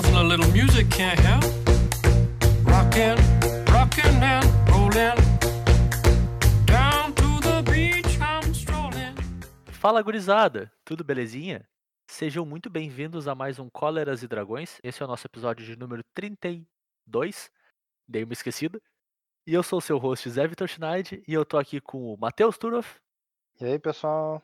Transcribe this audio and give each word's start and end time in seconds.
nothing 0.00 0.16
a 0.16 0.22
little 0.22 0.50
music 0.52 0.88
can't 0.90 1.18
help. 1.20 1.44
Rockin', 2.64 3.16
rockin' 3.70 4.22
and 4.22 4.46
rollin'. 4.70 5.16
Down 6.64 7.12
to 7.14 7.40
the 7.40 7.62
beach 7.70 8.18
I'm 8.20 8.50
strolling. 8.54 9.14
Fala 9.72 10.00
gurizada, 10.02 10.72
tudo 10.84 11.04
belezinha? 11.04 11.68
Sejam 12.10 12.46
muito 12.46 12.70
bem-vindos 12.70 13.28
a 13.28 13.34
mais 13.34 13.58
um 13.58 13.68
Cóleras 13.68 14.22
e 14.22 14.28
Dragões. 14.28 14.78
Esse 14.82 15.02
é 15.02 15.04
o 15.04 15.08
nosso 15.08 15.26
episódio 15.26 15.64
de 15.66 15.76
número 15.76 16.02
32. 16.14 17.50
Dei 18.08 18.24
uma 18.24 18.32
esquecida. 18.32 18.80
E 19.46 19.52
eu 19.54 19.62
sou 19.62 19.78
o 19.80 19.82
seu 19.82 19.98
host 19.98 20.28
Zé 20.30 20.46
Vitor 20.46 20.68
Schneid 20.68 21.22
e 21.26 21.34
eu 21.34 21.44
tô 21.44 21.58
aqui 21.58 21.80
com 21.80 22.12
o 22.14 22.16
Matheus 22.16 22.56
Turoff 22.58 23.00
E 23.60 23.64
aí, 23.66 23.78
pessoal? 23.78 24.42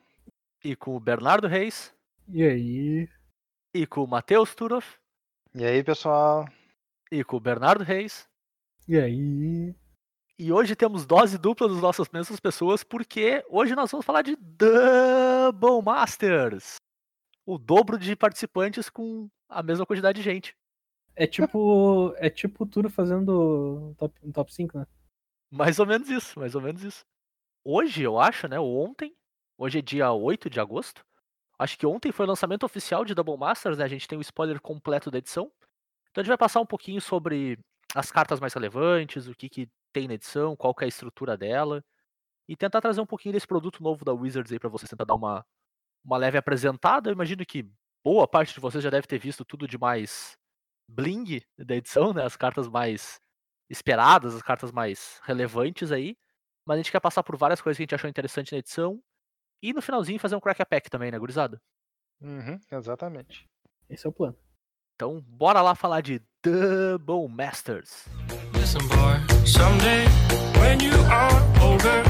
e 0.63 0.75
com 0.75 0.95
o 0.95 0.99
Bernardo 0.99 1.47
Reis 1.47 1.93
E 2.27 2.43
aí? 2.43 3.09
e 3.73 3.85
com 3.87 4.03
o 4.03 4.07
Matheus 4.07 4.53
Turoff 4.55 4.97
E 5.59 5.65
aí, 5.65 5.83
pessoal? 5.83 6.45
e 7.11 7.23
com 7.23 7.37
o 7.37 7.39
Bernardo 7.39 7.83
Reis. 7.83 8.29
E 8.87 8.95
aí? 8.95 9.75
E 10.37 10.51
hoje 10.53 10.75
temos 10.75 11.03
dose 11.03 11.35
dupla 11.35 11.67
das 11.67 11.81
nossas 11.81 12.07
mesmas 12.09 12.39
pessoas 12.39 12.83
porque 12.83 13.43
hoje 13.49 13.75
nós 13.75 13.89
vamos 13.89 14.05
falar 14.05 14.21
de 14.21 14.35
Double 14.35 15.81
Masters. 15.83 16.75
O 17.43 17.57
dobro 17.57 17.97
de 17.97 18.15
participantes 18.15 18.87
com 18.87 19.27
a 19.49 19.63
mesma 19.63 19.83
quantidade 19.83 20.17
de 20.17 20.23
gente. 20.23 20.55
É 21.15 21.25
tipo. 21.25 22.13
é 22.21 22.29
tipo 22.29 22.63
o 22.63 22.67
Turo 22.67 22.91
fazendo 22.91 23.95
top, 23.97 24.13
um 24.21 24.31
top 24.31 24.53
5, 24.53 24.77
né? 24.77 24.85
Mais 25.49 25.79
ou 25.79 25.87
menos 25.87 26.07
isso, 26.07 26.39
mais 26.39 26.53
ou 26.53 26.61
menos 26.61 26.83
isso. 26.83 27.03
Hoje, 27.65 28.03
eu 28.03 28.19
acho, 28.19 28.47
né? 28.47 28.59
ou 28.59 28.85
Ontem. 28.87 29.11
Hoje 29.57 29.79
é 29.79 29.81
dia 29.81 30.11
8 30.11 30.51
de 30.51 30.59
agosto. 30.59 31.03
Acho 31.59 31.77
que 31.77 31.85
ontem 31.85 32.11
foi 32.11 32.25
o 32.25 32.29
lançamento 32.29 32.63
oficial 32.63 33.03
de 33.03 33.15
Double 33.15 33.37
Masters, 33.37 33.77
né? 33.77 33.83
A 33.85 33.87
gente 33.87 34.07
tem 34.07 34.17
o 34.17 34.21
spoiler 34.21 34.61
completo 34.61 35.09
da 35.09 35.17
edição. 35.17 35.51
Então 36.11 36.21
a 36.21 36.23
gente 36.23 36.29
vai 36.29 36.37
passar 36.37 36.59
um 36.61 36.65
pouquinho 36.65 37.01
sobre 37.01 37.57
as 37.95 38.11
cartas 38.11 38.39
mais 38.39 38.53
relevantes, 38.53 39.27
o 39.27 39.35
que, 39.35 39.49
que 39.49 39.69
tem 39.91 40.07
na 40.07 40.13
edição, 40.13 40.55
qual 40.55 40.75
é 40.79 40.85
a 40.85 40.87
estrutura 40.87 41.35
dela. 41.35 41.83
E 42.47 42.55
tentar 42.55 42.79
trazer 42.81 43.01
um 43.01 43.05
pouquinho 43.05 43.33
desse 43.33 43.47
produto 43.47 43.81
novo 43.81 44.05
da 44.05 44.13
Wizards 44.13 44.51
aí 44.51 44.59
pra 44.59 44.69
vocês, 44.69 44.89
tentar 44.89 45.05
dar 45.05 45.15
uma, 45.15 45.45
uma 46.05 46.17
leve 46.17 46.37
apresentada. 46.37 47.09
Eu 47.09 47.13
imagino 47.13 47.45
que 47.45 47.69
boa 48.03 48.27
parte 48.27 48.53
de 48.53 48.59
vocês 48.59 48.83
já 48.83 48.89
deve 48.89 49.07
ter 49.07 49.17
visto 49.17 49.43
tudo 49.43 49.67
de 49.67 49.77
mais 49.77 50.37
bling 50.87 51.41
da 51.57 51.75
edição, 51.75 52.13
né? 52.13 52.23
As 52.23 52.37
cartas 52.37 52.69
mais 52.69 53.19
esperadas, 53.69 54.35
as 54.35 54.41
cartas 54.41 54.71
mais 54.71 55.19
relevantes 55.23 55.91
aí. 55.91 56.15
Mas 56.65 56.75
a 56.75 56.77
gente 56.77 56.91
quer 56.91 56.99
passar 56.99 57.23
por 57.23 57.35
várias 57.37 57.61
coisas 57.61 57.77
que 57.77 57.83
a 57.83 57.85
gente 57.85 57.95
achou 57.95 58.09
interessante 58.09 58.51
na 58.51 58.59
edição. 58.59 59.01
E 59.61 59.73
no 59.73 59.81
finalzinho 59.81 60.19
fazer 60.19 60.35
um 60.35 60.39
crack 60.39 60.61
a 60.61 60.65
pack 60.65 60.89
também, 60.89 61.11
né, 61.11 61.17
gurizada? 61.17 61.59
Uhum, 62.21 62.59
exatamente. 62.71 63.47
Esse 63.89 64.05
é 64.05 64.09
o 64.09 64.13
plano. 64.13 64.37
Então, 64.95 65.21
bora 65.27 65.61
lá 65.61 65.75
falar 65.75 66.01
de 66.01 66.21
Double 66.43 67.27
Masters. 67.27 68.05
Listen, 68.53 68.87
boy, 68.87 69.45
someday 69.45 70.05
when 70.59 70.79
you 70.83 70.93
are 71.11 71.33
older, 71.61 72.03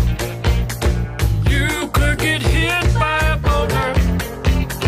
you 1.50 1.90
could 1.92 2.20
get 2.20 2.42
hit 2.42 2.94
by 2.94 3.20
a 3.28 3.38
boulder 3.38 3.94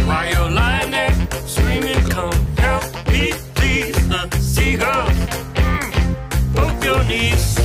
while 0.05 0.29
you're 0.29 0.49
lying 0.49 0.91
there 0.91 1.11
screaming, 1.45 2.01
Come 2.09 2.33
help 2.57 2.83
me, 3.07 3.33
please. 3.55 4.07
The 4.07 4.37
seagulls, 4.39 5.17
mm, 5.55 6.55
both 6.55 6.83
your 6.85 7.03
knees. 7.05 7.55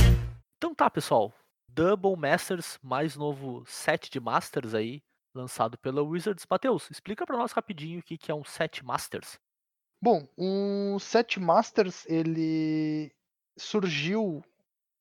Então 0.57 0.75
tá, 0.75 0.89
pessoal. 0.89 1.33
Double 1.75 2.15
Masters, 2.15 2.79
mais 2.81 3.17
novo 3.17 3.65
set 3.67 4.09
de 4.09 4.17
Masters 4.17 4.73
aí, 4.73 5.03
lançado 5.33 5.77
pela 5.77 6.01
Wizards. 6.01 6.47
Matheus, 6.49 6.89
explica 6.89 7.25
pra 7.25 7.35
nós 7.35 7.51
rapidinho 7.51 7.99
o 7.99 8.01
que 8.01 8.31
é 8.31 8.33
um 8.33 8.45
set 8.45 8.83
Masters. 8.83 9.37
Bom, 10.01 10.25
o 10.37 10.97
Set 10.99 11.37
Masters, 11.37 12.05
ele 12.05 13.11
surgiu. 13.57 14.41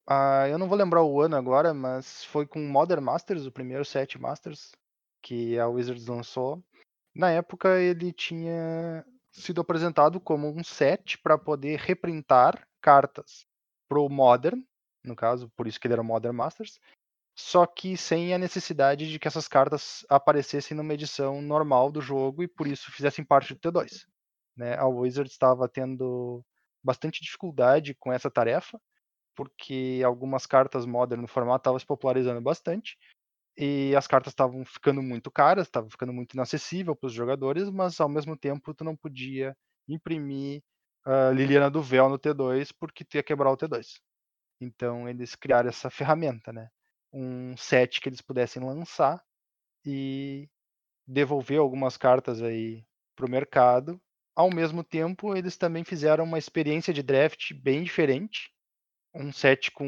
ah, 0.04 0.48
eu 0.48 0.58
não 0.58 0.68
vou 0.68 0.76
lembrar 0.76 1.04
o 1.04 1.20
ano 1.20 1.36
agora, 1.36 1.72
mas 1.72 2.24
foi 2.24 2.44
com 2.44 2.58
Modern 2.58 3.04
Masters, 3.04 3.46
o 3.46 3.52
primeiro 3.52 3.84
Set 3.84 4.18
Masters 4.18 4.72
que 5.22 5.56
a 5.58 5.68
Wizards 5.68 6.06
lançou. 6.06 6.60
Na 7.14 7.30
época, 7.30 7.80
ele 7.80 8.12
tinha 8.12 9.04
sido 9.30 9.60
apresentado 9.60 10.18
como 10.18 10.48
um 10.48 10.64
set 10.64 11.18
para 11.18 11.38
poder 11.38 11.78
reprintar 11.78 12.66
cartas 12.80 13.46
pro 13.88 14.08
Modern, 14.08 14.60
no 15.04 15.14
caso, 15.14 15.50
por 15.56 15.66
isso 15.66 15.78
que 15.78 15.86
ele 15.86 15.94
era 15.94 16.02
o 16.02 16.04
Modern 16.04 16.34
Masters, 16.34 16.80
só 17.36 17.66
que 17.66 17.96
sem 17.96 18.32
a 18.32 18.38
necessidade 18.38 19.10
de 19.10 19.18
que 19.18 19.28
essas 19.28 19.48
cartas 19.48 20.06
aparecessem 20.08 20.76
numa 20.76 20.94
edição 20.94 21.42
normal 21.42 21.90
do 21.90 22.00
jogo 22.00 22.42
e 22.42 22.48
por 22.48 22.66
isso 22.66 22.92
fizessem 22.92 23.24
parte 23.24 23.54
do 23.54 23.60
T2 23.60 24.06
né, 24.56 24.76
a 24.76 24.86
Wizards 24.86 25.32
estava 25.32 25.68
tendo 25.68 26.44
bastante 26.82 27.22
dificuldade 27.22 27.94
com 27.94 28.12
essa 28.12 28.30
tarefa, 28.30 28.80
porque 29.34 30.02
algumas 30.04 30.46
cartas 30.46 30.86
Modern 30.86 31.22
no 31.22 31.28
formato 31.28 31.62
estavam 31.62 31.78
se 31.78 31.86
popularizando 31.86 32.40
bastante, 32.40 32.96
e 33.56 33.94
as 33.96 34.06
cartas 34.06 34.32
estavam 34.32 34.64
ficando 34.64 35.02
muito 35.02 35.30
caras, 35.30 35.66
estavam 35.66 35.88
ficando 35.90 36.12
muito 36.12 36.34
inacessível 36.34 36.94
para 36.96 37.06
os 37.06 37.12
jogadores, 37.12 37.70
mas 37.70 38.00
ao 38.00 38.08
mesmo 38.08 38.36
tempo 38.36 38.74
tu 38.74 38.84
não 38.84 38.96
podia 38.96 39.56
imprimir 39.88 40.62
a 41.04 41.30
Liliana 41.30 41.70
do 41.70 41.82
Véu 41.82 42.08
no 42.08 42.18
T2 42.18 42.70
porque 42.78 43.04
tu 43.04 43.16
ia 43.16 43.22
quebrar 43.22 43.52
o 43.52 43.56
T2. 43.56 44.00
Então 44.64 45.08
eles 45.08 45.34
criaram 45.34 45.68
essa 45.68 45.90
ferramenta, 45.90 46.52
né? 46.52 46.68
Um 47.12 47.56
set 47.56 48.00
que 48.00 48.08
eles 48.08 48.20
pudessem 48.20 48.62
lançar 48.64 49.22
e 49.86 50.48
devolver 51.06 51.58
algumas 51.60 51.96
cartas 51.96 52.42
aí 52.42 52.84
pro 53.16 53.30
mercado 53.30 54.00
ao 54.36 54.50
mesmo 54.50 54.84
tempo, 54.84 55.36
eles 55.36 55.56
também 55.56 55.84
fizeram 55.84 56.24
uma 56.24 56.38
experiência 56.38 56.92
de 56.94 57.02
draft 57.02 57.52
bem 57.54 57.84
diferente. 57.84 58.50
Um 59.14 59.32
set 59.32 59.70
com 59.72 59.86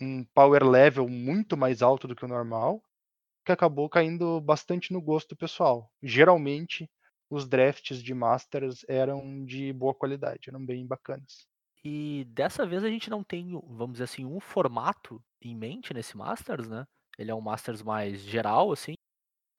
um 0.00 0.24
power 0.34 0.64
level 0.64 1.08
muito 1.08 1.56
mais 1.56 1.82
alto 1.82 2.08
do 2.08 2.16
que 2.16 2.24
o 2.24 2.28
normal, 2.28 2.82
que 3.44 3.52
acabou 3.52 3.88
caindo 3.88 4.40
bastante 4.40 4.92
no 4.92 5.02
gosto 5.02 5.30
do 5.30 5.36
pessoal. 5.36 5.90
Geralmente, 6.02 6.90
os 7.30 7.48
drafts 7.48 8.02
de 8.02 8.14
Masters 8.14 8.84
eram 8.88 9.44
de 9.44 9.72
boa 9.72 9.94
qualidade, 9.94 10.48
eram 10.50 10.64
bem 10.64 10.86
bacanas. 10.86 11.46
E 11.84 12.24
dessa 12.30 12.64
vez 12.64 12.82
a 12.82 12.88
gente 12.88 13.10
não 13.10 13.22
tem, 13.22 13.60
vamos 13.66 13.92
dizer 13.92 14.04
assim, 14.04 14.24
um 14.24 14.40
formato 14.40 15.22
em 15.40 15.54
mente 15.54 15.92
nesse 15.92 16.16
Masters, 16.16 16.68
né? 16.68 16.86
Ele 17.18 17.30
é 17.30 17.34
um 17.34 17.42
Masters 17.42 17.82
mais 17.82 18.20
geral, 18.20 18.72
assim. 18.72 18.94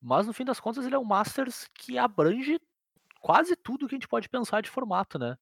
Mas 0.01 0.25
no 0.25 0.33
fim 0.33 0.43
das 0.43 0.59
contas 0.59 0.85
ele 0.85 0.95
é 0.95 0.99
um 0.99 1.03
Masters 1.03 1.67
que 1.73 1.97
abrange 1.97 2.59
quase 3.21 3.55
tudo 3.55 3.87
que 3.87 3.95
a 3.95 3.97
gente 3.97 4.07
pode 4.07 4.27
pensar 4.27 4.61
de 4.61 4.69
formato, 4.69 5.19
né? 5.19 5.37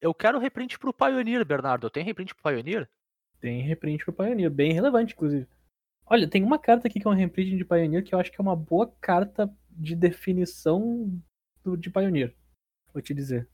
Eu 0.00 0.14
quero 0.14 0.38
reprint 0.38 0.78
pro 0.78 0.92
Pioneer, 0.92 1.44
Bernardo. 1.44 1.90
Tem 1.90 2.04
reprint 2.04 2.34
pro 2.34 2.50
Pioneer? 2.50 2.88
Tem 3.40 3.60
reprint 3.62 4.04
pro 4.04 4.12
Pioneer, 4.12 4.50
bem 4.50 4.72
relevante, 4.72 5.14
inclusive. 5.14 5.46
Olha, 6.06 6.28
tem 6.28 6.42
uma 6.42 6.58
carta 6.58 6.86
aqui 6.86 7.00
que 7.00 7.06
é 7.06 7.10
um 7.10 7.14
reprint 7.14 7.56
de 7.56 7.64
Pioneer 7.64 8.04
que 8.04 8.14
eu 8.14 8.18
acho 8.18 8.30
que 8.30 8.40
é 8.40 8.42
uma 8.42 8.56
boa 8.56 8.90
carta 9.00 9.54
de 9.70 9.94
definição 9.94 11.10
do, 11.62 11.76
de 11.76 11.90
Pioneer. 11.90 12.34
Vou 12.92 13.02
te 13.02 13.14
dizer. 13.14 13.48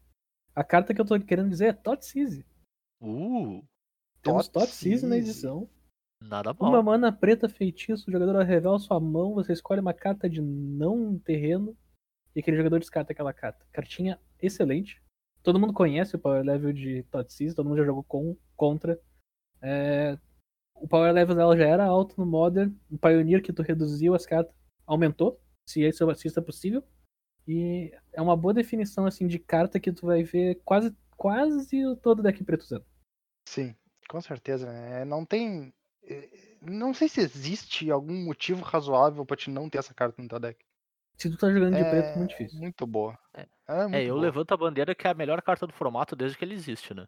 A 0.55 0.65
carta 0.65 0.93
que 0.93 1.01
eu 1.01 1.05
tô 1.05 1.19
querendo 1.21 1.49
dizer 1.49 1.67
é 1.67 1.73
Tot 1.73 2.05
Seize. 2.05 2.45
Uh, 3.01 3.65
Temos 4.23 4.49
Tot 4.49 4.67
Tot 4.67 4.75
Seize 4.75 5.07
na 5.07 5.17
edição. 5.17 5.69
nada 6.23 6.53
mal. 6.53 6.71
Uma 6.71 6.83
mana 6.83 7.13
preta 7.13 7.49
feitiço, 7.49 8.09
o 8.09 8.13
jogador 8.13 8.45
revela 8.45 8.79
sua 8.79 9.01
mão, 9.01 9.35
você 9.35 9.53
escolhe 9.53 9.81
uma 9.81 9.95
carta 9.95 10.29
de 10.29 10.41
não 10.41 11.19
terreno 11.19 11.77
e 12.35 12.41
aquele 12.41 12.57
jogador 12.57 12.79
descarta 12.79 13.13
aquela 13.13 13.33
carta. 13.33 13.65
Cartinha 13.73 14.21
excelente. 14.41 15.03
Todo 15.43 15.59
mundo 15.59 15.73
conhece 15.73 16.17
o 16.17 16.19
power 16.19 16.45
level 16.45 16.73
de 16.73 17.03
Totsis, 17.05 17.55
todo 17.55 17.67
mundo 17.67 17.79
já 17.79 17.85
jogou 17.85 18.05
com, 18.05 18.37
contra. 18.55 19.01
É, 19.63 20.19
o 20.75 20.87
power 20.87 21.13
level 21.13 21.35
dela 21.35 21.57
já 21.57 21.67
era 21.67 21.85
alto 21.85 22.15
no 22.19 22.27
Modern. 22.27 22.75
O 22.91 22.99
Pioneer 22.99 23.43
que 23.43 23.53
tu 23.53 23.63
reduziu 23.63 24.15
as 24.15 24.27
cartas 24.27 24.55
aumentou, 24.87 25.41
se 25.67 25.83
isso, 25.83 26.15
se 26.15 26.29
isso 26.29 26.39
é 26.39 26.43
possível. 26.43 26.85
E 27.49 27.91
é 28.13 28.21
uma 28.21 28.37
boa 28.37 28.53
definição 28.53 29.07
assim 29.07 29.27
de 29.27 29.39
carta 29.39 29.81
que 29.81 29.91
tu 29.91 30.07
vai 30.07 30.23
ver 30.23 30.61
quase 30.65 30.95
quase 31.17 31.97
todo 31.97 32.23
deck 32.23 32.43
preto 32.45 32.63
usando. 32.63 32.85
Sim, 33.51 33.75
com 34.09 34.21
certeza. 34.21 34.71
né? 34.73 35.05
Não 35.05 35.25
tem. 35.27 35.73
eh, 36.05 36.29
Não 36.63 36.95
sei 36.95 37.09
se 37.09 37.21
existe 37.21 37.91
algum 37.91 38.25
motivo 38.25 38.63
razoável 38.63 39.27
para 39.27 39.37
te 39.37 39.51
não 39.51 39.69
ter 39.69 39.79
essa 39.79 39.93
carta 39.93 40.23
no 40.23 40.29
teu 40.29 40.39
deck. 40.39 40.65
Se 41.17 41.29
tu 41.29 41.37
tá 41.37 41.53
jogando 41.53 41.75
de 41.75 41.83
É 41.83 41.85
preto, 41.85 42.15
é 42.15 42.17
muito 42.17 42.31
difícil. 42.31 42.61
Muito 42.61 42.87
boa. 42.87 43.19
É. 43.35 43.47
É, 43.69 43.83
muito 43.83 43.95
É, 43.97 44.05
eu 44.05 44.15
boa. 44.15 44.23
levanto 44.27 44.53
a 44.53 44.57
bandeira 44.57 44.95
que 44.95 45.05
é 45.07 45.11
a 45.11 45.15
melhor 45.15 45.43
carta 45.43 45.67
do 45.67 45.73
formato 45.73 46.15
desde 46.15 46.39
que 46.39 46.45
ele 46.45 46.55
existe, 46.55 46.95
né? 46.95 47.07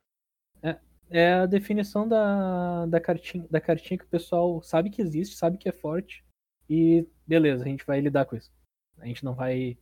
É 1.10 1.34
a 1.34 1.46
definição 1.46 2.08
da, 2.08 2.86
da, 2.86 2.98
cartinha, 3.00 3.46
da 3.50 3.60
cartinha 3.60 3.98
que 3.98 4.04
o 4.04 4.08
pessoal 4.08 4.62
sabe 4.62 4.88
que 4.90 5.02
existe, 5.02 5.36
sabe 5.36 5.58
que 5.58 5.68
é 5.68 5.72
forte. 5.72 6.24
E 6.68 7.06
beleza, 7.26 7.64
a 7.64 7.68
gente 7.68 7.84
vai 7.86 8.00
lidar 8.00 8.24
com 8.24 8.34
isso. 8.34 8.50
A 8.98 9.06
gente 9.06 9.24
não 9.24 9.34
vai 9.34 9.76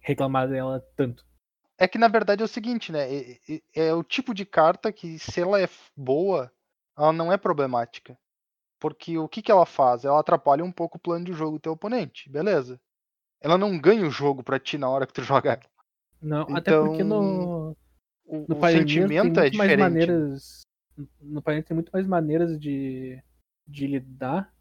reclamar 0.00 0.48
dela 0.48 0.80
tanto. 0.96 1.26
É 1.78 1.86
que 1.86 1.96
na 1.98 2.08
verdade 2.08 2.42
é 2.42 2.44
o 2.44 2.48
seguinte, 2.48 2.90
né? 2.90 3.06
É, 3.12 3.38
é- 3.48 3.62
é 3.88 3.94
o 3.94 4.02
tipo 4.02 4.34
de 4.34 4.44
carta 4.44 4.92
que, 4.92 5.18
se 5.18 5.40
ela 5.40 5.60
é 5.60 5.68
boa, 5.96 6.52
ela 6.96 7.12
não 7.12 7.32
é 7.32 7.36
problemática. 7.36 8.18
Porque 8.80 9.16
o 9.18 9.28
que, 9.28 9.42
que 9.42 9.50
ela 9.50 9.66
faz? 9.66 10.04
Ela 10.04 10.20
atrapalha 10.20 10.64
um 10.64 10.72
pouco 10.72 10.96
o 10.98 11.00
plano 11.00 11.24
de 11.24 11.32
jogo 11.32 11.58
do 11.58 11.60
teu 11.62 11.72
oponente, 11.72 12.28
beleza. 12.30 12.80
Ela 13.40 13.56
não 13.58 13.78
ganha 13.78 14.06
o 14.06 14.10
jogo 14.10 14.42
pra 14.42 14.58
ti 14.58 14.76
na 14.78 14.88
hora 14.88 15.06
que 15.06 15.12
tu 15.12 15.22
joga 15.22 15.52
ela. 15.52 15.62
Não, 16.20 16.42
até 16.56 16.76
porque 16.78 17.02
Então- 17.02 17.22
no, 17.22 17.76
o, 18.24 18.46
No 18.48 18.56
o 18.56 18.60
tem 18.60 18.78
sentimento 18.78 19.24
muito 19.24 19.38
é 19.38 19.40
mais 19.42 19.52
diferente. 19.52 19.78
maneiras. 19.78 20.60
No 21.20 21.40
Pioneer 21.40 21.64
tem 21.64 21.74
muito 21.76 21.90
mais 21.92 22.06
maneiras 22.08 22.58
de, 22.58 23.22
de 23.68 23.86
lidar, 23.86 24.52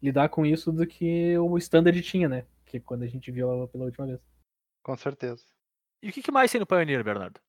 lidar 0.00 0.28
com 0.28 0.46
isso 0.46 0.70
do 0.70 0.86
que 0.86 1.36
o 1.38 1.58
Standard 1.58 2.00
tinha, 2.02 2.28
né? 2.28 2.46
Que 2.64 2.76
é 2.76 2.80
quando 2.80 3.02
a 3.02 3.08
gente 3.08 3.28
viu 3.32 3.66
pela 3.68 3.84
última 3.86 4.06
vez. 4.06 4.20
Com 4.84 4.96
certeza. 4.96 5.42
E 6.02 6.08
o 6.08 6.12
que, 6.12 6.22
que 6.22 6.32
mais 6.32 6.50
tem 6.50 6.60
no 6.60 6.66
Pioneer, 6.66 7.04
Bernardo? 7.04 7.40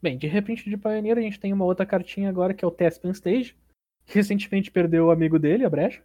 Bem, 0.00 0.16
de 0.16 0.26
repente 0.26 0.68
de 0.68 0.76
Pioneer 0.76 1.18
a 1.18 1.20
gente 1.20 1.40
tem 1.40 1.52
uma 1.52 1.64
outra 1.64 1.84
cartinha 1.84 2.28
agora 2.28 2.54
que 2.54 2.64
é 2.64 2.68
o 2.68 2.70
Tespian 2.70 3.10
Stage. 3.10 3.56
Que 4.06 4.14
recentemente 4.14 4.70
perdeu 4.70 5.06
o 5.06 5.10
amigo 5.10 5.38
dele, 5.38 5.64
a 5.64 5.70
Brecha. 5.70 6.02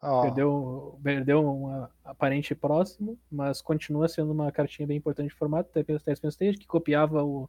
Ó, 0.00 0.22
Perdeu, 0.22 0.98
perdeu 1.02 1.46
um 1.46 1.86
aparente 2.04 2.54
próximo, 2.54 3.18
mas 3.30 3.62
continua 3.62 4.08
sendo 4.08 4.32
uma 4.32 4.50
cartinha 4.50 4.86
bem 4.86 4.96
importante 4.96 5.28
de 5.28 5.34
formato, 5.34 5.70
Tespian 5.70 6.28
Stage, 6.28 6.58
que 6.58 6.66
copiava 6.66 7.22
o, 7.22 7.48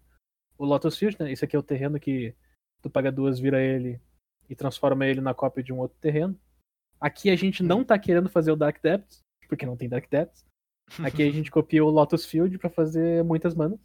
o 0.57 0.65
Lotus 0.65 0.97
Field, 0.97 1.17
né? 1.19 1.31
Esse 1.31 1.45
aqui 1.45 1.55
é 1.55 1.59
o 1.59 1.63
terreno 1.63 1.99
que 1.99 2.35
tu 2.81 2.89
paga 2.89 3.11
duas, 3.11 3.39
vira 3.39 3.61
ele 3.61 3.99
e 4.47 4.55
transforma 4.55 5.05
ele 5.07 5.21
na 5.21 5.33
cópia 5.33 5.63
de 5.63 5.73
um 5.73 5.79
outro 5.79 5.97
terreno. 5.99 6.37
Aqui 6.99 7.29
a 7.29 7.35
gente 7.35 7.63
não 7.63 7.83
tá 7.83 7.97
querendo 7.97 8.29
fazer 8.29 8.51
o 8.51 8.55
Dark 8.55 8.81
Depths, 8.81 9.19
porque 9.47 9.65
não 9.65 9.75
tem 9.75 9.89
Dark 9.89 10.07
Depths. 10.09 10.45
Aqui 11.03 11.23
a 11.23 11.31
gente 11.31 11.49
copia 11.49 11.83
o 11.83 11.89
Lotus 11.89 12.25
Field 12.25 12.57
pra 12.57 12.69
fazer 12.69 13.23
muitas 13.23 13.55
manas. 13.55 13.79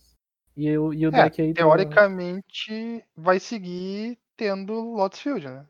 E, 0.57 0.77
o- 0.77 0.93
e 0.93 1.07
o 1.07 1.15
É, 1.15 1.23
deck 1.25 1.41
aí 1.41 1.55
tá- 1.55 1.63
teoricamente 1.63 3.05
vai 3.17 3.39
seguir 3.39 4.19
tendo 4.37 4.73
Lotus 4.95 5.21
Field, 5.21 5.47
né? 5.47 5.67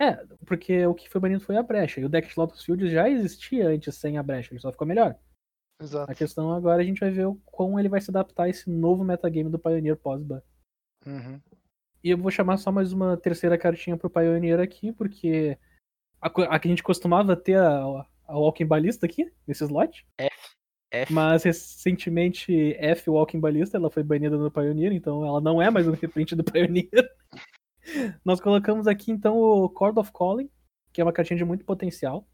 É, 0.00 0.14
porque 0.46 0.86
o 0.86 0.94
que 0.94 1.08
foi 1.10 1.20
banido 1.20 1.40
foi 1.40 1.56
a 1.56 1.62
brecha. 1.62 2.00
E 2.00 2.04
o 2.04 2.08
deck 2.08 2.28
de 2.28 2.34
Lotus 2.38 2.62
Field 2.64 2.88
já 2.88 3.08
existia 3.08 3.68
antes 3.68 3.96
sem 3.96 4.16
a 4.16 4.22
brecha, 4.22 4.52
ele 4.52 4.60
só 4.60 4.70
ficou 4.70 4.86
melhor. 4.86 5.16
Exato. 5.80 6.10
A 6.10 6.14
questão 6.14 6.52
agora 6.52 6.80
a 6.82 6.84
gente 6.84 7.00
vai 7.00 7.10
ver 7.10 7.26
o 7.26 7.34
como 7.46 7.78
ele 7.78 7.88
vai 7.88 8.00
se 8.00 8.10
adaptar 8.10 8.44
a 8.44 8.48
esse 8.48 8.70
novo 8.70 9.04
metagame 9.04 9.50
do 9.50 9.58
Pioneer 9.58 9.96
pós-ban. 9.96 10.40
Uhum. 11.06 11.40
E 12.02 12.10
eu 12.10 12.18
vou 12.18 12.30
chamar 12.30 12.56
só 12.58 12.70
mais 12.70 12.92
uma 12.92 13.16
terceira 13.16 13.58
cartinha 13.58 13.96
pro 13.96 14.10
Pioneer 14.10 14.60
aqui, 14.60 14.92
porque 14.92 15.58
a, 16.20 16.26
a 16.28 16.58
que 16.58 16.68
a 16.68 16.70
gente 16.70 16.82
costumava 16.82 17.36
ter 17.36 17.58
a, 17.58 17.80
a 18.26 18.38
Walking 18.38 18.66
Ballista 18.66 19.04
aqui, 19.06 19.32
nesse 19.46 19.64
slot. 19.64 20.06
F. 20.16 20.56
Mas 21.10 21.42
recentemente 21.42 22.74
F 22.78 23.10
Walking 23.10 23.40
Ballista, 23.40 23.76
ela 23.76 23.90
foi 23.90 24.02
banida 24.02 24.36
no 24.36 24.50
Pioneer, 24.50 24.92
então 24.92 25.24
ela 25.24 25.40
não 25.40 25.60
é 25.60 25.70
mais 25.70 25.86
um 25.86 25.92
reprint 25.92 26.34
do 26.34 26.44
Pioneer. 26.44 26.88
Nós 28.24 28.40
colocamos 28.40 28.86
aqui 28.86 29.10
então 29.10 29.36
o 29.36 29.72
Chord 29.76 29.98
of 29.98 30.12
Calling, 30.12 30.50
que 30.92 31.00
é 31.00 31.04
uma 31.04 31.12
cartinha 31.12 31.36
de 31.36 31.44
muito 31.44 31.64
potencial. 31.64 32.26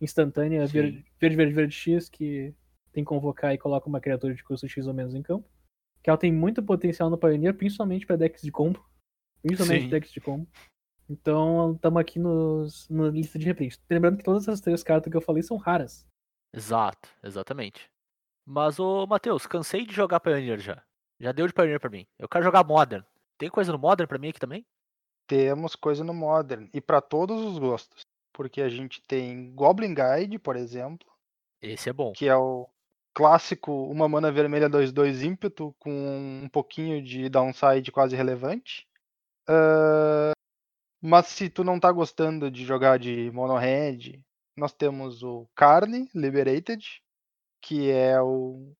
Instantânea, 0.00 0.66
verde, 0.66 1.04
verde, 1.20 1.36
verde, 1.36 1.54
verde 1.54 1.74
X, 1.74 2.08
que 2.08 2.52
tem 2.92 3.04
que 3.04 3.08
convocar 3.08 3.54
e 3.54 3.58
coloca 3.58 3.88
uma 3.88 4.00
criatura 4.00 4.34
de 4.34 4.42
custo 4.42 4.68
X 4.68 4.86
ou 4.86 4.94
menos 4.94 5.14
em 5.14 5.22
campo. 5.22 5.48
Que 6.02 6.10
ela 6.10 6.18
tem 6.18 6.32
muito 6.32 6.62
potencial 6.62 7.08
no 7.08 7.16
Pioneer, 7.16 7.54
principalmente 7.54 8.04
para 8.04 8.16
decks 8.16 8.42
de 8.42 8.50
combo. 8.50 8.84
Principalmente 9.40 9.84
Sim. 9.84 9.88
decks 9.88 10.12
de 10.12 10.20
combo. 10.20 10.48
Então, 11.08 11.74
estamos 11.74 12.00
aqui 12.00 12.18
nos, 12.18 12.88
na 12.88 13.08
lista 13.08 13.38
de 13.38 13.46
reprint. 13.46 13.78
Lembrando 13.88 14.18
que 14.18 14.24
todas 14.24 14.42
essas 14.42 14.60
três 14.60 14.82
cartas 14.82 15.10
que 15.10 15.16
eu 15.16 15.20
falei 15.20 15.42
são 15.42 15.56
raras. 15.56 16.06
Exato, 16.54 17.08
exatamente. 17.22 17.91
Mas, 18.44 18.78
ô 18.78 19.06
Matheus, 19.06 19.46
cansei 19.46 19.86
de 19.86 19.94
jogar 19.94 20.20
Pioneer 20.20 20.58
já. 20.58 20.82
Já 21.20 21.32
deu 21.32 21.46
de 21.46 21.52
Pioneer 21.52 21.80
pra 21.80 21.90
mim. 21.90 22.06
Eu 22.18 22.28
quero 22.28 22.44
jogar 22.44 22.64
Modern. 22.64 23.04
Tem 23.38 23.48
coisa 23.48 23.72
no 23.72 23.78
Modern 23.78 24.08
pra 24.08 24.18
mim 24.18 24.28
aqui 24.28 24.40
também? 24.40 24.66
Temos 25.26 25.76
coisa 25.76 26.02
no 26.02 26.12
Modern. 26.12 26.68
E 26.72 26.80
para 26.80 27.00
todos 27.00 27.40
os 27.44 27.58
gostos. 27.58 28.02
Porque 28.32 28.60
a 28.62 28.68
gente 28.68 29.00
tem 29.02 29.52
Goblin 29.54 29.94
Guide, 29.94 30.38
por 30.38 30.56
exemplo, 30.56 31.06
Esse 31.60 31.90
é 31.90 31.92
bom. 31.92 32.12
que 32.12 32.26
é 32.26 32.36
o 32.36 32.68
clássico 33.14 33.70
uma 33.90 34.08
mana 34.08 34.32
vermelha 34.32 34.70
2-2 34.70 35.22
ímpeto 35.22 35.74
com 35.78 35.90
um 36.44 36.48
pouquinho 36.48 37.02
de 37.02 37.28
downside 37.28 37.92
quase 37.92 38.16
relevante. 38.16 38.88
Ah, 39.46 40.32
mas 41.00 41.26
se 41.26 41.50
tu 41.50 41.62
não 41.62 41.78
tá 41.78 41.92
gostando 41.92 42.50
de 42.50 42.64
jogar 42.64 42.98
de 42.98 43.30
mono 43.32 43.56
red, 43.56 44.20
nós 44.56 44.72
temos 44.72 45.22
o 45.22 45.46
Carne 45.54 46.08
Liberated, 46.14 47.02
que 47.62 47.90
é 47.90 48.20
o 48.20 48.74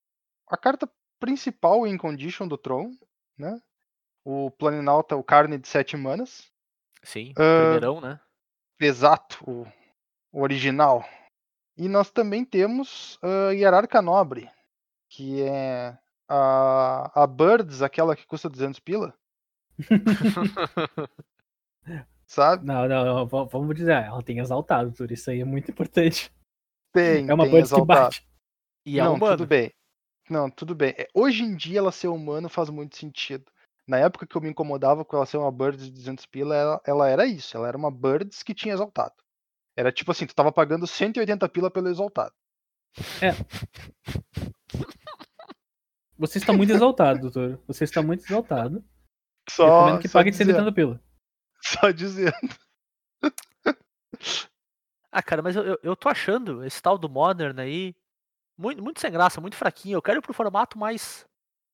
a 0.47 0.57
carta 0.57 0.87
principal 1.19 1.87
em 1.87 1.97
condition 1.97 2.47
do 2.47 2.57
Tron, 2.57 2.91
né? 3.37 3.59
O 4.25 4.51
Planinauta, 4.51 5.15
o 5.15 5.23
Carne 5.23 5.57
de 5.57 5.67
7 5.67 5.97
manas. 5.97 6.51
Sim, 7.01 7.33
Ah, 7.37 7.61
primeirão, 7.61 7.99
né? 7.99 8.19
Exato, 8.79 9.39
o, 9.49 9.65
o 10.31 10.41
original. 10.41 11.03
E 11.77 11.87
nós 11.89 12.11
também 12.11 12.45
temos 12.45 13.17
a 13.21 13.51
Hierarca 13.51 14.01
Nobre, 14.01 14.49
que 15.09 15.41
é 15.41 15.97
a, 16.29 17.23
a 17.23 17.27
Birds, 17.27 17.81
aquela 17.81 18.15
que 18.15 18.25
custa 18.27 18.49
200 18.49 18.79
pila, 18.79 19.13
sabe? 22.27 22.65
Não, 22.65 22.87
não, 22.87 23.05
não, 23.05 23.27
va- 23.27 23.45
vamos 23.45 23.75
dizer, 23.75 23.93
ela 24.03 24.21
tem 24.21 24.39
exaltado, 24.39 24.91
tudo 24.91 25.13
isso 25.13 25.29
aí 25.29 25.41
é 25.41 25.45
muito 25.45 25.71
importante. 25.71 26.31
Tem, 26.93 27.29
É 27.29 27.33
uma 27.33 27.43
tem 27.45 27.53
Birds 27.53 27.69
que 27.71 27.75
exaltado. 27.77 28.01
bate. 28.01 28.27
E 28.85 28.99
é 28.99 29.03
Não, 29.03 29.15
humano. 29.15 29.37
tudo 29.37 29.47
bem. 29.47 29.73
Não, 30.29 30.49
tudo 30.49 30.75
bem. 30.75 30.93
É, 30.97 31.07
Hoje 31.13 31.43
em 31.43 31.55
dia 31.55 31.79
ela 31.79 31.91
ser 31.91 32.07
humano 32.07 32.49
faz 32.49 32.69
muito 32.69 32.95
sentido. 32.97 33.45
Na 33.87 33.97
época 33.97 34.25
que 34.25 34.35
eu 34.35 34.41
me 34.41 34.49
incomodava 34.49 35.03
com 35.03 35.15
ela 35.15 35.25
ser 35.25 35.37
uma 35.37 35.51
Birds 35.51 35.85
de 35.85 35.91
200 35.91 36.25
pila, 36.25 36.55
ela, 36.55 36.81
ela 36.85 37.09
era 37.09 37.25
isso. 37.25 37.57
Ela 37.57 37.67
era 37.67 37.77
uma 37.77 37.91
Birds 37.91 38.41
que 38.41 38.53
tinha 38.53 38.73
exaltado. 38.73 39.13
Era 39.75 39.91
tipo 39.91 40.11
assim, 40.11 40.25
tu 40.25 40.35
tava 40.35 40.51
pagando 40.51 40.87
180 40.87 41.49
pila 41.49 41.69
pelo 41.69 41.89
exaltado. 41.89 42.33
Você 46.17 46.37
está 46.37 46.53
muito 46.53 46.71
exaltado, 46.71 47.19
doutor. 47.21 47.59
Você 47.67 47.83
está 47.83 48.01
muito 48.01 48.23
exaltado. 48.23 48.83
Só, 49.49 49.65
Recomendo 49.65 50.01
que 50.01 50.07
só 50.07 50.19
pague 50.19 50.31
de 50.31 50.37
dizendo, 50.37 50.55
180 50.55 50.73
pila. 50.73 51.03
só 51.61 51.91
dizendo. 51.91 52.31
Ah, 55.11 55.21
cara, 55.21 55.41
mas 55.41 55.55
eu, 55.57 55.63
eu, 55.63 55.79
eu 55.83 55.95
tô 55.97 56.07
achando 56.07 56.63
esse 56.63 56.81
tal 56.81 56.97
do 56.97 57.09
Modern 57.09 57.59
aí 57.59 57.93
muito, 58.57 58.83
muito 58.83 58.99
sem 58.99 59.11
graça, 59.11 59.41
muito 59.41 59.55
fraquinho. 59.55 59.97
Eu 59.97 60.01
quero 60.01 60.19
ir 60.19 60.21
pro 60.21 60.33
formato 60.33 60.77
mais, 60.77 61.25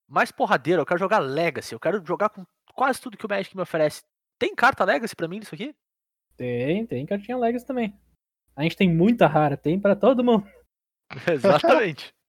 mais 0.07 0.31
porradeiro. 0.31 0.81
Eu 0.81 0.85
quero 0.85 0.99
jogar 0.99 1.19
Legacy. 1.19 1.73
Eu 1.73 1.79
quero 1.79 2.03
jogar 2.05 2.29
com 2.29 2.43
quase 2.73 3.01
tudo 3.01 3.17
que 3.17 3.25
o 3.25 3.29
Magic 3.29 3.55
me 3.55 3.61
oferece. 3.61 4.03
Tem 4.39 4.55
carta 4.55 4.85
Legacy 4.85 5.15
pra 5.15 5.27
mim 5.27 5.39
nisso 5.39 5.53
aqui? 5.55 5.75
Tem, 6.37 6.85
tem 6.85 7.05
cartinha 7.05 7.37
Legacy 7.37 7.65
também. 7.65 7.93
A 8.55 8.63
gente 8.63 8.77
tem 8.77 8.93
muita 8.93 9.27
rara, 9.27 9.57
tem 9.57 9.79
pra 9.79 9.95
todo 9.95 10.23
mundo. 10.23 10.45
Exatamente. 11.31 12.13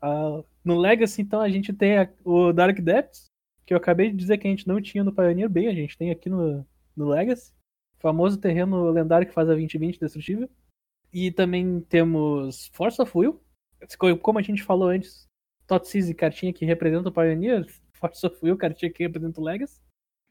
Ah, 0.00 0.42
no 0.64 0.78
Legacy, 0.78 1.20
então, 1.20 1.38
a 1.38 1.50
gente 1.50 1.70
tem 1.70 1.98
a- 1.98 2.08
o 2.24 2.50
Dark 2.50 2.78
Depths, 2.80 3.26
que 3.66 3.74
eu 3.74 3.76
acabei 3.76 4.10
de 4.10 4.16
dizer 4.16 4.38
que 4.38 4.46
a 4.46 4.50
gente 4.50 4.66
não 4.66 4.80
tinha 4.80 5.04
no 5.04 5.12
Pioneer. 5.14 5.50
Bem, 5.50 5.68
a 5.68 5.74
gente 5.74 5.98
tem 5.98 6.10
aqui 6.10 6.30
no, 6.30 6.66
no 6.96 7.08
Legacy. 7.10 7.52
Famoso 7.98 8.40
terreno 8.40 8.88
lendário 8.90 9.26
que 9.26 9.34
faz 9.34 9.50
a 9.50 9.52
2020 9.52 10.00
destrutível. 10.00 10.48
E 11.12 11.30
também 11.30 11.82
temos 11.82 12.68
Force 12.72 13.02
of 13.02 13.12
Will. 13.14 13.38
Co- 13.98 14.16
Como 14.18 14.38
a 14.38 14.42
gente 14.42 14.62
falou 14.62 14.88
antes, 14.88 15.26
Totsiz 15.66 16.08
e 16.08 16.14
cartinha 16.14 16.52
que 16.52 16.64
representa 16.64 17.08
o 17.08 17.12
Pioneer. 17.12 17.66
Force 17.94 18.26
of 18.26 18.36
Will, 18.42 18.56
cartinha 18.58 18.92
que 18.92 19.02
representa 19.04 19.40
o 19.40 19.44
Legacy. 19.44 19.80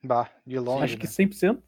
Bah, 0.04 0.30
de 0.46 0.60
longe. 0.60 0.84
Acho 0.84 0.98
que 0.98 1.06
né? 1.06 1.12
100%. 1.12 1.62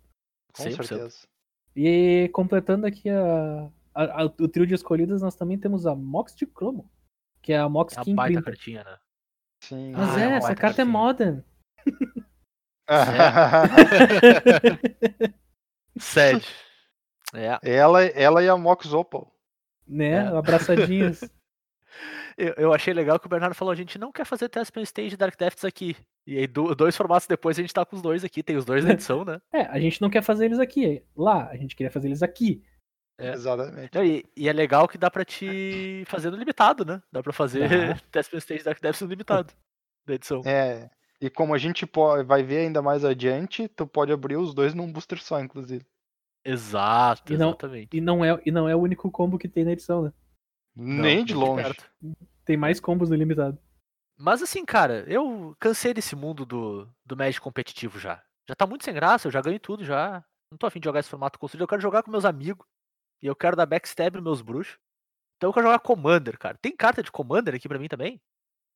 Com 0.53 0.63
100%. 0.63 0.83
certeza. 0.85 1.27
E 1.75 2.29
completando 2.33 2.85
aqui 2.85 3.09
a, 3.09 3.71
a- 3.95 4.21
a- 4.21 4.25
o 4.25 4.47
trio 4.47 4.67
de 4.67 4.75
escolhidas, 4.75 5.21
nós 5.21 5.35
também 5.35 5.57
temos 5.57 5.85
a 5.87 5.95
Mox 5.95 6.35
de 6.35 6.45
Chromo. 6.45 6.89
Que 7.41 7.53
é 7.53 7.57
a 7.57 7.69
Mox 7.69 7.93
É 7.95 7.99
uma 7.99 8.05
King 8.05 8.15
baita 8.15 8.41
Printer. 8.41 8.53
cartinha, 8.53 8.83
né? 8.83 8.97
Sim. 9.63 9.91
Mas 9.93 10.09
Ah, 10.15 10.19
é 10.21 10.23
é, 10.23 10.31
essa 10.35 10.55
carta 10.55 10.81
é 10.81 10.85
cartinha. 10.85 10.85
modern. 10.85 11.41
Sério. 15.99 16.41
É. 17.33 17.59
ela, 17.69 18.03
ela 18.05 18.43
e 18.43 18.49
a 18.49 18.57
Mox 18.57 18.91
Opal. 18.93 19.33
Né? 19.87 20.11
É. 20.11 20.27
Abraçadinhas. 20.27 21.21
Eu, 22.37 22.53
eu 22.57 22.73
achei 22.73 22.93
legal 22.93 23.19
que 23.19 23.25
o 23.25 23.29
Bernardo 23.29 23.55
falou: 23.55 23.71
a 23.71 23.75
gente 23.75 23.97
não 23.97 24.11
quer 24.11 24.25
fazer 24.25 24.47
Tespin 24.49 24.81
Stage 24.81 25.15
e 25.15 25.17
Dark 25.17 25.35
Depths 25.37 25.65
aqui. 25.65 25.95
E 26.25 26.37
aí, 26.37 26.45
do- 26.47 26.75
dois 26.75 26.95
formatos 26.95 27.27
depois, 27.27 27.57
a 27.57 27.61
gente 27.61 27.73
tá 27.73 27.85
com 27.85 27.95
os 27.95 28.01
dois 28.01 28.23
aqui. 28.23 28.43
Tem 28.43 28.55
os 28.57 28.65
dois 28.65 28.83
na 28.85 28.91
edição, 28.93 29.23
né? 29.25 29.39
é, 29.51 29.61
a 29.61 29.79
gente 29.79 30.01
não 30.01 30.09
quer 30.09 30.21
fazer 30.21 30.45
eles 30.45 30.59
aqui. 30.59 31.01
Lá, 31.15 31.47
a 31.49 31.55
gente 31.57 31.75
queria 31.75 31.89
fazer 31.91 32.07
eles 32.09 32.21
aqui. 32.21 32.61
É. 33.19 33.31
Exatamente. 33.33 33.97
E, 33.97 34.23
e 34.35 34.47
é 34.47 34.53
legal 34.53 34.87
que 34.87 34.97
dá 34.97 35.09
pra 35.09 35.25
te 35.25 36.03
fazer 36.05 36.29
no 36.29 36.37
limitado, 36.37 36.85
né? 36.85 37.01
Dá 37.11 37.23
pra 37.23 37.33
fazer 37.33 37.67
Dá. 37.67 37.95
Tespin 38.11 38.37
Stage 38.37 38.61
e 38.61 38.63
Dark 38.63 38.79
Depths 38.79 39.01
no 39.01 39.07
limitado 39.07 39.51
da 40.05 40.13
edição. 40.13 40.41
É. 40.45 40.89
E 41.19 41.29
como 41.31 41.55
a 41.55 41.57
gente 41.57 41.87
po- 41.87 42.23
vai 42.23 42.43
ver 42.43 42.59
ainda 42.59 42.79
mais 42.81 43.03
adiante, 43.03 43.67
tu 43.69 43.87
pode 43.87 44.11
abrir 44.11 44.35
os 44.37 44.53
dois 44.53 44.75
num 44.75 44.91
booster 44.91 45.19
só, 45.19 45.39
inclusive. 45.41 45.83
Exato, 46.45 47.33
E 47.33 47.37
não- 47.37 47.49
exatamente. 47.49 47.97
E 47.97 48.01
não 48.01 48.23
é, 48.23 48.39
e 48.45 48.51
não 48.51 48.69
é 48.69 48.75
o 48.75 48.79
único 48.79 49.09
combo 49.11 49.37
que 49.39 49.47
tem 49.47 49.65
na 49.65 49.71
edição, 49.71 50.03
né? 50.03 50.13
Não, 50.77 51.01
Nem 51.03 51.25
de 51.25 51.33
longe. 51.33 51.63
perto. 51.63 51.89
Tem 52.45 52.55
mais 52.55 52.79
combos 52.79 53.09
no 53.09 53.15
limitado. 53.15 53.57
Mas 54.17 54.41
assim, 54.41 54.63
cara, 54.65 55.03
eu 55.07 55.55
cansei 55.59 55.93
desse 55.93 56.15
mundo 56.15 56.45
do, 56.45 56.87
do 57.05 57.15
Magic 57.17 57.41
competitivo 57.41 57.99
já. 57.99 58.23
Já 58.47 58.55
tá 58.55 58.65
muito 58.65 58.83
sem 58.85 58.93
graça, 58.93 59.27
eu 59.27 59.31
já 59.31 59.41
ganho 59.41 59.59
tudo 59.59 59.83
já. 59.83 60.23
Não 60.51 60.57
tô 60.57 60.65
afim 60.65 60.79
de 60.79 60.85
jogar 60.85 60.99
esse 61.01 61.09
formato 61.09 61.37
construído, 61.37 61.63
eu 61.63 61.67
quero 61.67 61.81
jogar 61.81 62.03
com 62.03 62.11
meus 62.11 62.25
amigos. 62.25 62.65
E 63.21 63.27
eu 63.27 63.35
quero 63.35 63.55
dar 63.55 63.65
backstab 63.65 64.15
nos 64.15 64.23
meus 64.23 64.41
bruxos. 64.41 64.77
Então 65.35 65.49
eu 65.49 65.53
quero 65.53 65.65
jogar 65.67 65.79
Commander, 65.79 66.37
cara. 66.37 66.57
Tem 66.61 66.75
carta 66.75 67.03
de 67.03 67.11
Commander 67.11 67.53
aqui 67.55 67.67
pra 67.67 67.77
mim 67.79 67.87
também? 67.87 68.19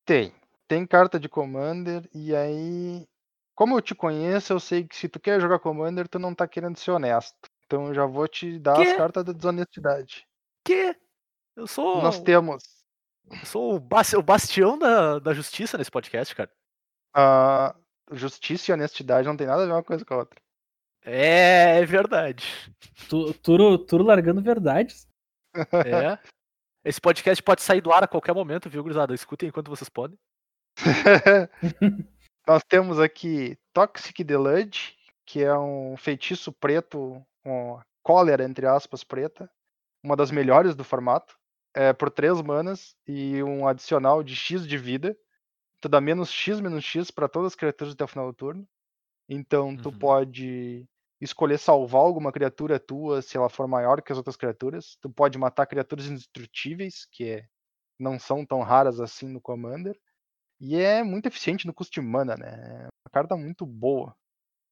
Tem. 0.04 0.32
Tem 0.68 0.86
carta 0.86 1.18
de 1.18 1.28
Commander 1.28 2.08
e 2.14 2.34
aí. 2.34 3.06
como 3.54 3.76
eu 3.76 3.80
te 3.82 3.94
conheço, 3.94 4.52
eu 4.52 4.60
sei 4.60 4.86
que 4.86 4.94
se 4.96 5.08
tu 5.08 5.18
quer 5.20 5.40
jogar 5.40 5.58
Commander, 5.58 6.08
tu 6.08 6.18
não 6.18 6.34
tá 6.34 6.46
querendo 6.46 6.76
ser 6.78 6.90
honesto. 6.92 7.36
Então 7.66 7.86
eu 7.88 7.94
já 7.94 8.04
vou 8.06 8.28
te 8.28 8.58
dar 8.58 8.76
Quê? 8.76 8.82
as 8.82 8.96
cartas 8.96 9.24
da 9.24 9.32
desonestidade. 9.32 10.26
Que? 10.64 10.94
Eu 11.56 11.66
sou. 11.66 12.02
Nós 12.02 12.20
temos 12.20 12.64
eu 13.30 13.46
sou 13.46 13.74
o, 13.76 13.80
bas- 13.80 14.12
o 14.14 14.22
bastião 14.22 14.78
da, 14.78 15.18
da 15.18 15.32
justiça 15.32 15.78
nesse 15.78 15.90
podcast, 15.90 16.34
cara. 16.34 16.50
a 17.14 17.74
justiça 18.12 18.70
e 18.70 18.74
honestidade, 18.74 19.26
não 19.28 19.36
tem 19.36 19.46
nada 19.46 19.62
a 19.62 19.66
ver 19.66 19.72
uma 19.72 19.82
coisa 19.82 20.04
com 20.04 20.14
a 20.14 20.18
outra. 20.18 20.40
É, 21.04 21.78
é 21.80 21.84
verdade. 21.86 22.44
Tu- 23.08 23.32
Turo, 23.34 23.78
Turo 23.78 24.04
largando 24.04 24.42
verdades. 24.42 25.06
É. 25.54 26.18
Esse 26.84 27.00
podcast 27.00 27.42
pode 27.42 27.62
sair 27.62 27.80
do 27.80 27.92
ar 27.92 28.02
a 28.04 28.08
qualquer 28.08 28.34
momento, 28.34 28.68
viu, 28.68 28.82
gurizada? 28.82 29.14
Escutem 29.14 29.48
enquanto 29.48 29.68
vocês 29.70 29.88
podem. 29.88 30.18
Nós 32.46 32.62
temos 32.68 32.98
aqui 32.98 33.56
Toxic 33.72 34.22
Deluge, 34.24 34.96
que 35.24 35.42
é 35.42 35.56
um 35.56 35.96
feitiço 35.96 36.52
preto, 36.52 37.24
com 37.44 37.80
cólera, 38.02 38.44
entre 38.44 38.66
aspas, 38.66 39.04
preta. 39.04 39.48
Uma 40.04 40.16
das 40.16 40.30
melhores 40.30 40.74
do 40.74 40.82
formato. 40.84 41.36
É 41.74 41.92
por 41.92 42.10
3 42.10 42.40
manas 42.42 42.94
e 43.06 43.42
um 43.42 43.66
adicional 43.66 44.22
de 44.22 44.34
X 44.36 44.66
de 44.66 44.76
vida. 44.76 45.16
Tu 45.80 45.88
dá 45.88 46.00
menos 46.00 46.30
X, 46.30 46.60
menos 46.60 46.84
X 46.84 47.10
para 47.10 47.28
todas 47.28 47.52
as 47.52 47.56
criaturas 47.56 47.94
até 47.94 48.04
o 48.04 48.08
final 48.08 48.26
do 48.28 48.34
turno. 48.34 48.68
Então 49.28 49.76
tu 49.76 49.90
Uhum. 49.90 49.98
pode 49.98 50.86
escolher 51.20 51.58
salvar 51.58 52.02
alguma 52.02 52.32
criatura 52.32 52.80
tua 52.80 53.22
se 53.22 53.36
ela 53.36 53.48
for 53.48 53.66
maior 53.68 54.02
que 54.02 54.12
as 54.12 54.18
outras 54.18 54.36
criaturas. 54.36 54.96
Tu 55.00 55.10
pode 55.10 55.38
matar 55.38 55.66
criaturas 55.66 56.06
indestrutíveis, 56.06 57.06
que 57.10 57.24
é- 57.30 57.46
não 57.98 58.18
são 58.18 58.44
tão 58.46 58.62
raras 58.62 59.00
assim 59.00 59.28
no 59.28 59.40
Commander. 59.40 59.98
E 60.60 60.76
é 60.76 61.02
muito 61.02 61.26
eficiente 61.26 61.66
no 61.66 61.74
custo 61.74 61.92
de 61.94 62.00
mana, 62.06 62.36
né? 62.36 62.48
É 62.50 62.88
uma 62.88 63.10
carta 63.12 63.36
muito 63.36 63.66
boa. 63.66 64.16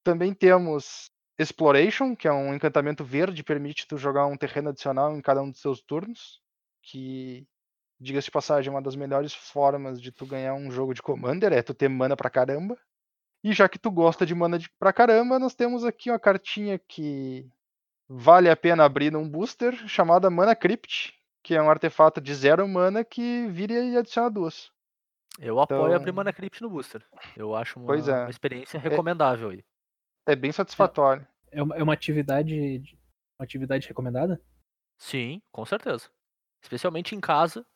Também 0.05 0.35
temos 0.35 1.11
Exploration, 1.39 2.15
que 2.15 2.29
é 2.29 2.33
um 2.33 2.55
encantamento 2.55 3.05
verde, 3.05 3.43
permite 3.43 3.87
tu 3.89 3.97
jogar 3.97 4.27
um 4.27 4.37
terreno 4.37 4.69
adicional 4.71 5.17
em 5.17 5.23
cada 5.23 5.43
um 5.43 5.51
dos 5.51 5.61
seus 5.61 5.81
turnos. 5.83 6.41
Que, 6.83 7.47
diga-se 8.01 8.27
de 8.27 8.31
passagem, 8.31 8.69
é 8.69 8.75
uma 8.75 8.83
das 8.83 8.97
melhores 8.97 9.35
formas 9.35 10.01
de 10.01 10.11
tu 10.11 10.25
ganhar 10.27 10.55
um 10.55 10.71
jogo 10.71 10.95
de 10.95 11.03
Commander, 11.03 11.53
é 11.53 11.63
tu 11.63 11.75
ter 11.75 11.89
mana 11.89 12.17
pra 12.17 12.31
caramba. 12.31 12.77
E 13.43 13.53
já 13.53 13.69
que 13.69 13.79
tu 13.79 13.91
gosta 13.91 14.27
de 14.27 14.35
mana 14.35 14.59
de 14.59 14.69
pra 14.79 14.93
caramba, 14.93 15.39
nós 15.39 15.55
temos 15.55 15.85
aqui 15.85 16.11
uma 16.11 16.19
cartinha 16.19 16.79
que 16.79 17.49
vale 18.09 18.51
a 18.51 18.57
pena 18.57 18.85
abrir 18.85 19.11
num 19.13 19.29
booster, 19.29 19.75
chamada 19.89 20.29
Mana 20.29 20.55
Crypt, 20.55 21.15
que 21.43 21.55
é 21.55 21.63
um 21.63 21.71
artefato 21.71 22.21
de 22.21 22.35
zero 22.35 22.67
mana 22.69 23.03
que 23.05 23.47
vira 23.49 23.73
e 23.75 23.97
adiciona 23.97 24.29
duas. 24.31 24.71
Eu 25.39 25.59
apoio 25.61 25.95
abrir 25.95 26.11
Então- 26.11 26.15
Mana 26.17 26.33
Crypt 26.33 26.61
no 26.61 26.69
booster. 26.69 27.03
Eu 27.37 27.55
acho 27.55 27.79
uma, 27.79 27.87
Pois 27.87 28.09
é. 28.09 28.23
uma 28.25 28.31
experiência 28.31 28.79
recomendável 28.81 29.51
aí. 29.51 29.65
É 30.27 30.37
bem 30.37 30.53
satisfatório. 30.53 31.27
É 31.51 31.63
uma, 31.63 31.77
é 31.77 31.83
uma 31.83 31.95
atividade. 31.95 32.79
de- 32.79 32.99
Uma 33.39 33.45
atividade 33.45 33.89
recomendada? 33.89 34.39
Sim, 34.99 35.41
com 35.51 35.65
certeza. 35.65 36.11
Especialmente 36.63 37.15
em 37.15 37.21
casa. 37.21 37.67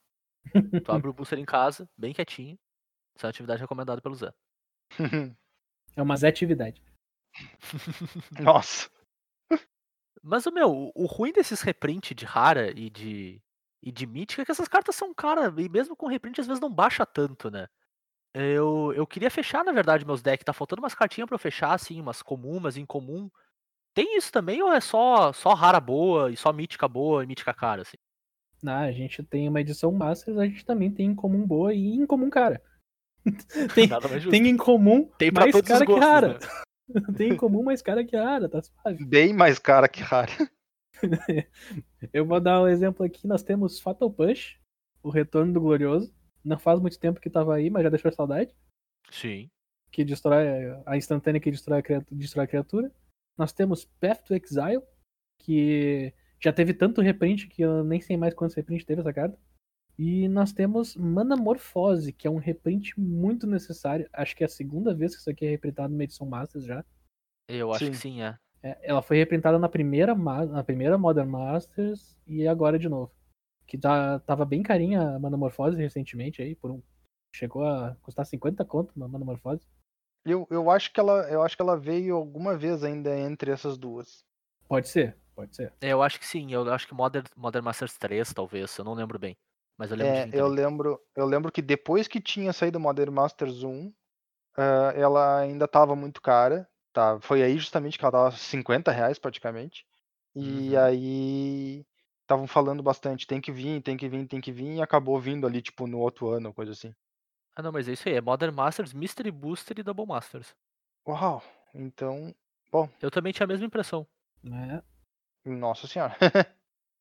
Tu 0.52 0.52
abre 0.92 1.08
o 1.08 1.12
booster 1.12 1.38
em 1.38 1.44
casa, 1.44 1.88
bem 1.96 2.12
quietinho. 2.12 2.58
Essa 3.16 3.26
é 3.26 3.28
uma 3.28 3.30
atividade 3.30 3.60
recomendada 3.60 4.00
pelo 4.00 4.14
Zé. 4.14 4.32
É 5.96 6.02
uma 6.02 6.16
Zé 6.16 6.26
atividade. 6.28 6.82
Nossa. 8.40 8.90
Mas, 10.22 10.44
o 10.46 10.50
meu, 10.50 10.72
o- 10.72 10.92
o 10.94 11.06
ruim 11.06 11.32
desses 11.32 11.60
reprint 11.60 12.14
de 12.14 12.24
rara 12.24 12.70
e 12.76 12.90
de, 12.90 13.40
e 13.82 13.92
de 13.92 14.04
mítica 14.06 14.42
é 14.42 14.44
que 14.44 14.50
essas 14.50 14.66
cartas 14.66 14.96
são 14.96 15.14
caras, 15.14 15.52
e 15.56 15.68
mesmo 15.68 15.94
com 15.94 16.06
reprint 16.08 16.40
às 16.40 16.46
vezes 16.48 16.60
não 16.60 16.72
baixa 16.72 17.06
tanto, 17.06 17.48
né? 17.50 17.68
Eu, 18.34 18.92
eu 18.96 19.06
queria 19.06 19.30
fechar, 19.30 19.64
na 19.64 19.70
verdade, 19.70 20.04
meus 20.04 20.20
decks. 20.20 20.44
Tá 20.44 20.52
faltando 20.52 20.82
umas 20.82 20.94
cartinhas 20.96 21.28
pra 21.28 21.36
eu 21.36 21.38
fechar, 21.38 21.72
assim, 21.72 22.00
umas 22.00 22.20
comum, 22.22 22.56
umas 22.56 22.76
incomum. 22.76 23.30
Tem 23.94 24.16
isso 24.18 24.32
também 24.32 24.60
ou 24.62 24.72
é 24.72 24.80
só, 24.80 25.32
só 25.32 25.54
rara 25.54 25.78
boa 25.78 26.32
e 26.32 26.36
só 26.36 26.52
mítica 26.52 26.88
boa 26.88 27.22
e 27.22 27.26
mítica 27.28 27.54
cara, 27.54 27.82
assim? 27.82 27.96
Ah, 28.66 28.80
a 28.80 28.92
gente 28.92 29.22
tem 29.22 29.48
uma 29.48 29.60
edição 29.60 29.92
Masters, 29.92 30.38
a 30.38 30.46
gente 30.46 30.64
também 30.64 30.90
tem 30.90 31.06
em 31.06 31.14
comum 31.14 31.46
boa 31.46 31.74
e 31.74 31.94
em 31.94 32.06
comum 32.06 32.30
cara. 32.30 32.62
tem, 33.74 33.88
tem 34.30 34.48
em 34.48 34.56
comum 34.56 35.08
Tem 35.18 35.30
mais 35.30 35.52
todos 35.52 35.68
os 35.70 35.72
cara 35.72 35.86
que 35.86 35.92
gostos, 35.92 36.08
rara. 36.08 36.38
né? 36.38 36.38
tem 37.16 37.32
em 37.32 37.36
comum 37.36 37.62
mais 37.62 37.82
cara 37.82 38.04
que 38.04 38.16
rara, 38.16 38.48
tá 38.48 38.62
suave. 38.62 39.04
Bem 39.04 39.32
mais 39.32 39.58
cara 39.58 39.88
que 39.88 40.00
rara. 40.02 40.32
Eu 42.12 42.26
vou 42.26 42.40
dar 42.40 42.62
um 42.62 42.68
exemplo 42.68 43.04
aqui, 43.04 43.26
nós 43.26 43.42
temos 43.42 43.80
Fatal 43.80 44.10
Punch, 44.10 44.60
o 45.02 45.10
retorno 45.10 45.52
do 45.52 45.60
Glorioso. 45.60 46.14
Não 46.44 46.58
faz 46.58 46.78
muito 46.78 46.98
tempo 46.98 47.20
que 47.20 47.30
tava 47.30 47.54
aí, 47.54 47.70
mas 47.70 47.82
já 47.82 47.88
deixou 47.88 48.12
saudade. 48.12 48.54
Sim. 49.10 49.48
Que 49.90 50.04
destrói 50.04 50.46
a 50.84 50.96
instantânea 50.96 51.40
que 51.40 51.50
destrói 51.50 51.78
a, 51.78 51.82
criatura, 51.82 52.16
destrói 52.16 52.44
a 52.44 52.48
criatura. 52.48 52.92
Nós 53.36 53.52
temos 53.52 53.84
Path 53.84 54.24
to 54.24 54.34
Exile, 54.34 54.82
que 55.40 56.12
já 56.44 56.52
teve 56.52 56.74
tanto 56.74 57.00
reprint 57.00 57.48
que 57.48 57.62
eu 57.62 57.82
nem 57.82 58.02
sei 58.02 58.18
mais 58.18 58.34
quantos 58.34 58.54
reprint 58.54 58.84
teve 58.84 59.00
essa 59.00 59.14
carta. 59.14 59.38
E 59.98 60.28
nós 60.28 60.52
temos 60.52 60.94
Manamorfose, 60.94 62.12
que 62.12 62.26
é 62.26 62.30
um 62.30 62.36
reprint 62.36 63.00
muito 63.00 63.46
necessário. 63.46 64.06
Acho 64.12 64.36
que 64.36 64.44
é 64.44 64.46
a 64.46 64.50
segunda 64.50 64.94
vez 64.94 65.14
que 65.14 65.20
isso 65.20 65.30
aqui 65.30 65.46
é 65.46 65.50
reprintado 65.50 65.90
numa 65.90 66.04
edição 66.04 66.26
Masters 66.26 66.66
já. 66.66 66.84
Eu 67.48 67.72
acho 67.72 67.86
que 67.86 67.96
Sim. 67.96 68.16
sim, 68.16 68.22
é. 68.22 68.36
É, 68.62 68.78
ela 68.82 69.00
foi 69.00 69.16
reprintada 69.16 69.58
na 69.58 69.68
primeira, 69.68 70.14
na 70.14 70.62
primeira 70.64 70.98
Modern 70.98 71.28
Masters 71.28 72.14
e 72.26 72.46
agora 72.46 72.78
de 72.78 72.88
novo. 72.88 73.10
Que 73.66 73.78
tá, 73.78 74.18
tava 74.20 74.44
bem 74.44 74.62
carinha 74.62 75.00
a 75.00 75.18
Manamorfose 75.18 75.78
recentemente 75.78 76.42
aí, 76.42 76.54
por 76.54 76.70
um. 76.70 76.82
Chegou 77.34 77.64
a 77.64 77.96
custar 78.02 78.26
50 78.26 78.64
conto 78.64 78.92
uma 78.94 79.08
Manamorfose. 79.08 79.66
Eu, 80.26 80.46
eu, 80.50 80.70
acho 80.70 80.92
que 80.92 81.00
ela, 81.00 81.30
eu 81.30 81.42
acho 81.42 81.56
que 81.56 81.62
ela 81.62 81.78
veio 81.78 82.16
alguma 82.16 82.56
vez 82.56 82.82
ainda 82.82 83.18
entre 83.18 83.50
essas 83.50 83.78
duas. 83.78 84.24
Pode 84.66 84.88
ser, 84.88 85.16
pode 85.34 85.54
ser. 85.56 85.72
É, 85.80 85.88
Eu 85.92 86.02
acho 86.02 86.18
que 86.18 86.26
sim. 86.26 86.52
Eu 86.52 86.72
acho 86.72 86.86
que 86.86 86.94
Modern, 86.94 87.26
Modern 87.36 87.64
Masters 87.64 87.96
3, 87.98 88.32
talvez. 88.32 88.76
Eu 88.78 88.84
não 88.84 88.94
lembro 88.94 89.18
bem. 89.18 89.36
Mas 89.76 89.90
eu 89.90 89.96
lembro 89.96 90.12
É, 90.12 90.28
de 90.30 90.32
eu 90.32 90.48
lembro, 90.48 91.00
eu 91.16 91.24
lembro 91.26 91.52
que 91.52 91.62
depois 91.62 92.08
que 92.08 92.20
tinha 92.20 92.52
saído 92.52 92.80
Modern 92.80 93.12
Masters 93.12 93.62
1, 93.62 93.92
ah, 94.56 94.92
ela 94.96 95.40
ainda 95.40 95.68
tava 95.68 95.94
muito 95.96 96.20
cara. 96.22 96.68
Tá? 96.92 97.20
Foi 97.20 97.42
aí 97.42 97.58
justamente 97.58 97.98
que 97.98 98.04
ela 98.04 98.12
tava 98.12 98.32
50 98.36 98.90
reais 98.92 99.18
praticamente. 99.18 99.86
E 100.34 100.76
Uhum. 100.76 100.78
aí 100.78 101.86
estavam 102.22 102.46
falando 102.46 102.82
bastante, 102.82 103.26
tem 103.26 103.40
que 103.40 103.52
vir, 103.52 103.82
tem 103.82 103.96
que 103.96 104.08
vir, 104.08 104.26
tem 104.28 104.40
que 104.40 104.52
vir, 104.52 104.76
e 104.76 104.82
acabou 104.82 105.20
vindo 105.20 105.46
ali, 105.46 105.60
tipo, 105.62 105.86
no 105.86 105.98
outro 106.00 106.28
ano, 106.30 106.54
coisa 106.54 106.72
assim. 106.72 106.94
Ah, 107.56 107.62
não, 107.62 107.72
mas 107.72 107.88
é 107.88 107.92
isso 107.92 108.08
aí. 108.08 108.14
É 108.14 108.20
Modern 108.20 108.54
Masters, 108.54 108.92
Mystery 108.92 109.30
Booster 109.32 109.78
e 109.78 109.82
Double 109.82 110.06
Masters. 110.06 110.54
Uau! 111.06 111.42
Então, 111.74 112.34
Eu 113.00 113.10
também 113.10 113.32
tinha 113.32 113.44
a 113.44 113.46
mesma 113.46 113.66
impressão. 113.66 114.06
né? 114.42 114.82
Nossa 115.44 115.86
senhora. 115.86 116.16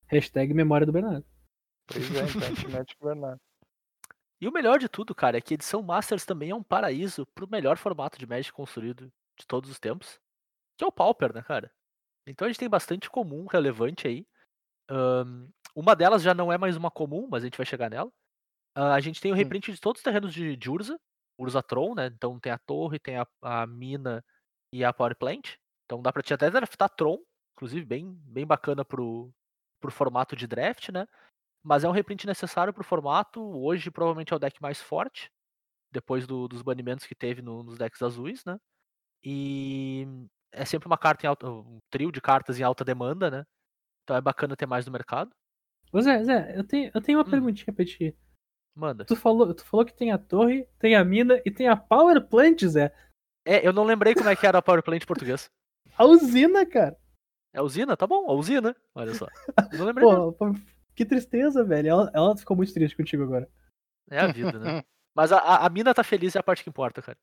Hashtag 0.08 0.54
memória 0.54 0.86
do 0.86 0.92
Bernardo. 0.92 1.26
pois 1.88 2.04
é, 2.16 2.24
então, 2.24 2.86
Bernardo. 3.02 3.42
E 4.42 4.48
o 4.48 4.52
melhor 4.52 4.78
de 4.78 4.90
tudo, 4.90 5.16
cara, 5.16 5.38
é 5.38 5.42
que 5.42 5.54
a 5.54 5.56
edição 5.56 5.82
Masters 5.82 6.26
também 6.26 6.50
é 6.50 6.56
um 6.56 6.64
paraíso 6.64 7.26
pro 7.28 7.50
melhor 7.50 7.78
formato 7.78 8.20
de 8.20 8.28
Magic 8.28 8.52
construído 8.52 9.12
de 9.40 9.48
todos 9.48 9.70
os 9.70 9.80
tempos. 9.80 10.20
Que 10.78 10.84
é 10.84 10.88
o 10.88 10.92
Pauper, 10.92 11.34
né, 11.34 11.42
cara? 11.42 11.72
Então 12.28 12.46
a 12.46 12.50
gente 12.50 12.60
tem 12.60 12.70
bastante 12.70 13.10
comum 13.10 13.46
relevante 13.46 14.08
aí. 14.08 14.28
Ahn, 14.90 15.48
uma 15.76 15.96
delas 15.96 16.22
já 16.22 16.34
não 16.34 16.52
é 16.52 16.58
mais 16.58 16.76
uma 16.76 16.92
comum, 16.92 17.28
mas 17.30 17.44
a 17.44 17.46
gente 17.46 17.58
vai 17.58 17.66
chegar 17.66 17.90
nela. 17.90 18.12
Ah, 18.76 18.94
a 18.96 19.00
gente 19.00 19.22
tem 19.22 19.32
o 19.32 19.36
Hum. 19.36 19.38
reprint 19.38 19.72
de 19.72 19.80
todos 19.80 20.00
os 20.00 20.04
terrenos 20.04 20.34
de, 20.34 20.58
de 20.58 20.70
Urza, 20.70 21.00
Urzatron, 21.40 21.96
né? 21.96 22.08
Então 22.08 22.40
tem 22.40 22.52
a 22.52 22.58
torre, 22.58 23.00
tem 23.00 23.18
a, 23.18 23.28
a 23.42 23.66
mina 23.66 24.24
e 24.74 24.84
a 24.84 24.92
Power 24.92 25.16
Plant. 25.16 25.56
Então 25.86 26.02
dá 26.02 26.12
pra 26.12 26.22
te 26.24 26.34
até 26.34 26.50
draftar 26.50 26.90
Tron, 26.90 27.20
inclusive 27.56 27.86
bem, 27.86 28.12
bem 28.26 28.46
bacana 28.46 28.84
pro, 28.84 29.32
pro 29.80 29.92
formato 29.92 30.36
de 30.36 30.48
draft, 30.48 30.90
né? 30.90 31.08
Mas 31.64 31.84
é 31.84 31.88
um 31.90 31.92
reprint 31.94 32.26
necessário 32.28 32.74
pro 32.74 32.84
formato. 32.84 33.42
Hoje 33.42 33.90
provavelmente 33.90 34.34
é 34.34 34.36
o 34.36 34.40
deck 34.40 34.62
mais 34.62 34.82
forte, 34.82 35.32
depois 35.92 36.28
do- 36.28 36.48
dos 36.48 36.62
banimentos 36.62 37.06
que 37.06 37.16
teve 37.16 37.42
no- 37.42 37.64
nos 37.64 37.78
decks 37.78 38.02
azuis, 38.02 38.44
né? 38.46 38.60
E 39.24 40.06
é 40.52 40.66
sempre 40.66 40.88
uma 40.88 40.98
carta 40.98 41.26
em 41.26 41.30
alta, 41.30 41.50
um 41.50 41.80
trio 41.90 42.12
de 42.12 42.20
cartas 42.22 42.60
em 42.60 42.64
alta 42.64 42.84
demanda, 42.84 43.30
né? 43.32 43.44
Então 44.04 44.16
é 44.16 44.22
bacana 44.22 44.56
ter 44.58 44.66
mais 44.66 44.86
no 44.86 44.92
mercado. 44.92 45.32
Ô 45.92 46.02
Zé, 46.02 46.24
Zé, 46.24 46.58
eu 46.58 46.64
tenho, 46.68 46.92
eu 46.94 47.02
tenho 47.02 47.20
uma 47.20 47.26
Hum. 47.26 47.30
perguntinha 47.30 47.74
pra 47.74 47.86
ti. 47.86 48.16
Manda. 48.76 49.06
Tu 49.06 49.16
falou, 49.16 49.54
tu 49.54 49.64
falou 49.64 49.86
que 49.86 49.94
tem 49.96 50.12
a 50.12 50.18
torre, 50.18 50.68
tem 50.80 50.96
a 50.96 51.06
mina 51.06 51.40
e 51.46 51.52
tem 51.52 51.68
a 51.68 51.78
Power 51.78 52.28
Plant, 52.28 52.66
Zé. 52.66 52.94
É, 53.46 53.66
eu 53.66 53.72
não 53.72 53.84
lembrei 53.84 54.16
como 54.16 54.28
é 54.30 54.36
que 54.36 54.48
era 54.48 54.58
a 54.58 54.62
Power 54.62 54.82
Plant 54.84 55.04
em 55.04 55.08
português. 55.08 55.50
A 55.96 56.06
usina, 56.06 56.66
cara. 56.66 56.98
É 57.54 57.60
a 57.60 57.64
usina? 57.64 57.96
Tá 57.96 58.08
bom, 58.08 58.30
a 58.30 58.34
usina. 58.34 58.76
Olha 58.96 59.14
só. 59.14 59.28
Não 59.78 59.86
lembrei. 59.86 60.06
Pô, 60.06 60.36
que 60.96 61.06
tristeza, 61.06 61.64
velho. 61.64 61.88
Ela, 61.88 62.12
ela 62.14 62.36
ficou 62.36 62.58
muito 62.58 62.74
triste 62.74 62.98
contigo 62.98 63.24
agora. 63.24 63.50
É 64.10 64.20
a 64.20 64.28
vida, 64.28 64.58
né? 64.60 64.84
Mas 65.16 65.32
a, 65.32 65.38
a, 65.38 65.66
a 65.66 65.70
mina 65.70 65.94
tá 65.94 66.04
feliz 66.04 66.36
é 66.36 66.40
a 66.40 66.44
parte 66.44 66.64
que 66.64 66.70
importa, 66.70 67.02
cara. 67.02 67.18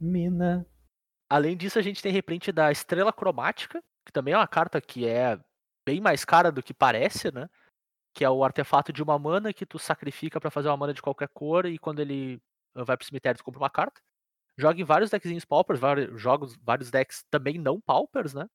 Mina. 0.00 0.66
Além 1.28 1.56
disso, 1.56 1.78
a 1.78 1.82
gente 1.82 2.00
tem 2.00 2.12
reprint 2.12 2.52
da 2.52 2.70
Estrela 2.70 3.12
Cromática, 3.12 3.82
que 4.06 4.12
também 4.12 4.34
é 4.34 4.36
uma 4.36 4.46
carta 4.46 4.80
que 4.80 5.06
é 5.06 5.38
bem 5.84 6.00
mais 6.00 6.24
cara 6.24 6.52
do 6.52 6.62
que 6.62 6.72
parece, 6.72 7.32
né? 7.32 7.48
Que 8.14 8.24
é 8.24 8.30
o 8.30 8.44
artefato 8.44 8.92
de 8.92 9.02
uma 9.02 9.18
mana 9.18 9.52
que 9.52 9.66
tu 9.66 9.78
sacrifica 9.78 10.40
pra 10.40 10.50
fazer 10.50 10.68
uma 10.68 10.76
mana 10.76 10.94
de 10.94 11.02
qualquer 11.02 11.28
cor 11.28 11.66
e 11.66 11.78
quando 11.78 12.00
ele 12.00 12.40
uh, 12.76 12.84
vai 12.84 12.96
pro 12.96 13.06
cemitério 13.06 13.38
tu 13.38 13.44
compra 13.44 13.60
uma 13.60 13.70
carta. 13.70 14.00
Joga 14.56 14.80
em 14.80 14.84
vários 14.84 15.10
deckzinhos 15.10 15.44
paupers, 15.44 15.80
vários 15.80 16.20
jogos, 16.20 16.56
vários 16.62 16.90
decks 16.90 17.24
também 17.28 17.58
não 17.58 17.80
paupers, 17.80 18.32
né? 18.34 18.48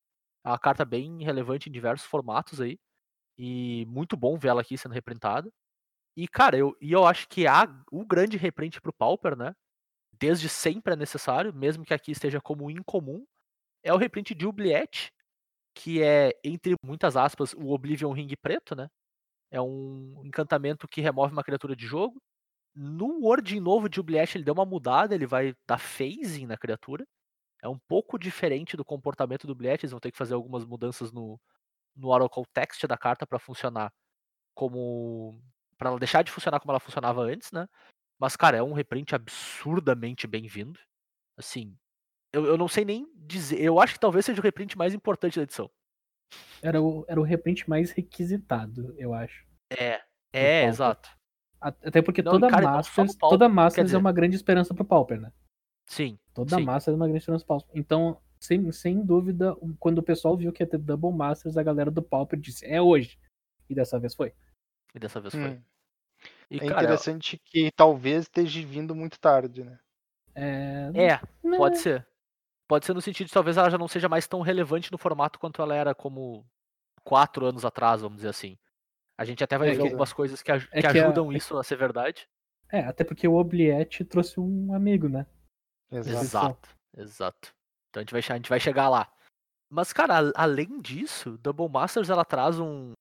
Uma 0.49 0.59
carta 0.59 0.83
bem 0.83 1.23
relevante 1.23 1.69
em 1.69 1.71
diversos 1.71 2.07
formatos 2.07 2.59
aí. 2.59 2.79
E 3.37 3.85
muito 3.87 4.17
bom 4.17 4.37
ver 4.37 4.49
ela 4.49 4.61
aqui 4.61 4.77
sendo 4.77 4.93
reprintada. 4.93 5.49
E, 6.17 6.27
cara, 6.27 6.57
eu, 6.57 6.75
e 6.81 6.91
eu 6.91 7.05
acho 7.05 7.27
que 7.29 7.47
há 7.47 7.65
o 7.91 8.05
grande 8.05 8.37
reprint 8.37 8.81
pro 8.81 8.93
Pauper, 8.93 9.37
né? 9.37 9.55
Desde 10.19 10.49
sempre 10.49 10.93
é 10.93 10.97
necessário, 10.97 11.53
mesmo 11.53 11.85
que 11.85 11.93
aqui 11.93 12.11
esteja 12.11 12.41
como 12.41 12.69
incomum, 12.71 13.25
é 13.83 13.93
o 13.93 13.97
reprint 13.97 14.35
de 14.35 14.45
Oubliette, 14.45 15.11
que 15.75 16.03
é, 16.03 16.33
entre 16.43 16.75
muitas 16.83 17.17
aspas, 17.17 17.53
o 17.53 17.71
Oblivion 17.71 18.11
Ring 18.11 18.35
preto, 18.41 18.75
né? 18.75 18.89
É 19.51 19.61
um 19.61 20.21
encantamento 20.25 20.87
que 20.87 21.01
remove 21.01 21.33
uma 21.33 21.43
criatura 21.43 21.75
de 21.75 21.85
jogo. 21.87 22.21
No 22.75 23.21
wording 23.25 23.59
novo 23.59 23.89
de 23.89 23.99
Oubliette, 23.99 24.37
ele 24.37 24.45
deu 24.45 24.53
uma 24.55 24.65
mudada, 24.65 25.15
ele 25.15 25.27
vai 25.27 25.55
dar 25.67 25.79
phasing 25.79 26.47
na 26.47 26.57
criatura. 26.57 27.05
É 27.61 27.67
um 27.67 27.77
pouco 27.77 28.17
diferente 28.17 28.77
do 28.77 28.85
comportamento 28.85 29.45
do 29.45 29.51
Oubliette, 29.51 29.85
eles 29.85 29.91
vão 29.91 29.99
ter 29.99 30.11
que 30.11 30.17
fazer 30.17 30.33
algumas 30.33 30.65
mudanças 30.65 31.11
no, 31.11 31.39
no 31.95 32.07
Oracle 32.09 32.45
Text 32.53 32.85
da 32.87 32.97
carta 32.97 33.27
para 33.27 33.39
funcionar 33.39 33.91
como. 34.53 35.41
para 35.77 35.89
ela 35.89 35.99
deixar 35.99 36.23
de 36.23 36.31
funcionar 36.31 36.59
como 36.59 36.71
ela 36.71 36.79
funcionava 36.79 37.21
antes, 37.21 37.51
né? 37.51 37.67
Mas, 38.19 38.35
cara, 38.35 38.57
é 38.57 38.63
um 38.63 38.73
reprint 38.73 39.15
absurdamente 39.15 40.27
bem-vindo. 40.27 40.79
Assim, 41.37 41.77
eu, 42.33 42.45
eu 42.45 42.57
não 42.57 42.67
sei 42.67 42.83
nem 42.83 43.09
dizer. 43.15 43.61
Eu 43.61 43.79
acho 43.79 43.93
que 43.93 43.99
talvez 43.99 44.25
seja 44.25 44.39
o 44.39 44.43
reprint 44.43 44.77
mais 44.77 44.93
importante 44.93 45.37
da 45.37 45.43
edição. 45.43 45.69
Era 46.61 46.81
o, 46.81 47.05
era 47.07 47.19
o 47.19 47.23
reprint 47.23 47.69
mais 47.69 47.91
requisitado, 47.91 48.93
eu 48.97 49.13
acho. 49.13 49.47
É, 49.71 50.01
é, 50.33 50.65
exato. 50.65 51.09
Até 51.61 52.01
porque 52.01 52.21
Não, 52.21 52.33
toda 52.33 52.49
cara, 52.49 52.63
Masters, 52.71 53.15
Pauper, 53.15 53.37
toda 53.37 53.49
Masters 53.49 53.87
dizer- 53.87 53.97
é 53.97 53.99
uma 53.99 54.13
grande 54.13 54.35
esperança 54.35 54.73
pro 54.73 54.85
Pauper, 54.85 55.19
né? 55.19 55.31
Sim. 55.89 56.19
Toda 56.33 56.55
sim. 56.55 56.63
Masters 56.63 56.93
é 56.93 56.95
uma 56.95 57.07
grande 57.07 57.43
Pauper. 57.45 57.67
Então, 57.73 58.21
sem, 58.39 58.71
sem 58.71 59.03
dúvida, 59.03 59.55
quando 59.79 59.97
o 59.97 60.03
pessoal 60.03 60.37
viu 60.37 60.53
que 60.53 60.61
ia 60.63 60.67
ter 60.67 60.77
Double 60.77 61.11
Masters, 61.11 61.57
a 61.57 61.63
galera 61.63 61.89
do 61.89 62.01
Pauper 62.01 62.39
disse, 62.39 62.63
é 62.65 62.79
hoje. 62.79 63.19
E 63.67 63.73
dessa 63.75 63.99
vez 63.99 64.13
foi. 64.13 64.31
E 64.93 64.99
dessa 64.99 65.19
vez 65.19 65.33
foi. 65.33 65.49
Hum, 65.49 65.61
E, 66.49 66.57
é 66.57 66.67
cara, 66.67 66.83
interessante 66.83 67.39
que 67.43 67.71
talvez 67.75 68.23
esteja 68.25 68.65
vindo 68.65 68.95
muito 68.95 69.19
tarde, 69.19 69.63
né? 69.63 69.79
É, 70.35 70.91
é, 70.93 71.19
né, 71.43 71.57
pode 71.57 71.79
ser. 71.79 72.07
Pode 72.67 72.85
ser 72.85 72.93
no 72.93 73.01
sentido 73.01 73.27
de 73.27 73.33
talvez 73.33 73.57
ela 73.57 73.69
já 73.69 73.77
não 73.79 73.87
seja 73.87 74.07
mais 74.07 74.27
tão 74.27 74.41
relevante 74.41 74.91
no 74.91 74.97
formato 74.97 75.39
quanto 75.39 75.59
ela 75.59 75.75
era 75.75 75.95
como 75.95 76.45
quatro 77.03 77.47
anos 77.47 77.65
atrás, 77.65 78.01
vamos 78.01 78.17
dizer 78.17 78.29
assim. 78.29 78.57
A 79.17 79.25
gente 79.25 79.43
até 79.43 79.57
vai 79.57 79.69
É 79.69 79.71
ver 79.71 79.77
que- 79.77 79.81
algumas 79.83 80.13
coisas 80.13 80.41
que, 80.43 80.51
aj- 80.51 80.67
é 80.71 80.81
que 80.81 80.87
que 80.87 80.99
a- 80.99 81.03
ajudam 81.05 81.31
é 81.31 81.37
isso 81.37 81.57
a 81.57 81.63
ser 81.63 81.77
verdade. 81.77 82.29
É, 82.71 82.81
até 82.81 83.03
porque 83.03 83.27
o 83.27 83.33
Obliette 83.35 84.05
trouxe 84.05 84.39
um 84.39 84.71
amigo, 84.73 85.09
né? 85.09 85.25
Exato. 85.91 86.19
Exato, 86.21 86.69
exato. 86.97 87.53
Então 87.89 88.01
a 88.01 88.03
gente 88.03 88.11
vai, 88.11 88.19
a 88.19 88.37
gente 88.37 88.49
vai 88.49 88.59
chegar 88.59 88.89
lá. 88.89 89.11
Mas, 89.69 89.93
cara, 89.93 90.31
além 90.35 90.81
disso, 90.81 91.37
Double 91.37 91.69
Masters 91.69 92.09
ela 92.09 92.25
traz 92.25 92.59
um. 92.59 92.93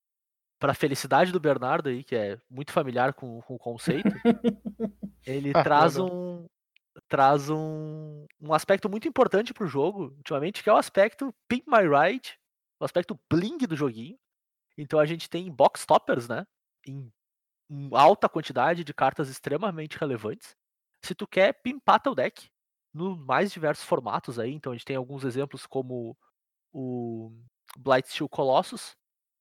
Pra 0.61 0.75
felicidade 0.75 1.30
do 1.30 1.38
Bernardo 1.38 1.88
aí, 1.88 2.02
que 2.02 2.16
é 2.16 2.37
muito 2.50 2.73
familiar 2.73 3.14
com, 3.14 3.40
com 3.42 3.54
o 3.54 3.59
conceito, 3.59 4.09
ele 5.25 5.52
Ah, 5.54 5.62
traz 5.62 5.97
um. 5.97 6.47
Traz 7.09 7.49
um, 7.49 8.26
um 8.40 8.52
aspecto 8.52 8.88
muito 8.88 9.07
importante 9.07 9.54
pro 9.54 9.68
jogo, 9.68 10.07
ultimamente, 10.16 10.62
que 10.62 10.68
é 10.68 10.73
o 10.73 10.76
aspecto 10.76 11.33
Pimp 11.47 11.64
My 11.68 11.83
Ride, 11.87 12.37
o 12.80 12.85
aspecto 12.85 13.18
bling 13.33 13.59
do 13.59 13.76
joguinho. 13.76 14.18
Então 14.76 14.99
a 14.99 15.07
gente 15.07 15.30
tem 15.30 15.50
box 15.50 15.87
toppers, 15.87 16.28
né? 16.28 16.45
Em 16.87 17.11
alta 17.92 18.28
quantidade 18.28 18.83
de 18.83 18.92
cartas 18.92 19.28
extremamente 19.28 19.97
relevantes. 19.97 20.57
Se 21.04 21.14
tu 21.14 21.26
quer 21.26 21.52
pimpar 21.62 22.00
teu 22.00 22.14
deck 22.14 22.49
no 22.92 23.16
mais 23.16 23.52
diversos 23.52 23.85
formatos 23.85 24.38
aí, 24.38 24.52
então 24.52 24.73
a 24.73 24.76
gente 24.76 24.85
tem 24.85 24.97
alguns 24.97 25.25
exemplos 25.25 25.66
como 25.66 26.16
o 26.73 27.33
Blightsteel 27.78 28.28
Colossus, 28.28 28.96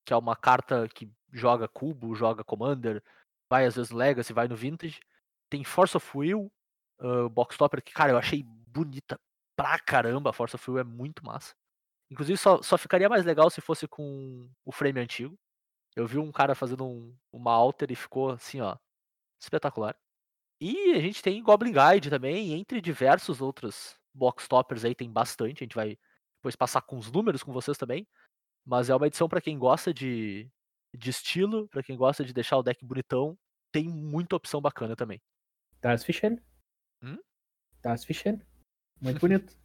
que 0.05 0.13
é 0.13 0.17
uma 0.17 0.35
carta 0.35 0.87
que 0.89 1.11
joga 1.33 1.67
cubo, 1.67 2.15
joga 2.15 2.43
commander, 2.43 3.03
vai 3.49 3.65
às 3.65 3.75
vezes 3.75 3.91
Legacy, 3.91 4.33
vai 4.33 4.47
no 4.47 4.55
Vintage. 4.55 4.99
Tem 5.49 5.63
Force 5.63 5.95
of 5.97 6.17
Will, 6.17 6.51
uh, 7.01 7.29
box 7.29 7.57
topper, 7.57 7.81
que 7.83 7.93
cara, 7.93 8.11
eu 8.13 8.17
achei 8.17 8.43
bonita 8.43 9.19
pra 9.55 9.79
caramba, 9.79 10.29
a 10.31 10.33
Force 10.33 10.55
of 10.55 10.69
Will 10.71 10.79
é 10.79 10.83
muito 10.83 11.25
massa. 11.25 11.55
Inclusive 12.11 12.37
só, 12.37 12.61
só 12.61 12.77
ficaria 12.77 13.09
mais 13.09 13.25
legal 13.25 13.49
se 13.49 13.61
fosse 13.61 13.87
com 13.87 14.49
o 14.65 14.71
frame 14.71 14.99
antigo. 15.01 15.37
Eu 15.95 16.07
vi 16.07 16.17
um 16.19 16.31
cara 16.31 16.55
fazendo 16.55 16.85
um- 16.85 17.15
uma 17.31 17.51
alter 17.53 17.91
e 17.91 17.95
ficou 17.95 18.31
assim, 18.31 18.61
ó, 18.61 18.77
espetacular. 19.41 19.95
E 20.59 20.91
a 20.93 20.99
gente 20.99 21.21
tem 21.21 21.41
Goblin 21.43 21.71
Guide 21.71 22.09
também, 22.09 22.53
entre 22.53 22.81
diversos 22.81 23.41
outros 23.41 23.97
box 24.13 24.47
toppers 24.47 24.83
aí, 24.83 24.95
tem 24.95 25.11
bastante. 25.11 25.63
A 25.63 25.65
gente 25.65 25.75
vai 25.75 25.97
depois 26.39 26.55
passar 26.55 26.81
com 26.81 26.97
os 26.97 27.11
números 27.11 27.43
com 27.43 27.51
vocês 27.51 27.77
também. 27.77 28.07
Mas 28.65 28.89
é 28.89 28.95
uma 28.95 29.07
edição 29.07 29.29
pra 29.29 29.41
quem 29.41 29.57
gosta 29.57 29.93
de, 29.93 30.49
de 30.95 31.09
estilo, 31.09 31.67
pra 31.69 31.83
quem 31.83 31.95
gosta 31.95 32.25
de 32.25 32.33
deixar 32.33 32.57
o 32.57 32.63
deck 32.63 32.83
bonitão. 32.83 33.37
Tem 33.71 33.87
muita 33.87 34.35
opção 34.35 34.59
bacana 34.59 34.95
também. 34.95 35.21
Das 35.79 36.03
Fischer. 36.03 36.41
Hum? 37.03 37.17
Das 37.81 38.03
Fischer. 38.03 38.39
Muito 38.99 39.19
bonito. 39.21 39.55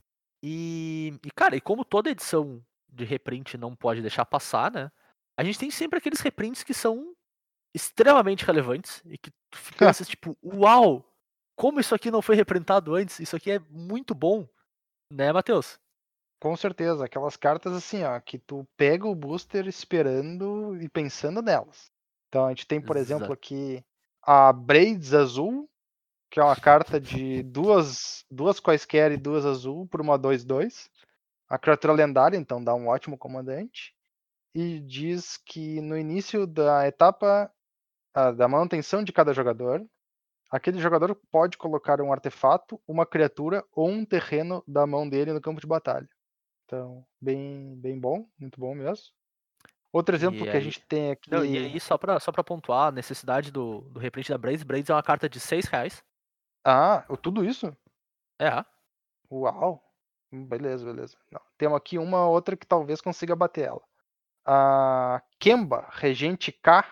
E, 0.42 1.18
e, 1.24 1.30
cara, 1.30 1.56
e 1.56 1.60
como 1.60 1.84
toda 1.84 2.10
edição 2.10 2.64
de 2.88 3.04
reprint 3.04 3.56
não 3.56 3.74
pode 3.74 4.02
deixar 4.02 4.24
passar, 4.24 4.70
né? 4.70 4.90
A 5.36 5.42
gente 5.42 5.58
tem 5.58 5.70
sempre 5.70 5.98
aqueles 5.98 6.20
reprints 6.20 6.62
que 6.62 6.74
são 6.74 7.14
extremamente 7.74 8.44
relevantes 8.44 9.02
e 9.06 9.16
que 9.16 9.30
tu 9.50 9.58
pensa, 9.78 10.04
tipo, 10.04 10.36
uau! 10.42 11.08
Como 11.54 11.80
isso 11.80 11.94
aqui 11.94 12.10
não 12.10 12.22
foi 12.22 12.34
reprintado 12.34 12.94
antes? 12.94 13.20
Isso 13.20 13.36
aqui 13.36 13.50
é 13.52 13.58
muito 13.70 14.14
bom, 14.14 14.48
né, 15.10 15.32
Matheus? 15.32 15.78
Com 16.40 16.56
certeza, 16.56 17.04
aquelas 17.04 17.36
cartas 17.36 17.72
assim, 17.72 18.02
ó, 18.02 18.18
que 18.18 18.38
tu 18.38 18.66
pega 18.76 19.06
o 19.06 19.14
booster 19.14 19.68
esperando 19.68 20.76
e 20.82 20.88
pensando 20.88 21.40
nelas. 21.40 21.92
Então 22.28 22.46
a 22.46 22.48
gente 22.48 22.66
tem, 22.66 22.80
por 22.80 22.96
exemplo, 22.96 23.26
Exato. 23.26 23.34
aqui 23.34 23.84
a 24.22 24.52
Braids 24.52 25.12
Azul, 25.12 25.68
que 26.30 26.40
é 26.40 26.42
uma 26.42 26.56
carta 26.56 26.98
de 26.98 27.42
duas, 27.44 28.24
duas 28.30 28.58
quaisquer 28.58 29.12
e 29.12 29.16
duas 29.16 29.44
azul 29.44 29.86
por 29.86 30.00
uma 30.00 30.18
2-2. 30.18 30.88
A 31.48 31.58
criatura 31.58 31.92
lendária, 31.92 32.38
então 32.38 32.64
dá 32.64 32.74
um 32.74 32.88
ótimo 32.88 33.18
comandante. 33.18 33.94
E 34.54 34.80
diz 34.80 35.36
que 35.36 35.80
no 35.80 35.96
início 35.96 36.46
da 36.46 36.88
etapa 36.88 37.52
ah, 38.14 38.30
da 38.30 38.46
manutenção 38.48 39.02
de 39.04 39.12
cada 39.12 39.32
jogador, 39.32 39.84
aquele 40.50 40.78
jogador 40.78 41.14
pode 41.30 41.56
colocar 41.56 42.00
um 42.00 42.12
artefato, 42.12 42.80
uma 42.86 43.06
criatura 43.06 43.64
ou 43.72 43.88
um 43.88 44.04
terreno 44.04 44.62
da 44.66 44.86
mão 44.86 45.08
dele 45.08 45.32
no 45.32 45.40
campo 45.40 45.60
de 45.60 45.66
batalha. 45.66 46.08
Então, 46.64 47.04
bem, 47.20 47.74
bem 47.76 47.98
bom, 47.98 48.26
muito 48.38 48.58
bom 48.60 48.74
mesmo. 48.74 49.06
Outro 49.92 50.14
exemplo 50.16 50.40
E 50.40 50.42
que 50.44 50.48
a 50.50 50.54
aí- 50.54 50.60
gente 50.62 50.80
tem 50.86 51.10
aqui. 51.10 51.30
Não, 51.30 51.44
e 51.44 51.58
aí, 51.58 51.78
só 51.80 51.98
pra, 51.98 52.18
só 52.18 52.32
pra 52.32 52.42
pontuar, 52.42 52.88
a 52.88 52.92
necessidade 52.92 53.50
do, 53.52 53.82
do 53.90 54.00
reprint 54.00 54.30
da 54.30 54.38
Braids. 54.38 54.62
Braids 54.62 54.88
é 54.88 54.94
uma 54.94 55.02
carta 55.02 55.28
de 55.28 55.38
6 55.38 55.66
reais. 55.66 56.02
Ah, 56.64 57.04
tudo 57.20 57.44
isso? 57.44 57.76
É, 58.40 58.64
Uau! 59.30 59.82
Hum, 60.32 60.46
Beleza, 60.46 60.84
beleza. 60.84 61.16
Não, 61.30 61.40
temos 61.58 61.76
aqui 61.76 61.98
uma 61.98 62.26
outra 62.26 62.56
que 62.56 62.66
talvez 62.66 63.00
consiga 63.02 63.36
bater 63.36 63.68
ela. 63.68 63.82
A 64.46 65.22
Kemba, 65.38 65.86
Regente 65.90 66.50
K. 66.52 66.86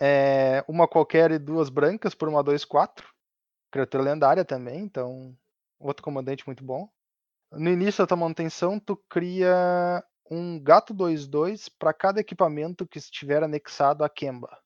É 0.00 0.64
uma 0.66 0.88
qualquer 0.88 1.30
e 1.30 1.38
duas 1.38 1.68
brancas 1.68 2.14
por 2.14 2.28
uma 2.28 2.42
2-4. 2.42 3.04
Criatura 3.70 4.02
lendária 4.02 4.44
também, 4.44 4.80
então 4.80 5.36
outro 5.78 6.02
comandante 6.02 6.46
muito 6.46 6.64
bom. 6.64 6.88
No 7.52 7.68
início 7.68 8.02
da 8.02 8.06
tua 8.06 8.16
manutenção, 8.16 8.78
tu 8.78 8.96
cria 9.08 10.02
um 10.30 10.58
gato 10.62 10.94
2-2 10.94 11.68
para 11.78 11.92
cada 11.92 12.20
equipamento 12.20 12.86
que 12.86 12.98
estiver 12.98 13.42
anexado 13.42 14.04
a 14.04 14.08
Kemba. 14.08 14.56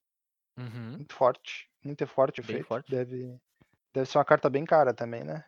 uhum. 0.59 0.93
Muito 0.97 1.15
forte, 1.15 1.71
muito 1.83 2.07
forte 2.07 2.41
o 2.41 2.45
Bem 2.45 2.57
efeito. 2.57 2.69
forte. 2.69 2.91
Deve, 2.91 3.41
deve 3.93 4.11
ser 4.11 4.19
uma 4.19 4.25
carta 4.25 4.51
bem 4.51 4.65
cara 4.65 4.93
também, 4.93 5.25
né? 5.25 5.45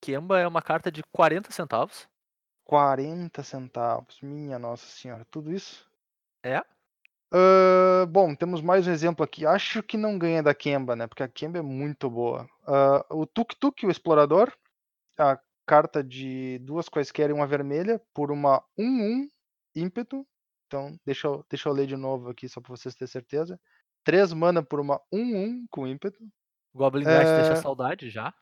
Kemba 0.00 0.38
é 0.38 0.46
uma 0.46 0.62
carta 0.62 0.92
de 0.92 1.02
40 1.12 1.50
centavos. 1.50 2.08
40 2.64 3.42
centavos, 3.42 4.20
minha 4.20 4.58
nossa 4.58 4.86
senhora, 4.86 5.24
tudo 5.30 5.52
isso? 5.52 5.90
É. 6.44 6.62
Ah, 7.32 8.06
bom, 8.08 8.34
temos 8.34 8.60
mais 8.62 8.86
um 8.86 8.90
exemplo 8.92 9.24
aqui. 9.24 9.44
Acho 9.46 9.82
que 9.82 9.96
não 9.96 10.18
ganha 10.18 10.42
da 10.42 10.54
Kemba, 10.54 10.96
né? 10.96 11.06
Porque 11.06 11.22
a 11.22 11.28
Kemba 11.28 11.58
é 11.58 11.62
muito 11.62 12.08
boa. 12.10 12.48
Ah, 12.66 13.04
o 13.10 13.26
Tuk 13.26 13.54
Tuk, 13.56 13.86
o 13.86 13.90
Explorador, 13.90 14.52
a 15.18 15.38
carta 15.66 16.02
de 16.02 16.58
duas 16.60 16.88
quaisquer 16.88 17.30
e 17.30 17.32
uma 17.32 17.46
vermelha 17.46 18.00
por 18.14 18.30
uma 18.32 18.62
1-1 18.78 19.28
ímpeto. 19.76 20.26
Então, 20.66 20.96
deixa 21.04 21.26
eu, 21.28 21.44
deixa 21.50 21.68
eu 21.68 21.72
ler 21.72 21.86
de 21.86 21.96
novo 21.96 22.30
aqui 22.30 22.48
só 22.48 22.60
para 22.60 22.70
vocês 22.76 22.94
terem 22.94 23.10
certeza. 23.10 23.60
3 24.04 24.32
mana 24.32 24.62
por 24.62 24.80
uma 24.80 25.00
1-1 25.12 25.66
com 25.70 25.86
ímpeto. 25.86 26.18
Goblin 26.74 27.04
Guide 27.04 27.34
deixa 27.34 27.54
É. 27.54 27.56
saudade 27.56 28.10
já. 28.10 28.32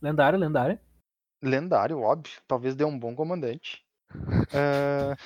Lendário, 0.00 0.38
lendário. 0.38 0.78
Lendário, 1.42 1.98
óbvio. 2.00 2.40
Talvez 2.46 2.74
dê 2.76 2.84
um 2.84 2.98
bom 2.98 3.14
comandante. 3.14 3.84
Ah, 4.54 5.16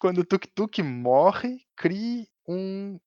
Quando 0.00 0.18
o 0.18 0.24
Tuk 0.24 0.46
Tuk 0.48 0.82
morre, 0.82 1.66
crie 1.76 2.28
um, 2.46 2.98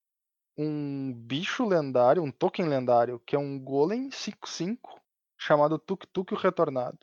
um 0.57 1.13
bicho 1.13 1.65
lendário, 1.65 2.23
um 2.23 2.31
token 2.31 2.67
lendário, 2.67 3.19
que 3.19 3.35
é 3.35 3.39
um 3.39 3.59
Golem 3.59 4.11
5-5, 4.11 4.99
chamado 5.37 5.79
Tuk 5.79 6.05
Tuk 6.07 6.33
o 6.33 6.37
Retornado. 6.37 6.99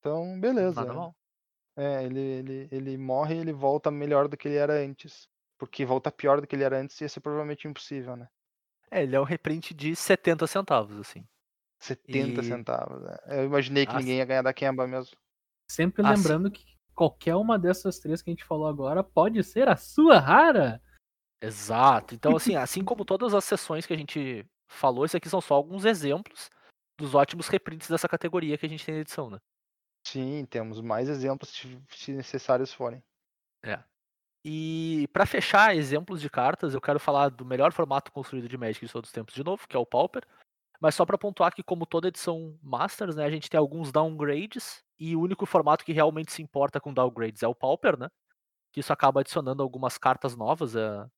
Então, 0.00 0.40
beleza. 0.40 0.80
Nada 0.80 0.94
mal. 0.94 1.16
É, 1.76 2.04
ele, 2.04 2.20
ele, 2.20 2.68
ele 2.72 2.96
morre 2.98 3.34
e 3.34 3.38
ele 3.38 3.52
volta 3.52 3.90
melhor 3.90 4.28
do 4.28 4.36
que 4.36 4.48
ele 4.48 4.56
era 4.56 4.74
antes. 4.74 5.28
Porque 5.58 5.84
voltar 5.84 6.12
pior 6.12 6.40
do 6.40 6.46
que 6.46 6.56
ele 6.56 6.64
era 6.64 6.78
antes 6.78 7.00
ia 7.00 7.08
ser 7.08 7.20
provavelmente 7.20 7.68
impossível, 7.68 8.16
né? 8.16 8.28
É, 8.90 9.02
ele 9.02 9.16
é 9.16 9.20
um 9.20 9.24
reprint 9.24 9.74
de 9.74 9.94
70 9.96 10.46
centavos, 10.46 10.96
assim. 10.98 11.26
70 11.80 12.40
E- 12.40 12.44
centavos. 12.44 13.02
né? 13.02 13.16
Eu 13.28 13.44
imaginei 13.44 13.86
que 13.86 13.94
Ah, 13.94 13.98
ninguém 13.98 14.18
ia 14.18 14.24
ganhar 14.24 14.42
da 14.42 14.54
Kemba 14.54 14.86
mesmo. 14.86 15.16
Sempre 15.68 16.02
Ah, 16.02 16.12
lembrando 16.12 16.50
que 16.50 16.75
qualquer 16.96 17.36
uma 17.36 17.58
dessas 17.58 17.98
três 18.00 18.22
que 18.22 18.30
a 18.30 18.32
gente 18.32 18.44
falou 18.44 18.66
agora 18.66 19.04
pode 19.04 19.44
ser 19.44 19.68
a 19.68 19.76
sua 19.76 20.18
rara. 20.18 20.82
Exato. 21.40 22.14
Então, 22.14 22.34
assim, 22.34 22.56
assim 22.56 22.82
como 22.82 23.04
todas 23.04 23.34
as 23.34 23.44
sessões 23.44 23.84
que 23.84 23.92
a 23.92 23.96
gente 23.96 24.44
falou, 24.68 25.04
esses 25.04 25.14
aqui 25.14 25.28
são 25.28 25.40
só 25.40 25.54
alguns 25.54 25.84
exemplos 25.84 26.50
dos 26.98 27.14
ótimos 27.14 27.48
reprints 27.48 27.88
dessa 27.88 28.08
categoria 28.08 28.56
que 28.56 28.64
a 28.64 28.68
gente 28.68 28.84
tem 28.84 28.94
na 28.94 29.02
edição, 29.02 29.28
né? 29.28 29.38
Sim, 30.08 30.46
temos 30.46 30.80
mais 30.80 31.08
exemplos 31.08 31.52
se 31.90 32.12
necessários 32.12 32.72
forem. 32.72 33.02
E 34.48 35.08
pra 35.12 35.26
fechar 35.26 35.74
exemplos 35.74 36.20
de 36.20 36.30
cartas, 36.30 36.72
eu 36.72 36.80
quero 36.80 37.00
falar 37.00 37.30
do 37.30 37.44
melhor 37.44 37.72
formato 37.72 38.12
construído 38.12 38.48
de 38.48 38.56
Magic 38.56 38.86
de 38.86 38.92
todos 38.92 39.10
os 39.10 39.12
tempos 39.12 39.34
de 39.34 39.42
novo, 39.42 39.66
que 39.66 39.76
é 39.76 39.78
o 39.78 39.84
Pauper. 39.84 40.24
Mas 40.80 40.94
só 40.94 41.04
pra 41.04 41.18
pontuar 41.18 41.52
que, 41.52 41.64
como 41.64 41.84
toda 41.84 42.06
edição 42.06 42.56
Masters, 42.62 43.16
né, 43.16 43.24
a 43.24 43.30
gente 43.30 43.50
tem 43.50 43.58
alguns 43.58 43.90
downgrades 43.90 44.84
e 44.98 45.16
o 45.16 45.20
único 45.20 45.46
formato 45.46 45.84
que 45.84 45.92
realmente 45.92 46.32
se 46.32 46.42
importa 46.42 46.80
com 46.80 46.94
downgrades 46.94 47.42
é 47.42 47.48
o 47.48 47.54
Pauper, 47.54 47.98
né? 47.98 48.08
Que 48.72 48.80
isso 48.80 48.92
acaba 48.92 49.20
adicionando 49.20 49.62
algumas 49.62 49.98
cartas 49.98 50.36
novas 50.36 50.76
à, 50.76 51.08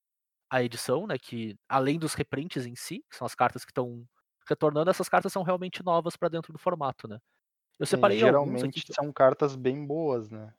à 0.51 0.63
edição, 0.65 1.07
né? 1.07 1.19
Que 1.19 1.57
além 1.69 1.99
dos 1.99 2.15
reprints 2.15 2.67
em 2.67 2.77
si, 2.77 3.05
que 3.11 3.17
são 3.17 3.27
as 3.27 3.35
cartas 3.37 3.65
que 3.65 3.73
estão 3.73 4.07
retornando, 4.49 4.91
essas 4.91 5.09
cartas 5.09 5.33
são 5.33 5.43
realmente 5.45 5.85
novas 5.85 6.17
pra 6.17 6.29
dentro 6.31 6.53
do 6.53 6.59
formato, 6.61 7.09
né? 7.09 7.19
Eu 7.81 7.87
Sim, 7.87 8.11
separei 8.11 8.23
alguns 8.23 8.65
aqui. 8.65 8.83
geralmente 8.83 8.87
que- 8.87 8.95
são 8.95 9.13
cartas 9.13 9.55
bem 9.57 9.87
boas, 9.87 10.31
né? 10.31 10.53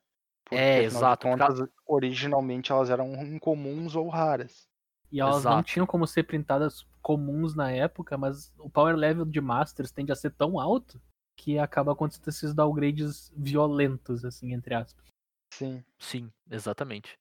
Porque, 0.45 0.79
É, 0.79 0.81
exato, 0.83 1.27
porque 1.29 1.51
Contas, 1.51 1.59
originalmente 1.85 2.71
elas 2.71 2.89
eram 2.89 3.13
incomuns 3.25 3.95
ou 3.95 4.07
raras. 4.09 4.67
E 5.11 5.19
elas 5.19 5.45
não 5.45 5.61
Exato. 5.61 5.63
tinham 5.63 5.85
como 5.87 6.07
ser 6.07 6.23
printadas 6.23 6.85
comuns 7.01 7.55
na 7.55 7.71
época, 7.71 8.17
mas 8.17 8.53
o 8.59 8.69
power 8.69 8.95
level 8.95 9.25
de 9.25 9.41
Masters 9.41 9.91
tende 9.91 10.11
a 10.11 10.15
ser 10.15 10.31
tão 10.31 10.59
alto 10.59 11.01
que 11.39 11.57
acaba 11.57 11.93
acontecendo 11.93 12.27
esses 12.27 12.53
downgrades 12.53 13.31
violentos, 13.33 14.25
assim, 14.25 14.53
entre 14.53 14.75
aspas. 14.75 15.05
Sim. 15.53 15.83
Sim, 15.97 16.31
exatamente. 16.51 17.17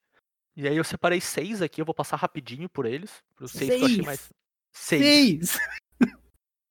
E 0.57 0.67
aí 0.67 0.75
eu 0.75 0.83
separei 0.83 1.21
seis 1.21 1.61
aqui, 1.61 1.79
eu 1.79 1.85
vou 1.85 1.95
passar 1.95 2.17
rapidinho 2.17 2.67
por 2.67 2.85
eles. 2.85 3.23
Os 3.39 3.51
seis, 3.51 3.69
que 3.69 3.81
eu 3.81 3.85
achei 3.85 3.95
Seis? 3.95 4.05
mais. 4.05 4.33
Seis. 4.73 5.49
Seis! 5.51 5.59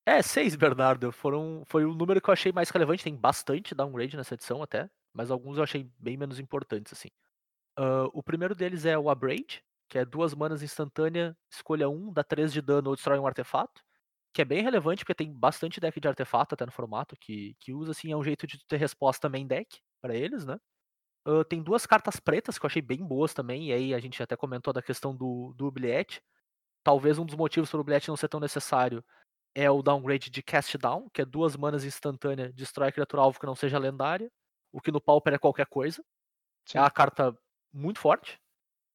É, 0.06 0.22
seis, 0.22 0.56
Bernardo. 0.56 1.12
Foram, 1.12 1.62
foi 1.66 1.84
o 1.84 1.92
número 1.92 2.18
que 2.18 2.30
eu 2.30 2.32
achei 2.32 2.50
mais 2.50 2.70
relevante. 2.70 3.04
Tem 3.04 3.14
bastante 3.14 3.74
downgrade 3.74 4.16
nessa 4.16 4.32
edição 4.32 4.62
até, 4.62 4.88
mas 5.12 5.30
alguns 5.30 5.58
eu 5.58 5.62
achei 5.62 5.87
bem 5.98 6.16
menos 6.16 6.40
importantes, 6.40 6.94
assim. 6.94 7.08
Ah, 7.76 8.08
o 8.14 8.22
primeiro 8.22 8.54
deles 8.54 8.87
é 8.87 8.96
o 8.96 9.11
Abrade, 9.11 9.62
que 9.87 9.98
é 9.98 10.06
duas 10.06 10.32
manas 10.32 10.62
instantânea, 10.62 11.37
escolha 11.52 11.90
um, 11.90 12.11
dá 12.11 12.24
três 12.24 12.54
de 12.54 12.62
dano 12.62 12.88
ou 12.88 12.96
destrói 12.96 13.18
um 13.18 13.26
artefato. 13.26 13.82
Que 14.38 14.42
é 14.42 14.44
bem 14.44 14.62
relevante, 14.62 15.03
porque 15.05 15.16
tem 15.16 15.33
bastante 15.33 15.81
deck 15.81 15.98
de 15.98 16.07
artefato 16.07 16.55
até 16.55 16.64
no 16.64 16.70
formato 16.70 17.16
que, 17.16 17.57
que 17.59 17.72
usa, 17.74 17.90
assim, 17.90 18.12
é 18.12 18.16
um 18.16 18.22
jeito 18.22 18.46
de 18.46 18.57
ter 18.68 18.77
resposta 18.77 19.29
main 19.29 19.44
deck 19.44 19.81
pra 20.01 20.14
eles, 20.14 20.46
né? 20.46 20.61
Ah, 21.27 21.44
tem 21.44 21.61
duas 21.61 21.87
cartas 21.87 22.20
pretas 22.20 22.57
que 22.57 22.64
eu 22.64 22.68
achei 22.68 22.81
bem 22.81 23.05
boas 23.05 23.35
também, 23.35 23.68
e 23.68 23.72
aí 23.72 23.94
a 23.94 23.98
gente 23.98 24.22
até 24.22 24.37
comentou 24.37 24.72
da 24.72 24.81
questão 24.81 25.16
do, 25.16 25.53
do 25.57 25.64
Oubliette. 25.64 26.22
Talvez 26.85 27.18
um 27.18 27.27
dos 27.27 27.37
motivos 27.37 27.70
para 27.70 27.79
o 27.79 27.81
Oubliette 27.81 28.09
não 28.09 28.16
ser 28.16 28.29
tão 28.29 28.40
necessário 28.40 29.05
é 29.55 29.70
o 29.70 29.83
downgrade 29.83 30.31
de 30.31 30.42
Cast 30.42 30.79
Down, 30.79 31.09
que 31.12 31.22
é 31.22 31.24
duas 31.24 31.57
manas 31.57 31.85
instantânea, 31.85 32.53
destrói 32.53 32.90
a 32.90 32.92
criatura 32.92 33.22
alvo 33.22 33.40
que 33.40 33.46
não 33.46 33.57
seja 33.57 33.79
lendária, 33.79 34.31
o 34.72 34.81
que 34.81 34.92
no 34.92 35.01
Pauper 35.01 35.35
é 35.35 35.38
qualquer 35.38 35.66
coisa. 35.66 36.05
sim. 36.66 36.79
É 36.79 36.83
uma 36.83 36.90
carta 36.90 37.37
muito 37.72 38.01
forte, 38.01 38.38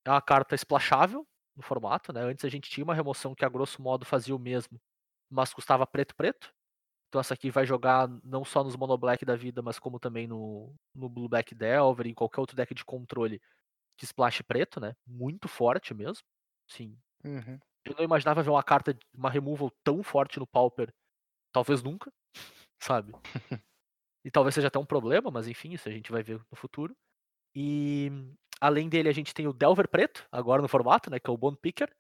é 0.06 0.12
uma 0.12 0.22
carta 0.22 0.56
splashável 0.56 1.28
no 1.56 1.64
formato, 1.64 2.14
né? 2.14 2.22
Antes 2.22 2.46
a 2.46 2.50
gente 2.50 2.70
tinha 2.70 2.84
uma 2.86 2.96
remoção 2.96 3.36
que 3.36 3.46
a 3.46 3.50
grosso 3.50 3.82
modo 3.82 4.06
fazia 4.06 4.36
o 4.36 4.40
mesmo, 4.40 4.80
mas 5.30 5.54
custava 5.54 5.86
preto 5.88 6.16
preto. 6.16 6.54
Então 7.10 7.22
essa 7.22 7.34
aqui 7.36 7.52
vai 7.52 7.66
jogar 7.66 8.08
não 8.24 8.44
só 8.44 8.64
nos 8.64 8.76
mono 8.76 8.98
black 8.98 9.24
da 9.26 9.36
vida, 9.36 9.62
mas 9.62 9.80
como 9.80 10.00
também 10.00 10.28
no, 10.28 10.74
no 10.96 11.10
blue 11.10 11.30
black 11.30 11.54
Delver, 11.56 12.08
em 12.08 12.14
qualquer 12.14 12.42
outro 12.42 12.56
deck 12.56 12.74
de 12.74 12.84
controle 12.86 13.42
que 13.98 14.06
splash 14.06 14.42
preto, 14.44 14.80
né? 14.80 14.96
Muito 15.06 15.48
forte 15.48 15.94
mesmo. 15.94 16.26
Sim, 16.68 16.98
Uhum. 17.24 17.58
eu 17.86 17.96
não 17.98 18.04
imaginava 18.04 18.44
ver 18.44 18.50
uma 18.50 18.64
carta, 18.64 18.98
uma 19.14 19.30
removal 19.30 19.72
tão 19.84 20.04
forte 20.04 20.40
no 20.40 20.48
Pauper, 20.48 20.94
talvez 21.54 21.84
nunca, 21.84 22.12
sabe? 22.82 23.14
E 24.26 24.32
talvez 24.32 24.56
seja 24.56 24.68
até 24.68 24.80
um 24.80 24.86
problema, 24.86 25.30
mas 25.30 25.48
enfim, 25.48 25.74
isso 25.74 25.90
a 25.90 25.92
gente 25.92 26.12
vai 26.12 26.24
ver 26.24 26.40
no 26.52 26.56
futuro. 26.58 26.96
E 27.56 28.12
além 28.62 28.90
dele, 28.90 29.10
a 29.10 29.14
gente 29.14 29.34
tem 29.34 29.48
o 29.48 29.54
Delver 29.54 29.88
Preto, 29.90 30.28
agora 30.32 30.62
no 30.62 30.68
formato, 30.68 31.10
né? 31.10 31.20
Que 31.20 31.30
é 31.30 31.34
o 31.34 31.38
Bone 31.38 31.58
Picker, 31.58 31.94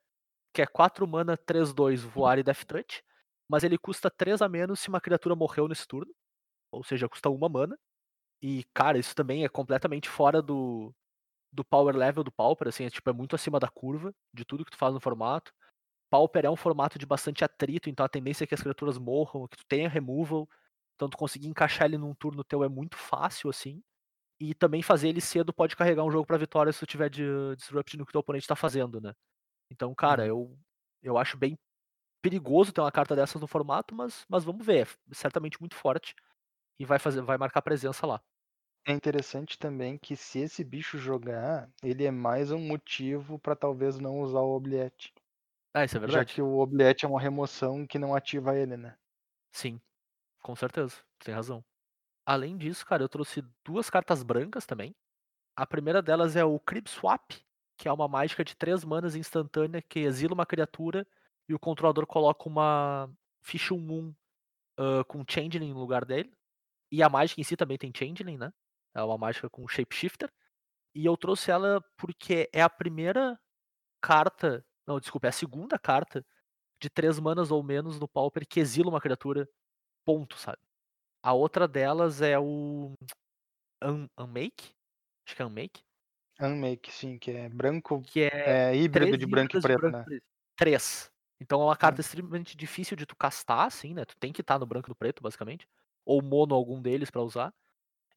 que 0.53 0.61
é 0.61 0.67
4 0.67 1.07
mana, 1.07 1.37
3-2, 1.37 2.01
voar 2.01 2.39
e 2.39 2.43
Death 2.43 2.65
Touch. 2.65 3.03
Mas 3.53 3.63
ele 3.63 3.77
custa 3.77 4.09
3 4.09 4.41
a 4.41 4.49
menos 4.49 4.79
se 4.79 4.89
uma 4.89 4.99
criatura 4.99 5.35
morreu 5.35 5.67
nesse 5.67 5.87
turno. 5.87 6.11
Ou 6.71 6.83
seja, 6.83 7.07
custa 7.07 7.29
uma 7.29 7.47
mana. 7.47 7.77
E, 8.41 8.63
cara, 8.73 8.97
isso 8.97 9.13
também 9.13 9.45
é 9.45 9.49
completamente 9.49 10.09
fora 10.09 10.41
do, 10.41 10.91
do 11.51 11.63
power 11.63 11.95
level 11.95 12.23
do 12.23 12.31
Pauper, 12.31 12.69
assim, 12.69 12.85
é, 12.85 12.89
tipo, 12.89 13.07
é 13.11 13.13
muito 13.13 13.35
acima 13.35 13.59
da 13.59 13.67
curva 13.67 14.11
de 14.33 14.43
tudo 14.43 14.65
que 14.65 14.71
tu 14.71 14.77
faz 14.77 14.91
no 14.91 14.99
formato. 14.99 15.53
Pauper 16.09 16.45
é 16.45 16.49
um 16.49 16.55
formato 16.55 16.97
de 16.97 17.05
bastante 17.05 17.43
atrito, 17.43 17.91
então 17.91 18.03
a 18.03 18.09
tendência 18.09 18.43
é 18.43 18.47
que 18.47 18.55
as 18.55 18.61
criaturas 18.63 18.97
morram, 18.97 19.47
que 19.47 19.57
tu 19.57 19.65
tenha 19.67 19.87
removal. 19.87 20.49
Então 20.95 21.07
tu 21.07 21.15
conseguir 21.15 21.47
encaixar 21.47 21.85
ele 21.85 21.99
num 21.99 22.15
turno 22.15 22.43
teu 22.43 22.63
é 22.63 22.69
muito 22.69 22.97
fácil, 22.97 23.51
assim. 23.51 23.83
E 24.39 24.55
também 24.55 24.81
fazer 24.81 25.09
ele 25.09 25.21
cedo 25.21 25.53
pode 25.53 25.75
carregar 25.75 26.03
um 26.03 26.11
jogo 26.11 26.25
pra 26.25 26.37
vitória 26.37 26.73
se 26.73 26.79
tu 26.79 26.87
tiver 26.87 27.11
de 27.11 27.23
disrupt 27.55 27.97
no 27.97 28.05
que 28.07 28.13
teu 28.13 28.21
oponente 28.21 28.47
tá 28.47 28.55
fazendo, 28.55 28.99
né? 28.99 29.13
Então, 29.69 29.93
cara, 29.93 30.25
eu, 30.25 30.57
eu 31.03 31.19
acho 31.19 31.37
bem 31.37 31.55
perigoso 32.23 32.73
ter 32.73 32.81
uma 32.81 32.93
carta 32.93 33.15
dessas 33.17 33.41
no 33.41 33.47
formato, 33.47 33.95
mas, 33.95 34.25
mas 34.29 34.45
vamos 34.45 34.65
ver. 34.65 34.89
É 35.11 35.15
certamente 35.15 35.61
muito 35.61 35.75
forte. 35.77 36.15
E 36.79 36.85
vai 36.85 36.99
fazer, 36.99 37.21
vai 37.23 37.37
marcar 37.37 37.61
presença 37.63 38.07
lá. 38.07 38.21
É 38.87 38.93
interessante 38.93 39.59
também 39.59 39.97
que 39.97 40.15
se 40.15 40.39
esse 40.39 40.63
bicho 40.63 40.97
jogar, 40.97 41.69
ele 41.83 42.05
é 42.05 42.11
mais 42.11 42.49
um 42.49 42.59
motivo 42.59 43.37
pra 43.37 43.57
talvez 43.57 43.99
não 43.99 44.21
usar 44.21 44.39
o 44.39 44.55
Obliette. 44.55 45.13
Ah, 45.73 45.83
isso 45.85 45.97
é 45.97 45.99
Já 46.05 46.25
verdade? 46.25 46.25
que 46.25 46.41
o 46.41 46.59
Obliette 46.59 47.05
é 47.05 47.09
uma 47.09 47.21
remoção 47.21 47.87
que 47.87 47.99
não 47.99 48.15
ativa 48.15 48.57
ele, 48.57 48.77
né? 48.77 48.97
Sim, 49.51 49.79
com 50.41 50.55
certeza, 50.55 51.03
tem 51.19 51.33
razão. 51.35 51.65
Além 52.25 52.57
disso, 52.57 52.85
cara, 52.85 53.03
eu 53.03 53.09
trouxe 53.09 53.43
duas 53.65 53.89
cartas 53.89 54.23
brancas 54.23 54.65
também. 54.65 54.95
A 55.55 55.65
primeira 55.67 56.01
delas 56.01 56.35
é 56.35 56.45
o 56.45 56.59
Crib 56.59 56.87
Swap, 56.89 57.31
que 57.77 57.87
é 57.89 57.93
uma 57.93 58.07
mágica 58.07 58.43
de 58.43 58.55
três 58.55 58.83
manas 58.85 59.15
instantânea 59.15 59.81
que 59.81 60.01
exila 60.01 60.33
uma 60.35 60.45
criatura 60.45 61.07
e 61.47 61.53
o 61.53 61.59
controlador 61.59 62.05
coloca 62.07 62.47
uma 62.47 63.09
ficha 63.41 63.73
1-1 63.73 64.13
ah, 64.77 65.03
com 65.05 65.23
Changeling 65.27 65.73
no 65.73 65.79
lugar 65.79 66.05
dele. 66.05 66.31
E 66.91 67.01
a 67.01 67.09
mágica 67.09 67.41
em 67.41 67.43
si 67.43 67.55
também 67.55 67.77
tem 67.77 67.91
Changeling, 67.95 68.37
né? 68.37 68.51
É 68.95 69.01
uma 69.01 69.17
mágica 69.17 69.49
com 69.49 69.67
Shapeshifter. 69.67 70.31
E 70.95 71.05
eu 71.05 71.17
trouxe 71.17 71.49
ela 71.49 71.81
porque 71.97 72.49
é 72.53 72.61
a 72.61 72.69
primeira 72.69 73.39
carta. 74.01 74.65
Não, 74.85 74.99
desculpa, 74.99 75.27
é 75.27 75.29
a 75.29 75.33
segunda 75.33 75.79
carta 75.79 76.25
de 76.79 76.89
três 76.89 77.19
manas 77.19 77.49
ou 77.49 77.63
menos 77.63 77.99
no 77.99 78.07
Pauper 78.07 78.45
que 78.47 78.59
exila 78.59 78.89
uma 78.89 79.01
criatura. 79.01 79.49
Ponto, 80.05 80.37
sabe? 80.37 80.59
A 81.23 81.33
outra 81.33 81.67
delas 81.67 82.21
é 82.21 82.37
o. 82.37 82.93
Un 83.81 84.07
Unmake? 84.19 84.73
Acho 85.25 85.35
que 85.35 85.41
é 85.41 85.45
Unmake. 85.45 85.81
Unmake, 86.39 86.91
sim, 86.91 87.17
que 87.17 87.31
é 87.31 87.47
branco, 87.49 88.01
Que 88.01 88.23
é. 88.23 88.71
é 88.71 88.75
híbrido 88.75 89.17
de 89.17 89.25
branco 89.25 89.57
e 89.57 89.61
preto, 89.61 89.89
né? 89.89 90.03
preto. 90.03 90.25
Três. 90.57 91.12
Então 91.43 91.61
é 91.61 91.65
uma 91.65 91.77
carta 91.77 92.01
extremamente 92.01 92.57
difícil 92.57 92.97
de 92.97 93.05
tu 93.05 93.15
castar, 93.15 93.67
assim, 93.67 93.93
né? 93.93 94.05
Tu 94.05 94.15
tem 94.19 94.31
que 94.33 94.41
estar 94.41 94.59
no 94.59 94.65
branco 94.65 94.89
e 94.89 94.91
no 94.91 94.95
preto, 94.95 95.21
basicamente. 95.23 95.67
Ou 96.05 96.21
mono 96.21 96.55
algum 96.55 96.81
deles 96.81 97.11
pra 97.11 97.21
usar. 97.23 97.53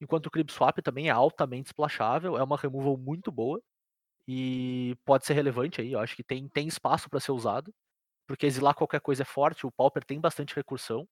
Enquanto 0.00 0.26
o 0.26 0.30
Crib 0.30 0.50
Swap 0.50 0.78
também 0.82 1.08
é 1.08 1.12
altamente 1.12 1.68
splashável, 1.70 2.36
é 2.38 2.42
uma 2.44 2.56
removal 2.58 2.96
muito 2.98 3.32
boa. 3.32 3.62
E 4.28 4.96
pode 5.04 5.26
ser 5.26 5.34
relevante 5.34 5.80
aí, 5.80 5.92
eu 5.92 6.00
acho 6.00 6.16
que 6.16 6.24
tem, 6.24 6.48
tem 6.48 6.68
espaço 6.68 7.08
pra 7.10 7.20
ser 7.20 7.32
usado. 7.32 7.72
Porque 8.28 8.46
exilar 8.46 8.74
qualquer 8.74 9.00
coisa 9.00 9.22
é 9.22 9.26
forte, 9.26 9.66
o 9.66 9.72
Pauper 9.72 10.04
tem 10.04 10.20
bastante 10.20 10.54
recursão. 10.56 11.08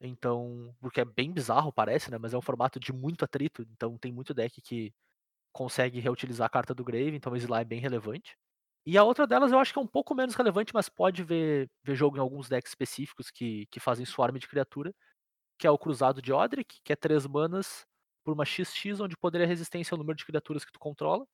Então, 0.00 0.74
porque 0.80 1.00
é 1.00 1.04
bem 1.04 1.32
bizarro, 1.32 1.72
parece, 1.72 2.10
né? 2.10 2.18
Mas 2.18 2.34
é 2.34 2.38
um 2.38 2.42
formato 2.42 2.80
de 2.80 2.92
muito 2.92 3.24
atrito, 3.24 3.62
então 3.72 3.98
tem 3.98 4.12
muito 4.12 4.34
deck 4.34 4.60
que 4.62 4.92
consegue 5.52 6.00
reutilizar 6.00 6.46
a 6.46 6.50
carta 6.50 6.74
do 6.74 6.84
Grave, 6.84 7.16
então 7.16 7.36
exilar 7.36 7.62
é 7.62 7.64
bem 7.64 7.80
relevante. 7.80 8.36
E 8.90 8.96
a 8.96 9.04
outra 9.04 9.26
delas 9.26 9.52
eu 9.52 9.58
acho 9.58 9.70
que 9.70 9.78
é 9.78 9.82
um 9.82 9.86
pouco 9.86 10.14
menos 10.14 10.34
relevante, 10.34 10.72
mas 10.72 10.88
pode 10.88 11.22
ver, 11.22 11.70
ver 11.84 11.94
jogo 11.94 12.16
em 12.16 12.20
alguns 12.20 12.48
decks 12.48 12.70
específicos 12.70 13.30
que, 13.30 13.66
que 13.66 13.78
fazem 13.78 14.06
swarm 14.06 14.38
de 14.38 14.48
criatura, 14.48 14.94
que 15.58 15.66
é 15.66 15.70
o 15.70 15.76
Cruzado 15.76 16.22
de 16.22 16.32
Odric, 16.32 16.80
que 16.82 16.94
é 16.94 16.96
3 16.96 17.26
manas 17.26 17.86
por 18.24 18.32
uma 18.32 18.46
XX, 18.46 18.98
onde 19.02 19.14
poder 19.14 19.42
é 19.42 19.44
resistência 19.44 19.94
ao 19.94 19.98
número 19.98 20.16
de 20.16 20.24
criaturas 20.24 20.64
que 20.64 20.72
tu 20.72 20.78
controla. 20.78 21.26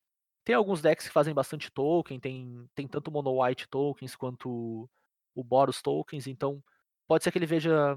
Tem 0.45 0.57
alguns 0.57 0.83
decks 0.83 1.07
que 1.07 1.13
fazem 1.13 1.33
bastante 1.33 1.71
token, 1.71 2.19
tem, 2.19 2.69
tem 2.75 2.89
tanto 2.89 3.13
mono 3.13 3.41
white 3.41 3.69
tokens 3.69 4.17
quanto 4.17 4.91
o 5.33 5.45
Boros 5.45 5.81
Tokens, 5.81 6.27
então 6.27 6.61
pode 7.07 7.23
ser 7.23 7.31
que 7.31 7.39
ele 7.39 7.47
veja, 7.47 7.95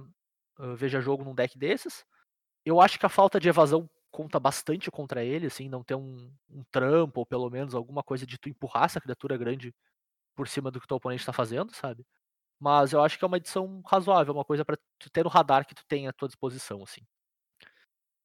uh, 0.60 0.76
veja 0.76 1.02
jogo 1.02 1.24
num 1.24 1.34
deck 1.34 1.58
desses. 1.58 2.06
Eu 2.64 2.80
acho 2.80 3.00
que 3.00 3.08
a 3.08 3.10
falta 3.10 3.40
de 3.40 3.50
evasão 3.50 3.90
conta 4.18 4.40
bastante 4.40 4.90
contra 4.90 5.24
ele, 5.24 5.46
assim, 5.46 5.70
não 5.70 5.84
ter 5.84 5.94
um, 5.94 6.34
um 6.50 6.64
trampo, 6.72 7.20
ou 7.20 7.26
pelo 7.26 7.48
menos 7.52 7.76
alguma 7.76 8.02
coisa 8.02 8.26
de 8.26 8.36
tu 8.40 8.50
empurrar 8.50 8.86
essa 8.86 9.00
criatura 9.00 9.38
grande 9.38 9.72
por 10.36 10.48
cima 10.48 10.72
do 10.72 10.82
que 10.82 10.88
teu 10.88 10.98
oponente 10.98 11.24
tá 11.24 11.32
fazendo, 11.32 11.72
sabe? 11.76 12.04
Mas 12.60 12.94
eu 12.94 13.04
acho 13.04 13.20
que 13.20 13.24
é 13.24 13.28
uma 13.28 13.38
edição 13.38 13.84
razoável, 13.86 14.34
uma 14.34 14.44
coisa 14.44 14.66
para 14.66 14.76
tu 14.98 15.08
ter 15.12 15.24
no 15.24 15.30
radar 15.30 15.68
que 15.68 15.76
tu 15.76 15.86
tem 15.86 16.08
à 16.08 16.14
tua 16.14 16.28
disposição, 16.28 16.82
assim. 16.82 17.02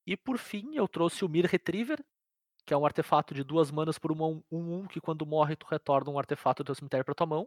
E 0.07 0.17
por 0.17 0.39
fim, 0.39 0.77
eu 0.77 0.89
trouxe 0.89 1.27
o 1.27 1.29
Mir 1.29 1.45
Retriever, 1.45 2.03
que 2.65 2.73
é 2.73 2.77
um 2.77 2.87
artefato 2.87 3.35
de 3.35 3.45
duas 3.45 3.71
manas 3.71 3.99
por 3.99 4.11
uma 4.11 4.27
1 4.27 4.43
um, 4.51 4.75
um, 4.77 4.87
que 4.87 4.99
quando 4.99 5.27
morre 5.27 5.57
tu 5.57 5.67
retorna 5.67 6.11
um 6.11 6.19
artefato 6.19 6.63
do 6.63 6.67
teu 6.69 6.75
cemitério 6.75 7.05
pra 7.05 7.15
tua 7.15 7.27
mão. 7.27 7.47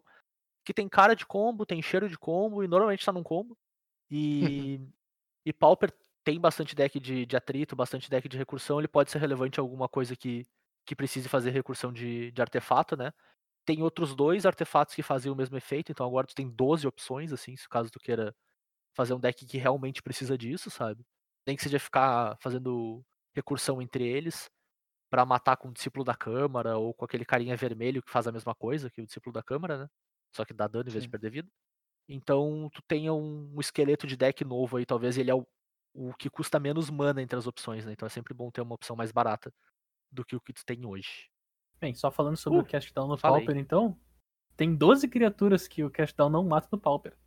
Que 0.64 0.72
tem 0.72 0.88
cara 0.88 1.16
de 1.16 1.26
combo, 1.26 1.66
tem 1.66 1.82
cheiro 1.82 2.08
de 2.08 2.18
combo 2.18 2.64
e 2.64 2.68
normalmente 2.68 3.04
tá 3.04 3.12
num 3.12 3.24
combo. 3.24 3.58
E, 4.12 4.80
e 5.44 5.52
Pauper 5.52 5.92
tem 6.26 6.40
bastante 6.40 6.76
deck 6.76 7.00
de, 7.00 7.26
de, 7.26 7.38
atrito, 7.38 7.76
bastante 7.76 8.10
deck 8.10 8.28
de 8.28 8.38
recursão, 8.38 8.80
ele 8.80 8.88
pode 8.88 9.12
ser 9.12 9.20
relevante 9.20 9.60
em 9.60 9.62
alguma 9.62 9.88
coisa 9.88 10.16
que, 10.16 10.44
que 10.86 10.96
precise 10.96 11.30
fazer 11.30 11.52
recursão 11.52 11.94
de, 11.94 12.32
de 12.32 12.42
artefato, 12.42 12.98
né? 12.98 13.14
Tem 13.66 13.84
outros 13.84 14.16
dois 14.16 14.46
artefatos 14.46 14.96
que 14.96 15.04
fazem 15.04 15.32
o 15.32 15.36
mesmo 15.36 15.56
efeito, 15.58 15.92
então 15.92 16.06
agora 16.06 16.28
tu 16.28 16.36
tem 16.36 16.50
12 16.50 16.88
opções, 16.88 17.32
assim, 17.32 17.56
se 17.56 17.70
caso 17.70 17.92
tu 17.92 18.00
queira 18.00 18.36
fazer 18.96 19.14
um 19.14 19.20
deck 19.20 19.46
que 19.46 19.58
realmente 19.58 20.02
precisa 20.02 20.38
disso, 20.38 20.72
sabe? 20.72 21.06
Nem 21.48 21.56
que 21.56 21.64
seja 21.64 21.80
ficar 21.80 22.38
fazendo 22.42 23.04
recursão 23.36 23.82
entre 23.82 24.08
eles 24.08 24.50
para 25.12 25.26
matar 25.26 25.58
com 25.58 25.70
o 25.70 25.74
discípulo 25.74 26.04
da 26.06 26.16
Câmara 26.16 26.78
ou 26.78 26.94
com 26.94 27.06
aquele 27.06 27.26
carinha 27.26 27.56
vermelho 27.56 28.04
que 28.04 28.12
faz 28.12 28.28
a 28.28 28.32
mesma 28.32 28.56
coisa 28.56 28.90
que 28.90 29.02
o 29.02 29.06
discípulo 29.06 29.34
da 29.34 29.44
Câmara, 29.44 29.78
né? 29.78 29.88
Só 30.36 30.46
que 30.46 30.54
dá 30.54 30.68
dano 30.68 30.90
em 30.90 30.92
vez 30.92 31.04
Sim. 31.04 31.08
de 31.08 31.12
perder 31.12 31.32
vida. 31.32 31.50
Então 32.10 32.70
tu 32.74 32.82
tenha 32.88 33.14
um, 33.14 33.52
um 33.56 33.62
esqueleto 33.62 34.08
de 34.08 34.18
deck 34.18 34.44
novo 34.46 34.78
aí, 34.78 34.86
talvez 34.86 35.18
ele 35.18 35.32
é 35.32 35.36
o, 35.36 35.46
o 35.96 36.14
que 36.14 36.30
custa 36.30 36.60
menos 36.60 36.90
mana 36.90 37.22
entre 37.22 37.38
as 37.38 37.48
opções, 37.48 37.86
né? 37.86 37.94
Então 37.94 38.06
é 38.06 38.10
sempre 38.10 38.34
bom 38.34 38.52
ter 38.52 38.62
uma 38.62 38.76
opção 38.76 38.96
mais 38.96 39.12
barata 39.12 39.52
do 40.12 40.26
que 40.26 40.36
o 40.36 40.42
que 40.42 40.54
tu 40.54 40.64
tem 40.66 40.86
hoje. 40.86 41.30
Bem, 41.80 41.94
só 41.96 42.12
falando 42.12 42.38
sobre 42.38 42.60
Uh, 42.60 42.62
o 42.62 42.66
cast 42.66 42.94
down 42.94 43.08
no 43.08 43.18
falei. 43.18 43.46
Pauper, 43.46 43.58
então, 43.58 43.98
tem 44.56 44.76
12 44.76 45.08
criaturas 45.08 45.68
que 45.68 45.84
o 45.84 45.90
cast 45.90 46.16
down 46.16 46.30
não 46.30 46.44
mata 46.44 46.68
no 46.72 46.80
Pauper. 46.80 47.18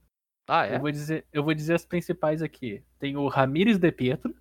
Ah, 0.47 0.67
é? 0.67 0.77
Eu, 0.77 0.81
vou 0.81 0.91
dizer, 0.91 1.27
eu 1.33 1.43
vou 1.43 1.55
dizer 1.55 1.75
as 1.75 1.85
principais 1.85 2.43
aqui. 2.43 2.85
Tem 2.99 3.17
o 3.17 3.29
Ramires 3.29 3.79
de 3.79 3.93
Pietro, 3.93 4.35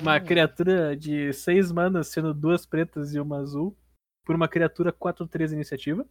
uma 0.00 0.18
criatura 0.20 0.96
de 0.96 1.32
6 1.32 1.72
manas, 1.72 2.08
sendo 2.08 2.34
duas 2.34 2.66
pretas 2.66 3.14
e 3.14 3.20
uma 3.20 3.38
azul, 3.38 3.76
por 4.24 4.34
uma 4.34 4.48
criatura 4.48 4.92
4-3 4.92 5.52
iniciativa. 5.52 6.06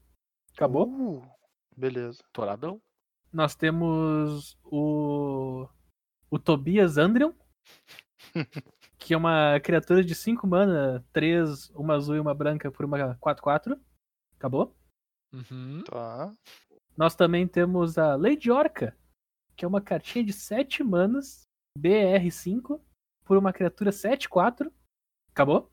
Acabou. 0.53 0.87
uh, 0.87 1.27
beleza. 1.75 2.23
Toradão. 2.31 2.81
Nós 3.33 3.55
temos 3.55 4.57
o. 4.63 5.67
O 6.35 6.37
Tobias 6.37 6.97
Andrion, 6.97 7.31
que 8.99 9.13
é 9.13 9.17
uma 9.17 9.57
criatura 9.61 10.03
de 10.03 10.13
5 10.13 10.45
mana, 10.45 11.01
3, 11.13 11.69
uma 11.69 11.95
azul 11.95 12.17
e 12.17 12.19
uma 12.19 12.33
branca 12.33 12.69
por 12.69 12.83
uma 12.83 13.15
4-4. 13.19 13.79
Acabou. 14.35 14.75
Uhum. 15.33 15.81
Tá. 15.85 16.35
Nós 16.97 17.15
também 17.15 17.47
temos 17.47 17.97
a 17.97 18.17
Lady 18.17 18.51
Orca, 18.51 18.97
que 19.55 19.63
é 19.63 19.67
uma 19.67 19.79
cartinha 19.79 20.25
de 20.25 20.33
7 20.33 20.83
manas, 20.83 21.43
BR5, 21.79 22.81
por 23.23 23.37
uma 23.37 23.53
criatura 23.53 23.91
7-4. 23.91 24.69
Acabou. 25.31 25.71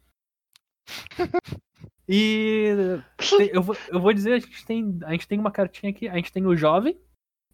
E 2.09 3.01
eu 3.53 3.63
vou, 3.63 3.77
eu 3.89 4.01
vou 4.01 4.13
dizer, 4.13 4.35
a 4.35 4.39
gente, 4.39 4.67
tem, 4.67 4.99
a 5.05 5.13
gente 5.13 5.27
tem 5.27 5.39
uma 5.39 5.53
cartinha 5.53 5.91
aqui, 5.91 6.09
a 6.09 6.17
gente 6.17 6.33
tem 6.33 6.45
o 6.45 6.55
jovem. 6.55 7.01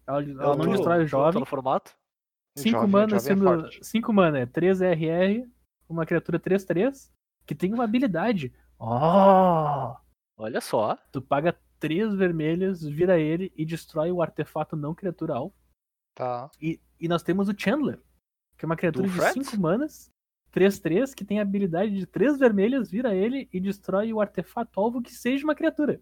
Ela, 0.05 0.23
ela 0.23 0.57
não 0.57 0.71
destrói 0.71 0.97
o 0.97 1.01
Tá 1.01 1.05
jovem. 1.05 1.39
no 1.39 1.45
formato? 1.45 1.95
5 2.61 2.71
Jovem, 2.71 2.89
mana 2.89 3.09
jovem 3.09 3.17
é 3.17 3.19
sendo. 3.19 3.43
forte. 3.43 3.85
5 3.85 4.13
mana 4.13 4.39
é 4.39 4.45
3 4.45 4.81
RR, 4.81 5.47
uma 5.87 6.05
criatura 6.05 6.39
3-3, 6.39 7.11
que 7.45 7.55
tem 7.55 7.73
uma 7.73 7.83
habilidade. 7.83 8.53
Oh! 8.79 9.95
Olha 10.37 10.61
só. 10.61 10.95
Tu 11.11 11.21
paga 11.21 11.57
3 11.79 12.13
vermelhas, 12.15 12.81
vira 12.83 13.19
ele 13.19 13.51
e 13.55 13.65
destrói 13.65 14.11
o 14.11 14.21
artefato 14.21 14.75
não 14.75 14.93
criatura 14.95 15.35
alvo. 15.35 15.55
Tá. 16.15 16.49
E, 16.61 16.79
e 16.99 17.07
nós 17.07 17.23
temos 17.23 17.47
o 17.49 17.55
Chandler, 17.57 17.99
que 18.57 18.65
é 18.65 18.67
uma 18.67 18.75
criatura 18.75 19.07
Do 19.07 19.13
de 19.13 19.19
Frets? 19.19 19.47
5 19.49 19.61
manas, 19.61 20.11
3-3, 20.53 21.13
que 21.13 21.23
tem 21.25 21.39
a 21.39 21.43
habilidade 21.43 21.93
de 21.95 22.05
3 22.05 22.37
vermelhas, 22.37 22.89
vira 22.89 23.13
ele 23.15 23.49
e 23.53 23.59
destrói 23.59 24.11
o 24.13 24.19
artefato 24.21 24.79
alvo 24.79 25.01
que 25.01 25.11
seja 25.13 25.43
uma 25.43 25.55
criatura. 25.55 26.01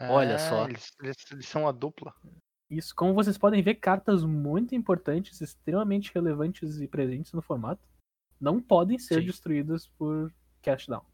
Olha 0.00 0.32
É, 0.32 0.38
só. 0.38 0.68
Eles, 0.68 0.90
eles- 1.02 1.30
eles 1.32 1.46
são 1.48 1.66
a 1.66 1.72
dupla. 1.72 2.12
Isso, 2.68 2.94
como 2.94 3.14
vocês 3.14 3.38
podem 3.38 3.62
ver, 3.62 3.76
cartas 3.76 4.24
muito 4.24 4.74
importantes, 4.74 5.40
extremamente 5.40 6.12
relevantes 6.12 6.80
e 6.80 6.88
presentes 6.88 7.32
no 7.32 7.40
formato, 7.40 7.86
não 8.40 8.60
podem 8.60 8.98
ser 8.98 9.20
Sim. 9.20 9.26
destruídas 9.26 9.86
por 9.86 10.32
cast 10.60 10.88
down. 10.90 11.04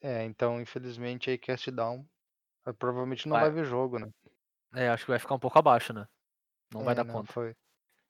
É, 0.00 0.24
então, 0.24 0.60
infelizmente, 0.60 1.30
aí 1.30 1.38
Cast 1.38 1.70
Down 1.70 2.04
eh, 2.66 2.72
provavelmente 2.72 3.28
não 3.28 3.34
Vai. 3.34 3.42
vai 3.44 3.52
ver 3.52 3.64
jogo, 3.64 3.98
né? 3.98 4.10
É, 4.74 4.88
acho 4.88 5.04
que 5.04 5.10
vai 5.10 5.18
ficar 5.18 5.34
um 5.34 5.38
pouco 5.38 5.58
abaixo, 5.58 5.92
né? 5.92 6.06
Não 6.72 6.82
vai 6.82 6.92
É, 6.92 6.96
dar 6.96 7.04
não, 7.04 7.14
conta. 7.14 7.32
Foi, 7.32 7.54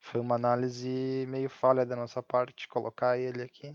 foi 0.01 0.21
uma 0.21 0.37
análise 0.37 1.27
meio 1.29 1.51
falha 1.51 1.85
da 1.85 1.97
nossa 1.97 2.23
parte, 2.23 2.69
colocar 2.69 3.19
ele 3.19 3.43
aqui. 3.43 3.73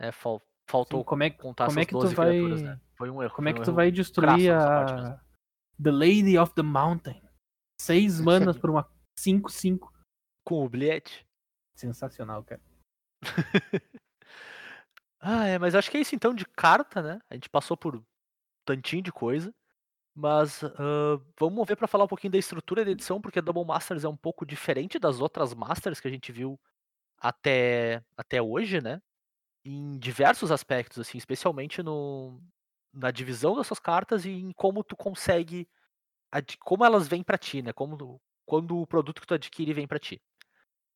É, 0.00 0.10
fal- 0.10 0.42
faltou 0.68 1.00
Sim, 1.00 1.04
como 1.04 1.22
é, 1.22 1.30
contar 1.30 1.66
como 1.66 1.78
é 1.78 1.84
que 1.84 1.92
tu 1.92 2.00
12 2.00 2.14
vai, 2.14 2.30
criaturas, 2.30 2.62
né? 2.62 2.80
Foi 2.96 3.10
um 3.10 3.22
erro. 3.22 3.34
como 3.34 3.48
é 3.48 3.52
que 3.52 3.60
um 3.60 3.64
tu 3.64 3.72
vai 3.72 3.90
destruir 3.92 4.48
parte 4.48 4.92
a 4.92 4.96
mesmo. 4.96 5.20
The 5.82 5.90
Lady 5.92 6.38
of 6.38 6.54
the 6.54 6.62
Mountain? 6.62 7.22
Seis 7.84 8.18
manas 8.20 8.56
por 8.56 8.70
uma 8.70 8.88
5-5. 9.18 9.92
Com 10.44 10.64
o 10.64 10.68
bilhete? 10.68 11.26
Sensacional, 11.76 12.42
cara. 12.44 12.62
Ah, 15.26 15.46
é, 15.46 15.58
mas 15.58 15.74
acho 15.74 15.90
que 15.90 15.96
é 15.96 16.00
isso 16.02 16.14
então 16.14 16.34
de 16.34 16.44
carta, 16.44 17.00
né? 17.00 17.18
A 17.30 17.34
gente 17.34 17.48
passou 17.48 17.78
por 17.78 17.96
um 17.96 18.04
tantinho 18.62 19.02
de 19.02 19.10
coisa. 19.10 19.54
Mas 20.14 20.62
ah, 20.62 21.18
vamos 21.40 21.66
ver 21.66 21.76
para 21.76 21.88
falar 21.88 22.04
um 22.04 22.08
pouquinho 22.08 22.32
da 22.32 22.38
estrutura 22.38 22.84
da 22.84 22.90
edição, 22.90 23.22
porque 23.22 23.38
a 23.38 23.42
Double 23.42 23.64
Masters 23.64 24.04
é 24.04 24.08
um 24.08 24.16
pouco 24.18 24.44
diferente 24.44 24.98
das 24.98 25.20
outras 25.20 25.54
Masters 25.54 25.98
que 25.98 26.08
a 26.08 26.10
gente 26.10 26.30
viu 26.30 26.60
até, 27.18 28.04
até 28.18 28.42
hoje, 28.42 28.82
né? 28.82 29.00
Em 29.64 29.98
diversos 29.98 30.52
aspectos, 30.52 30.98
assim, 30.98 31.16
especialmente 31.16 31.82
no, 31.82 32.38
na 32.92 33.10
divisão 33.10 33.56
das 33.56 33.66
suas 33.66 33.80
cartas 33.80 34.26
e 34.26 34.30
em 34.30 34.52
como 34.52 34.84
tu 34.84 34.94
consegue. 34.94 35.66
Ad- 36.38 36.58
como 36.60 36.84
elas 36.84 37.08
vêm 37.08 37.22
para 37.24 37.38
ti, 37.38 37.62
né? 37.62 37.72
Como, 37.72 38.20
quando 38.46 38.78
o 38.78 38.86
produto 38.86 39.20
que 39.20 39.26
tu 39.26 39.34
adquire 39.34 39.72
vem 39.74 39.86
para 39.88 39.98
ti. 39.98 40.20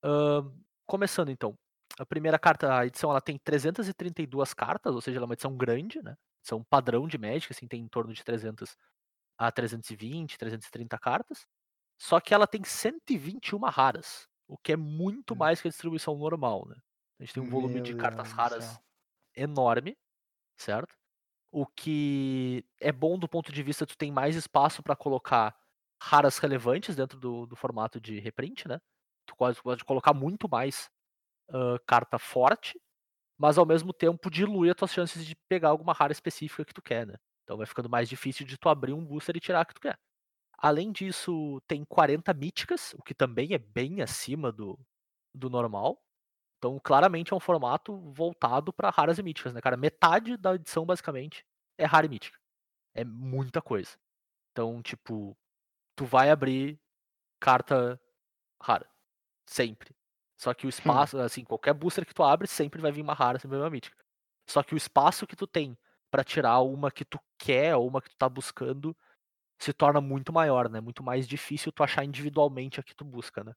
Ahn, 0.03 0.53
começando 0.87 1.31
então. 1.31 1.55
A 1.99 2.07
primeira 2.07 2.39
carta, 2.39 2.79
a 2.79 2.87
edição, 2.87 3.11
ela 3.11 3.21
tem 3.21 3.39
332 3.39 4.55
cartas, 4.55 4.95
ou 4.95 5.01
seja, 5.01 5.19
ela 5.19 5.25
é 5.25 5.29
uma 5.29 5.35
edição 5.35 5.57
grande, 5.57 6.03
né? 6.03 6.17
Edição 6.43 6.65
padrão 6.71 7.09
de 7.09 7.19
Magic, 7.19 7.53
assim, 7.53 7.67
tem 7.69 7.83
em 7.83 7.89
torno 7.89 8.13
de 8.13 8.23
300 8.25 8.77
a 9.39 9.53
320, 9.53 10.39
330 10.39 10.99
cartas. 10.99 11.47
Só 12.01 12.21
que 12.21 12.35
ela 12.35 12.47
tem 12.47 12.65
121 12.65 13.71
raras, 13.71 14.29
o 14.49 14.59
que 14.59 14.73
é 14.73 14.77
muito 14.77 15.35
Hum. 15.35 15.37
mais 15.37 15.61
que 15.61 15.69
a 15.69 15.71
distribuição 15.71 16.17
normal, 16.19 16.67
né? 16.69 16.77
A 17.21 17.25
gente 17.25 17.35
tem 17.35 17.43
um 17.43 17.49
volume 17.49 17.81
Meu 17.81 17.83
de 17.83 17.95
Deus 17.95 17.97
cartas 17.97 18.33
do 18.35 18.39
raras 18.39 18.79
céu. 18.79 18.83
enorme, 19.37 19.97
certo? 20.59 20.95
O 21.51 21.67
que 21.67 22.65
é 22.81 22.93
bom 22.93 23.19
do 23.19 23.29
ponto 23.29 23.53
de 23.53 23.63
vista 23.63 23.87
tu 23.87 23.97
tem 23.97 24.13
mais 24.13 24.37
espaço 24.37 24.83
para 24.83 24.97
colocar 24.97 25.57
raras 26.03 26.39
relevantes 26.39 26.95
dentro 26.97 27.19
do, 27.19 27.47
do 27.47 27.57
formato 27.57 28.01
de 28.01 28.21
reprint, 28.21 28.69
né? 28.69 28.81
Tu 29.27 29.35
pode, 29.37 29.63
pode 29.63 29.85
colocar 29.85 30.15
muito 30.15 30.49
mais 30.49 30.91
ah, 31.53 31.79
carta 31.87 32.19
forte, 32.19 32.81
mas 33.39 33.59
ao 33.59 33.67
mesmo 33.67 33.93
tempo 33.93 34.31
dilui 34.31 34.71
as 34.71 34.77
tuas 34.77 34.93
chances 34.93 35.27
de 35.27 35.35
pegar 35.49 35.71
alguma 35.71 35.93
rara 35.93 36.13
específica 36.13 36.65
que 36.65 36.75
tu 36.75 36.83
quer, 36.83 37.07
né? 37.07 37.17
Então 37.45 37.57
vai 37.57 37.67
ficando 37.67 37.89
mais 37.89 38.09
difícil 38.09 38.47
de 38.47 38.59
tu 38.59 38.69
abrir 38.69 38.93
um 38.93 39.05
booster 39.05 39.37
e 39.37 39.41
tirar 39.41 39.63
a 39.63 39.65
que 39.65 39.75
tu 39.75 39.81
quer. 39.81 39.99
Além 40.59 40.93
disso, 40.93 41.61
tem 41.69 41.85
40 41.85 42.35
míticas, 42.35 42.95
o 42.95 43.03
que 43.03 43.15
também 43.15 43.55
é 43.55 43.59
bem 43.59 44.03
acima 44.03 44.53
do, 44.53 44.79
do 45.35 45.49
normal. 45.51 46.03
Então, 46.59 46.79
claramente 46.83 47.33
é 47.33 47.37
um 47.37 47.41
formato 47.41 47.97
voltado 48.11 48.73
para 48.73 48.91
raras 48.91 49.19
e 49.19 49.23
míticas, 49.23 49.55
né, 49.55 49.61
cara? 49.61 49.77
Metade 49.77 50.37
da 50.37 50.55
edição, 50.55 50.85
basicamente, 50.85 51.47
é 51.79 51.85
rara 51.85 52.07
e 52.07 52.09
mítica. 52.09 52.39
É 52.95 53.05
muita 53.05 53.63
coisa. 53.63 53.97
Então, 54.51 54.83
tipo, 54.83 55.37
tu 55.97 56.05
vai 56.05 56.31
abrir 56.31 56.81
carta 57.41 58.01
rara. 58.61 58.91
Sempre. 59.47 59.95
Só 60.37 60.53
que 60.53 60.67
o 60.67 60.69
espaço, 60.69 61.19
assim, 61.19 61.45
qualquer 61.45 61.75
booster 61.75 62.05
que 62.05 62.15
tu 62.15 62.23
abre, 62.25 62.49
sempre 62.49 62.81
vai 62.81 62.91
vir 62.93 63.03
uma 63.03 63.15
rara, 63.15 63.39
sempre 63.39 63.57
vai 63.57 63.59
vir 63.61 63.65
uma 63.65 63.71
mítica. 63.71 64.05
Só 64.49 64.63
que 64.63 64.75
o 64.75 64.77
espaço 64.77 65.27
que 65.27 65.37
tu 65.37 65.47
tem 65.47 65.77
pra 66.11 66.25
tirar 66.25 66.61
uma 66.61 66.91
que 66.91 67.05
tu 67.05 67.21
quer 67.39 67.77
ou 67.77 67.87
uma 67.87 68.03
que 68.03 68.09
tu 68.11 68.17
tá 68.17 68.29
buscando 68.29 68.97
se 69.61 69.73
torna 69.73 70.01
muito 70.01 70.33
maior, 70.33 70.69
né? 70.69 70.81
Muito 70.81 71.03
mais 71.03 71.27
difícil 71.27 71.73
tu 71.73 71.83
achar 71.83 72.05
individualmente 72.05 72.81
a 72.81 72.83
que 72.83 72.95
tu 72.95 73.05
busca, 73.05 73.45
né? 73.45 73.55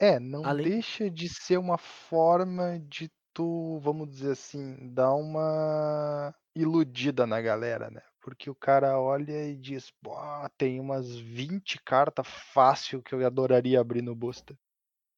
É, 0.00 0.18
não 0.18 0.42
Além- 0.46 0.64
deixa 0.70 1.10
de 1.10 1.28
ser 1.28 1.58
uma 1.58 1.76
forma 1.78 2.78
de 2.80 3.10
tu, 3.34 3.78
vamos 3.80 4.08
dizer 4.10 4.32
assim, 4.32 4.92
dar 4.92 5.14
uma 5.14 6.34
iludida 6.54 7.26
na 7.26 7.40
galera, 7.40 7.90
né? 7.90 8.02
Porque 8.20 8.50
o 8.50 8.54
cara 8.54 8.98
olha 8.98 9.48
e 9.48 9.56
diz, 9.56 9.90
"Pô, 10.02 10.14
tem 10.58 10.80
umas 10.80 11.14
20 11.16 11.78
cartas 11.84 12.26
fácil 12.26 13.02
que 13.02 13.14
eu 13.14 13.24
adoraria 13.26 13.80
abrir 13.80 14.02
no 14.02 14.14
booster. 14.14 14.56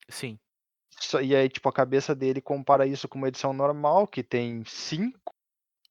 Sim. 0.09 0.38
Só- 1.01 1.21
E 1.21 1.35
aí, 1.37 1.49
tipo, 1.49 1.68
a 1.68 1.73
cabeça 1.73 2.14
dele 2.14 2.40
compara 2.40 2.87
isso 2.87 3.09
com 3.09 3.18
uma 3.18 3.29
edição 3.29 3.53
normal, 3.53 4.07
que 4.07 4.23
tem 4.23 4.64
5, 4.64 5.35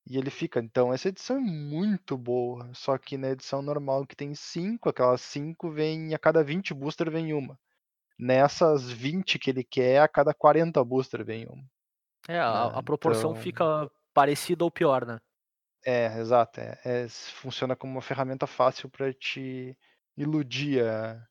e 0.08 0.18
ele 0.18 0.30
fica, 0.32 0.60
então, 0.62 0.94
essa 0.94 1.10
edição 1.10 1.38
é 1.38 1.42
muito 1.42 2.18
boa. 2.18 2.72
Só 2.76 2.98
que 2.98 3.18
na 3.18 3.30
edição 3.32 3.62
normal 3.62 4.06
que 4.08 4.16
tem 4.16 4.36
5, 4.36 4.90
aquelas 4.90 5.22
5 5.22 5.72
vem, 5.72 6.14
a 6.16 6.20
cada 6.20 6.44
20 6.44 6.74
booster 6.74 7.12
vem 7.12 7.34
uma. 7.34 7.60
Nessas 8.22 8.88
20 8.92 9.40
que 9.40 9.50
ele 9.50 9.64
quer, 9.64 10.00
a 10.00 10.08
cada 10.08 10.32
40 10.32 10.84
booster 10.86 11.26
vem 11.26 11.48
uma. 11.48 11.66
É, 12.28 12.40
a, 12.40 12.72
É, 12.76 12.78
a 12.80 12.84
proporção 12.84 13.32
então- 13.32 13.42
fica 13.42 13.90
parecida 14.14 14.64
ou 14.64 14.70
pior, 14.70 15.06
né? 15.08 15.20
É, 15.84 16.20
exato. 16.20 16.60
É, 16.60 16.80
é- 16.86 17.10
funciona 17.10 17.76
como 17.76 17.94
uma 17.94 18.02
ferramenta 18.02 18.46
fácil 18.46 18.88
para 18.92 19.12
te 19.12 19.76
iludir 20.16 20.86
a- 20.86 21.28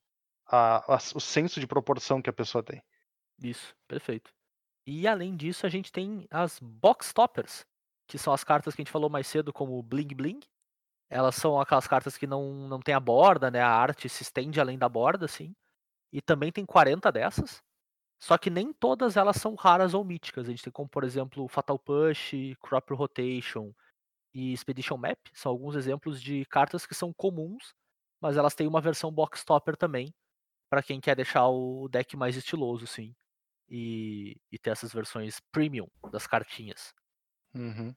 a- 0.48 0.94
a- 0.94 0.98
o 1.14 1.20
senso 1.20 1.60
de 1.60 1.66
proporção 1.68 2.20
que 2.20 2.28
a 2.28 2.32
pessoa 2.32 2.64
tem. 2.64 2.82
Isso, 3.40 3.72
perfeito. 3.86 4.32
E 4.84 5.06
além 5.06 5.36
disso, 5.36 5.64
a 5.66 5.68
gente 5.68 5.92
tem 5.92 6.26
as 6.28 6.58
box 6.58 7.12
toppers, 7.14 7.64
que 8.08 8.18
são 8.18 8.32
as 8.32 8.42
cartas 8.42 8.74
que 8.74 8.82
a 8.82 8.84
gente 8.84 8.90
falou 8.92 9.08
mais 9.08 9.28
cedo, 9.28 9.52
como 9.52 9.80
Bling 9.80 10.08
Bling. 10.08 10.40
Elas 11.08 11.36
são 11.36 11.60
aquelas 11.60 11.86
cartas 11.86 12.18
que 12.18 12.26
não, 12.26 12.66
não 12.66 12.80
tem 12.80 12.94
a 12.94 13.00
borda, 13.00 13.48
né? 13.48 13.60
A 13.60 13.70
arte 13.70 14.08
se 14.08 14.24
estende 14.24 14.60
além 14.60 14.76
da 14.76 14.88
borda, 14.88 15.26
assim. 15.26 15.54
E 16.12 16.20
também 16.20 16.50
tem 16.50 16.66
40 16.66 17.10
dessas. 17.12 17.62
Só 18.20 18.36
que 18.36 18.50
nem 18.50 18.72
todas 18.72 19.16
elas 19.16 19.36
são 19.36 19.54
raras 19.54 19.94
ou 19.94 20.04
míticas. 20.04 20.46
A 20.46 20.50
gente 20.50 20.62
tem 20.62 20.72
como, 20.72 20.88
por 20.88 21.04
exemplo, 21.04 21.48
Fatal 21.48 21.78
Push, 21.78 22.32
Crop 22.60 22.90
Rotation 22.92 23.72
e 24.34 24.52
Expedition 24.52 24.98
Map. 24.98 25.18
São 25.32 25.50
alguns 25.50 25.74
exemplos 25.74 26.20
de 26.20 26.44
cartas 26.44 26.84
que 26.84 26.94
são 26.94 27.12
comuns, 27.12 27.74
mas 28.20 28.36
elas 28.36 28.54
têm 28.54 28.66
uma 28.66 28.80
versão 28.80 29.10
box 29.10 29.44
topper 29.44 29.76
também, 29.76 30.12
para 30.68 30.82
quem 30.82 31.00
quer 31.00 31.16
deixar 31.16 31.48
o 31.48 31.88
deck 31.88 32.16
mais 32.16 32.36
estiloso, 32.36 32.86
sim. 32.86 33.14
E, 33.68 34.36
e 34.52 34.58
ter 34.58 34.70
essas 34.70 34.92
versões 34.92 35.40
premium 35.52 35.88
das 36.10 36.26
cartinhas. 36.26 36.92
Uhum. 37.54 37.94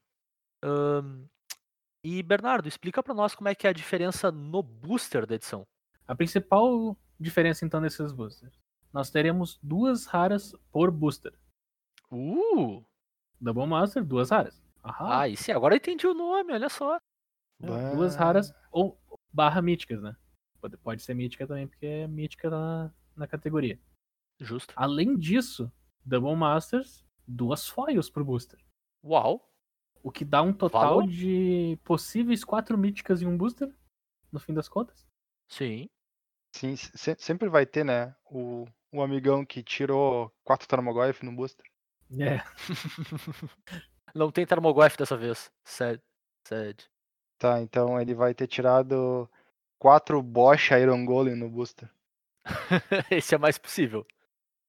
Ahn, 0.64 1.28
e 2.04 2.22
Bernardo, 2.22 2.68
explica 2.68 3.02
para 3.02 3.14
nós 3.14 3.34
como 3.34 3.50
é 3.50 3.56
que 3.56 3.66
é 3.66 3.70
a 3.70 3.74
diferença 3.74 4.32
no 4.32 4.62
booster 4.62 5.26
da 5.26 5.36
edição. 5.36 5.66
A 6.08 6.16
principal 6.16 6.98
diferença 7.20 7.66
então 7.66 7.82
desses 7.82 8.12
boosters. 8.12 8.54
Nós 8.92 9.10
teremos 9.10 9.60
duas 9.64 10.06
raras 10.06 10.54
por 10.72 10.92
booster. 10.92 11.34
Uh! 12.12 12.84
Double 13.40 13.66
Master, 13.66 14.04
duas 14.06 14.30
raras. 14.30 14.62
Ahá. 14.84 15.22
Ah, 15.22 15.30
e 15.30 15.36
sim, 15.36 15.52
agora 15.52 15.74
eu 15.74 15.78
entendi 15.78 16.06
o 16.06 16.14
nome, 16.14 16.54
olha 16.54 16.70
só. 16.70 16.98
É, 17.62 17.96
Duas 17.96 18.16
Bah. 18.16 18.24
raras 18.26 18.54
ou 18.72 19.00
barra 19.32 19.62
míticas, 19.62 20.02
né? 20.02 20.16
Pode, 20.60 20.78
pode 20.78 21.02
ser 21.02 21.14
mítica 21.14 21.48
também, 21.48 21.68
porque 21.68 21.86
é 21.86 22.08
mítica 22.08 22.50
na, 22.50 22.94
na 23.16 23.28
categoria. 23.28 23.80
Justo. 24.40 24.74
Além 24.76 25.18
disso, 25.18 25.72
Double 26.06 26.36
Masters, 26.36 27.06
duas 27.28 27.68
foils 27.68 28.10
pro 28.10 28.26
booster. 28.26 28.60
Uau! 29.04 29.50
O 30.02 30.12
que 30.12 30.26
dá 30.26 30.42
um 30.42 30.54
total 30.54 31.00
Valor? 31.00 31.08
de 31.08 31.80
possíveis 31.84 32.44
quatro 32.44 32.78
míticas 32.78 33.22
em 33.22 33.26
um 33.26 33.38
booster, 33.38 33.74
no 34.32 34.40
fim 34.40 34.54
das 34.54 34.68
contas. 34.68 35.08
Sim. 35.58 35.90
Sim, 36.56 36.76
se- 36.76 37.16
sempre 37.20 37.50
vai 37.50 37.66
ter, 37.66 37.84
né? 37.84 38.16
O, 38.26 38.66
o 38.92 39.02
amigão 39.02 39.46
que 39.46 39.64
tirou 39.64 40.32
quatro 40.44 40.68
Tarmogoyf 40.68 41.24
no 41.26 41.32
booster. 41.32 41.66
É, 42.20 42.38
Não 44.14 44.32
tem 44.32 44.46
Tarmogoyf 44.46 44.98
dessa 44.98 45.18
vez. 45.18 45.52
Sad. 45.64 46.02
Sad. 46.48 46.86
Tá, 47.40 47.62
então 47.62 48.00
ele 48.00 48.14
vai 48.14 48.34
ter 48.34 48.48
tirado 48.48 49.30
quatro 49.80 50.22
Bosch 50.22 50.72
Iron 50.72 51.04
Golem 51.06 51.36
no 51.36 51.50
booster. 51.50 51.90
Esse 53.12 53.36
é 53.36 53.38
mais 53.38 53.58
possível. 53.58 54.06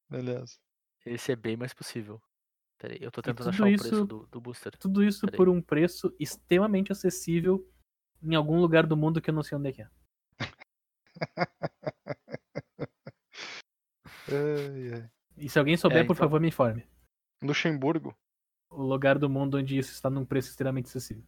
Beleza. 0.09 0.57
Esse 1.05 1.31
é 1.31 1.35
bem 1.35 1.55
mais 1.55 1.73
possível. 1.73 2.21
Peraí, 2.79 2.97
eu 3.01 3.11
tô 3.11 3.21
tentando 3.21 3.49
achar 3.49 3.63
o 3.63 3.67
preço 3.67 3.85
isso- 3.87 4.05
do, 4.05 4.25
do 4.27 4.41
booster. 4.41 4.75
tudo 4.77 5.03
isso 5.03 5.21
Peraí. 5.21 5.37
por 5.37 5.47
um 5.49 5.61
preço 5.61 6.13
extremamente 6.19 6.91
acessível 6.91 7.65
em 8.21 8.35
algum 8.35 8.59
lugar 8.59 8.85
do 8.85 8.97
mundo 8.97 9.21
que 9.21 9.29
eu 9.29 9.33
não 9.33 9.43
sei 9.43 9.57
onde 9.57 9.69
é 9.69 9.71
que 9.73 9.81
é. 9.81 9.89
E 15.37 15.49
se 15.49 15.59
alguém 15.59 15.77
souber, 15.77 15.99
É, 15.99 16.03
por 16.03 16.13
então- 16.13 16.15
favor, 16.25 16.39
me 16.39 16.47
informe. 16.47 16.87
Luxemburgo. 17.43 18.15
O 18.69 18.81
lugar 18.81 19.17
do 19.19 19.29
mundo 19.29 19.57
onde 19.57 19.77
isso 19.77 19.91
está 19.91 20.09
num 20.09 20.25
preço 20.25 20.49
extremamente 20.49 20.87
acessível. 20.87 21.23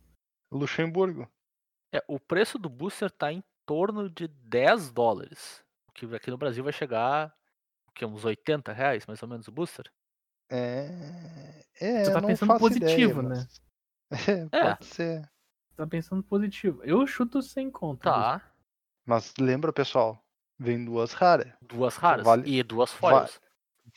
Luxemburgo. 0.51 1.29
É, 1.93 2.03
o 2.07 2.19
preço 2.19 2.57
do 2.57 2.69
booster 2.69 3.11
tá 3.11 3.31
em 3.31 3.43
torno 3.65 4.09
de 4.09 4.27
10 4.27 4.91
dólares. 4.91 5.63
O 5.89 5.91
que 5.93 6.05
aqui 6.15 6.29
no 6.31 6.37
Brasil 6.37 6.63
vai 6.63 6.73
chegar 6.73 7.33
o 7.87 7.91
que, 7.91 8.05
uns 8.05 8.25
80 8.25 8.71
reais, 8.73 9.05
mais 9.05 9.21
ou 9.21 9.29
menos, 9.29 9.47
o 9.47 9.51
booster? 9.51 9.91
É. 10.49 11.63
É, 11.79 12.03
Tu 12.03 12.13
tá 12.13 12.21
não 12.21 12.27
pensando 12.29 12.47
faço 12.49 12.59
positivo, 12.59 13.21
ideia, 13.21 13.23
né? 13.23 13.47
mas- 13.47 13.61
É, 14.53 14.63
pode 14.73 14.85
ser. 14.85 15.29
Tá 15.75 15.85
pensando 15.85 16.23
positivo. 16.23 16.81
Eu 16.83 17.05
chuto 17.05 17.41
sem 17.41 17.69
conta. 17.69 18.09
Tá. 18.09 18.51
Mas 19.07 19.33
lembra, 19.39 19.71
pessoal, 19.71 20.21
vem 20.59 20.83
duas 20.83 21.13
raras. 21.13 21.53
Duas 21.61 21.95
raras 21.95 22.25
Vale- 22.25 22.49
e 22.49 22.61
duas 22.61 22.91
va- 22.91 22.97
foils. 22.97 23.39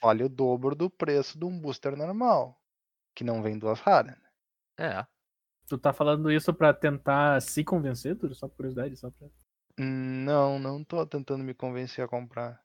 Vale 0.01 0.23
o 0.23 0.29
dobro 0.29 0.75
do 0.77 0.89
preço 0.89 1.37
de 1.37 1.45
um 1.45 1.59
booster 1.61 1.97
normal. 1.97 2.57
Que 3.15 3.25
não 3.25 3.43
vem 3.43 3.59
duas 3.59 3.81
raras. 3.81 4.17
É. 4.79 5.05
Tu 5.67 5.77
tá 5.77 5.93
falando 5.93 6.31
isso 6.31 6.55
pra 6.55 6.73
tentar 6.73 7.43
se 7.43 7.65
convencer, 7.65 8.17
Túlio? 8.17 8.35
Só 8.37 8.47
por 8.49 8.57
curiosidade, 8.57 8.97
só 8.97 9.11
pra... 9.11 9.29
Não, 9.79 10.59
não 10.59 10.85
tô 10.85 11.05
tentando 11.07 11.43
me 11.43 11.55
convencer 11.55 12.05
a 12.05 12.09
comprar. 12.09 12.63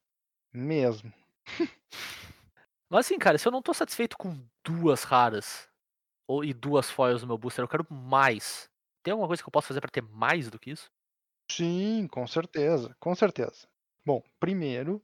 Mesmo. 0.53 1.11
Mas 2.89 3.07
assim, 3.07 3.17
cara, 3.17 3.37
se 3.37 3.47
eu 3.47 3.51
não 3.51 3.61
tô 3.61 3.73
satisfeito 3.73 4.17
com 4.17 4.47
duas 4.63 5.03
raras 5.03 5.67
ou, 6.27 6.43
e 6.43 6.53
duas 6.53 6.89
foils 6.89 7.21
no 7.21 7.27
meu 7.27 7.37
booster, 7.37 7.63
eu 7.63 7.67
quero 7.67 7.85
mais. 7.91 8.69
Tem 9.03 9.11
alguma 9.11 9.27
coisa 9.27 9.41
que 9.41 9.49
eu 9.49 9.51
posso 9.51 9.67
fazer 9.67 9.81
pra 9.81 9.89
ter 9.89 10.01
mais 10.03 10.49
do 10.49 10.59
que 10.59 10.71
isso? 10.71 10.91
Sim, 11.51 12.07
com 12.07 12.25
certeza, 12.27 12.95
com 12.99 13.15
certeza. 13.15 13.67
Bom, 14.05 14.21
primeiro, 14.39 15.03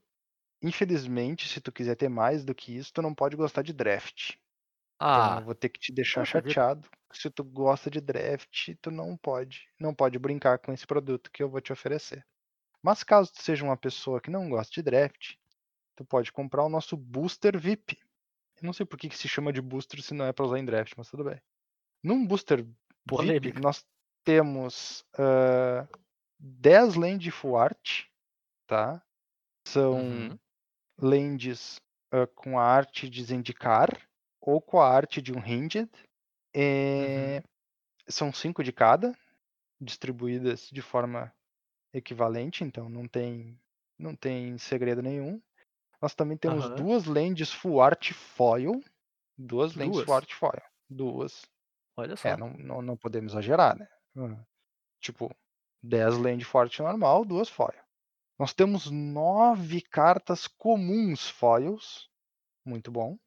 infelizmente, 0.62 1.48
se 1.48 1.60
tu 1.60 1.72
quiser 1.72 1.96
ter 1.96 2.08
mais 2.08 2.44
do 2.44 2.54
que 2.54 2.76
isso, 2.76 2.92
tu 2.92 3.02
não 3.02 3.14
pode 3.14 3.36
gostar 3.36 3.62
de 3.62 3.72
draft. 3.72 4.34
Então 5.10 5.24
Ah, 5.24 5.38
eu 5.38 5.42
vou 5.44 5.54
ter 5.54 5.68
que 5.70 5.80
te 5.80 5.92
deixar 5.92 6.24
poxa 6.24 6.40
vida. 6.40 6.60
chateado. 6.64 6.88
Se 7.12 7.30
tu 7.30 7.44
gosta 7.44 7.90
de 7.90 8.00
draft, 8.00 8.74
tu 8.82 8.90
não 8.90 9.16
pode, 9.16 9.68
não 9.80 9.94
pode 9.94 10.18
brincar 10.18 10.58
com 10.58 10.72
esse 10.72 10.86
produto 10.86 11.30
que 11.32 11.42
eu 11.42 11.50
vou 11.50 11.60
te 11.60 11.72
oferecer. 11.72 12.26
Mas 12.82 13.04
caso 13.04 13.32
tu 13.32 13.42
seja 13.42 13.64
uma 13.64 13.76
pessoa 13.76 14.20
que 14.20 14.30
não 14.30 14.48
gosta 14.50 14.72
de 14.74 14.82
draft, 14.82 15.34
tu 15.96 16.04
pode 16.04 16.32
comprar 16.32 16.64
o 16.64 16.70
nosso 16.70 16.96
booster 16.96 17.58
VIP. 17.58 17.98
Eu 18.58 18.66
não 18.66 18.72
sei 18.72 18.86
por 18.86 18.98
que, 18.98 19.08
que 19.08 19.18
se 19.18 19.28
chama 19.28 19.52
de 19.52 19.62
booster 19.62 20.02
se 20.02 20.14
não 20.14 20.26
é 20.26 20.32
para 20.32 20.46
usar 20.46 20.58
em 20.58 20.64
draft, 20.66 20.94
mas 20.96 21.10
tudo 21.10 21.24
bem. 21.24 21.40
Num 22.02 22.26
booster 22.26 22.66
VIP, 23.06 23.52
Polêmica. 23.52 23.60
nós 23.60 23.84
temos 24.24 25.04
ah, 25.18 25.88
10 26.42 26.96
land 26.96 27.30
full 27.30 27.56
art, 27.56 28.06
tá? 28.66 29.00
São 29.66 29.96
Uhum. 29.96 30.38
lands 30.98 31.80
ah, 32.10 32.26
com 32.26 32.58
a 32.58 32.64
arte 32.64 33.08
de 33.08 33.22
Zendikar 33.22 33.88
ou 34.40 34.60
com 34.60 34.80
a 34.80 34.88
arte 34.88 35.22
de 35.22 35.32
um 35.32 35.38
Hinged. 35.38 35.88
É, 36.54 37.42
São 38.08 38.32
cinco 38.32 38.64
de 38.64 38.72
cada, 38.72 39.16
distribuídas 39.80 40.68
de 40.70 40.82
forma 40.82 41.32
equivalente, 41.94 42.64
então 42.64 42.88
não 42.88 43.06
tem, 43.06 43.58
não 43.96 44.16
tem 44.16 44.58
segredo 44.58 45.00
nenhum. 45.00 45.40
Nós 46.00 46.14
também 46.14 46.36
temos 46.36 46.64
Aham. 46.64 46.74
duas 46.76 47.04
lands 47.04 47.52
full 47.52 47.80
art 47.80 48.12
foil. 48.12 48.82
Duas 49.38 49.74
lands 49.76 49.92
Duas? 49.92 50.04
full 50.04 50.14
art 50.14 50.34
foil. 50.34 50.62
Duas. 50.90 51.46
olha 51.96 52.16
só. 52.16 52.28
É, 52.30 52.36
não, 52.36 52.52
não, 52.54 52.82
não 52.82 52.96
podemos 52.96 53.32
exagerar, 53.32 53.78
né? 53.78 53.88
Tipo, 55.00 55.34
10 55.82 56.16
land 56.18 56.44
forte 56.44 56.80
normal, 56.82 57.24
duas 57.24 57.48
foil. 57.48 57.80
Nós 58.38 58.52
temos 58.54 58.90
nove 58.90 59.82
cartas 59.82 60.46
comuns 60.48 61.28
foils. 61.30 62.08
Muito 62.66 62.90
bom. 62.92 63.18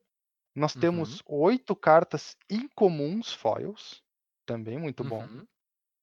Nós 0.55 0.75
Uhum. 0.75 0.81
temos 0.81 1.21
oito 1.27 1.75
cartas 1.75 2.37
incomuns 2.49 3.33
foils. 3.33 4.03
Também 4.45 4.77
muito 4.79 5.03
bom. 5.03 5.23
Uhum. 5.23 5.47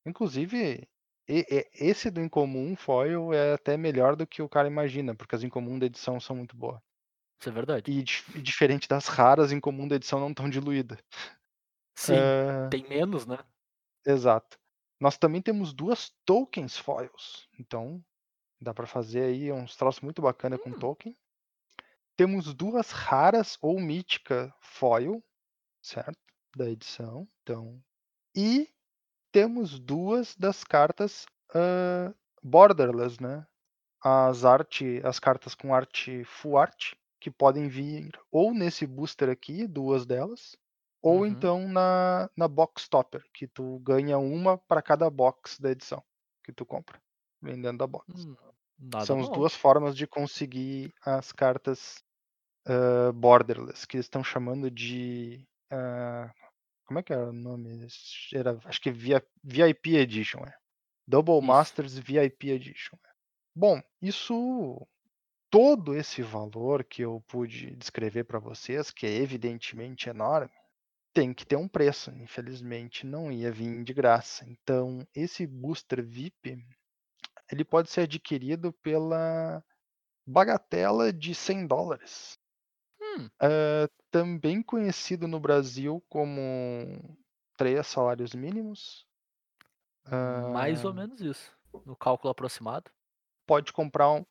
Inclusive, 0.06 0.88
e- 1.28 1.46
e- 1.50 1.70
esse 1.74 2.10
do 2.10 2.20
incomum 2.20 2.76
foil 2.76 3.32
é 3.32 3.54
até 3.54 3.76
melhor 3.76 4.16
do 4.16 4.26
que 4.26 4.42
o 4.42 4.48
cara 4.48 4.68
imagina, 4.68 5.14
porque 5.14 5.34
as 5.36 5.42
incomum 5.44 5.78
da 5.78 5.86
edição 5.86 6.20
são 6.20 6.36
muito 6.36 6.56
boas. 6.56 6.80
Isso 7.40 7.48
é 7.50 7.52
verdade. 7.52 7.86
E, 7.86 7.98
e 8.00 8.42
diferente 8.42 8.88
das 8.88 9.06
raras, 9.08 9.52
incomum 9.52 9.88
da 9.88 9.96
edição 9.96 10.20
não 10.20 10.32
tão 10.34 10.48
diluída. 10.48 10.98
Sim, 11.94 12.30
Ah, 12.48 12.68
tem 12.68 12.86
menos, 12.88 13.26
né? 13.26 13.38
Exato. 14.06 14.58
Nós 15.02 15.18
também 15.18 15.42
temos 15.42 15.72
duas 15.72 16.10
tokens 16.24 16.78
foils. 16.78 17.48
Então, 17.58 18.00
dá 18.60 18.72
para 18.72 18.86
fazer 18.86 19.24
aí 19.24 19.50
uns 19.50 19.74
troços 19.74 20.00
muito 20.00 20.22
bacana 20.22 20.56
com 20.56 20.70
Hum. 20.70 20.78
token. 20.78 21.16
Temos 22.16 22.54
duas 22.54 22.92
raras 22.92 23.58
ou 23.60 23.80
mítica 23.80 24.54
foil, 24.60 25.20
certo? 25.82 26.20
Da 26.56 26.70
edição. 26.70 27.28
Então, 27.42 27.82
e 28.32 28.72
temos 29.32 29.80
duas 29.80 30.36
das 30.36 30.62
cartas 30.62 31.26
ah, 31.52 32.14
borderless, 32.40 33.20
né? 33.20 33.44
As 34.00 34.44
arte, 34.44 35.00
as 35.04 35.18
cartas 35.18 35.52
com 35.56 35.74
arte 35.74 36.22
full 36.22 36.56
art, 36.56 36.94
que 37.18 37.28
podem 37.28 37.68
vir 37.68 38.16
ou 38.30 38.54
nesse 38.54 38.86
booster 38.86 39.28
aqui, 39.28 39.66
duas 39.66 40.06
delas, 40.06 40.56
ou 41.02 41.24
Uhum. 41.26 41.26
então 41.26 41.68
na, 41.68 42.30
na 42.36 42.48
box 42.48 42.88
topper, 42.88 43.22
que 43.34 43.46
tu 43.48 43.78
ganha 43.80 44.18
uma 44.18 44.56
para 44.58 44.82
cada 44.82 45.10
box 45.10 45.60
da 45.60 45.70
edição 45.70 46.02
que 46.44 46.52
tu 46.52 46.64
compra, 46.66 47.00
vendendo 47.42 47.78
da 47.78 47.86
box. 47.86 48.26
Hum, 48.26 48.36
São 49.04 49.20
as 49.20 49.28
mal. 49.28 49.36
duas 49.36 49.54
formas 49.54 49.96
de 49.96 50.06
conseguir 50.06 50.94
as 51.04 51.32
cartas 51.32 52.02
ah, 52.66 53.12
borderless, 53.12 53.86
que 53.86 53.96
eles 53.96 54.06
estão 54.06 54.24
chamando 54.24 54.70
de. 54.70 55.46
ah, 55.70 56.32
como 56.86 56.98
é 56.98 57.02
que 57.02 57.12
era 57.12 57.30
o 57.30 57.32
nome? 57.32 57.86
Era, 58.34 58.58
acho 58.64 58.80
que 58.80 58.90
via, 58.90 59.24
VIP 59.42 59.96
Edition, 59.96 60.40
é. 60.44 60.54
Double 61.08 61.40
Isso. 61.40 61.46
Masters 61.46 61.98
VIP 61.98 62.50
Edition. 62.50 62.96
é. 63.04 63.08
Bom, 63.54 63.82
isso. 64.00 64.86
Todo 65.50 65.94
esse 65.94 66.22
valor 66.22 66.82
que 66.84 67.02
eu 67.02 67.22
pude 67.28 67.76
descrever 67.76 68.24
para 68.24 68.38
vocês, 68.38 68.90
que 68.90 69.06
é 69.06 69.10
evidentemente 69.16 70.08
enorme, 70.08 70.50
tem 71.12 71.32
que 71.34 71.46
ter 71.46 71.56
um 71.56 71.68
preço. 71.68 72.10
Infelizmente, 72.12 73.06
não 73.06 73.30
ia 73.32 73.50
vir 73.52 73.82
de 73.84 73.92
graça. 73.94 74.44
Então, 74.48 75.06
esse 75.14 75.46
booster 75.46 76.04
VIP, 76.04 76.58
ele 77.50 77.64
pode 77.64 77.90
ser 77.90 78.02
adquirido 78.02 78.72
pela 78.82 79.64
bagatela 80.26 81.12
de 81.12 81.34
100 81.34 81.66
dólares. 81.66 82.38
Hum, 83.00 83.30
Ah, 83.40 83.88
também 84.10 84.62
conhecido 84.62 85.26
no 85.26 85.40
Brasil 85.40 86.02
como 86.08 87.18
três 87.56 87.86
salários 87.86 88.34
mínimos. 88.34 89.06
mais 90.52 90.84
ou 90.84 90.94
menos 90.94 91.20
isso. 91.20 91.52
No 91.84 91.96
cálculo 91.96 92.30
aproximado. 92.30 92.90
Pode 93.46 93.72
comprar 93.72 94.10
um, 94.10 94.24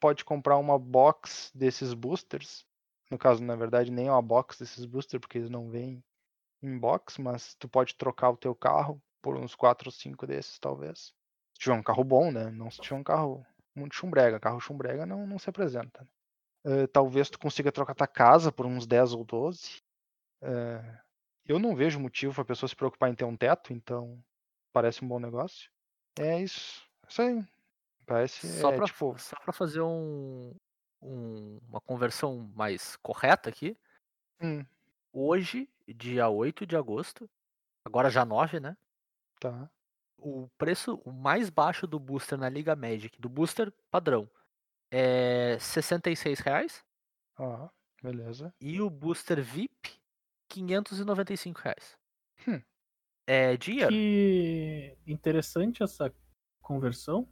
pode 0.00 0.24
comprar 0.24 0.58
uma 0.58 0.78
box 0.78 1.50
desses 1.54 1.94
boosters. 1.94 2.66
No 3.10 3.18
caso, 3.18 3.42
na 3.42 3.56
verdade, 3.56 3.90
nem 3.90 4.08
uma 4.08 4.22
box 4.22 4.58
desses 4.58 4.84
boosters, 4.86 5.20
porque 5.20 5.38
eles 5.38 5.50
não 5.50 5.70
vêm 5.70 6.02
em 6.62 6.78
box, 6.78 7.20
mas 7.20 7.54
tu 7.54 7.68
pode 7.68 7.94
trocar 7.96 8.30
o 8.30 8.36
teu 8.36 8.54
carro 8.54 9.02
por 9.22 9.36
uns 9.36 9.54
4 9.54 9.88
ou 9.88 9.92
5 9.92 10.26
desses, 10.26 10.58
talvez. 10.58 11.14
Se 11.54 11.60
tiver 11.60 11.74
um 11.76 11.82
carro 11.82 12.04
bom, 12.04 12.30
né? 12.32 12.50
Não 12.50 12.70
se 12.70 12.80
tiver 12.80 12.96
um 12.96 13.04
carro 13.04 13.46
muito 13.74 13.94
chumbrega. 13.94 14.40
Carro 14.40 14.60
chumbrega 14.60 15.06
não, 15.06 15.26
não 15.26 15.38
se 15.38 15.48
apresenta. 15.50 16.08
Eh, 16.64 16.86
talvez 16.88 17.30
tu 17.30 17.38
consiga 17.38 17.72
trocar 17.72 17.94
tua 17.94 18.06
casa 18.08 18.52
por 18.52 18.66
uns 18.66 18.86
10 18.86 19.12
ou 19.14 19.24
12. 19.24 19.82
Eh, 20.42 20.98
eu 21.46 21.58
não 21.58 21.76
vejo 21.76 22.00
motivo 22.00 22.34
para 22.34 22.42
a 22.42 22.46
pessoa 22.46 22.68
se 22.68 22.76
preocupar 22.76 23.10
em 23.10 23.14
ter 23.14 23.24
um 23.24 23.36
teto, 23.36 23.72
então 23.72 24.22
parece 24.72 25.04
um 25.04 25.08
bom 25.08 25.20
negócio. 25.20 25.70
É 26.18 26.40
isso. 26.40 26.82
Isso 27.08 27.22
aí. 27.22 27.44
Parece 28.06 28.46
Só 28.46 28.70
é, 28.70 28.72
pra, 28.72 28.86
tipo. 28.86 29.16
só 29.16 29.36
pra 29.40 29.52
fazer 29.52 29.80
um, 29.82 30.54
um- 31.00 31.58
uma 31.68 31.80
conversão 31.80 32.38
mais 32.54 32.96
correta 32.96 33.48
aqui. 33.48 33.76
hum, 34.40 34.66
Hoje, 35.12 35.71
dia 35.88 36.28
8 36.28 36.66
de 36.66 36.76
agosto, 36.76 37.28
agora 37.84 38.10
já 38.10 38.24
9, 38.24 38.60
né? 38.60 38.76
tá. 39.40 39.70
O 40.24 40.48
preço 40.56 41.02
o 41.04 41.10
mais 41.10 41.50
baixo 41.50 41.84
do 41.84 41.98
booster 41.98 42.38
na 42.38 42.48
Liga 42.48 42.76
Magic, 42.76 43.20
do 43.20 43.28
booster 43.28 43.72
padrão, 43.90 44.30
é 44.88 45.58
66 45.58 46.38
reais. 46.38 46.84
Ó, 47.36 47.68
beleza. 48.00 48.54
E 48.60 48.80
o 48.80 48.88
booster 48.88 49.42
VIP, 49.42 50.00
595 50.48 51.60
reais. 51.60 51.98
Hum. 52.46 52.62
É 53.26 53.56
dinheiro. 53.56 53.88
Que 53.90 54.96
interessante 55.06 55.82
essa 55.82 56.14
conversão, 56.60 57.28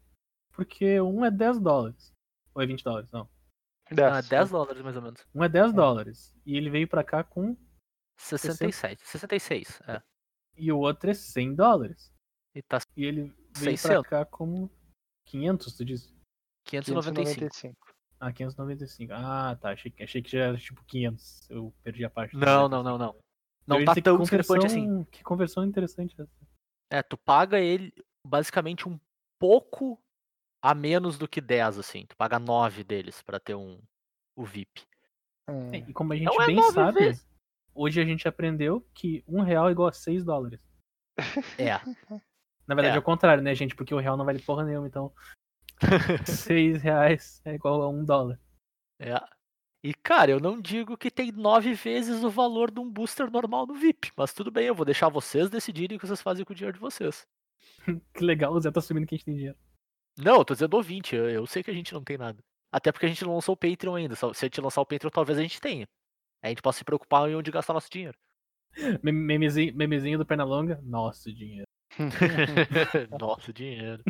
porque 0.53 1.01
um 1.01 1.25
é 1.25 1.31
10 1.31 1.61
dólares. 1.61 2.13
Ou 2.55 2.61
é 2.63 2.67
20 2.67 2.83
dólares? 2.83 3.11
Não. 3.13 3.29
Não, 3.93 4.05
é 4.07 4.11
10. 4.23 4.29
10 4.29 4.51
dólares 4.51 4.83
mais 4.83 4.97
ou 4.97 5.03
menos. 5.03 5.25
Um 5.33 5.45
é 5.45 5.49
10 5.49 5.71
É. 5.71 5.73
dólares. 5.73 6.35
E 6.45 6.57
ele 6.57 6.71
veio 6.71 6.89
pra 6.89 7.05
cá 7.05 7.23
com. 7.23 7.57
67. 8.21 9.03
66, 9.07 9.81
é. 9.89 10.03
E 10.57 10.71
o 10.73 10.79
outro 10.79 11.11
é 11.11 11.15
100 11.15 11.55
dólares. 11.55 12.13
E 12.55 12.63
tá 12.63 12.79
E 12.97 13.05
ele 13.05 13.33
veio 13.57 13.79
600. 13.79 14.07
pra 14.09 14.25
cá 14.25 14.25
como 14.31 14.71
500, 15.27 15.77
tu 15.77 15.85
disse? 15.85 16.13
595. 16.67 17.41
595. 17.51 17.77
Ah, 18.21 18.33
595. 18.33 19.13
Ah, 19.15 19.57
tá. 19.57 19.71
Achei, 19.73 19.91
que- 19.91 20.03
achei 20.03 20.21
que 20.23 20.31
já 20.31 20.41
era 20.47 20.59
tipo 20.59 20.85
500. 20.85 21.49
Eu 21.51 21.73
perdi 21.83 22.05
a 22.05 22.11
parte. 22.11 22.37
Não, 22.37 22.69
não, 22.69 22.83
não, 22.83 22.99
não. 22.99 23.17
Não 23.67 23.85
tá 23.85 23.95
tão 23.95 24.19
discrepante 24.19 24.67
assim. 24.67 25.05
Que 25.05 25.23
conversão 25.23 25.65
interessante 25.65 26.15
essa. 26.21 26.31
É, 26.93 27.03
tu 27.03 27.17
paga 27.17 27.59
ele 27.61 27.93
basicamente 28.27 28.89
um 28.89 28.99
pouco 29.39 29.99
a 30.63 30.75
menos 30.75 31.17
do 31.17 31.27
que 31.29 31.41
10, 31.41 31.79
assim. 31.79 32.05
Tu 32.05 32.17
paga 32.17 32.39
9 32.39 32.85
deles 32.85 33.23
pra 33.23 33.39
ter 33.41 33.55
um 33.55 33.81
o 34.37 34.45
VIP. 34.45 34.83
Hum, 35.49 35.73
É, 35.73 35.79
e 35.79 35.93
como 35.93 36.13
a 36.13 36.17
gente 36.17 36.27
Não 36.27 36.43
é 36.43 36.47
bem 36.47 36.57
nove 36.57 36.73
sabe, 36.75 36.99
vezes. 37.01 37.27
Hoje 37.75 38.01
a 38.01 38.05
gente 38.05 38.27
aprendeu 38.29 38.87
que 38.95 39.25
um 39.27 39.43
real 39.43 39.69
é 39.69 39.73
igual 39.73 39.89
a 39.89 39.93
6 39.93 40.25
dólares. 40.25 40.61
É. 41.59 41.73
Na 42.67 42.75
verdade 42.75 42.95
É. 42.95 42.97
é, 42.97 42.99
o 42.99 43.03
contrário, 43.03 43.43
né, 43.43 43.55
gente? 43.55 43.75
Porque 43.75 43.95
o 43.95 43.99
real 43.99 44.17
não 44.17 44.25
vale 44.25 44.41
porra 44.43 44.65
nenhuma, 44.65 44.87
então 44.87 45.13
6 46.27 46.83
reais 46.83 47.41
é 47.45 47.55
igual 47.55 47.83
a 47.83 47.89
um 47.89 48.05
dólar. 48.05 48.41
É. 48.99 49.15
E, 49.83 49.95
cara, 49.95 50.31
eu 50.31 50.39
não 50.39 50.61
digo 50.61 50.97
que 50.97 51.11
tem 51.11 51.33
nove 51.33 51.73
vezes 51.73 52.23
o 52.23 52.29
valor 52.29 52.71
de 52.71 52.81
um 52.81 52.91
booster 52.91 53.31
normal 53.31 53.67
no 53.67 53.75
VIP, 53.75 54.13
mas 54.15 54.35
tudo 54.35 54.51
bem, 54.51 54.67
eu 54.67 54.75
vou 54.75 54.85
deixar 54.85 55.09
vocês 55.09 55.49
decidirem 55.49 55.97
o 55.97 56.01
que 56.01 56.07
vocês 56.07 56.21
fazem 56.21 56.45
com 56.45 56.53
o 56.53 56.57
dinheiro 56.57 56.75
de 56.75 56.81
vocês. 56.81 57.27
Que 58.15 58.25
legal, 58.25 58.53
o 58.53 58.61
Zé 58.61 58.71
tá 58.71 58.79
assumindo 58.79 59.07
que 59.07 59.15
a 59.15 59.17
gente 59.19 59.25
tem 59.25 59.35
dinheiro. 59.35 59.57
Não, 60.19 60.37
eu 60.37 60.45
tô 60.45 60.53
dizendo 60.53 60.75
ouvinte, 60.75 61.17
eu, 61.17 61.31
eu 61.31 61.47
sei 61.47 61.63
que 61.63 61.71
a 61.71 61.75
gente 61.75 61.95
não 61.95 62.05
tem 62.05 62.19
nada. 62.19 62.43
Até 62.71 62.93
porque 62.93 63.07
a 63.07 63.09
gente 63.09 63.25
não 63.25 63.35
lançou 63.35 63.55
o 63.55 63.57
Patreon 63.57 63.95
ainda. 63.95 64.15
Se 64.15 64.25
a 64.27 64.33
gente 64.33 64.61
lançar 64.61 64.81
o 64.81 64.87
Patreon, 64.87 65.11
talvez 65.11 65.39
a 65.39 65.43
gente 65.43 65.61
tenha. 65.61 65.89
A 66.43 66.49
gente 66.49 66.63
possa 66.63 66.79
se 66.79 66.85
preocupar 66.85 67.29
em 67.29 67.35
onde 67.35 67.51
gastar 67.51 67.73
nosso 67.75 67.91
dinheiro. 67.91 68.17
Meme- 69.03 69.21
Memezinho, 69.21 69.75
memezinho 69.75 70.19
do 70.19 70.27
Pernalonga, 70.27 70.81
nosso 70.83 71.33
dinheiro. 71.33 71.67
Nosso 73.19 73.53
dinheiro. 73.53 74.03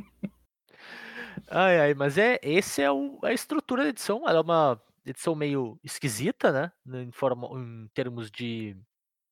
Ai, 1.48 1.80
ai, 1.80 1.94
mas 1.94 2.18
é, 2.18 2.38
esse 2.42 2.82
é 2.82 2.90
o, 2.90 3.18
a 3.24 3.32
estrutura 3.32 3.84
da 3.84 3.88
edição. 3.88 4.28
Ela 4.28 4.38
é 4.38 4.42
uma 4.42 4.80
edição 5.06 5.34
meio 5.34 5.78
esquisita, 5.82 6.52
né? 6.52 6.72
Em, 7.02 7.10
forma, 7.10 7.48
em 7.58 7.88
termos 7.94 8.30
de. 8.30 8.76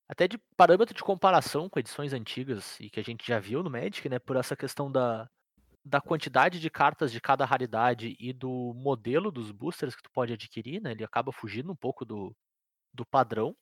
Até 0.08 0.26
de 0.26 0.38
parâmetro 0.56 0.94
de 0.94 1.02
comparação 1.02 1.68
com 1.68 1.78
edições 1.78 2.14
antigas 2.14 2.80
e 2.80 2.88
que 2.88 2.98
a 2.98 3.02
gente 3.02 3.26
já 3.26 3.38
viu 3.38 3.62
no 3.62 3.68
Magic, 3.70 4.08
né? 4.08 4.18
Por 4.18 4.36
essa 4.36 4.56
questão 4.56 4.90
da, 4.90 5.28
da 5.84 6.00
quantidade 6.00 6.58
de 6.58 6.70
cartas 6.70 7.12
de 7.12 7.20
cada 7.20 7.44
raridade 7.44 8.16
e 8.18 8.32
do 8.32 8.72
modelo 8.74 9.30
dos 9.30 9.52
boosters 9.52 9.94
que 9.94 10.02
tu 10.02 10.10
pode 10.10 10.32
adquirir, 10.32 10.80
né? 10.80 10.92
Ele 10.92 11.04
acaba 11.04 11.30
fugindo 11.30 11.70
um 11.70 11.76
pouco 11.76 12.06
do, 12.06 12.34
do 12.92 13.04
padrão. 13.06 13.56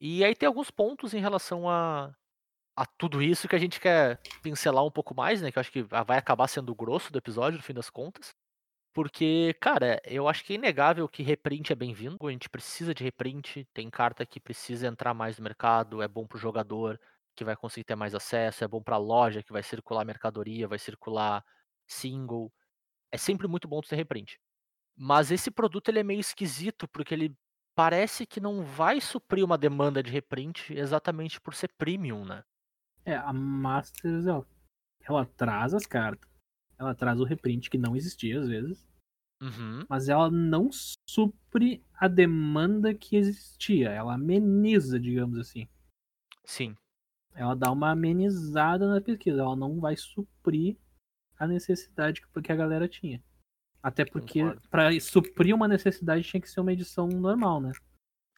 E 0.00 0.24
aí 0.24 0.34
tem 0.34 0.46
alguns 0.46 0.70
pontos 0.70 1.14
em 1.14 1.20
relação 1.20 1.68
a, 1.68 2.14
a 2.76 2.86
tudo 2.86 3.22
isso 3.22 3.48
que 3.48 3.56
a 3.56 3.58
gente 3.58 3.80
quer 3.80 4.20
pincelar 4.42 4.84
um 4.84 4.90
pouco 4.90 5.14
mais, 5.14 5.42
né? 5.42 5.52
Que 5.52 5.58
eu 5.58 5.60
acho 5.60 5.72
que 5.72 5.82
vai 5.82 6.18
acabar 6.18 6.48
sendo 6.48 6.72
o 6.72 6.74
grosso 6.74 7.12
do 7.12 7.18
episódio, 7.18 7.58
no 7.58 7.62
fim 7.62 7.74
das 7.74 7.90
contas. 7.90 8.34
Porque, 8.92 9.54
cara, 9.60 10.00
eu 10.04 10.28
acho 10.28 10.44
que 10.44 10.54
é 10.54 10.56
inegável 10.56 11.08
que 11.08 11.22
reprint 11.22 11.72
é 11.72 11.76
bem-vindo. 11.76 12.26
A 12.26 12.32
gente 12.32 12.48
precisa 12.50 12.94
de 12.94 13.04
reprint. 13.04 13.64
Tem 13.72 13.88
carta 13.90 14.26
que 14.26 14.40
precisa 14.40 14.86
entrar 14.88 15.14
mais 15.14 15.38
no 15.38 15.44
mercado. 15.44 16.02
É 16.02 16.08
bom 16.08 16.26
pro 16.26 16.38
jogador, 16.38 17.00
que 17.36 17.44
vai 17.44 17.54
conseguir 17.56 17.84
ter 17.84 17.94
mais 17.94 18.14
acesso. 18.14 18.64
É 18.64 18.68
bom 18.68 18.82
pra 18.82 18.96
loja, 18.96 19.42
que 19.42 19.52
vai 19.52 19.62
circular 19.62 20.04
mercadoria, 20.04 20.66
vai 20.66 20.78
circular 20.78 21.44
single. 21.86 22.52
É 23.12 23.18
sempre 23.18 23.46
muito 23.46 23.68
bom 23.68 23.80
ter 23.80 23.96
reprint. 23.96 24.40
Mas 24.96 25.30
esse 25.30 25.50
produto 25.50 25.88
ele 25.88 26.00
é 26.00 26.04
meio 26.04 26.20
esquisito, 26.20 26.88
porque 26.88 27.14
ele 27.14 27.34
parece 27.80 28.26
que 28.26 28.40
não 28.40 28.62
vai 28.62 29.00
suprir 29.00 29.42
uma 29.42 29.56
demanda 29.56 30.02
de 30.02 30.10
reprint 30.10 30.70
exatamente 30.74 31.40
por 31.40 31.54
ser 31.54 31.68
premium, 31.78 32.26
né? 32.26 32.44
É, 33.06 33.16
a 33.16 33.32
Masters, 33.32 34.26
ó, 34.26 34.44
ela 35.00 35.24
traz 35.24 35.72
as 35.72 35.86
cartas. 35.86 36.28
Ela 36.78 36.94
traz 36.94 37.18
o 37.18 37.24
reprint 37.24 37.70
que 37.70 37.78
não 37.78 37.96
existia 37.96 38.38
às 38.38 38.46
vezes. 38.46 38.86
Uhum. 39.40 39.86
Mas 39.88 40.10
ela 40.10 40.30
não 40.30 40.68
supre 41.08 41.82
a 41.94 42.06
demanda 42.06 42.94
que 42.94 43.16
existia. 43.16 43.88
Ela 43.88 44.12
ameniza, 44.12 45.00
digamos 45.00 45.38
assim. 45.38 45.66
Sim. 46.44 46.76
Ela 47.32 47.56
dá 47.56 47.72
uma 47.72 47.92
amenizada 47.92 48.86
na 48.92 49.00
pesquisa. 49.00 49.40
Ela 49.40 49.56
não 49.56 49.80
vai 49.80 49.96
suprir 49.96 50.76
a 51.38 51.46
necessidade 51.46 52.20
que 52.20 52.42
que 52.42 52.52
a 52.52 52.56
galera 52.56 52.86
tinha. 52.86 53.24
Até 53.82 54.04
porque, 54.04 54.56
pra 54.70 54.90
suprir 55.00 55.54
uma 55.54 55.68
necessidade, 55.68 56.22
tinha 56.24 56.40
que 56.40 56.50
ser 56.50 56.60
uma 56.60 56.72
edição 56.72 57.06
normal, 57.08 57.60
né? 57.60 57.76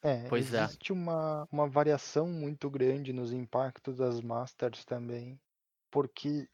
É, 0.03 0.29
Pois 0.29 0.53
é. 0.53 0.69
existe 0.69 0.91
uma, 0.91 1.47
uma 1.51 1.67
variação 1.69 2.27
muito 2.27 2.69
grande 2.69 3.13
nos 3.13 3.31
impactos 3.31 3.97
das 3.97 4.19
Masters 4.21 4.83
também, 4.83 5.39
porque 5.91 6.49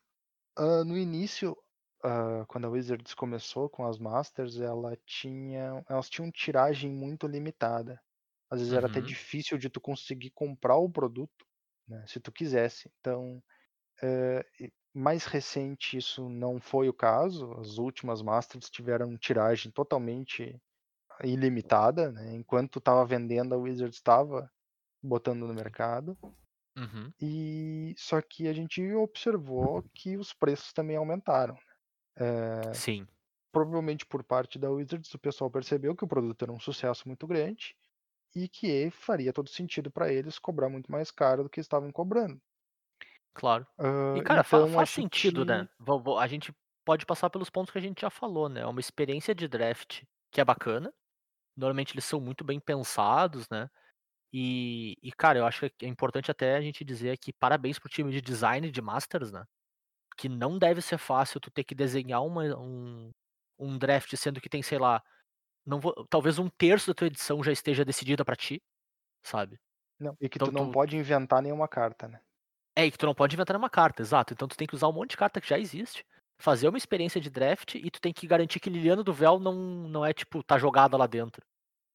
ah, 0.58 0.84
no 0.86 0.98
início, 0.98 1.58
ah, 2.04 2.46
quando 2.48 2.66
a 2.68 2.70
Wizards 2.72 3.14
começou 3.16 3.70
com 3.70 3.86
as 3.88 4.00
Masters, 4.00 4.60
ela 4.62 4.98
tinha, 5.06 5.84
elas 5.90 6.10
tinham 6.10 6.32
tiragem 6.32 6.92
muito 6.92 7.28
limitada. 7.28 8.02
Às 8.52 8.60
vezes 8.62 8.74
era 8.74 8.88
até 8.88 9.02
Uhum. 9.02 9.02
difícil 9.02 9.58
de 9.58 9.70
tu 9.70 9.82
conseguir 9.82 10.32
comprar 10.32 10.78
o 10.78 10.90
produto, 10.92 11.46
né, 11.88 12.06
se 12.08 12.20
tu 12.22 12.32
quisesse. 12.32 12.92
Então, 13.00 13.44
e 14.60 14.72
mais 14.94 15.26
recente 15.26 15.98
isso 15.98 16.30
não 16.30 16.60
foi 16.60 16.90
o 16.90 16.94
caso, 16.94 17.54
as 17.60 17.78
últimas 17.78 18.22
Masters 18.22 18.70
tiveram 18.70 19.18
tiragem 19.18 19.72
totalmente 19.72 20.60
ilimitada, 21.24 22.12
né, 22.12 22.34
enquanto 22.34 22.80
estava 22.80 23.06
vendendo 23.06 23.54
a 23.54 23.58
Wizards 23.58 23.98
estava 23.98 24.52
botando 25.02 25.48
no 25.48 25.54
mercado. 25.54 26.18
Uhum. 26.78 27.12
E 27.22 27.94
só 27.98 28.22
que 28.22 28.48
a 28.48 28.54
gente 28.54 28.82
observou 28.94 29.84
que 29.94 30.16
os 30.18 30.34
preços 30.34 30.72
também 30.72 30.96
aumentaram. 30.96 31.58
Sim. 32.74 33.08
Provavelmente 33.52 34.06
por 34.06 34.24
parte 34.24 34.58
da 34.60 34.70
Wizards, 34.70 35.14
o 35.14 35.20
pessoal 35.20 35.50
percebeu 35.50 35.96
que 35.96 36.04
o 36.04 36.08
produto 36.08 36.44
era 36.44 36.52
um 36.52 36.60
sucesso 36.60 37.08
muito 37.08 37.28
grande 37.28 37.76
e 38.36 38.48
que 38.48 38.90
faria 38.92 39.34
todo 39.34 39.50
sentido 39.50 39.92
para 39.92 40.14
eles 40.14 40.38
cobrar 40.38 40.70
muito 40.70 40.92
mais 40.92 41.12
caro 41.12 41.44
do 41.44 41.50
que 41.50 41.60
estavam 41.60 41.92
cobrando. 41.92 42.40
Claro. 43.36 43.68
Hã, 43.78 43.88
E 44.14 44.22
cara, 44.22 44.44
fa 44.44 44.66
então 44.66 44.68
faz 44.68 44.90
acho 44.90 44.90
sentido, 44.90 45.46
que 45.46 45.46
né. 45.46 45.68
Vo 45.80 46.00
vo 46.00 46.18
a 46.18 46.28
gente 46.28 46.52
pode 46.86 47.06
passar 47.06 47.30
pelos 47.30 47.50
pontos 47.50 47.72
que 47.72 47.78
a 47.78 47.82
gente 47.82 48.02
já 48.02 48.10
falou, 48.10 48.50
né, 48.50 48.62
é 48.62 48.66
uma 48.66 48.80
experiência 48.80 49.36
de 49.36 49.48
draft 49.48 50.04
que 50.32 50.42
é 50.42 50.46
bacana, 50.46 50.92
normalmente 51.58 51.94
eles 51.94 52.06
são 52.06 52.22
muito 52.22 52.44
bem 52.44 52.60
pensados, 52.60 53.48
né, 53.52 53.70
e 54.34 54.96
e 55.04 55.12
cara, 55.14 55.40
eu 55.40 55.46
acho 55.48 55.70
que 55.72 55.86
é 55.86 55.90
importante 55.90 56.32
até 56.32 56.56
a 56.58 56.62
gente 56.62 56.84
dizer 56.86 57.12
aqui 57.12 57.34
parabéns 57.34 57.80
para 57.80 57.88
o 57.88 57.92
time 57.92 58.12
de 58.12 58.22
design 58.22 58.72
de 58.72 58.82
Masters, 58.82 59.32
né, 59.32 59.46
que 60.18 60.30
não 60.30 60.60
deve 60.60 60.82
ser 60.82 60.98
fácil 61.00 61.40
tu 61.42 61.52
ter 61.52 61.64
que 61.66 61.76
desenhar 61.76 62.24
uma 62.26 62.44
um 62.60 63.12
um 63.60 63.78
draft 63.80 64.16
sendo 64.18 64.42
que 64.42 64.50
tem, 64.50 64.62
sei 64.64 64.80
lá, 64.80 65.04
não 65.66 65.80
vou 65.80 65.94
talvez 66.10 66.40
1/3 66.40 66.86
da 66.88 66.94
tua 66.96 67.08
edição 67.08 67.44
já 67.44 67.52
esteja 67.54 67.86
decidida 67.86 68.26
pra 68.26 68.36
ti, 68.38 68.62
sabe. 69.26 69.60
não, 70.00 70.18
e 70.22 70.30
que 70.30 70.40
Então 70.40 70.50
tu 70.50 70.52
não 70.52 70.68
tu 70.68 70.70
pode 70.70 70.96
inventar 70.98 71.42
nenhuma 71.42 71.68
carta, 71.68 72.08
né. 72.08 72.22
É, 72.80 72.86
e 72.86 72.92
que 72.92 72.98
tu 72.98 73.06
não 73.06 73.14
pode 73.14 73.36
inventar 73.36 73.54
nenhuma 73.54 73.70
carta, 73.70 74.02
exato. 74.02 74.34
Então 74.34 74.48
tu 74.48 74.56
tem 74.56 74.66
que 74.66 74.74
usar 74.74 74.88
um 74.88 74.94
monte 74.94 75.12
de 75.12 75.18
carta 75.18 75.42
que 75.42 75.50
já 75.50 75.60
existe, 75.60 76.06
fazer 76.40 76.70
uma 76.70 76.78
experiência 76.78 77.20
de 77.20 77.30
draft 77.30 77.76
e 77.76 77.92
tu 77.92 78.00
tem 78.00 78.14
que 78.14 78.26
garantir 78.26 78.62
que 78.62 78.70
Liliana 78.70 79.04
do 79.04 79.12
Véu 79.14 79.38
não 79.38 79.54
não 79.90 80.06
é, 80.06 80.14
tipo, 80.14 80.42
tá 80.42 80.58
jogada 80.58 80.96
lá 80.96 81.06
dentro, 81.06 81.46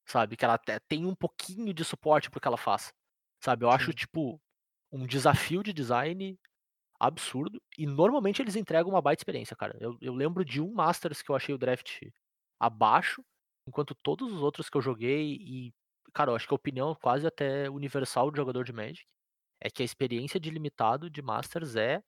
sabe, 0.07 0.37
que 0.37 0.45
ela 0.45 0.55
até 0.55 0.79
tem 0.81 1.07
um 1.07 1.15
pouquinho 1.15 1.73
de 1.73 1.85
suporte 1.85 2.31
para 2.31 2.39
o 2.39 2.41
que 2.41 2.49
ela 2.49 2.59
faz, 2.59 2.93
sabe. 3.43 3.65
Eu 3.65 3.71
acho, 3.71 3.93
Sim. 3.93 3.97
tipo, 3.97 4.39
um 4.93 5.07
desafio 5.07 5.63
de 5.63 5.73
design 5.73 6.39
absurdo 7.01 7.61
e 7.79 7.87
normalmente 7.87 8.43
eles 8.43 8.57
entregam 8.57 8.91
uma 8.91 9.03
baita 9.03 9.21
experiência, 9.21 9.57
cara. 9.57 9.77
Eu 9.81 9.97
eu 10.03 10.15
lembro 10.15 10.45
de 10.45 10.61
um 10.61 10.73
Masters 10.75 11.23
que 11.23 11.31
eu 11.31 11.37
achei 11.37 11.55
o 11.55 11.59
draft 11.59 12.03
abaixo, 12.61 13.25
enquanto 13.67 13.95
todos 14.03 14.33
os 14.33 14.43
outros 14.43 14.69
que 14.71 14.77
eu 14.77 14.83
joguei 14.83 15.37
e, 15.41 15.73
cara, 16.13 16.31
eu 16.33 16.37
acho 16.37 16.47
que 16.47 16.55
a 16.55 16.57
opinião 16.57 16.95
quase 16.97 17.27
até 17.27 17.71
universal 17.71 18.31
de 18.31 18.37
jogador 18.37 18.65
de 18.65 18.73
Magic, 18.73 19.07
é 19.61 19.71
que 19.71 19.83
a 19.83 19.87
experiência 19.87 20.41
de 20.41 20.51
limitado 20.51 21.11
de 21.11 21.23
Masters 21.23 21.77
é, 21.77 22.03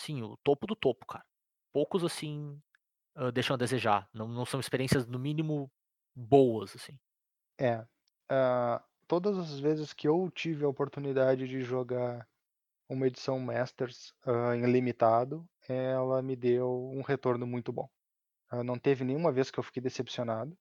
sim, 0.00 0.22
o 0.22 0.36
topo 0.44 0.66
do 0.66 0.76
topo, 0.76 1.06
cara. 1.06 1.24
Poucos, 1.72 2.04
assim, 2.04 2.60
hã, 3.16 3.32
deixam 3.32 3.54
a 3.54 3.58
desejar, 3.58 4.08
não 4.14 4.28
não 4.28 4.46
são 4.46 4.60
experiências 4.60 5.06
no 5.06 5.18
mínimo 5.20 5.70
boas, 6.16 6.76
assim. 6.76 6.98
É. 7.58 7.86
Ah, 8.30 8.84
todas 9.06 9.38
as 9.38 9.58
vezes 9.58 9.92
que 9.92 10.06
eu 10.08 10.30
tive 10.30 10.64
a 10.64 10.68
oportunidade 10.68 11.46
de 11.48 11.60
jogar 11.62 12.28
uma 12.88 13.06
edição 13.08 13.40
Masters, 13.40 14.14
hã, 14.26 14.56
em 14.56 14.66
limitado, 14.72 15.48
ela 15.68 16.22
me 16.22 16.36
deu 16.36 16.90
um 16.92 17.02
retorno 17.02 17.46
muito 17.46 17.72
bom. 17.72 17.88
Hã, 18.52 18.64
não 18.64 18.78
teve 18.78 19.04
nenhuma 19.04 19.32
vez 19.32 19.50
que 19.50 19.58
eu 19.60 19.64
fiquei 19.64 19.82
decepcionado 19.82 20.58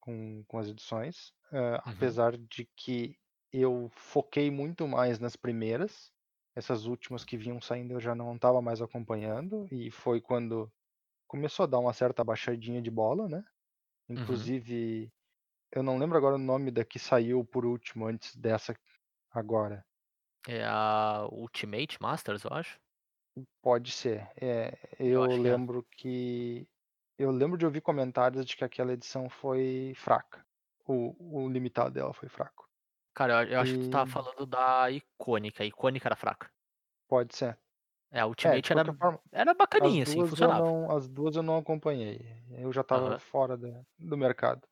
com 0.00 0.44
com 0.48 0.58
as 0.58 0.68
edições, 0.68 1.32
hã, 1.52 1.76
Uhum. 1.86 2.16
apesar 2.16 2.36
de 2.38 2.66
que 2.76 3.16
eu 3.52 3.88
foquei 3.92 4.50
muito 4.50 4.86
mais 4.88 5.18
nas 5.18 5.36
primeiras, 5.36 6.12
essas 6.56 6.86
últimas 6.86 7.24
que 7.24 7.36
vinham 7.36 7.60
saindo 7.60 7.94
eu 7.94 8.00
já 8.00 8.14
não 8.14 8.34
estava 8.36 8.60
mais 8.62 8.82
acompanhando, 8.82 9.66
e 9.72 9.90
foi 9.90 10.20
quando 10.20 10.72
começou 11.28 11.64
a 11.64 11.66
dar 11.66 11.78
uma 11.80 11.92
certa 11.94 12.24
baixadinha 12.24 12.82
de 12.82 12.90
bola, 12.90 13.28
né. 13.28 13.44
Uhum. 14.08 14.14
Inclusive, 14.14 15.12
eu 15.72 15.82
não 15.82 15.98
lembro 15.98 16.18
agora 16.18 16.36
o 16.36 16.38
nome 16.38 16.70
da 16.70 16.84
que 16.84 16.98
saiu 16.98 17.44
por 17.44 17.66
último 17.66 18.06
antes 18.06 18.36
dessa 18.36 18.74
agora. 19.30 19.84
É 20.46 20.64
a 20.64 21.26
Ultimate 21.30 22.00
Masters, 22.00 22.44
eu 22.44 22.52
acho. 22.52 22.78
Pode 23.62 23.90
ser. 23.92 24.30
É, 24.40 24.72
Eu 24.98 25.24
eu 25.24 25.26
que 25.26 25.46
é. 25.48 25.56
lembro 25.56 25.84
que 25.96 26.68
eu 27.18 27.30
lembro 27.30 27.58
de 27.58 27.66
ouvir 27.66 27.80
comentários 27.80 28.44
de 28.46 28.56
que 28.56 28.64
aquela 28.64 28.92
edição 28.92 29.28
foi 29.28 29.92
fraca. 29.96 30.44
O 30.86 31.44
o 31.44 31.48
limitado 31.48 31.90
dela 31.92 32.12
foi 32.14 32.28
fraco. 32.28 32.67
Cara, 33.18 33.42
eu 33.44 33.48
eu 33.54 33.60
acho 33.60 33.72
que 33.74 33.80
tu 33.80 33.84
estava 33.84 34.06
E 34.06 34.16
falando 34.16 34.46
da 34.46 34.90
Icônica, 34.90 35.62
a 35.62 35.66
Icônica 35.66 36.08
era 36.08 36.16
fraca. 36.16 36.50
pode 37.06 37.34
ser. 37.36 37.58
É, 38.10 38.20
a 38.20 38.26
É, 38.44 38.58
Ultimate 38.58 38.72
era 38.72 38.84
qualquer 38.84 38.94
forma, 38.98 39.20
era 39.32 39.54
bacaninha, 39.54 40.04
assim, 40.04 40.22
2 40.22 40.40
eu 40.40 40.52
funcionava. 40.52 40.52
não 40.52 40.90
as 40.90 41.08
2 41.08 41.36
eu 41.36 41.42
não 41.42 41.58
acompanhei. 41.58 42.20
Eu 42.50 42.72
já 42.72 42.82
estava 42.82 43.12
Aham. 43.12 43.18
fora 43.18 43.56
da 43.56 43.82
do 43.98 44.16
mercado. 44.18 44.66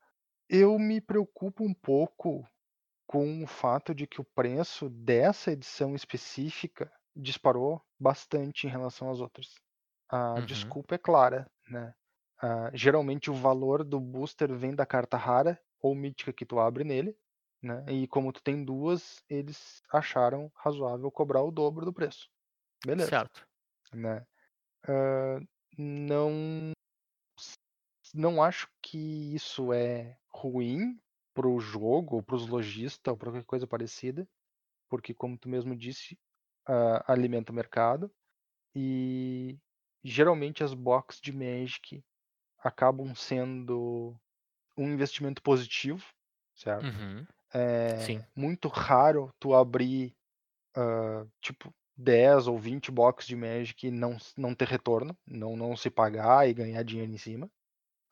Eu 0.49 0.78
me 0.78 1.01
preocupo 1.01 1.64
um 1.64 1.74
pouco 1.74 2.47
com 3.07 3.44
o 3.44 3.47
fato 3.49 3.94
de 3.94 4.07
que 4.07 4.20
o 4.20 4.24
preço 4.24 4.90
dessa 4.90 5.53
edição 5.53 5.94
específica 5.94 6.92
disparou 7.16 7.82
bastante 8.01 8.66
em 8.66 8.70
relação 8.70 9.11
às 9.11 9.20
outras. 9.20 9.55
A 10.11 10.40
Uhum. 10.40 10.42
desculpa 10.42 10.97
é 10.97 10.99
clara, 10.99 11.51
né. 11.68 11.94
Ah, 12.42 12.70
geralmente 12.74 13.30
o 13.30 13.34
valor 13.34 13.84
do 13.84 14.01
booster 14.01 14.53
vem 14.55 14.74
da 14.74 14.86
carta 14.86 15.16
rara 15.16 15.61
ou 15.80 15.94
mítica 15.94 16.32
que 16.32 16.47
tu 16.47 16.59
abre 16.61 16.84
nele, 16.84 17.16
né, 17.63 17.85
e 17.93 18.07
como 18.09 18.33
tu 18.33 18.43
tem 18.43 18.65
2, 18.65 19.23
eles 19.29 19.83
acharam 19.93 20.51
razoável 20.57 21.11
cobrar 21.11 21.43
o 21.43 21.51
dobro 21.51 21.85
do 21.87 21.93
preço. 21.93 22.29
Beleza, 22.85 23.13
Certo. 23.13 23.47
né. 23.95 24.27
Hã, 24.89 25.41
não 25.79 26.73
não 28.15 28.43
acho 28.43 28.69
que 28.83 29.35
isso 29.35 29.73
é 29.73 30.19
ruim 30.29 30.99
para 31.35 31.49
o 31.49 31.61
jogo 31.61 32.17
ou 32.17 32.23
para 32.23 32.37
os 32.37 32.47
lojistas 32.47 33.11
ou 33.13 33.17
pra 33.17 33.31
qualquer 33.31 33.45
coisa 33.47 33.67
parecida, 33.67 34.29
porque 34.89 35.15
como 35.15 35.39
tu 35.39 35.49
mesmo 35.49 35.77
disse, 35.77 36.19
ah, 36.67 37.13
alimenta 37.13 37.53
o 37.53 37.55
mercado, 37.55 38.13
e 38.75 39.59
geralmente 40.05 40.65
as 40.65 40.75
box 40.75 41.21
de 41.23 41.33
Magic 41.33 42.05
acabam 42.59 43.15
sendo 43.17 44.17
um 44.79 44.91
investimento 44.93 45.43
positivo, 45.43 46.07
certo. 46.55 47.01
Uhum. 47.01 47.27
Sim, 47.94 48.20
É 48.20 48.26
muito 48.36 48.68
raro 48.68 49.30
tu 49.40 49.55
abrir, 49.55 50.14
hã, 50.76 51.28
tipo 51.42 51.74
10 51.97 52.47
ou 52.49 52.59
20 52.59 52.90
box 52.92 53.26
de 53.26 53.36
Magic 53.36 53.86
e 53.88 53.90
não 53.90 54.16
não 54.36 54.55
ter 54.55 54.68
retorno, 54.68 55.16
não 55.26 55.57
não 55.57 55.76
se 55.76 55.90
pagar 55.90 56.49
e 56.49 56.55
ganhar 56.55 56.82
dinheiro 56.84 57.12
em 57.12 57.18
cima. 57.18 57.51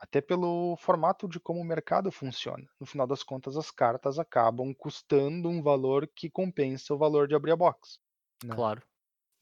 Até 0.01 0.21
pelo 0.21 0.77
formato 0.79 1.29
de 1.29 1.41
como 1.41 1.61
o 1.61 1.65
mercado 1.65 2.13
funciona. 2.13 2.67
No 2.81 2.87
final 2.87 3.07
das 3.07 3.23
contas, 3.25 3.57
as 3.57 3.71
cartas 3.71 4.19
acabam 4.19 4.75
custando 4.75 5.49
um 5.49 5.63
valor 5.63 6.09
que 6.15 6.31
compensa 6.31 6.95
o 6.95 6.99
valor 6.99 7.29
de 7.29 7.35
abrir 7.35 7.53
a 7.53 7.57
box, 7.57 8.01
né. 8.43 8.63
claro. 8.65 8.83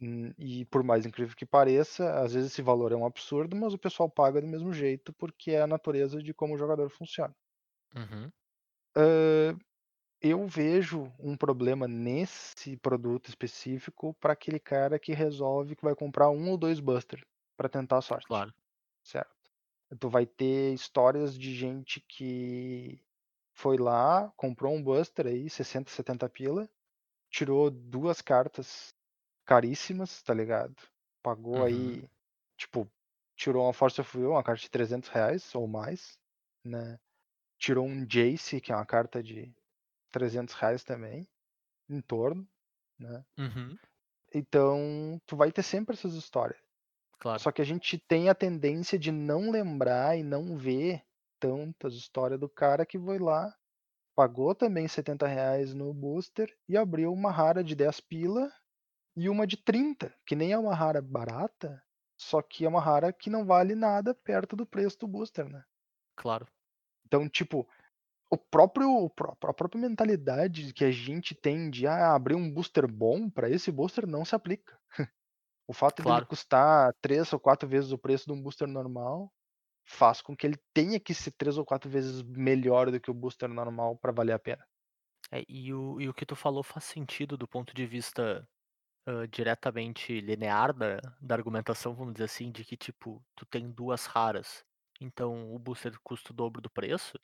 Hum, 0.00 0.32
e 0.38 0.64
por 0.66 0.82
mais 0.82 1.06
incrível 1.06 1.36
que 1.36 1.46
pareça, 1.46 2.20
às 2.20 2.34
vezes 2.34 2.52
esse 2.52 2.62
valor 2.62 2.92
é 2.92 2.96
um 2.96 3.06
absurdo, 3.06 3.56
mas 3.56 3.72
o 3.74 3.78
pessoal 3.78 4.10
paga 4.10 4.40
do 4.40 4.46
mesmo 4.48 4.72
jeito, 4.72 5.12
porque 5.14 5.52
é 5.52 5.62
a 5.62 5.66
natureza 5.66 6.22
de 6.22 6.34
como 6.34 6.54
o 6.54 6.58
jogador 6.58 6.90
funciona. 6.90 7.34
Uhum. 7.94 8.32
Hã, 8.96 9.56
eu 10.22 10.46
vejo 10.46 11.12
um 11.18 11.36
problema 11.36 11.88
nesse 11.88 12.76
produto 12.76 13.28
específico 13.28 14.14
para 14.20 14.32
aquele 14.32 14.60
cara 14.60 14.98
que 14.98 15.12
resolve 15.12 15.76
que 15.76 15.84
vai 15.84 15.94
comprar 15.94 16.30
1 16.30 16.50
ou 16.50 16.56
2 16.58 16.80
buster 16.80 17.26
para 17.56 17.68
tentar 17.68 17.98
a 17.98 18.02
sorte, 18.02 18.26
Claro. 18.26 18.52
certo. 19.02 19.50
Tu 20.00 20.08
vai 20.08 20.26
ter 20.26 20.72
histórias 20.74 21.38
de 21.38 21.54
gente 21.54 22.00
que 22.00 23.00
foi 23.54 23.76
lá, 23.78 24.32
comprou 24.36 24.74
um 24.74 24.82
buster 24.82 25.26
aí, 25.26 25.50
60, 25.50 25.90
70 25.90 26.28
pila, 26.28 26.68
tirou 27.30 27.70
2 27.70 28.22
cartas 28.22 28.94
caríssimas, 29.46 30.22
tá 30.22 30.34
ligado. 30.34 30.76
Pagou 31.22 31.62
Uhum. 31.62 31.64
aí, 31.64 32.08
tipo, 32.56 32.90
tirou 33.36 33.64
uma 33.66 33.72
Force 33.74 34.00
of 34.00 34.18
Will, 34.18 34.30
uma 34.32 34.44
carta 34.44 34.62
de 34.62 34.70
300 34.70 35.08
reais 35.10 35.54
ou 35.54 35.66
mais, 35.68 36.18
né. 36.64 36.98
Tirou 37.58 37.86
um 37.86 38.06
Jace, 38.06 38.60
que 38.60 38.72
é 38.72 38.76
uma 38.76 38.86
carta 38.86 39.22
de 39.22 39.54
300 40.12 40.54
reais 40.54 40.84
também, 40.84 41.26
em 41.88 42.00
torno, 42.00 42.46
né. 42.98 43.24
Uhum. 43.38 43.76
Então, 44.34 45.20
tu 45.26 45.36
vai 45.36 45.50
ter 45.52 45.62
sempre 45.62 45.94
essas 45.94 46.14
histórias. 46.14 46.60
Claro. 47.18 47.40
Só 47.40 47.52
que 47.52 47.62
a 47.62 47.64
gente 47.64 47.98
tem 47.98 48.28
a 48.28 48.34
tendência 48.34 48.98
de 48.98 49.12
não 49.12 49.50
lembrar 49.50 50.16
e 50.18 50.22
não 50.22 50.56
ver 50.56 51.02
tantas 51.40 51.94
histórias 51.94 52.38
do 52.38 52.48
cara 52.48 52.86
que 52.86 52.98
foi 52.98 53.18
lá, 53.18 53.54
pagou 54.14 54.54
também 54.54 54.86
70 54.88 55.26
reais 55.26 55.74
no 55.74 55.92
booster 55.92 56.54
e 56.68 56.76
abriu 56.76 57.12
uma 57.12 57.30
rara 57.30 57.62
de 57.62 57.74
10 57.74 58.00
pila 58.00 58.52
e 59.16 59.28
uma 59.28 59.46
de 59.46 59.56
30, 59.56 60.14
que 60.26 60.34
nem 60.34 60.52
é 60.52 60.58
uma 60.58 60.74
rara 60.74 61.02
barata, 61.02 61.82
só 62.16 62.40
que 62.40 62.64
é 62.64 62.68
uma 62.68 62.80
rara 62.80 63.12
que 63.12 63.28
não 63.28 63.44
vale 63.44 63.74
nada 63.74 64.14
perto 64.14 64.56
do 64.56 64.66
preço 64.66 64.98
do 65.00 65.08
booster, 65.08 65.48
né. 65.48 65.64
Claro. 66.16 66.46
Então, 67.06 67.28
tipo, 67.28 67.68
o 68.32 68.38
próprio 68.38 69.06
a 69.44 69.54
própria 69.54 69.80
mentalidade 69.80 70.72
que 70.74 70.84
a 70.84 70.90
gente 70.90 71.34
tem 71.34 71.70
de: 71.70 71.86
"Ah, 71.86 72.14
abrir 72.14 72.34
um 72.36 72.50
booster 72.52 72.86
bom 72.90 73.30
pra 73.30 73.50
esse 73.50 73.70
booster", 73.72 74.06
não 74.06 74.24
se 74.24 74.34
aplica. 74.34 74.78
O 75.68 75.74
fato 75.74 76.02
Claro. 76.02 76.24
dele 76.24 76.26
custar 76.26 76.92
três 77.02 77.32
ou 77.32 77.40
quatro 77.40 77.68
vezes 77.68 77.92
o 77.92 77.98
preço 77.98 78.26
de 78.26 78.32
um 78.32 78.42
booster 78.42 78.68
normal 78.68 79.32
faz 79.88 80.22
com 80.22 80.36
que 80.36 80.46
ele 80.46 80.58
tenha 80.74 81.00
que 81.00 81.14
ser 81.14 81.32
três 81.32 81.58
ou 81.58 81.64
quatro 81.66 81.90
vezes 81.90 82.22
melhor 82.22 82.90
do 82.90 83.00
que 83.00 83.10
o 83.10 83.14
booster 83.14 83.48
normal 83.48 83.96
para 83.98 84.12
valer 84.12 84.32
a 84.34 84.38
pena. 84.40 84.66
É, 85.30 85.44
e, 85.48 85.72
o, 85.72 86.00
e 86.00 86.08
o 86.08 86.14
que 86.14 86.26
tu 86.26 86.36
falou 86.36 86.62
faz 86.62 86.84
sentido 86.84 87.36
do 87.36 87.48
ponto 87.48 87.74
de 87.74 87.86
vista 87.86 88.46
ah, 89.06 89.26
diretamente 89.28 90.20
linear 90.20 90.74
da, 90.74 90.98
da 91.20 91.34
argumentação, 91.36 91.94
vamos 91.94 92.14
dizer 92.14 92.26
assim, 92.26 92.52
de 92.52 92.64
que, 92.64 92.76
tipo, 92.76 93.24
tu 93.36 93.46
tem 93.46 93.70
duas 93.72 94.06
raras, 94.06 94.64
então 95.00 95.54
o 95.54 95.58
booster 95.60 95.94
custa 96.04 96.32
o 96.32 96.36
dobro 96.36 96.62
do 96.62 96.70
preço. 96.70 97.18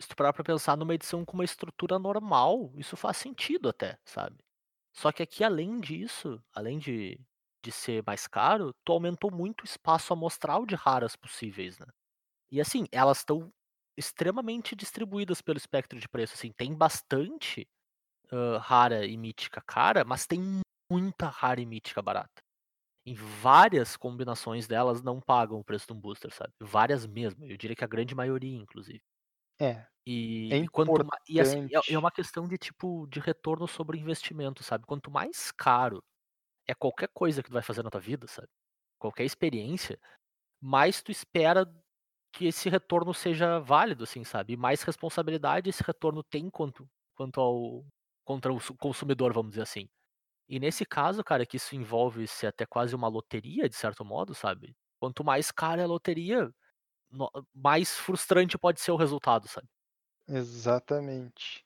Se 0.00 0.08
tu 0.08 0.16
parar 0.16 0.32
pra 0.32 0.44
pensar 0.44 0.76
numa 0.76 0.94
edição 0.94 1.24
com 1.24 1.34
uma 1.36 1.44
estrutura 1.44 1.98
normal, 1.98 2.72
isso 2.76 2.96
faz 2.96 3.16
sentido 3.16 3.68
até, 3.68 3.98
sabe? 4.04 4.36
Só 4.94 5.12
que 5.12 5.22
aqui, 5.22 5.44
além 5.44 5.80
disso, 5.80 6.42
além 6.54 6.78
de, 6.78 7.20
de 7.64 7.72
ser 7.72 8.02
mais 8.06 8.26
caro, 8.26 8.72
tu 8.84 8.92
aumentou 8.92 9.30
muito 9.30 9.62
o 9.62 9.64
espaço 9.66 10.12
amostral 10.12 10.66
de 10.66 10.74
raras 10.74 11.16
possíveis, 11.16 11.78
né? 11.78 11.86
E 12.50 12.60
assim, 12.60 12.86
elas 12.92 13.18
estão 13.18 13.52
extremamente 13.96 14.76
distribuídas 14.76 15.42
pelo 15.42 15.58
espectro 15.58 15.98
de 16.00 16.08
preço. 16.08 16.34
Assim, 16.34 16.52
tem 16.56 16.74
bastante 16.74 17.68
ah, 18.32 18.58
rara 18.58 19.06
e 19.06 19.16
mítica 19.16 19.62
cara, 19.66 20.04
mas 20.04 20.26
tem 20.26 20.40
muita 20.90 21.28
rara 21.28 21.60
e 21.60 21.66
mítica 21.66 22.02
barata. 22.02 22.42
Em 23.06 23.14
várias 23.14 23.96
combinações 23.96 24.66
delas 24.68 25.02
não 25.02 25.20
pagam 25.20 25.58
o 25.60 25.64
preço 25.64 25.86
de 25.88 25.94
um 25.94 26.00
booster, 26.00 26.32
sabe? 26.34 26.52
Várias 26.60 27.06
mesmo. 27.06 27.44
Eu 27.46 27.56
diria 27.56 27.76
que 27.76 27.84
a 27.84 27.88
grande 27.88 28.14
maioria, 28.14 28.56
inclusive. 28.56 29.02
É, 29.60 29.86
E, 30.06 30.56
É 30.56 30.64
e 30.64 30.68
quanto 30.68 31.04
ma- 31.04 31.18
e 31.28 31.40
assim, 31.40 31.68
é, 31.72 31.94
é 31.94 31.98
uma 31.98 32.10
questão 32.10 32.48
de 32.48 32.56
tipo 32.58 33.06
de 33.08 33.20
retorno 33.20 33.68
sobre 33.68 33.98
investimento, 33.98 34.62
sabe? 34.62 34.86
Quanto 34.86 35.10
mais 35.10 35.50
caro 35.52 36.02
é 36.68 36.74
qualquer 36.74 37.08
coisa 37.14 37.42
que 37.42 37.50
tu 37.50 37.54
vai 37.54 37.62
fazer 37.62 37.82
na 37.84 37.90
tua 37.90 38.00
vida, 38.00 38.26
sabe? 38.28 38.48
Qualquer 38.98 39.24
experiência, 39.24 40.00
mais 40.60 41.02
tu 41.02 41.12
espera 41.12 41.66
que 42.32 42.46
esse 42.46 42.68
retorno 42.70 43.14
seja 43.14 43.60
válido, 43.60 44.04
assim, 44.04 44.24
sabe? 44.24 44.54
E 44.54 44.58
mais 44.58 44.82
responsabilidade 44.82 45.70
esse 45.70 45.82
retorno 45.84 46.22
tem 46.24 46.50
quanto, 46.50 46.88
quanto 47.16 47.40
ao 47.40 47.86
contra 48.24 48.52
o 48.52 48.60
su- 48.60 48.76
consumidor, 48.76 49.32
vamos 49.34 49.52
dizer 49.52 49.62
assim. 49.62 49.88
E 50.48 50.58
nesse 50.60 50.84
caso, 50.86 51.22
cara, 51.24 51.46
que 51.46 51.56
isso 51.56 51.76
envolve 51.76 52.26
ser 52.26 52.48
até 52.48 52.66
quase 52.66 52.94
uma 52.94 53.08
loteria, 53.08 53.68
de 53.68 53.76
certo 53.76 54.04
modo, 54.04 54.34
sabe? 54.34 54.76
Quanto 55.00 55.24
mais 55.24 55.50
cara 55.52 55.80
é 55.82 55.84
a 55.84 55.88
loteria, 55.88 56.50
mais 57.54 57.96
frustrante 57.96 58.58
pode 58.58 58.80
ser 58.80 58.90
o 58.92 58.96
resultado, 58.96 59.48
sabe? 59.48 59.68
exatamente. 60.28 61.64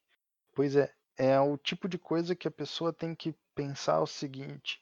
Pois 0.54 0.76
é, 0.76 0.94
é 1.18 1.40
o 1.40 1.58
tipo 1.58 1.88
de 1.88 1.98
coisa 1.98 2.36
que 2.36 2.48
a 2.48 2.52
pessoa 2.52 2.92
tem 2.92 3.14
que 3.14 3.34
pensar 3.54 4.00
o 4.00 4.06
seguinte: 4.06 4.80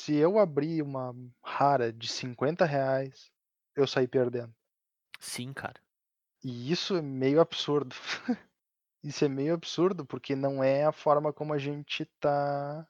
se 0.00 0.14
eu 0.16 0.38
abrir 0.38 0.82
uma 0.82 1.14
rara 1.44 1.92
de 1.92 2.08
50 2.08 2.64
reais, 2.66 3.30
eu 3.76 3.86
saí 3.86 4.08
perdendo. 4.08 4.54
Sim, 5.20 5.52
cara. 5.52 5.80
E 6.42 6.70
isso 6.72 6.96
é 6.96 7.02
meio 7.02 7.40
absurdo. 7.40 7.94
isso 9.02 9.24
é 9.24 9.28
meio 9.28 9.54
absurdo, 9.54 10.06
porque 10.06 10.34
não 10.36 10.62
é 10.62 10.84
a 10.84 10.92
forma 10.92 11.32
como 11.32 11.52
a 11.52 11.58
gente 11.58 12.04
tá, 12.20 12.86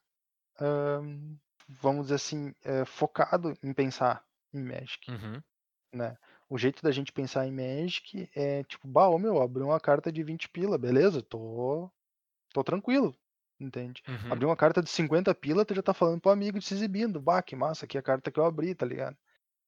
ahn, 0.60 1.36
vamos 1.68 2.04
dizer 2.06 2.16
assim, 2.16 2.54
eh, 2.64 2.84
focado 2.86 3.54
em 3.62 3.74
pensar 3.74 4.24
em 4.52 4.62
Magic, 4.62 5.00
Uhum. 5.08 5.42
né? 5.94 6.18
O 6.48 6.56
jeito 6.56 6.82
da 6.82 6.90
gente 6.90 7.12
pensar 7.12 7.46
em 7.46 7.52
Magic 7.52 8.28
é 8.34 8.64
tipo, 8.64 8.88
bah, 8.88 9.08
ô 9.08 9.18
meu, 9.18 9.40
abri 9.40 9.62
uma 9.62 9.78
carta 9.78 10.10
de 10.10 10.22
20 10.22 10.48
pila, 10.48 10.78
beleza, 10.78 11.22
tô, 11.22 11.90
tô 12.52 12.64
tranquilo, 12.64 13.14
entende? 13.60 14.02
Uhum. 14.08 14.32
Abri 14.32 14.46
uma 14.46 14.56
carta 14.56 14.82
de 14.82 14.88
50 14.88 15.34
pila, 15.34 15.64
tu 15.64 15.74
já 15.74 15.82
tá 15.82 15.92
falando 15.92 16.20
pro 16.20 16.30
amigo 16.30 16.60
se 16.62 16.72
exibindo, 16.72 17.20
bah, 17.20 17.42
que 17.42 17.54
massa, 17.54 17.84
aqui 17.84 17.98
é 17.98 18.00
a 18.00 18.02
carta 18.02 18.30
que 18.30 18.40
eu 18.40 18.44
abri, 18.46 18.74
tá 18.74 18.86
ligado? 18.86 19.16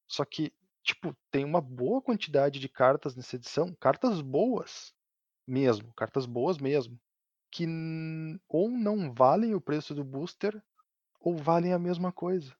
Só 0.08 0.24
que, 0.24 0.52
tipo, 0.82 1.14
tem 1.30 1.44
uma 1.44 1.60
boa 1.60 2.00
quantidade 2.00 2.58
de 2.58 2.68
cartas 2.68 3.14
nessa 3.14 3.36
edição, 3.36 3.74
cartas 3.78 4.22
boas 4.22 4.94
mesmo, 5.46 5.92
cartas 5.94 6.24
boas 6.24 6.58
mesmo, 6.58 6.98
que 7.50 7.66
ou 8.48 8.70
não 8.70 9.12
valem 9.12 9.54
o 9.54 9.60
preço 9.60 9.94
do 9.94 10.04
booster, 10.04 10.62
ou 11.20 11.36
valem 11.36 11.72
a 11.72 11.78
mesma 11.78 12.10
coisa. 12.10 12.56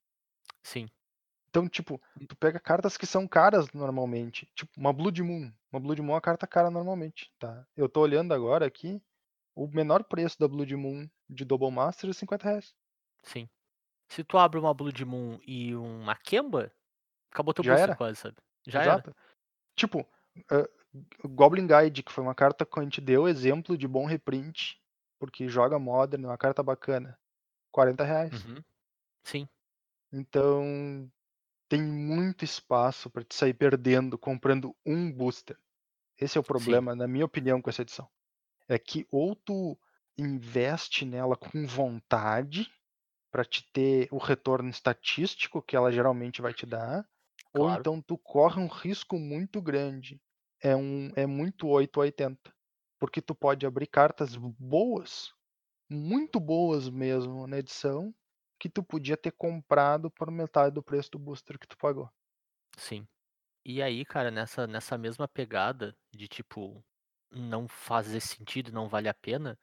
Sim. 0.62 0.88
Então, 1.50 1.68
tipo, 1.68 2.00
tu 2.28 2.36
pega 2.36 2.60
cartas 2.60 2.96
que 2.96 3.06
são 3.06 3.26
caras 3.26 3.70
normalmente, 3.72 4.48
tipo 4.54 4.70
uma 4.76 4.92
Blood 4.92 5.20
Moon. 5.22 5.52
Uma 5.72 5.80
Blood 5.80 6.00
Moon 6.00 6.12
é 6.12 6.14
uma 6.14 6.20
carta 6.20 6.46
cara 6.46 6.70
normalmente, 6.70 7.32
tá? 7.40 7.66
Eu 7.76 7.88
tô 7.88 8.00
olhando 8.00 8.32
agora 8.32 8.64
aqui, 8.64 9.02
o 9.54 9.66
menor 9.66 10.04
preço 10.04 10.38
da 10.38 10.46
Blood 10.46 10.74
Moon 10.76 11.08
de 11.28 11.44
Double 11.44 11.70
Master 11.70 12.08
é 12.08 12.12
50 12.12 12.48
reais. 12.48 12.74
Sim. 13.24 13.48
Se 14.08 14.22
tu 14.22 14.38
abre 14.38 14.60
uma 14.60 14.72
Blood 14.72 15.04
Moon 15.04 15.40
e 15.44 15.74
uma 15.74 16.14
Kemba, 16.14 16.72
acabou 17.32 17.52
teu 17.52 17.64
Já 17.64 17.78
era. 17.78 17.96
quase, 17.96 18.16
sabe? 18.20 18.36
Já 18.66 18.82
era. 18.82 18.92
Exato. 18.92 19.16
Tipo, 19.74 20.06
ah, 20.50 20.68
Goblin 21.24 21.66
Guide, 21.66 22.02
que 22.04 22.12
foi 22.12 22.22
uma 22.22 22.34
carta 22.34 22.64
que 22.64 22.78
a 22.78 22.82
gente 22.82 23.00
deu 23.00 23.28
exemplo 23.28 23.76
de 23.76 23.88
bom 23.88 24.06
reprint, 24.06 24.80
porque 25.18 25.48
joga 25.48 25.78
Modern, 25.78 26.24
é 26.24 26.28
uma 26.28 26.38
carta 26.38 26.62
bacana. 26.62 27.18
40 27.72 28.04
reais. 28.04 28.44
Uhum. 28.44 28.62
Sim. 29.24 29.48
Então, 30.12 31.10
tem 31.70 31.82
muito 31.82 32.44
espaço 32.44 33.10
para 33.10 33.24
te 33.24 33.34
sair 33.36 33.54
perdendo 33.54 34.18
comprando 34.18 34.76
um 34.86 35.12
booster. 35.12 35.58
Esse 36.18 36.38
é 36.38 36.42
o 36.42 36.44
problema, 36.44 36.94
na 36.96 37.08
minha 37.08 37.24
opinião, 37.26 37.62
com 37.62 37.70
essa 37.70 37.82
edição. 37.82 38.08
É 38.68 38.78
que 38.78 39.06
ou 39.10 39.36
tu 39.36 39.78
investe 40.18 41.04
nela 41.04 41.36
com 41.36 41.66
vontade 41.66 42.70
para 43.32 43.44
te 43.44 43.64
ter 43.72 44.08
o 44.12 44.18
retorno 44.18 44.70
estatístico 44.70 45.62
que 45.62 45.76
ela 45.76 45.92
geralmente 45.92 46.42
vai 46.42 46.54
te 46.54 46.66
dar, 46.66 47.08
ou 47.54 47.70
Claro. 47.70 47.70
então 47.70 48.02
tu 48.02 48.18
corre 48.18 48.60
um 48.60 48.66
risco 48.68 49.18
muito 49.18 49.62
grande. 49.62 50.20
É 50.62 50.76
um 50.76 51.10
é 51.16 51.26
muito 51.26 51.68
8 51.68 51.98
ou 51.98 52.02
80. 52.04 52.52
Porque 52.98 53.22
tu 53.22 53.34
pode 53.34 53.66
abrir 53.66 53.86
cartas 53.86 54.36
boas, 54.36 55.32
muito 55.90 56.40
boas 56.40 56.88
mesmo 56.90 57.46
na 57.46 57.58
edição, 57.58 58.14
que 58.60 58.68
tu 58.68 58.82
podia 58.84 59.16
ter 59.16 59.32
comprado 59.32 60.10
por 60.10 60.30
metade 60.30 60.74
do 60.74 60.82
preço 60.82 61.10
do 61.10 61.18
booster 61.18 61.58
que 61.58 61.66
tu 61.66 61.78
pagou. 61.78 62.10
Sim. 62.76 63.08
E 63.64 63.82
aí, 63.82 64.04
cara, 64.04 64.30
nessa, 64.30 64.66
nessa 64.66 64.98
mesma 64.98 65.26
pegada 65.26 65.96
de 66.14 66.28
tipo, 66.28 66.84
não 67.30 67.66
fazer 67.66 68.20
sentido, 68.20 68.70
não 68.70 68.88
vale 68.88 69.08
a 69.08 69.14
pena, 69.14 69.58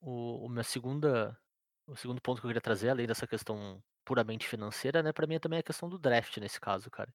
o, 0.00 0.46
o 0.46 0.48
meu 0.48 0.64
segunda, 0.64 1.38
o 1.86 1.96
segundo 1.96 2.20
ponto 2.20 2.40
que 2.40 2.46
eu 2.46 2.50
queria 2.50 2.60
trazer, 2.60 2.90
além 2.90 3.06
dessa 3.06 3.26
questão 3.26 3.82
puramente 4.04 4.48
financeira, 4.48 5.02
né, 5.02 5.12
pra 5.12 5.26
mim 5.26 5.34
é 5.34 5.40
também 5.40 5.58
a 5.58 5.62
questão 5.62 5.88
do 5.88 5.98
draft 5.98 6.36
nesse 6.38 6.60
caso, 6.60 6.90
cara. 6.90 7.12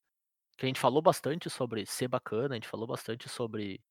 Que 0.58 0.66
a 0.66 0.68
gente 0.68 0.80
falou 0.80 1.02
bastante 1.02 1.50
sobre 1.50 1.86
ser 1.86 2.10
bacana, 2.10 2.56
a 2.56 2.58
gente 2.58 2.68
falou 2.68 2.88
bastante 2.88 3.30
sobre 3.30 3.82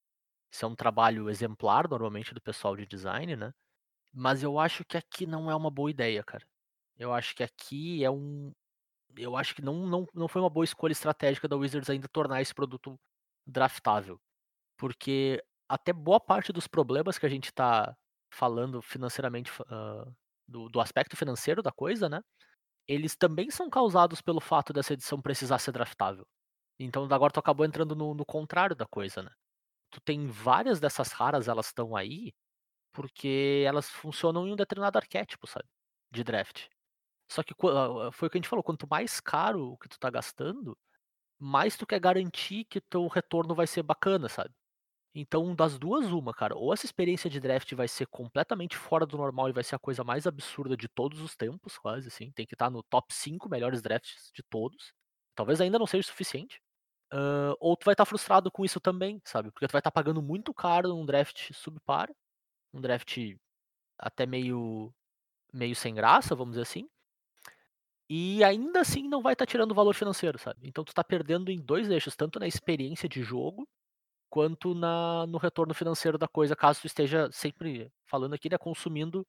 ser 0.50 0.66
um 0.66 0.74
trabalho 0.74 1.30
exemplar, 1.30 1.88
normalmente, 1.88 2.34
do 2.34 2.40
pessoal 2.40 2.76
de 2.76 2.86
design, 2.86 3.36
né? 3.36 3.52
Mas 4.12 4.42
eu 4.42 4.58
acho 4.58 4.84
que 4.84 4.96
aqui 4.96 5.26
não 5.26 5.50
é 5.50 5.54
uma 5.54 5.70
boa 5.70 5.90
ideia, 5.90 6.22
cara. 6.24 6.46
Eu 7.00 7.14
acho 7.14 7.34
que 7.34 7.42
aqui 7.42 8.04
é 8.04 8.10
um. 8.10 8.52
Eu 9.16 9.36
acho 9.36 9.54
que 9.54 9.62
não, 9.62 9.86
não, 9.86 10.06
não 10.14 10.28
foi 10.28 10.42
uma 10.42 10.50
boa 10.50 10.64
escolha 10.64 10.92
estratégica 10.92 11.48
da 11.48 11.56
Wizards 11.56 11.88
ainda 11.90 12.06
tornar 12.08 12.42
esse 12.42 12.54
produto 12.54 12.96
draftável. 13.46 14.20
Porque 14.78 15.42
até 15.68 15.92
boa 15.92 16.20
parte 16.20 16.52
dos 16.52 16.68
problemas 16.68 17.18
que 17.18 17.26
a 17.26 17.28
gente 17.30 17.52
tá 17.52 17.96
falando 18.32 18.82
financeiramente, 18.82 19.50
ah, 19.68 20.06
do, 20.48 20.68
do 20.68 20.80
aspecto 20.80 21.16
financeiro 21.16 21.62
da 21.62 21.72
coisa, 21.72 22.08
né? 22.08 22.20
Eles 22.88 23.16
também 23.16 23.50
são 23.50 23.70
causados 23.70 24.20
pelo 24.22 24.40
fato 24.40 24.72
dessa 24.72 24.94
edição 24.94 25.22
precisar 25.22 25.58
ser 25.58 25.72
draftável. 25.72 26.26
Então 26.78 27.04
agora 27.10 27.32
tu 27.32 27.40
acabou 27.40 27.66
entrando 27.66 27.96
no, 27.96 28.14
no 28.14 28.26
contrário 28.26 28.76
da 28.76 28.86
coisa, 28.86 29.22
né? 29.22 29.30
Tu 29.90 30.00
tem 30.02 30.26
várias 30.28 30.80
dessas 30.80 31.12
raras, 31.12 31.48
elas 31.48 31.66
estão 31.68 31.96
aí 31.96 32.32
porque 32.92 33.64
elas 33.66 33.88
funcionam 33.90 34.48
em 34.48 34.52
um 34.52 34.56
determinado 34.56 34.98
arquétipo, 34.98 35.46
sabe? 35.46 35.66
De 36.12 36.24
draft. 36.24 36.68
Só 37.30 37.42
que 37.42 37.54
ah, 37.68 38.10
foi 38.12 38.28
o 38.28 38.30
que 38.30 38.38
a 38.38 38.40
gente 38.40 38.48
falou, 38.48 38.62
quanto 38.64 38.88
mais 38.90 39.20
caro 39.20 39.72
o 39.72 39.78
que 39.78 39.88
tu 39.88 39.98
tá 39.98 40.10
gastando, 40.10 40.76
mais 41.38 41.76
tu 41.76 41.86
quer 41.86 42.00
garantir 42.00 42.64
que 42.66 42.80
teu 42.80 43.06
retorno 43.08 43.54
vai 43.54 43.66
ser 43.66 43.82
bacana, 43.82 44.28
sabe? 44.28 44.52
Então, 45.14 45.54
das 45.54 45.78
duas, 45.78 46.06
uma, 46.12 46.32
cara. 46.34 46.56
Ou 46.56 46.72
essa 46.72 46.86
experiência 46.86 47.28
de 47.30 47.40
draft 47.40 47.74
vai 47.74 47.88
ser 47.88 48.06
completamente 48.08 48.76
fora 48.76 49.06
do 49.06 49.16
normal 49.16 49.48
e 49.48 49.52
vai 49.52 49.64
ser 49.64 49.74
a 49.76 49.78
coisa 49.78 50.04
mais 50.04 50.26
absurda 50.26 50.76
de 50.76 50.88
todos 50.88 51.20
os 51.20 51.34
tempos, 51.36 51.78
quase, 51.78 52.08
assim. 52.08 52.30
Tem 52.32 52.46
que 52.46 52.54
estar 52.54 52.70
no 52.70 52.82
top 52.84 53.12
5 53.14 53.48
melhores 53.48 53.82
drafts 53.82 54.30
de 54.34 54.42
todos. 54.44 54.92
Talvez 55.34 55.60
ainda 55.60 55.78
não 55.78 55.86
seja 55.86 56.02
o 56.02 56.10
suficiente. 56.10 56.60
Ah, 57.12 57.54
ou 57.60 57.76
tu 57.76 57.84
vai 57.84 57.94
estar 57.94 58.04
frustrado 58.06 58.50
com 58.52 58.64
isso 58.64 58.80
também, 58.80 59.20
sabe? 59.24 59.50
Porque 59.52 59.66
tu 59.68 59.72
vai 59.72 59.80
estar 59.80 59.90
pagando 59.90 60.22
muito 60.22 60.54
caro 60.54 60.88
num 60.88 61.04
draft 61.06 61.52
subpar, 61.52 62.08
um 62.72 62.80
draft 62.80 63.18
até 63.98 64.26
meio 64.26 64.92
meio 65.52 65.76
sem 65.76 65.94
graça, 65.94 66.34
vamos 66.34 66.52
dizer 66.54 66.62
assim. 66.62 66.88
E 68.10 68.42
ainda 68.44 68.80
assim 68.80 69.08
não 69.08 69.22
vai 69.22 69.34
estar 69.34 69.46
tirando 69.46 69.74
valor 69.74 69.94
financeiro, 69.94 70.38
sabe? 70.38 70.68
Então 70.68 70.84
tu 70.84 70.92
tá 70.92 71.04
perdendo 71.04 71.50
em 71.50 71.60
dois 71.60 71.88
eixos, 71.90 72.16
tanto 72.16 72.40
na 72.40 72.48
experiência 72.48 73.08
de 73.08 73.22
jogo 73.22 73.68
quanto 74.30 74.74
na 74.74 75.26
no 75.28 75.38
retorno 75.38 75.74
financeiro 75.74 76.18
da 76.18 76.28
coisa, 76.28 76.56
caso 76.56 76.80
tu 76.82 76.86
esteja 76.88 77.30
sempre 77.32 77.92
falando 78.06 78.34
aqui, 78.34 78.50
né, 78.50 78.58
consumindo 78.58 79.26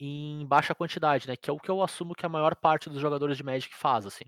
em 0.00 0.46
baixa 0.46 0.74
quantidade, 0.74 1.28
né? 1.28 1.36
Que 1.36 1.50
é 1.50 1.52
o 1.52 1.58
que 1.60 1.70
eu 1.70 1.82
assumo 1.82 2.14
que 2.14 2.26
a 2.26 2.28
maior 2.28 2.56
parte 2.56 2.90
dos 2.90 3.00
jogadores 3.00 3.36
de 3.36 3.44
Magic 3.44 3.74
faz, 3.76 4.06
assim. 4.06 4.24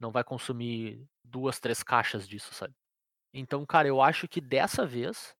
Não 0.00 0.12
vai 0.12 0.24
consumir 0.24 1.06
duas, 1.24 1.60
três 1.60 1.82
caixas 1.82 2.28
disso, 2.28 2.54
sabe? 2.54 2.74
Então, 3.34 3.66
cara, 3.66 3.88
eu 3.88 4.02
acho 4.02 4.28
que 4.28 4.40
dessa 4.40 4.86
vez 4.86 5.34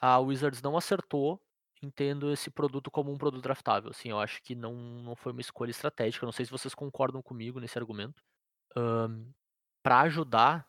a 0.00 0.18
Wizards 0.20 0.62
não 0.62 0.76
acertou 0.76 1.40
em 1.82 1.90
tendo 1.90 2.32
esse 2.32 2.50
produto 2.50 2.90
como 2.90 3.12
um 3.12 3.18
produto 3.18 3.42
draftável. 3.42 3.90
Assim, 3.90 4.10
eu 4.10 4.18
acho 4.18 4.42
que 4.42 4.54
não, 4.54 4.74
não 4.74 5.16
foi 5.16 5.32
uma 5.32 5.40
escolha 5.40 5.70
estratégica. 5.70 6.26
Não 6.26 6.32
sei 6.32 6.44
se 6.44 6.50
vocês 6.50 6.74
concordam 6.74 7.22
comigo 7.22 7.60
nesse 7.60 7.78
argumento. 7.78 8.22
Um, 8.76 9.32
para 9.82 10.02
ajudar 10.02 10.68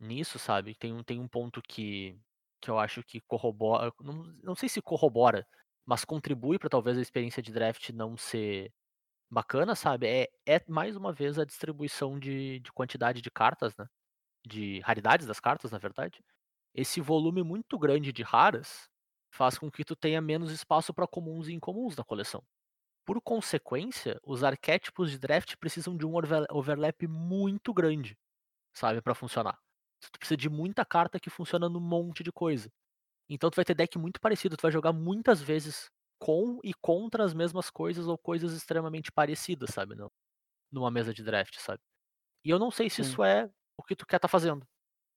nisso, 0.00 0.38
sabe? 0.38 0.74
Tem 0.76 0.92
um, 0.92 1.02
tem 1.02 1.20
um 1.20 1.28
ponto 1.28 1.62
que, 1.62 2.18
que 2.60 2.70
eu 2.70 2.78
acho 2.78 3.02
que 3.04 3.20
corrobora. 3.22 3.92
Não, 4.00 4.24
não 4.42 4.54
sei 4.54 4.68
se 4.68 4.82
corrobora, 4.82 5.46
mas 5.86 6.04
contribui 6.04 6.58
para 6.58 6.70
talvez 6.70 6.98
a 6.98 7.02
experiência 7.02 7.42
de 7.42 7.52
draft 7.52 7.90
não 7.90 8.16
ser 8.16 8.72
bacana, 9.30 9.74
sabe? 9.74 10.06
É, 10.06 10.28
é 10.46 10.60
mais 10.68 10.96
uma 10.96 11.12
vez 11.12 11.38
a 11.38 11.44
distribuição 11.44 12.18
de, 12.18 12.60
de 12.60 12.72
quantidade 12.72 13.20
de 13.22 13.30
cartas, 13.30 13.76
né? 13.76 13.86
De 14.46 14.80
raridades 14.80 15.26
das 15.26 15.40
cartas, 15.40 15.72
na 15.72 15.78
verdade. 15.78 16.22
Esse 16.74 17.00
volume 17.00 17.42
muito 17.42 17.78
grande 17.78 18.12
de 18.12 18.22
raras 18.22 18.88
faz 19.34 19.58
com 19.58 19.70
que 19.70 19.84
tu 19.84 19.96
tenha 19.96 20.20
menos 20.20 20.52
espaço 20.52 20.94
para 20.94 21.06
comuns 21.08 21.48
e 21.48 21.52
incomuns 21.52 21.96
na 21.96 22.04
coleção. 22.04 22.42
Por 23.06 23.20
consequência, 23.22 24.18
os 24.24 24.44
arquétipos 24.44 25.10
de 25.10 25.18
draft 25.18 25.56
precisam 25.58 25.96
de 25.96 26.06
um 26.06 26.14
overlap 26.50 27.06
muito 27.08 27.74
grande, 27.74 28.16
sabe, 28.74 29.02
para 29.02 29.14
funcionar. 29.14 29.58
Tu 30.00 30.18
precisa 30.18 30.36
de 30.36 30.50
muita 30.50 30.84
carta 30.84 31.20
que 31.20 31.30
funciona 31.30 31.68
num 31.68 31.80
monte 31.80 32.22
de 32.22 32.32
coisa. 32.32 32.70
Então 33.28 33.50
tu 33.50 33.56
vai 33.56 33.64
ter 33.64 33.74
deck 33.74 33.98
muito 33.98 34.20
parecido, 34.20 34.56
tu 34.56 34.62
vai 34.62 34.72
jogar 34.72 34.92
muitas 34.92 35.42
vezes 35.42 35.90
com 36.18 36.60
e 36.64 36.74
contra 36.74 37.24
as 37.24 37.34
mesmas 37.34 37.70
coisas 37.70 38.06
ou 38.08 38.18
coisas 38.18 38.52
extremamente 38.54 39.12
parecidas, 39.12 39.70
sabe, 39.70 39.94
não, 39.94 40.10
numa 40.72 40.90
mesa 40.90 41.14
de 41.14 41.22
draft, 41.24 41.56
sabe? 41.58 41.80
E 42.44 42.50
eu 42.50 42.58
não 42.58 42.70
sei 42.70 42.90
se 42.90 43.00
Sim. 43.00 43.02
isso 43.02 43.24
é 43.24 43.50
o 43.78 43.82
que 43.82 43.96
tu 43.96 44.06
quer 44.06 44.16
estar 44.16 44.28
tá 44.28 44.32
fazendo, 44.32 44.66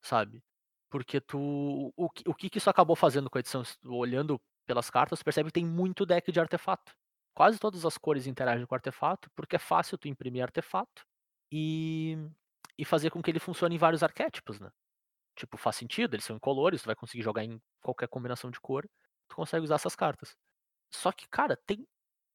sabe? 0.03 0.43
Porque 0.89 1.19
tu. 1.21 1.93
O, 1.95 2.09
que- 2.09 2.23
o 2.27 2.33
que 2.33 2.49
que 2.49 2.57
isso 2.57 2.69
acabou 2.69 2.95
fazendo 2.95 3.29
com 3.29 3.38
a 3.38 3.41
edição? 3.41 3.63
Olhando 3.85 4.39
pelas 4.65 4.89
cartas, 4.89 5.19
tu 5.19 5.25
percebe 5.25 5.49
que 5.49 5.53
tem 5.53 5.65
muito 5.65 6.05
deck 6.05 6.31
de 6.31 6.39
artefato. 6.39 6.93
Quase 7.35 7.59
todas 7.59 7.85
as 7.85 7.97
cores 7.97 8.27
interagem 8.27 8.65
com 8.65 8.73
o 8.73 8.77
artefato, 8.77 9.29
porque 9.35 9.55
é 9.55 9.59
fácil 9.59 9.97
tu 9.97 10.07
imprimir 10.07 10.43
artefato 10.43 11.03
e, 11.51 12.17
e 12.77 12.83
fazer 12.85 13.11
com 13.11 13.21
que 13.21 13.29
ele 13.31 13.39
funcione 13.39 13.75
em 13.75 13.77
vários 13.77 14.01
arquétipos, 14.03 14.59
né? 14.59 14.71
Tipo, 15.35 15.57
faz 15.57 15.75
sentido, 15.75 16.15
eles 16.15 16.25
são 16.25 16.35
incolores, 16.35 16.81
tu 16.81 16.88
vai 16.88 16.95
conseguir 16.95 17.23
jogar 17.23 17.43
em 17.43 17.61
qualquer 17.81 18.07
combinação 18.07 18.49
de 18.51 18.59
cor, 18.59 18.89
tu 19.29 19.35
consegue 19.35 19.63
usar 19.63 19.75
essas 19.75 19.95
cartas. 19.95 20.35
Só 20.93 21.11
que, 21.11 21.27
cara, 21.29 21.57
tem 21.67 21.88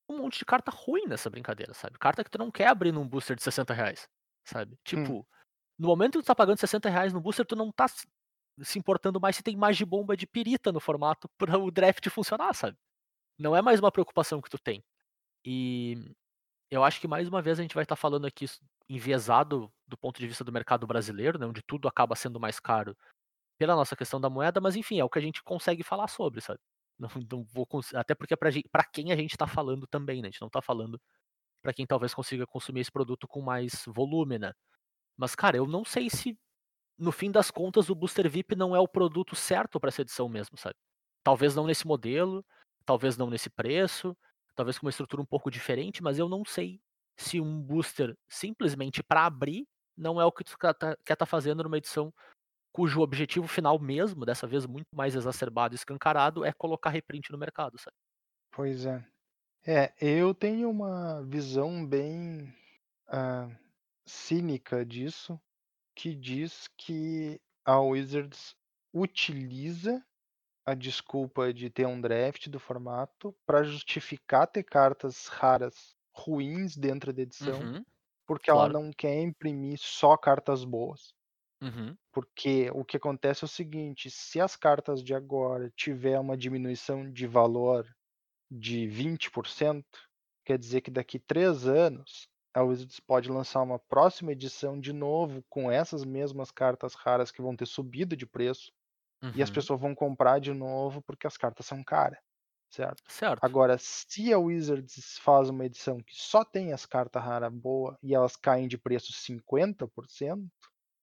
um 0.09 0.19
monte 0.19 0.39
de 0.41 0.45
carta 0.45 0.71
ruim 0.71 1.07
nessa 1.07 1.31
brincadeira, 1.31 1.75
sabe? 1.75 1.99
Carta 1.99 2.25
que 2.25 2.31
tu 2.31 2.39
não 2.39 2.51
quer 2.51 2.69
abrir 2.69 2.93
num 2.93 3.09
booster 3.09 3.37
de 3.37 3.43
60 3.43 3.75
reais, 3.75 4.09
sabe? 4.47 4.79
Tipo, 4.85 5.27
no 5.79 5.89
momento 5.89 6.19
que 6.19 6.25
tu 6.25 6.29
tá 6.29 6.35
pagando 6.35 6.59
60 6.61 6.91
reais 6.91 7.13
no 7.13 7.21
booster, 7.21 7.47
tu 7.47 7.57
não 7.57 7.73
tá 7.73 7.87
se- 8.63 8.79
importando 8.79 9.21
mais 9.21 9.37
se 9.37 9.43
tem 9.43 9.57
bomba 9.87 10.17
de 10.17 10.27
pirita 10.27 10.73
no 10.73 10.81
formato 10.81 11.29
para 11.39 11.59
o 11.59 11.71
draft 11.71 12.09
funcionar, 12.11 12.55
sabe? 12.55 12.77
Não 13.39 13.57
é 13.57 13.63
mais 13.63 13.81
uma 13.81 13.93
preocupação 13.93 14.41
que 14.43 14.51
tu 14.51 14.59
tem. 14.59 14.83
E 15.45 16.15
eu 16.71 16.85
acho 16.85 17.01
que 17.01 17.09
mais 17.09 17.29
uma 17.29 17.43
vez 17.43 17.59
a 17.59 17.63
gente 17.63 17.75
vai 17.75 17.85
estar 17.85 17.97
falando 17.97 18.27
aqui 18.27 18.47
enviesado 18.89 19.73
do 19.87 19.97
ponto 19.97 20.19
de 20.21 20.27
vista 20.29 20.45
do 20.45 20.53
mercado 20.53 20.87
brasileiro, 20.87 21.39
né, 21.39 21.47
onde 21.47 21.63
tudo 21.63 21.89
acaba 21.89 22.17
sendo 22.17 22.41
mais 22.41 22.61
caro 22.61 22.97
pela 23.59 23.75
nossa 23.77 23.97
questão 23.97 24.21
da 24.21 24.31
moeda, 24.31 24.61
mas 24.61 24.77
enfim, 24.77 24.99
é 25.01 25.05
o 25.05 25.11
que 25.11 25.19
a 25.19 25.23
gente 25.23 25.43
consegue 25.43 25.83
falar 25.83 26.09
sobre, 26.09 26.41
sabe? 26.41 26.61
Não, 27.01 27.09
não 27.31 27.45
vou 27.53 27.67
até 27.95 28.15
porque 28.15 28.35
é 28.35 28.37
pra 28.37 28.85
quem 28.85 29.13
a 29.13 29.17
gente 29.17 29.37
tá 29.37 29.47
falando 29.47 29.87
também, 29.89 30.23
né? 30.23 30.29
A 30.29 30.31
gente 30.31 30.41
não 30.43 30.49
tá 30.51 30.63
falando 30.63 31.01
pra 31.63 31.73
quem 31.75 31.87
talvez 31.87 32.15
consiga 32.15 32.47
consumir 32.47 32.81
esse 32.81 32.93
produto 32.93 33.29
com 33.29 33.41
mais 33.43 33.85
volume, 33.89 34.39
né? 34.39 34.53
Mas 35.17 35.35
cara, 35.35 35.57
eu 35.57 35.67
não 35.67 35.85
sei 35.85 36.11
se 36.11 36.39
no 37.03 37.13
fim 37.13 37.31
das 37.31 37.51
contas 37.51 37.91
o 37.91 37.95
Booster 37.95 38.31
VIP 38.31 38.55
não 38.55 38.77
é 38.77 38.81
o 38.81 38.89
produto 38.89 39.35
certo 39.35 39.81
pra 39.81 39.89
essa 39.89 40.03
edição 40.03 40.29
mesmo, 40.29 40.57
sabe? 40.57 40.77
Talvez 41.25 41.55
não 41.55 41.67
nesse 41.67 41.87
modelo, 41.87 42.45
talvez 42.87 43.17
não 43.17 43.29
nesse 43.29 43.51
preço, 43.51 44.17
talvez 44.55 44.79
com 44.79 44.87
uma 44.87 44.91
estrutura 44.91 45.21
um 45.21 45.27
pouco 45.27 45.51
diferente, 45.51 46.03
mas 46.03 46.19
eu 46.19 46.29
não 46.29 46.45
sei 46.45 46.81
se 47.17 47.41
um 47.41 47.61
booster 47.61 48.17
simplesmente 48.29 49.03
pra 49.03 49.27
abrir 49.27 49.67
não 49.97 50.21
é 50.21 50.25
o 50.25 50.33
que 50.33 50.45
tu 50.45 50.57
quer 50.57 50.75
tá, 50.75 50.97
quer 51.05 51.17
tá 51.17 51.27
fazendo 51.27 51.63
numa 51.63 51.77
edição 51.77 52.13
cujo 52.73 53.03
objetivo 53.03 53.47
final 53.47 53.79
mesmo, 53.79 54.25
dessa 54.25 54.47
vez 54.47 54.65
muito 54.65 54.87
mais 54.95 55.15
exacerbado 55.15 55.75
e 55.75 55.77
escancarado, 55.77 56.45
é 56.45 56.53
colocar 56.53 56.89
reprint 56.89 57.31
no 57.31 57.37
mercado, 57.37 57.79
sabe? 57.79 57.97
Pois 58.51 58.87
é. 58.87 59.05
É, 59.65 59.93
eu 60.01 60.35
tenho 60.35 60.71
uma 60.71 61.23
visão 61.23 61.87
bem 61.87 62.53
ah, 63.09 63.49
cínica 64.07 64.85
disso, 64.85 65.39
que 66.03 66.17
diz 66.17 66.69
que 66.77 67.41
a 67.65 67.81
Wizards 67.81 68.57
utiliza 68.93 70.05
a 70.67 70.75
desculpa 70.75 71.53
de 71.55 71.71
ter 71.71 71.87
um 71.87 72.01
draft 72.01 72.49
do 72.49 72.61
formato 72.61 73.37
para 73.47 73.65
justificar 73.65 74.47
ter 74.49 74.65
cartas 74.65 75.29
raras 75.29 75.97
ruins 76.17 76.77
dentro 76.77 77.13
da 77.13 77.23
edição, 77.23 77.71
Uhum, 77.71 77.85
porque 78.27 78.51
ela 78.51 78.69
claro. 78.69 78.71
não 78.71 78.93
quer 78.93 79.21
imprimir 79.23 79.79
só 79.79 80.17
cartas 80.17 80.65
boas. 80.65 81.15
uhum, 81.63 81.99
Porque 82.13 82.71
o 82.75 82.85
que 82.85 82.97
acontece 82.97 83.45
é 83.45 83.47
o 83.47 83.49
seguinte, 83.49 84.11
se 84.11 84.41
as 84.41 84.57
cartas 84.57 85.03
de 85.03 85.15
agora 85.15 85.71
tiver 85.77 86.19
uma 86.19 86.37
diminuição 86.37 87.11
de 87.11 87.27
valor 87.27 87.87
de 88.51 88.89
20%, 88.89 90.01
quer 90.45 90.59
dizer 90.59 90.83
que 90.83 90.91
daqui 90.91 91.19
três 91.21 91.67
anos 91.69 92.29
a 92.55 92.63
Wizards 92.63 93.01
pode 93.01 93.31
lançar 93.31 93.63
uma 93.63 93.79
próxima 93.79 94.33
edição 94.33 94.79
de 94.81 94.93
novo 94.93 95.45
com 95.49 95.71
essas 95.71 96.05
mesmas 96.05 96.51
cartas 96.51 96.95
raras 96.95 97.31
que 97.31 97.43
vão 97.43 97.57
ter 97.57 97.67
subido 97.67 98.17
de 98.17 98.27
preço 98.27 98.73
e 99.35 99.43
as 99.43 99.49
uhum. 99.49 99.55
pessoas 99.55 99.81
vão 99.81 99.95
comprar 99.95 100.41
de 100.41 100.53
novo 100.53 101.03
porque 101.03 101.27
as 101.27 101.37
cartas 101.37 101.67
são 101.67 101.83
caras, 101.85 102.19
certo? 102.71 103.03
Certo. 103.07 103.43
Agora, 103.43 103.77
se 103.79 104.33
a 104.33 104.39
Wizards 104.39 105.19
faz 105.19 105.49
uma 105.49 105.67
edição 105.67 105.99
que 105.99 106.15
só 106.15 106.45
tem 106.45 106.73
as 106.73 106.87
cartas 106.87 107.23
raras 107.23 107.53
boas 107.53 107.97
e 108.03 108.15
elas 108.15 108.37
caem 108.37 108.69
de 108.69 108.79
preço 108.79 109.13
50%, 109.13 110.49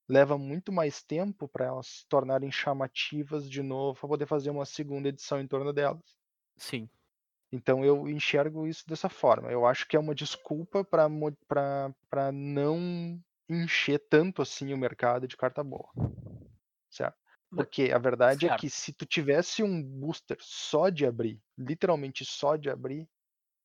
leva 0.08 0.38
muito 0.38 0.72
mais 0.72 1.02
tempo 1.02 1.48
para 1.48 1.66
elas 1.66 1.86
se 1.86 2.08
tornarem 2.08 2.50
chamativas 2.52 3.48
de 3.50 3.62
novo 3.62 4.00
para 4.00 4.08
poder 4.08 4.26
fazer 4.26 4.50
uma 4.50 4.66
segunda 4.66 5.08
edição 5.08 5.40
em 5.40 5.48
torno 5.48 5.72
delas. 5.72 6.16
Sim. 6.56 6.88
Então 7.52 7.84
eu 7.84 8.08
enxergo 8.08 8.66
isso 8.66 8.86
dessa 8.86 9.08
forma. 9.08 9.50
Eu 9.50 9.66
acho 9.66 9.86
que 9.88 9.96
é 9.96 10.00
uma 10.00 10.14
desculpa 10.14 10.84
para 10.84 12.32
não 12.32 13.20
encher 13.48 13.98
tanto 14.08 14.42
assim 14.42 14.72
o 14.72 14.78
mercado 14.78 15.26
de 15.26 15.36
carta 15.36 15.62
boa. 15.64 15.90
Certo? 16.88 17.16
Porque 17.50 17.90
a 17.92 17.98
verdade 17.98 18.46
é 18.46 18.48
certo. 18.50 18.60
que 18.60 18.70
se 18.70 18.92
tu 18.92 19.04
tivesse 19.04 19.62
um 19.62 19.82
booster 19.82 20.36
só 20.40 20.88
de 20.88 21.04
abrir, 21.04 21.42
literalmente 21.58 22.24
só 22.24 22.54
de 22.54 22.70
abrir, 22.70 23.08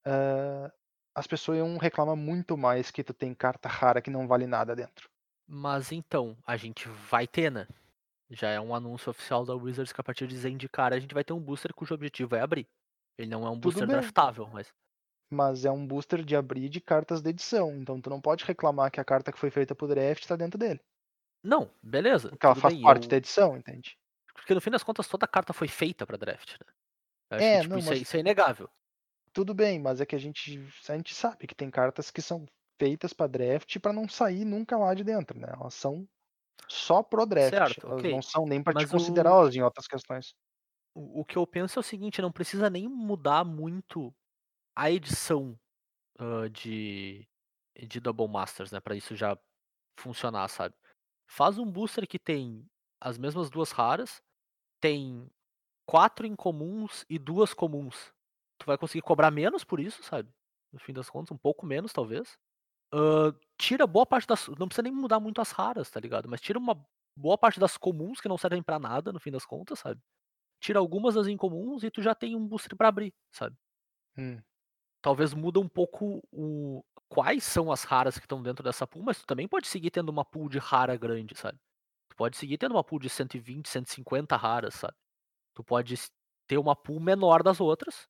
ah, 0.03 0.71
as 1.13 1.27
pessoas 1.27 1.59
iam 1.59 1.77
reclamar 1.77 2.15
muito 2.15 2.57
mais 2.57 2.89
que 2.89 3.03
tu 3.03 3.13
tem 3.13 3.33
carta 3.33 3.69
rara 3.69 4.01
que 4.01 4.09
não 4.09 4.27
vale 4.27 4.47
nada 4.47 4.75
dentro. 4.75 5.07
Mas 5.47 5.91
então, 5.91 6.35
a 6.45 6.57
gente 6.57 6.89
vai 6.89 7.27
ter, 7.27 7.51
né? 7.51 7.67
Já 8.31 8.49
é 8.49 8.59
um 8.59 8.73
anúncio 8.73 9.11
oficial 9.11 9.45
da 9.45 9.53
Wizards 9.53 9.93
que 9.93 10.01
a 10.01 10.03
partir 10.03 10.27
de 10.27 10.35
Zendikar 10.35 10.91
a 10.91 10.99
gente 10.99 11.13
vai 11.13 11.23
ter 11.23 11.33
um 11.33 11.39
booster 11.39 11.73
cujo 11.73 11.93
objetivo 11.93 12.35
é 12.35 12.41
abrir. 12.41 12.67
Ele 13.17 13.29
não 13.29 13.45
é 13.45 13.49
um 13.49 13.59
booster 13.59 13.87
draftável, 13.87 14.47
mas. 14.51 14.73
Mas 15.29 15.65
é 15.65 15.71
um 15.71 15.85
booster 15.87 16.23
de 16.23 16.35
abrir 16.35 16.69
de 16.69 16.79
cartas 16.79 17.21
da 17.21 17.29
edição. 17.29 17.73
Então 17.75 17.99
tu 17.99 18.09
não 18.09 18.21
pode 18.21 18.43
reclamar 18.45 18.91
que 18.91 18.99
a 18.99 19.05
carta 19.05 19.31
que 19.31 19.39
foi 19.39 19.49
feita 19.49 19.73
pro 19.73 19.87
draft 19.87 20.21
está 20.21 20.35
dentro 20.35 20.57
dele. 20.57 20.79
Não, 21.43 21.69
beleza. 21.81 22.29
Porque 22.29 22.45
ela 22.45 22.55
faz 22.55 22.73
bem, 22.73 22.83
parte 22.83 23.03
eu- 23.05 23.09
da 23.09 23.17
edição, 23.17 23.57
entende? 23.57 23.97
Porque 24.33 24.53
no 24.53 24.61
fim 24.61 24.69
das 24.69 24.83
contas 24.83 25.07
toda 25.07 25.27
carta 25.27 25.53
foi 25.53 25.67
feita 25.67 26.05
pra 26.05 26.17
draft, 26.17 26.51
né? 26.59 26.73
Eu 27.31 27.37
É, 27.37 27.55
que, 27.57 27.61
tipo, 27.63 27.73
não, 27.73 27.79
isso, 27.79 27.89
é, 27.89 27.91
mas- 27.93 28.01
isso 28.01 28.17
é 28.17 28.19
inegável. 28.19 28.69
Tudo 29.33 29.53
bem, 29.53 29.79
mas 29.79 29.99
é 30.01 30.05
que 30.05 30.15
a 30.15 30.19
gente, 30.19 30.59
a 30.87 30.95
gente 30.95 31.13
sabe 31.13 31.47
que 31.47 31.55
tem 31.55 31.69
cartas 31.69 32.11
que 32.11 32.21
são 32.21 32.45
feitas 32.79 33.13
para 33.13 33.27
draft 33.27 33.79
para 33.79 33.93
não 33.93 34.07
sair 34.07 34.45
nunca 34.45 34.77
lá 34.77 34.93
de 34.93 35.03
dentro, 35.03 35.39
né? 35.39 35.47
Elas 35.53 35.73
são 35.73 36.07
só 36.67 37.03
pro 37.03 37.25
draft. 37.25 37.49
Certo, 37.51 37.87
Elas 37.87 37.99
ok. 37.99 38.11
não 38.11 38.21
são 38.21 38.45
nem 38.45 38.63
para 38.63 38.73
te 38.73 38.75
Mas 38.91 38.93
o- 38.93 39.49
em 39.57 39.61
outras 39.61 39.87
questões. 39.87 40.33
O, 40.97 41.25
que 41.25 41.37
eu 41.37 41.45
penso 41.45 41.77
é 41.77 41.81
o 41.81 41.83
seguinte, 41.83 42.21
não 42.21 42.31
precisa 42.31 42.69
nem 42.69 42.87
mudar 42.87 43.43
muito 43.43 44.15
a 44.73 44.89
edição 44.89 45.59
ah, 46.17 46.47
de, 46.49 47.27
de 47.77 47.99
Double 47.99 48.27
Masters, 48.29 48.71
né? 48.71 48.79
Pra 48.79 48.95
isso 48.95 49.13
já 49.15 49.37
funcionar, 49.99 50.47
sabe? 50.47 50.73
Faz 51.29 51.57
um 51.57 51.69
booster 51.69 52.07
que 52.07 52.17
tem 52.17 52.65
as 53.01 53.17
mesmas 53.17 53.49
duas 53.49 53.71
raras, 53.71 54.21
tem 54.79 55.29
quatro 55.85 56.25
incomuns 56.25 57.05
e 57.09 57.19
duas 57.19 57.53
comuns. 57.53 58.13
Tu 58.57 58.65
vai 58.65 58.77
conseguir 58.77 59.01
cobrar 59.01 59.31
menos 59.31 59.65
por 59.65 59.81
isso, 59.81 60.01
sabe? 60.01 60.29
No 60.71 60.79
fim 60.79 60.93
das 60.93 61.09
contas, 61.09 61.31
um 61.31 61.37
pouco 61.37 61.65
menos, 61.65 61.91
talvez. 61.91 62.37
Ah, 62.93 63.35
tira 63.57 63.85
boa 63.85 64.05
parte 64.05 64.27
das. 64.27 64.47
Não 64.47 64.67
precisa 64.67 64.83
nem 64.83 64.91
mudar 64.93 65.19
muito 65.19 65.41
as 65.41 65.51
raras, 65.51 65.89
tá 65.91 65.99
ligado? 65.99 66.29
Mas 66.29 66.39
tira 66.39 66.57
uma 66.57 66.81
boa 67.17 67.37
parte 67.37 67.59
das 67.59 67.77
comuns 67.77 68.21
que 68.21 68.29
não 68.29 68.37
servem 68.37 68.63
pra 68.63 68.79
nada, 68.79 69.11
no 69.11 69.19
fim 69.19 69.31
das 69.31 69.45
contas, 69.45 69.79
sabe? 69.79 70.01
Tira 70.59 70.79
algumas 70.79 71.15
das 71.15 71.27
incomuns 71.27 71.83
e 71.83 71.91
tu 71.91 72.01
já 72.01 72.15
tem 72.15 72.35
um 72.35 72.47
booster 72.47 72.75
pra 72.77 72.89
abrir, 72.89 73.13
sabe? 73.31 73.55
Hum. 74.17 74.43
talvez 75.01 75.33
muda 75.33 75.59
um 75.59 75.67
pouco 75.69 76.21
o 76.31 76.83
quais 77.07 77.43
são 77.43 77.71
as 77.71 77.83
raras 77.83 78.17
que 78.17 78.25
estão 78.25 78.41
dentro 78.41 78.63
dessa 78.63 78.87
pool, 78.87 79.03
mas 79.03 79.19
tu 79.19 79.25
também 79.25 79.47
pode 79.47 79.67
seguir 79.67 79.91
tendo 79.91 80.09
uma 80.09 80.25
pool 80.25 80.49
de 80.49 80.57
rara 80.57 80.95
grande, 80.97 81.35
sabe? 81.35 81.59
Tu 82.09 82.15
pode 82.15 82.37
seguir 82.37 82.57
tendo 82.57 82.73
uma 82.73 82.83
pool 82.83 82.99
de 82.99 83.09
120, 83.09 83.69
150 83.69 84.35
raras, 84.37 84.75
sabe? 84.75 84.95
Tu 85.55 85.63
pode 85.63 85.95
ter 86.47 86.57
uma 86.59 86.75
pool 86.75 86.99
menor 86.99 87.43
das 87.43 87.61
outras, 87.61 88.07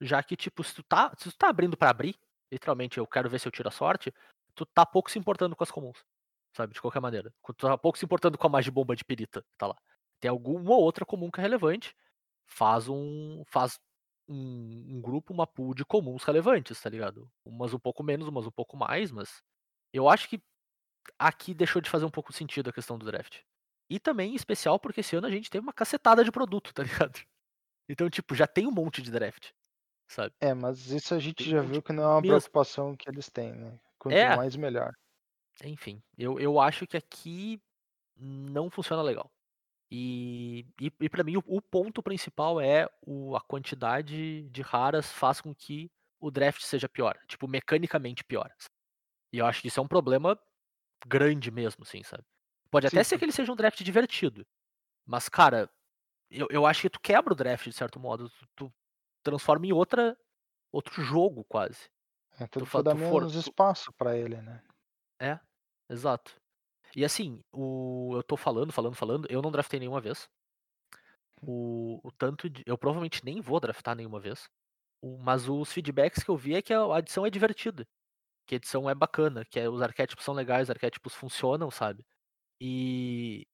já 0.00 0.22
que, 0.22 0.36
tipo, 0.36 0.64
se 0.64 0.74
tu 0.74 0.82
tá, 0.84 1.12
se 1.18 1.30
tu 1.30 1.38
tá 1.38 1.48
abrindo 1.50 1.76
pra 1.76 1.90
abrir, 1.90 2.16
literalmente, 2.52 2.98
eu 2.98 3.06
quero 3.06 3.30
ver 3.30 3.40
se 3.40 3.48
eu 3.48 3.52
tiro 3.52 3.68
a 3.68 3.72
sorte, 3.72 4.12
tu 4.54 4.66
tá 4.66 4.86
pouco 4.86 5.10
se 5.10 5.18
importando 5.18 5.56
com 5.56 5.64
as 5.64 5.70
comuns, 5.72 6.04
sabe? 6.56 6.74
De 6.74 6.80
qualquer 6.82 7.00
maneira. 7.00 7.32
Tu 7.46 7.54
tá 7.54 7.78
pouco 7.78 7.98
se 7.98 8.04
importando 8.06 8.38
com 8.38 8.46
a 8.46 8.50
magia 8.50 8.72
bomba 8.72 8.96
de 8.96 9.04
perita, 9.04 9.42
que 9.42 9.58
tá 9.58 9.68
lá. 9.68 9.76
Tem 10.20 10.30
alguma 10.30 10.74
outra 10.76 11.04
comum 11.06 11.30
que 11.30 11.40
é 11.40 11.42
relevante, 11.42 11.94
faz 12.46 12.88
um. 12.88 13.42
faz 13.46 13.78
um, 14.28 14.96
um 14.96 15.00
grupo, 15.00 15.32
uma 15.32 15.46
pool 15.46 15.74
de 15.74 15.84
comuns 15.84 16.24
relevantes, 16.24 16.80
tá 16.80 16.90
ligado? 16.90 17.30
Umas 17.44 17.74
um 17.74 17.78
pouco 17.78 18.02
menos, 18.04 18.28
umas 18.28 18.46
um 18.46 18.50
pouco 18.50 18.76
mais, 18.76 19.10
mas 19.12 19.42
eu 19.92 20.08
acho 20.08 20.28
que 20.28 20.42
aqui 21.18 21.54
deixou 21.54 21.82
de 21.82 21.90
fazer 21.90 22.04
um 22.04 22.10
pouco 22.10 22.32
sentido 22.32 22.70
a 22.70 22.72
questão 22.72 22.98
do 22.98 23.06
draft. 23.06 23.40
E 23.90 24.00
também, 24.00 24.32
em 24.32 24.36
especial, 24.36 24.80
porque 24.80 25.00
esse 25.00 25.16
ano 25.16 25.26
a 25.26 25.30
gente 25.30 25.50
teve 25.50 25.62
uma 25.64 25.72
cacetada 25.72 26.24
de 26.24 26.32
produto, 26.32 26.72
tá 26.74 26.82
ligado? 26.84 27.20
Então, 27.88 28.10
tipo, 28.10 28.34
já 28.34 28.46
tem 28.46 28.66
um 28.66 28.72
monte 28.72 29.02
de 29.02 29.10
draft, 29.12 29.50
sabe? 30.08 30.34
É, 30.40 30.54
mas 30.54 30.90
isso 30.90 31.14
a 31.14 31.18
gente 31.18 31.44
Tem 31.44 31.50
já 31.50 31.60
um 31.60 31.62
viu 31.62 31.82
que 31.82 31.92
não 31.92 32.04
é 32.04 32.06
uma 32.08 32.22
mesmo. 32.22 32.50
preocupação 32.62 32.96
que 32.96 33.08
eles 33.08 33.30
têm, 33.30 33.52
né? 33.54 33.80
Quanto 33.98 34.26
É. 34.26 34.36
mais, 34.36 34.56
melhor. 34.56 34.92
Enfim, 35.64 36.02
eu, 36.16 36.38
eu 36.38 36.60
acho 36.60 36.86
que 36.86 36.96
aqui 36.96 37.60
não 38.16 38.70
funciona 38.70 39.02
legal. 39.02 39.32
E, 39.90 40.66
e, 40.80 40.92
e 41.00 41.08
para 41.08 41.22
mim 41.24 41.36
o, 41.36 41.42
o 41.46 41.62
ponto 41.62 42.02
principal 42.02 42.60
é 42.60 42.88
o, 43.06 43.36
a 43.36 43.40
quantidade 43.40 44.42
de 44.50 44.62
raras 44.62 45.12
faz 45.12 45.40
com 45.40 45.54
que 45.54 45.90
o 46.20 46.30
draft 46.30 46.62
seja 46.62 46.88
pior, 46.88 47.16
tipo, 47.28 47.46
mecanicamente 47.48 48.24
pior. 48.24 48.50
sabe? 48.58 48.74
E 49.32 49.38
eu 49.38 49.46
acho 49.46 49.62
que 49.62 49.68
isso 49.68 49.80
é 49.80 49.82
um 49.82 49.88
problema 49.88 50.38
grande 51.06 51.50
mesmo, 51.50 51.84
assim, 51.84 52.02
sabe? 52.04 52.24
Pode 52.70 52.86
até 52.86 53.02
Sim, 53.02 53.04
ser 53.04 53.18
que 53.18 53.24
ele 53.24 53.32
seja 53.32 53.52
um 53.52 53.56
draft 53.56 53.82
divertido, 53.82 54.46
mas, 55.06 55.28
cara, 55.28 55.70
eu, 56.30 56.48
eu 56.50 56.66
acho 56.66 56.82
que 56.82 56.90
tu 56.90 57.00
quebra 57.00 57.32
o 57.32 57.36
draft 57.36 57.66
de 57.66 57.74
certo 57.74 58.00
modo, 58.00 58.30
tu, 58.30 58.46
tu 58.56 58.74
transforma 59.24 59.66
em 59.66 59.72
outra, 59.72 60.16
outro 60.72 61.02
jogo 61.02 61.44
quase. 61.44 61.90
É 62.38 62.46
pra 62.70 62.80
dar 62.82 62.94
tu 62.94 62.96
for- 62.96 63.26
menos 63.26 63.34
tu- 63.40 63.52
espaço 63.52 63.92
pra 63.92 64.16
ele, 64.16 64.40
né? 64.40 64.62
É, 65.20 65.38
exato. 65.90 66.40
E 66.96 67.04
assim, 67.04 67.40
o, 67.52 68.12
eu 68.16 68.22
tô 68.24 68.36
falando, 68.36 68.72
falando, 68.72 68.96
falando, 68.96 69.28
eu 69.30 69.40
não 69.42 69.52
draftei 69.52 69.78
nenhuma 69.80 70.00
vez. 70.00 70.28
O, 71.42 72.00
o 72.02 72.10
tanto 72.12 72.48
de. 72.48 72.62
Eu 72.66 72.78
provavelmente 72.78 73.24
nem 73.24 73.40
vou 73.40 73.60
draftar 73.60 73.94
nenhuma 73.94 74.18
vez. 74.20 74.48
O- 75.02 75.18
mas 75.18 75.48
os 75.48 75.72
feedbacks 75.72 76.22
que 76.24 76.30
eu 76.30 76.36
vi 76.36 76.54
é 76.56 76.62
que 76.62 76.72
a 76.74 76.82
a 76.94 76.98
edição 77.00 77.26
é 77.26 77.30
divertida. 77.30 77.86
Que 78.46 78.56
a 78.56 78.58
edição 78.58 78.90
é 78.90 78.94
bacana, 78.94 79.44
que 79.46 79.60
é- 79.60 79.68
os 79.70 79.82
arquétipos 79.82 80.24
são 80.24 80.34
legais, 80.34 80.64
os 80.64 80.70
arquétipos 80.70 81.14
funcionam, 81.14 81.70
sabe? 81.70 82.04
E. 82.60 83.46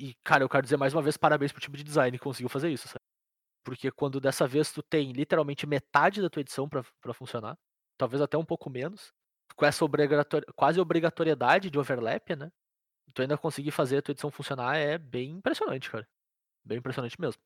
E, 0.00 0.14
cara, 0.24 0.44
eu 0.44 0.48
quero 0.50 0.64
dizer 0.64 0.76
mais 0.78 0.94
uma 0.94 1.02
vez 1.02 1.16
parabéns 1.16 1.52
pro 1.52 1.60
time 1.62 1.76
de 1.78 1.84
design 1.84 2.18
que 2.18 2.24
conseguiu 2.24 2.48
fazer 2.50 2.70
isso, 2.70 2.88
sabe? 2.88 3.00
Porque 3.64 3.90
quando 3.92 4.20
dessa 4.20 4.46
vez 4.46 4.72
tu 4.72 4.82
tem 4.82 5.12
literalmente 5.12 5.66
metade 5.66 6.22
da 6.22 6.30
tua 6.30 6.40
edição 6.42 6.68
pra 6.68 6.84
funcionar, 7.14 7.58
talvez 7.98 8.22
até 8.22 8.38
um 8.38 8.44
pouco 8.44 8.70
menos, 8.70 9.12
com 9.56 9.66
essa 9.66 9.84
obrigator... 9.84 10.44
quase 10.56 10.80
obrigatoriedade 10.80 11.70
de 11.70 11.78
overlap, 11.78 12.36
né? 12.36 12.50
Tu 13.16 13.22
ainda 13.22 13.38
conseguir 13.38 13.70
fazer 13.70 13.96
a 13.96 14.02
tua 14.02 14.12
edição 14.12 14.30
funcionar 14.30 14.76
é 14.76 14.98
bem 14.98 15.30
impressionante, 15.30 15.90
cara. 15.90 16.06
Bem 16.62 16.76
impressionante 16.76 17.18
mesmo. 17.18 17.40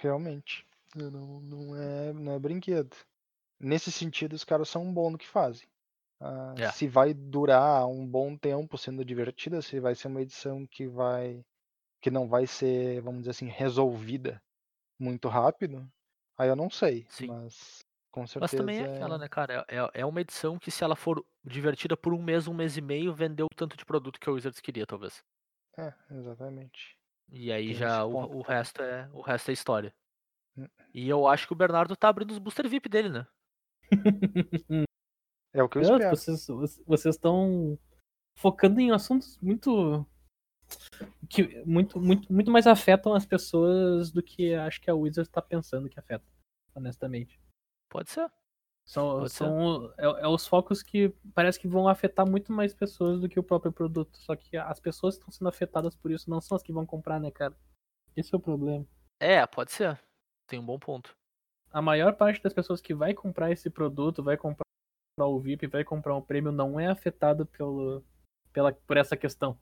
Realmente. 0.00 0.64
Não, 0.94 1.40
não, 1.40 1.74
é, 1.74 2.12
não 2.12 2.32
é 2.34 2.38
brinquedo. 2.38 2.96
Nesse 3.58 3.90
sentido, 3.90 4.34
os 4.34 4.44
caras 4.44 4.68
são 4.68 4.94
bons 4.94 5.10
no 5.10 5.18
que 5.18 5.26
fazem. 5.26 5.66
Ah, 6.20 6.54
É. 6.56 6.70
Se 6.70 6.86
vai 6.86 7.12
durar 7.12 7.84
um 7.88 8.06
bom 8.06 8.36
tempo 8.36 8.78
sendo 8.78 9.04
divertida, 9.04 9.60
se 9.60 9.80
vai 9.80 9.96
ser 9.96 10.06
uma 10.06 10.22
edição 10.22 10.64
que 10.64 10.86
vai 10.86 11.44
que 12.00 12.12
não 12.12 12.28
vai 12.28 12.46
ser, 12.46 13.00
vamos 13.00 13.22
dizer 13.22 13.32
assim, 13.32 13.48
resolvida 13.48 14.40
muito 15.00 15.26
rápido, 15.26 15.84
aí 16.38 16.48
eu 16.48 16.54
não 16.54 16.70
sei. 16.70 17.08
Sim. 17.08 17.26
Mas 17.26 17.80
com 18.18 18.40
Mas 18.40 18.50
certeza. 18.50 18.56
também 18.56 18.78
é 18.80 18.94
aquela, 18.96 19.18
né, 19.18 19.28
cara? 19.28 19.64
É, 19.68 19.76
é- 19.76 19.90
é 20.00 20.06
uma 20.06 20.20
edição 20.20 20.58
que, 20.58 20.70
se 20.70 20.82
ela 20.84 20.96
for 20.96 21.24
divertida 21.44 21.96
por 21.96 22.12
um 22.14 22.22
mês, 22.22 22.46
um 22.46 22.54
mês 22.54 22.76
e 22.76 22.80
meio, 22.80 23.14
vendeu 23.14 23.46
o 23.46 23.54
tanto 23.54 23.76
de 23.76 23.84
produto 23.84 24.18
que 24.20 24.28
a 24.28 24.32
Wizards 24.32 24.60
queria, 24.60 24.86
talvez. 24.86 25.22
É, 25.76 25.92
exatamente. 26.10 26.96
E 27.30 27.52
aí 27.52 27.66
Tem 27.68 27.74
já 27.74 28.04
o, 28.04 28.38
o 28.38 28.42
resto 28.42 28.82
é 28.82 29.08
o 29.12 29.20
resto 29.20 29.50
é 29.50 29.52
história. 29.54 29.94
Hum. 30.56 30.66
E 30.94 31.08
eu 31.08 31.26
acho 31.28 31.46
que 31.46 31.52
o 31.52 31.56
Bernardo 31.56 31.94
tá 31.94 32.08
abrindo 32.08 32.30
os 32.30 32.38
booster 32.38 32.68
VIP 32.68 32.88
dele, 32.88 33.08
né? 33.10 33.26
É 35.54 35.62
o 35.62 35.68
que 35.68 35.78
eu 35.78 35.82
espero. 35.82 36.10
vocês 36.10 36.46
vocês 36.86 37.14
estão 37.14 37.78
focando 38.36 38.78
em 38.80 38.90
assuntos 38.92 39.38
muito 39.40 40.06
que 41.28 41.64
muito, 41.64 41.98
muito, 41.98 42.30
muito 42.32 42.50
mais 42.50 42.66
afetam 42.66 43.14
as 43.14 43.24
pessoas 43.24 44.10
do 44.12 44.22
que 44.22 44.54
acho 44.54 44.80
que 44.80 44.90
a 44.90 44.94
Wizards 44.94 45.28
está 45.28 45.40
pensando 45.40 45.88
que 45.88 45.98
afeta, 45.98 46.24
honestamente. 46.74 47.40
Pode 47.88 48.10
ser. 48.10 48.30
São, 48.84 49.18
Pode 49.18 49.30
ser. 49.30 49.44
são 49.44 49.92
é, 49.98 50.04
é 50.22 50.28
os 50.28 50.46
focos 50.46 50.82
que 50.82 51.10
parece 51.34 51.60
que 51.60 51.68
vão 51.68 51.88
afetar 51.88 52.28
muito 52.28 52.52
mais 52.52 52.72
pessoas 52.72 53.20
do 53.20 53.28
que 53.28 53.38
o 53.38 53.42
próprio 53.42 53.70
produto. 53.70 54.16
Só 54.18 54.34
que 54.34 54.56
as 54.56 54.80
pessoas 54.80 55.14
que 55.14 55.20
estão 55.20 55.32
sendo 55.32 55.48
afetadas 55.48 55.94
por 55.94 56.10
isso 56.10 56.30
não 56.30 56.40
são 56.40 56.56
as 56.56 56.62
que 56.62 56.72
vão 56.72 56.86
comprar, 56.86 57.20
né, 57.20 57.30
cara? 57.30 57.54
Esse 58.16 58.34
é 58.34 58.38
o 58.38 58.40
problema. 58.40 58.86
É, 59.20 59.46
pode 59.46 59.72
ser. 59.72 60.00
Tem 60.46 60.58
um 60.58 60.64
bom 60.64 60.78
ponto. 60.78 61.14
A 61.70 61.82
maior 61.82 62.14
parte 62.14 62.42
das 62.42 62.54
pessoas 62.54 62.80
que 62.80 62.94
vai 62.94 63.12
comprar 63.12 63.50
esse 63.50 63.68
produto, 63.68 64.22
vai 64.22 64.38
comprar 64.38 64.64
o 65.20 65.38
VIP, 65.38 65.66
vai 65.66 65.84
comprar 65.84 66.14
o 66.14 66.22
prêmio, 66.22 66.50
não 66.50 66.80
é 66.80 66.86
afetado 66.86 67.44
pelo, 67.44 68.02
pela, 68.52 68.72
por 68.72 68.96
essa 68.96 69.16
questão. 69.16 69.58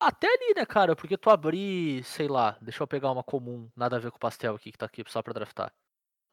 Até 0.00 0.26
ali, 0.26 0.54
né, 0.54 0.66
cara? 0.66 0.94
Porque 0.94 1.16
tu 1.16 1.30
abrir, 1.30 2.04
sei 2.04 2.28
lá, 2.28 2.56
deixa 2.60 2.82
eu 2.82 2.86
pegar 2.86 3.10
uma 3.10 3.24
comum, 3.24 3.68
nada 3.74 3.96
a 3.96 3.98
ver 3.98 4.10
com 4.10 4.16
o 4.16 4.20
pastel 4.20 4.54
aqui 4.54 4.70
que 4.70 4.78
tá 4.78 4.86
aqui 4.86 5.02
só 5.08 5.22
pra 5.22 5.32
draftar. 5.32 5.72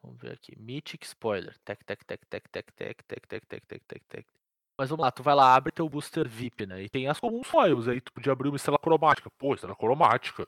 Vamos 0.06 0.22
ver 0.22 0.34
aqui. 0.34 0.56
Mythic 0.60 1.06
Spoiler. 1.06 1.58
Tec, 1.66 1.84
tec, 1.84 2.06
tec, 2.06 2.22
tec, 2.30 2.48
tec, 2.52 2.72
tec, 2.74 3.04
tec, 3.08 3.28
tec, 3.28 3.46
tec, 3.48 3.66
tec, 3.66 3.84
tec, 3.88 4.04
tec. 4.08 4.28
Mas 4.78 4.90
vamos 4.90 5.04
lá, 5.04 5.12
tu 5.12 5.24
vai 5.24 5.34
lá, 5.34 5.56
abre 5.56 5.72
teu 5.72 5.88
booster 5.90 6.28
VIP, 6.28 6.66
né? 6.66 6.84
E 6.84 6.90
tem 6.90 7.08
as 7.08 7.20
comuns 7.20 7.48
foils 7.48 7.88
aí, 7.88 8.02
tu 8.02 8.12
podia 8.14 8.34
abrir 8.34 8.50
uma 8.50 8.58
estrela 8.58 8.78
cromática. 8.78 9.32
Pô, 9.38 9.54
estrela 9.54 9.76
cromática. 9.76 10.48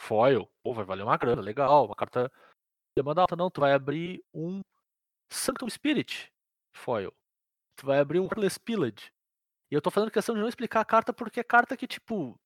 Foil. 0.00 0.48
Pô, 0.62 0.72
vai 0.74 0.84
valer 0.84 1.02
uma 1.02 1.16
grana, 1.16 1.42
legal. 1.42 1.86
Uma 1.86 1.96
carta 1.96 2.30
demanda 2.96 3.22
alta. 3.22 3.34
Não, 3.34 3.50
tu 3.50 3.60
vai 3.60 3.72
abrir 3.72 4.22
um 4.32 4.60
Sanctum 5.30 5.68
Spirit 5.68 6.30
foil. 6.72 7.12
Tu 7.76 7.86
vai 7.86 7.98
abrir 7.98 8.20
um 8.20 8.24
Heartless 8.24 8.60
Pillage. 8.60 9.12
E 9.70 9.74
eu 9.74 9.82
tô 9.82 9.90
fazendo 9.90 10.12
questão 10.12 10.34
de 10.34 10.40
não 10.40 10.48
explicar 10.48 10.80
a 10.80 10.84
carta 10.84 11.12
porque 11.12 11.40
é 11.40 11.44
carta 11.44 11.76
que, 11.76 11.86
tipo. 11.86 12.38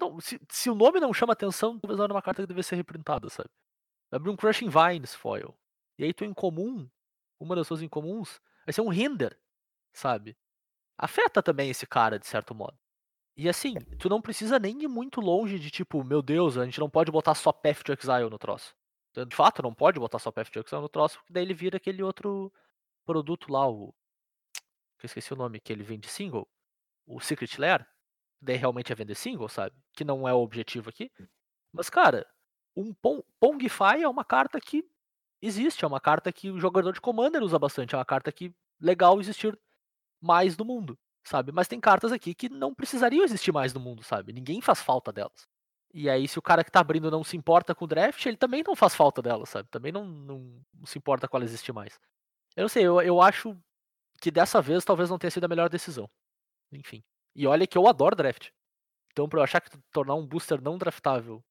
Não, 0.00 0.20
se, 0.20 0.40
se 0.48 0.70
o 0.70 0.74
nome 0.76 1.00
não 1.00 1.12
chama 1.12 1.32
atenção, 1.32 1.78
talvez 1.78 1.98
não 1.98 2.04
era 2.04 2.14
uma 2.14 2.22
carta 2.22 2.42
que 2.42 2.46
deve 2.46 2.62
ser 2.62 2.76
reprintada, 2.76 3.28
sabe? 3.28 3.50
Vai 4.10 4.18
abrir 4.18 4.30
um 4.30 4.36
Crushing 4.36 4.68
Vines 4.68 5.12
foil. 5.14 5.56
E 5.98 6.04
aí 6.04 6.12
tu 6.12 6.24
em 6.24 6.34
comum, 6.34 6.88
uma 7.38 7.56
das 7.56 7.66
suas 7.66 7.82
incomuns, 7.82 8.40
vai 8.64 8.72
ser 8.72 8.80
um 8.80 8.92
Hinder, 8.92 9.38
sabe? 9.92 10.36
Afeta 10.96 11.42
também 11.42 11.70
esse 11.70 11.86
cara, 11.86 12.18
de 12.18 12.26
certo 12.26 12.54
modo. 12.54 12.78
E 13.36 13.48
assim, 13.48 13.74
tu 13.98 14.08
não 14.08 14.20
precisa 14.20 14.58
nem 14.58 14.82
ir 14.82 14.88
muito 14.88 15.20
longe 15.20 15.58
de 15.58 15.70
tipo, 15.70 16.04
meu 16.04 16.20
Deus, 16.20 16.58
a 16.58 16.64
gente 16.64 16.78
não 16.78 16.90
pode 16.90 17.10
botar 17.10 17.34
só 17.34 17.50
Path 17.52 17.82
to 17.82 17.92
Exile 17.92 18.28
no 18.30 18.38
troço. 18.38 18.74
Então, 19.10 19.24
De 19.26 19.34
fato, 19.34 19.62
não 19.62 19.74
pode 19.74 19.98
botar 19.98 20.18
só 20.18 20.30
Path 20.30 20.50
to 20.50 20.60
Exile 20.60 20.82
no 20.82 20.88
troço, 20.88 21.18
porque 21.18 21.32
daí 21.32 21.42
ele 21.42 21.54
vira 21.54 21.76
aquele 21.78 22.02
outro 22.02 22.52
produto 23.04 23.50
lá, 23.50 23.68
o. 23.68 23.94
Que 24.98 25.06
eu 25.06 25.08
esqueci 25.08 25.32
o 25.32 25.36
nome, 25.36 25.60
que 25.60 25.72
ele 25.72 25.82
vende 25.82 26.08
single. 26.08 26.46
O 27.06 27.20
Secret 27.20 27.58
Lair. 27.58 27.86
Daí 28.40 28.56
realmente 28.56 28.92
é 28.92 28.94
vender 28.94 29.14
single, 29.14 29.48
sabe? 29.48 29.74
Que 29.92 30.04
não 30.04 30.28
é 30.28 30.34
o 30.34 30.40
objetivo 30.40 30.90
aqui. 30.90 31.10
Mas, 31.72 31.88
cara, 31.88 32.26
um 32.76 32.92
Pong, 32.94 33.22
Pongify 33.40 34.02
é 34.02 34.08
uma 34.08 34.24
carta 34.24 34.60
que 34.60 34.84
existe, 35.42 35.84
é 35.84 35.88
uma 35.88 36.00
carta 36.00 36.32
que 36.32 36.50
o 36.50 36.58
jogador 36.58 36.92
de 36.92 37.00
Commander 37.00 37.42
usa 37.42 37.58
bastante, 37.58 37.94
é 37.94 37.98
uma 37.98 38.04
carta 38.04 38.30
que 38.32 38.54
legal 38.80 39.20
existir 39.20 39.58
mais 40.20 40.56
no 40.56 40.64
mundo, 40.64 40.98
sabe? 41.24 41.52
Mas 41.52 41.68
tem 41.68 41.80
cartas 41.80 42.12
aqui 42.12 42.34
que 42.34 42.48
não 42.48 42.74
precisariam 42.74 43.24
existir 43.24 43.52
mais 43.52 43.74
no 43.74 43.80
mundo, 43.80 44.02
sabe? 44.02 44.32
Ninguém 44.32 44.60
faz 44.60 44.80
falta 44.80 45.12
delas. 45.12 45.46
E 45.94 46.08
aí, 46.08 46.26
se 46.26 46.38
o 46.38 46.42
cara 46.42 46.64
que 46.64 46.70
tá 46.70 46.80
abrindo 46.80 47.10
não 47.10 47.22
se 47.22 47.36
importa 47.36 47.74
com 47.74 47.84
o 47.84 47.88
draft, 47.88 48.24
ele 48.24 48.36
também 48.36 48.62
não 48.66 48.74
faz 48.74 48.94
falta 48.94 49.20
delas, 49.20 49.48
sabe? 49.50 49.68
Também 49.70 49.92
não, 49.92 50.06
não, 50.06 50.64
se 50.86 50.96
importa 50.98 51.28
com 51.28 51.36
ela 51.36 51.44
existir 51.44 51.72
mais. 51.72 52.00
Eu 52.56 52.62
não 52.62 52.68
sei, 52.68 52.86
eu, 52.86 53.00
eu 53.02 53.20
acho 53.20 53.56
que 54.20 54.30
dessa 54.30 54.62
vez 54.62 54.84
talvez 54.84 55.10
não 55.10 55.18
tenha 55.18 55.30
sido 55.30 55.44
a 55.44 55.48
melhor 55.48 55.68
decisão. 55.68 56.08
Enfim. 56.72 57.02
E 57.34 57.46
olha 57.46 57.66
que 57.66 57.76
eu 57.76 57.86
adoro 57.88 58.16
draft. 58.16 58.50
Então, 59.12 59.28
pra 59.28 59.40
eu 59.40 59.44
achar 59.44 59.60
que 59.60 59.70
tornar 59.92 60.14
um 60.14 60.26
booster 60.26 60.62
não 60.62 60.78
draftável 60.78 61.44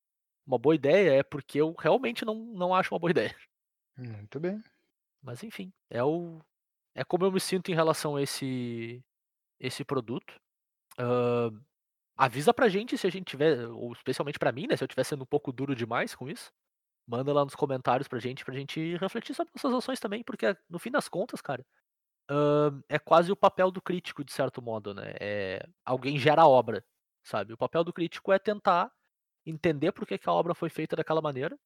uma 0.45 0.57
boa 0.57 0.75
ideia 0.75 1.19
é 1.19 1.23
porque 1.23 1.61
eu 1.61 1.73
realmente 1.79 2.25
não, 2.25 2.35
não 2.35 2.73
acho 2.73 2.93
uma 2.93 2.99
boa 2.99 3.11
ideia. 3.11 3.35
Muito 4.09 4.39
bem. 4.39 4.63
Mas 5.23 5.43
enfim, 5.43 5.73
é 5.89 6.03
o 6.03 6.39
é 6.95 7.03
como 7.05 7.25
eu 7.25 7.31
me 7.31 7.39
sinto 7.41 7.71
em 7.71 7.75
relação 7.75 8.15
a 8.17 8.21
esse 8.23 9.03
esse 9.59 9.85
produto. 9.85 10.35
Ahn, 10.99 11.59
avisa 12.17 12.53
pra 12.53 12.69
gente 12.69 12.97
se 12.97 13.07
a 13.07 13.11
gente 13.11 13.25
tiver, 13.27 13.67
ou 13.69 13.93
especialmente 13.93 14.39
pra 14.39 14.51
mim, 14.53 14.67
né, 14.67 14.77
se 14.77 14.83
eu 14.83 14.87
estiver 14.87 15.03
sendo 15.05 15.23
um 15.23 15.27
pouco 15.27 15.51
duro 15.53 15.75
demais 15.75 16.15
com 16.15 16.29
isso. 16.29 16.51
Manda 17.07 17.33
lá 17.33 17.43
nos 17.45 17.55
comentários 17.55 18.07
pra 18.07 18.19
gente, 18.19 18.45
pra 18.45 18.55
gente 18.55 18.97
refletir 18.97 19.35
sobre 19.35 19.53
nossas 19.55 19.73
ações 19.75 19.99
também, 20.01 20.23
porque 20.23 20.55
no 20.69 20.79
fim 20.79 20.91
das 20.91 21.09
contas, 21.09 21.41
cara, 21.41 21.65
hã, 22.31 22.81
é 22.89 22.99
quase 22.99 23.31
o 23.31 23.35
papel 23.37 23.71
do 23.71 23.81
crítico, 23.81 24.23
de 24.25 24.33
certo 24.33 24.61
modo, 24.61 24.93
né. 24.95 25.13
Eh, 25.21 25.65
alguém 25.85 26.17
gera 26.19 26.43
a 26.43 26.47
obra, 26.49 26.85
sabe. 27.25 27.53
O 27.53 27.57
papel 27.57 27.83
do 27.85 27.93
crítico 27.93 28.33
é 28.33 28.39
tentar 28.39 28.91
entender 29.45 29.91
por 29.93 30.07
que 30.07 30.17
que 30.19 30.29
a 30.29 30.33
obra 30.33 30.55
foi 30.55 30.69
feita 30.69 30.95
daquela 30.97 31.21
maneira 31.21 31.57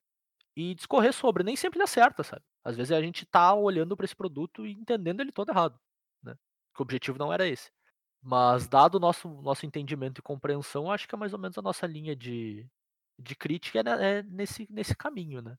e 0.55 0.75
discorrer 0.75 1.13
sobre. 1.13 1.43
Nem 1.43 1.55
sempre 1.55 1.77
ele 1.79 1.83
acerta, 1.83 2.23
sabe. 2.23 2.43
Às 2.63 2.75
vezes 2.77 2.91
a 2.91 3.01
gente 3.01 3.25
tá 3.25 3.53
olhando 3.53 3.95
pra 3.97 4.05
esse 4.05 4.15
produto 4.15 4.65
e 4.65 4.73
entendendo 4.73 5.21
ele 5.21 5.31
todo 5.31 5.49
errado, 5.51 5.79
né. 6.23 6.35
Que 6.75 6.81
o 6.81 6.83
objetivo 6.83 7.17
não 7.19 7.33
era 7.33 7.47
esse. 7.47 7.71
Mas 8.23 8.67
dado 8.67 8.95
o 8.95 8.99
nosso 8.99 9.29
nosso 9.43 9.65
entendimento 9.65 10.19
e 10.19 10.23
compreensão, 10.23 10.91
acho 10.91 11.07
que 11.07 11.15
é 11.15 11.17
mais 11.17 11.33
ou 11.33 11.39
menos 11.39 11.57
a 11.57 11.61
nossa 11.63 11.87
linha 11.87 12.15
de 12.15 12.67
de 13.19 13.35
crítica 13.35 13.79
é 13.81 13.83
ne 13.83 13.91
é 14.19 14.23
nesse 14.23 14.67
nesse 14.71 14.95
caminho, 14.95 15.41
né. 15.41 15.57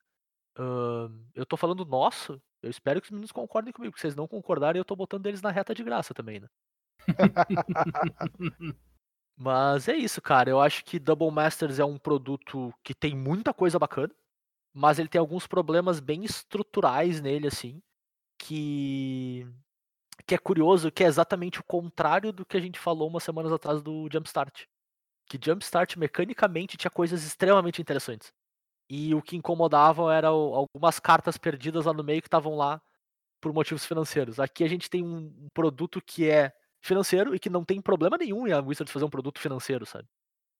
Hã, 0.59 1.11
eu 1.35 1.47
tô 1.47 1.57
falando 1.59 1.85
"nosso", 1.87 2.43
eu 2.63 2.71
espero 2.71 3.01
que 3.03 3.07
os 3.09 3.13
meninos 3.13 3.33
concordem 3.33 3.73
comigo, 3.75 3.93
porque 3.93 4.01
se 4.03 4.09
eles 4.09 4.17
não 4.17 4.29
concordarem 4.29 4.79
eu 4.81 4.85
tô 4.87 4.97
botando 4.97 5.27
eles 5.29 5.43
na 5.43 5.51
reta 5.53 5.75
de 5.75 5.85
graça 5.85 6.15
também, 6.15 6.41
né. 6.41 6.49
Mas 9.39 9.87
é 9.89 9.95
isso, 9.97 10.23
cara, 10.23 10.49
eu 10.51 10.61
acho 10.61 10.83
que 10.85 10.99
Double 10.99 11.31
Masters 11.31 11.79
é 11.79 11.85
um 11.85 11.99
produto 11.99 12.73
que 12.83 12.95
tem 12.95 13.15
muita 13.15 13.53
coisa 13.53 13.79
bacana, 13.79 14.15
mas 14.77 14.99
ele 14.99 15.09
tem 15.09 15.18
alguns 15.20 15.47
problemas 15.47 16.01
bem 16.01 16.24
estruturais 16.24 17.20
nele, 17.22 17.49
assim, 17.49 17.83
que 18.39 19.47
que 20.27 20.35
é 20.35 20.39
curioso, 20.39 20.93
que 20.93 21.05
é 21.05 21.07
exatamente 21.09 21.61
o 21.61 21.64
contrário 21.64 22.33
do 22.33 22.47
que 22.47 22.57
a 22.57 22.61
gente 22.61 22.79
falou 22.81 23.09
umas 23.09 23.24
semanas 23.24 23.53
atrás 23.53 23.83
do 23.83 24.09
Jumpstart. 24.12 24.66
Que 25.29 25.39
Jumpstart 25.43 25.97
mecanicamente 25.99 26.77
tinha 26.77 26.91
coisas 26.91 27.24
extremamente 27.24 27.83
interessantes. 27.83 28.33
E 28.91 29.14
o 29.14 29.22
que 29.22 29.37
incomodava 29.37 30.14
era 30.14 30.33
o 30.33 30.55
algumas 30.55 31.01
cartas 31.01 31.39
perdidas 31.39 31.87
lá 31.87 31.93
no 31.95 32.05
meio 32.05 32.22
que 32.22 32.29
estavam 32.29 32.57
lá 32.57 32.83
por 33.41 33.53
motivos 33.55 33.87
financeiros. 33.87 34.41
Aqui 34.41 34.64
a 34.64 34.68
gente 34.68 34.91
tem 34.91 35.05
um 35.05 35.18
um 35.47 35.49
produto 35.55 36.03
que 36.03 36.31
é 36.31 36.53
financeiro 36.83 37.35
e 37.35 37.41
que 37.41 37.51
não 37.51 37.64
tem 37.64 37.81
problema 37.83 38.18
nenhum 38.18 38.47
em 38.49 38.53
a 38.53 38.61
Wizards 38.61 38.93
fazer 38.93 39.07
um 39.07 39.11
produto 39.11 39.41
financeiro, 39.41 39.87
sabe. 39.87 40.09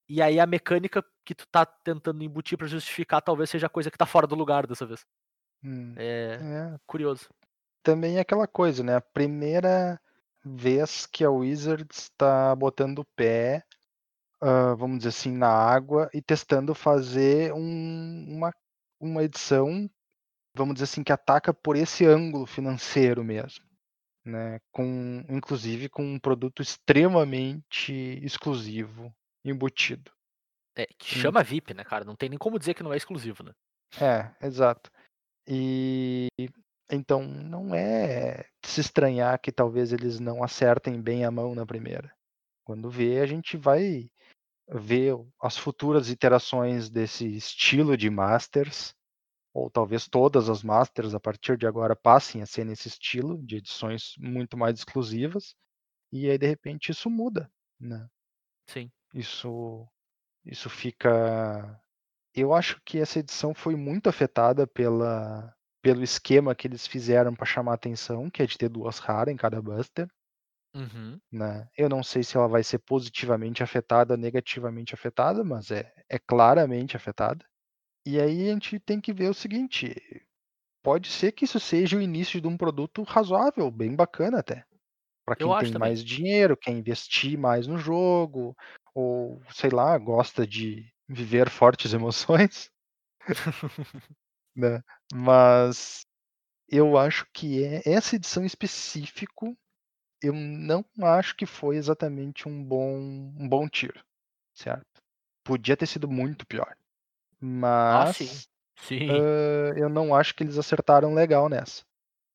E 0.09 0.23
aí 0.23 0.39
a 0.39 0.47
mecânica 0.47 1.05
que 1.25 1.35
tu 1.35 1.47
tá 1.51 1.67
tentando 1.67 2.23
embutir 2.23 2.57
pra 2.57 2.67
justificar 2.67 3.21
talvez 3.23 3.51
seja 3.51 3.67
a 3.67 3.71
coisa 3.71 3.91
que 3.91 3.99
tá 3.99 4.07
fora 4.07 4.27
do 4.27 4.35
lugar 4.37 4.67
dessa 4.67 4.87
vez. 4.87 5.05
Hum, 5.63 5.95
É 5.97 6.39
é. 6.41 6.79
curioso. 6.87 7.29
Também 7.83 8.17
é 8.17 8.21
aquela 8.21 8.47
coisa, 8.47 8.83
né, 8.83 8.97
a 8.97 9.01
primeira 9.01 10.01
vez 10.45 11.07
que 11.07 11.25
a 11.25 11.31
Wizards 11.31 12.11
tá 12.17 12.55
botando 12.55 13.01
o 13.01 13.05
pé, 13.17 13.65
hã, 14.43 14.77
vamos 14.77 14.99
dizer 14.99 15.11
assim, 15.11 15.33
na 15.33 15.49
água 15.49 16.11
e 16.15 16.23
testando 16.23 16.75
fazer 16.75 17.53
um 17.55 18.27
uma 18.29 18.53
uma 19.01 19.25
edição, 19.25 19.91
vamos 20.57 20.75
dizer 20.77 20.85
assim, 20.85 21.05
que 21.05 21.13
ataca 21.13 21.55
por 21.55 21.77
esse 21.77 22.07
ângulo 22.07 22.47
financeiro 22.47 23.25
mesmo, 23.25 23.65
né, 24.25 24.61
com 24.73 25.25
inclusive 25.31 25.89
com 25.89 26.05
um 26.05 26.19
produto 26.21 26.63
extremamente 26.63 27.93
exclusivo 28.23 29.15
embutido. 29.51 30.11
É, 30.77 30.87
que 30.87 31.17
Hum. 31.17 31.23
chama 31.23 31.43
VIP, 31.43 31.73
né, 31.75 31.85
cara, 31.85 32.05
não 32.05 32.15
tem 32.15 32.29
nem 32.29 32.39
como 32.39 32.59
dizer 32.59 32.75
que 32.75 32.83
não 32.83 32.93
é 32.93 32.97
exclusivo, 32.97 33.43
né. 33.43 33.53
É, 34.01 34.47
exato. 34.47 34.91
E 35.47 36.29
então 36.91 37.23
não 37.23 37.75
é 37.75 38.49
se 38.65 38.81
estranhar 38.81 39.41
que 39.41 39.51
talvez 39.51 39.93
eles 39.93 40.21
não 40.21 40.43
acertem 40.43 41.01
bem 41.01 41.25
a 41.25 41.31
mão 41.31 41.55
na 41.55 41.65
primeira. 41.65 42.13
Quando 42.65 42.91
vê, 42.91 43.21
a 43.21 43.27
gente 43.27 43.57
vai 43.57 44.11
ver 44.69 45.15
as 45.41 45.57
futuras 45.57 46.11
iterações 46.11 46.91
desse 46.91 47.27
estilo 47.37 47.97
de 47.97 48.11
Masters, 48.11 48.95
ou 49.55 49.71
talvez 49.71 50.09
todas 50.09 50.49
as 50.51 50.63
Masters 50.63 51.15
a 51.15 51.21
partir 51.21 51.57
de 51.57 51.67
agora 51.67 51.97
passem 51.97 52.43
a 52.43 52.47
ser 52.47 52.65
nesse 52.65 52.89
estilo 52.89 53.39
de 53.39 53.57
edições 53.57 54.15
muito 54.19 54.57
mais 54.57 54.79
exclusivas, 54.79 55.55
e 56.13 56.29
aí 56.29 56.37
de 56.37 56.47
repente 56.47 56.91
isso 56.91 57.09
muda, 57.09 57.51
né. 57.81 58.07
Sim. 58.69 58.91
Isso 59.17 59.87
isso 60.45 60.71
fica 60.71 61.81
eu 62.35 62.55
acho 62.55 62.81
que 62.87 62.99
essa 63.01 63.19
edição 63.21 63.55
foi 63.55 63.77
muito 63.77 64.09
afetada 64.09 64.67
pela 64.67 65.55
pelo 65.83 66.03
esquema 66.05 66.55
que 66.55 66.69
eles 66.69 66.87
fizeram 66.87 67.35
pra 67.35 67.47
chamar 67.47 67.75
atenção, 67.75 68.31
que 68.31 68.43
é 68.43 68.47
de 68.47 68.59
ter 68.59 68.69
2 68.71 68.99
raras 69.01 69.33
em 69.35 69.37
cada 69.39 69.63
Buster. 69.63 70.09
Uhum. 70.75 71.21
Né, 71.33 71.69
eu 71.77 71.89
não 71.89 72.03
sei 72.05 72.23
se 72.23 72.37
ela 72.37 72.47
vai 72.47 72.63
ser 72.63 72.79
positivamente 72.79 73.63
afetada, 73.63 74.17
negativamente 74.17 74.95
afetada, 74.95 75.43
mas 75.45 75.71
é 75.73 75.93
é 76.09 76.19
claramente 76.21 76.97
afetada. 76.97 77.45
E 78.07 78.21
aí 78.21 78.49
a 78.51 78.53
gente 78.55 78.79
tem 78.81 79.01
que 79.01 79.13
ver 79.13 79.29
o 79.31 79.35
seguinte, 79.35 79.95
pode 80.83 81.09
ser 81.11 81.33
que 81.33 81.45
isso 81.45 81.61
seja 81.61 81.97
o 81.99 82.03
início 82.03 82.41
de 82.41 82.49
um 82.49 82.57
produto 82.57 83.03
razoável, 83.05 83.71
bem 83.71 83.95
bacana 83.97 84.41
até. 84.41 84.65
Eu 85.39 85.49
quem 85.49 85.55
tem 85.57 85.71
também. 85.71 85.79
mais 85.79 86.05
dinheiro, 86.05 86.57
quer 86.57 86.73
investir 86.73 87.39
mais 87.39 87.67
no 87.67 87.79
jogo, 87.79 88.57
ou 88.97 89.43
sei 89.53 89.71
lá, 89.71 89.99
gosta 89.99 90.47
de 90.47 90.87
viver 91.09 91.51
fortes 91.51 91.95
emoções. 91.95 92.71
Né, 94.57 94.83
mas 95.15 96.07
eu 96.71 96.99
acho 96.99 97.27
que 97.35 97.65
é 97.65 97.83
essa 97.87 98.17
edição 98.17 98.45
específico, 98.45 99.57
eu 100.23 100.33
não 100.35 100.85
acho 101.03 101.37
que 101.37 101.47
foi 101.47 101.77
exatamente 101.77 102.49
um 102.49 102.65
bom 102.65 102.99
um 103.39 103.49
bom 103.49 103.69
tiro, 103.69 104.05
certo. 104.55 105.03
Podia 105.45 105.77
ter 105.77 105.87
sido 105.87 106.09
muito 106.09 106.47
pior. 106.47 106.77
Ah, 107.91 108.05
sim. 108.07 108.31
Mas, 108.31 108.49
Sim. 108.79 109.27
hã, 109.31 109.75
eu 109.77 109.89
não 109.91 110.15
acho 110.15 110.35
que 110.35 110.45
eles 110.45 110.59
acertaram 110.59 111.15
legal 111.15 111.49
nessa. 111.49 111.85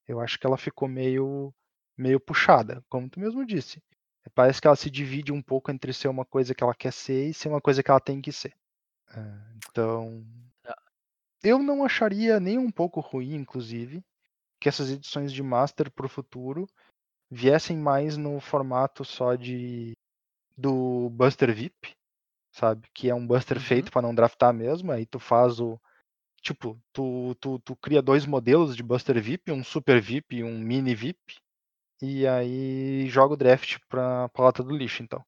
Eu 0.08 0.20
acho 0.22 0.40
que 0.40 0.48
ela 0.48 0.58
ficou 0.58 0.88
meio 0.90 1.54
meio 1.98 2.20
puxada, 2.20 2.84
como 2.90 3.10
tu 3.10 3.20
mesmo 3.20 3.46
disse. 3.46 3.82
Parece 4.36 4.62
que 4.62 4.68
ela 4.68 4.76
se 4.76 4.90
divide 4.90 5.32
um 5.32 5.42
pouco 5.42 5.72
entre 5.72 5.92
ser 5.94 6.08
uma 6.08 6.26
coisa 6.26 6.54
que 6.54 6.64
ela 6.64 6.76
quer 6.76 6.94
ser 6.94 7.30
e 7.30 7.34
ser 7.34 7.50
uma 7.50 7.62
coisa 7.62 7.82
que 7.84 7.90
ela 7.90 8.00
tem 8.00 8.22
que 8.22 8.32
ser. 8.32 8.54
Hã, 9.08 9.54
então 9.56 10.26
Ah. 10.66 10.76
eu 11.44 11.60
não 11.60 11.84
acharia 11.84 12.40
nem 12.40 12.58
um 12.58 12.72
pouco 12.72 13.00
ruim, 13.00 13.34
inclusive, 13.36 14.04
que 14.62 14.70
essas 14.70 14.92
edições 14.92 15.34
de 15.34 15.44
Master 15.44 15.92
para 15.92 16.06
o 16.06 16.10
futuro 16.10 16.68
viessem 17.32 17.78
mais 17.78 18.18
no 18.18 18.40
formato 18.42 19.06
só 19.06 19.36
de 19.36 19.94
do 20.58 21.10
Buster 21.12 21.54
VIP, 21.56 21.94
sabe, 22.54 22.90
que 22.94 23.10
é 23.10 23.16
um 23.16 23.28
Buster 23.28 23.60
Uhum. 23.60 23.62
feito 23.62 23.92
pra 23.92 24.02
não 24.02 24.16
draftar 24.16 24.54
mesmo, 24.54 24.92
aí 24.92 25.06
tu 25.06 25.20
faz 25.20 25.60
o 25.60 25.80
tipo, 26.42 26.80
tu 26.94 27.36
tu 27.42 27.60
tu 27.60 27.76
cria 27.78 28.02
2 28.02 28.26
modelos 28.26 28.76
de 28.78 28.84
Buster 28.84 29.22
VIP, 29.22 29.52
um 29.52 29.64
Super 29.64 30.02
VIP 30.02 30.38
e 30.38 30.44
um 30.46 30.60
Mini 30.60 30.96
VIP, 30.96 31.38
e 32.02 32.28
aí 32.28 33.08
joga 33.10 33.34
o 33.34 33.38
draft 33.38 33.78
pra 33.90 34.30
pra 34.30 34.46
lata 34.46 34.64
do 34.64 34.76
lixo 34.76 35.04
então. 35.04 35.24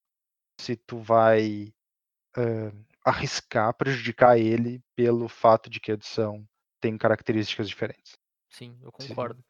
Se 0.61 0.75
tu 0.77 0.99
vai, 0.99 1.73
hã, 2.37 2.71
arriscar 3.05 3.73
prejudicar 3.75 4.37
ele 4.39 4.81
pelo 4.95 5.27
fato 5.29 5.69
de 5.69 5.79
que 5.81 5.91
a 5.91 5.95
edição 5.95 6.45
tem 6.81 6.97
características 6.97 7.69
diferentes. 7.69 8.17
Sim, 8.51 8.77
eu 8.81 8.91
concordo. 8.91 9.43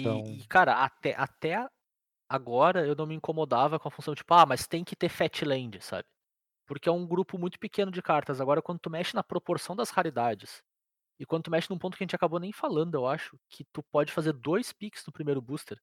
então 0.00 0.22
E 0.30 0.42
e 0.42 0.46
cara, 0.48 0.84
até 0.84 1.14
até 1.16 1.66
agora 2.28 2.86
eu 2.86 2.96
não 2.96 3.06
me 3.06 3.14
incomodava 3.14 3.78
com 3.80 3.88
a 3.88 3.92
função 3.92 4.14
tipo: 4.14 4.34
"Ah, 4.34 4.46
mas 4.46 4.66
tem 4.68 4.84
que 4.84 4.96
ter 4.96 5.08
Fatland", 5.10 5.80
sabe. 5.82 6.06
Porque 6.66 6.88
é 6.88 6.92
um 6.92 7.06
grupo 7.06 7.38
muito 7.38 7.58
pequeno 7.60 7.90
de 7.92 8.02
cartas, 8.02 8.40
agora 8.40 8.62
quando 8.62 8.80
tu 8.80 8.90
mexe 8.90 9.14
na 9.14 9.22
proporção 9.24 9.76
das 9.76 9.90
raridades, 9.90 10.62
e 11.20 11.26
quando 11.26 11.44
tu 11.44 11.50
mexe 11.52 11.70
num 11.70 11.78
ponto 11.78 11.96
que 11.98 12.04
a 12.04 12.06
gente 12.06 12.16
acabou 12.16 12.40
nem 12.40 12.52
falando 12.52 12.94
eu 12.96 13.06
acho, 13.06 13.38
que 13.50 13.64
tu 13.72 13.82
pode 13.92 14.12
fazer 14.12 14.32
2 14.34 14.72
picks 14.72 15.06
no 15.06 15.12
primeiro 15.12 15.42
booster, 15.42 15.80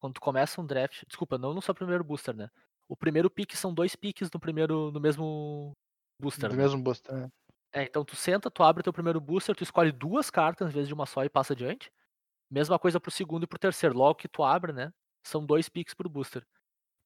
quando 0.00 0.14
tu 0.14 0.20
começa 0.22 0.60
um 0.60 0.66
draft 0.66 1.04
desculpa, 1.08 1.38
não 1.38 1.54
no 1.54 1.62
seu 1.62 1.74
primeiro 1.74 2.04
booster, 2.04 2.34
né, 2.36 2.50
o 2.88 2.96
primeiro 2.96 3.30
pick 3.30 3.54
são 3.56 3.74
2 3.74 3.96
picks 3.96 4.30
no 4.32 4.40
primeiro 4.40 4.90
no 4.92 5.00
mesmo 5.00 5.76
booster, 6.20 6.50
Do 6.50 6.56
né. 6.56 6.56
mesmo 6.56 6.82
booster, 6.82 7.14
é. 7.14 7.30
É, 7.72 7.84
então 7.84 8.04
tu 8.04 8.16
senta, 8.16 8.50
tu 8.50 8.62
abre 8.64 8.80
o 8.80 8.84
teu 8.84 8.92
primeiro 8.92 9.20
booster, 9.20 9.54
tu 9.54 9.62
escolhe 9.62 9.92
2 9.92 10.28
cartas 10.30 10.68
em 10.70 10.72
vez 10.72 10.88
de 10.88 10.94
1 10.94 11.06
só 11.06 11.24
e 11.24 11.30
passa 11.30 11.52
adiante. 11.52 11.92
Mesma 12.50 12.78
coisa 12.78 13.00
para 13.00 13.10
o 13.10 13.12
segundo 13.12 13.44
e 13.44 13.46
para 13.46 13.56
o 13.56 13.60
terceiro, 13.60 13.96
logo 13.96 14.16
que 14.16 14.28
tu 14.28 14.44
abre, 14.44 14.72
né, 14.72 14.92
são 15.26 15.44
2 15.46 15.68
picks 15.68 15.94
para 15.94 16.06
o 16.08 16.10
booster. 16.10 16.46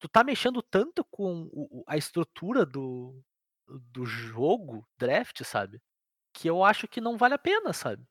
Tu 0.01 0.09
tá 0.09 0.25
mexendo 0.25 0.63
tanto 0.63 1.05
com 1.07 1.49
o 1.53 1.85
a 1.89 1.97
estrutura 1.99 2.67
do 2.67 3.23
do 3.93 4.07
jogo 4.07 4.87
draft, 4.99 5.43
sabe, 5.45 5.81
que 6.35 6.49
eu 6.51 6.65
acho 6.65 6.89
que 6.89 7.01
não 7.01 7.17
vale 7.19 7.35
a 7.35 7.39
pena, 7.39 7.73
sabe. 7.75 8.07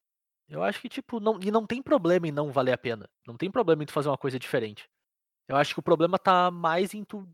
Eu 0.48 0.64
acho 0.64 0.82
que 0.82 0.90
tipo, 0.90 1.20
não 1.20 1.40
e 1.42 1.52
não 1.52 1.66
tem 1.66 1.82
problema 1.82 2.28
em 2.28 2.32
não 2.32 2.52
valer 2.52 2.74
a 2.74 2.78
pena, 2.78 3.10
não 3.26 3.38
tem 3.38 3.50
problema 3.50 3.84
em 3.84 3.86
tu 3.86 3.94
fazer 3.94 4.10
uma 4.10 4.18
coisa 4.18 4.38
diferente. 4.40 4.90
Eu 5.48 5.56
acho 5.56 5.74
que 5.74 5.80
o 5.80 5.84
problema 5.84 6.18
tá 6.20 6.52
mais 6.52 6.94
em 6.94 7.04
tu, 7.04 7.28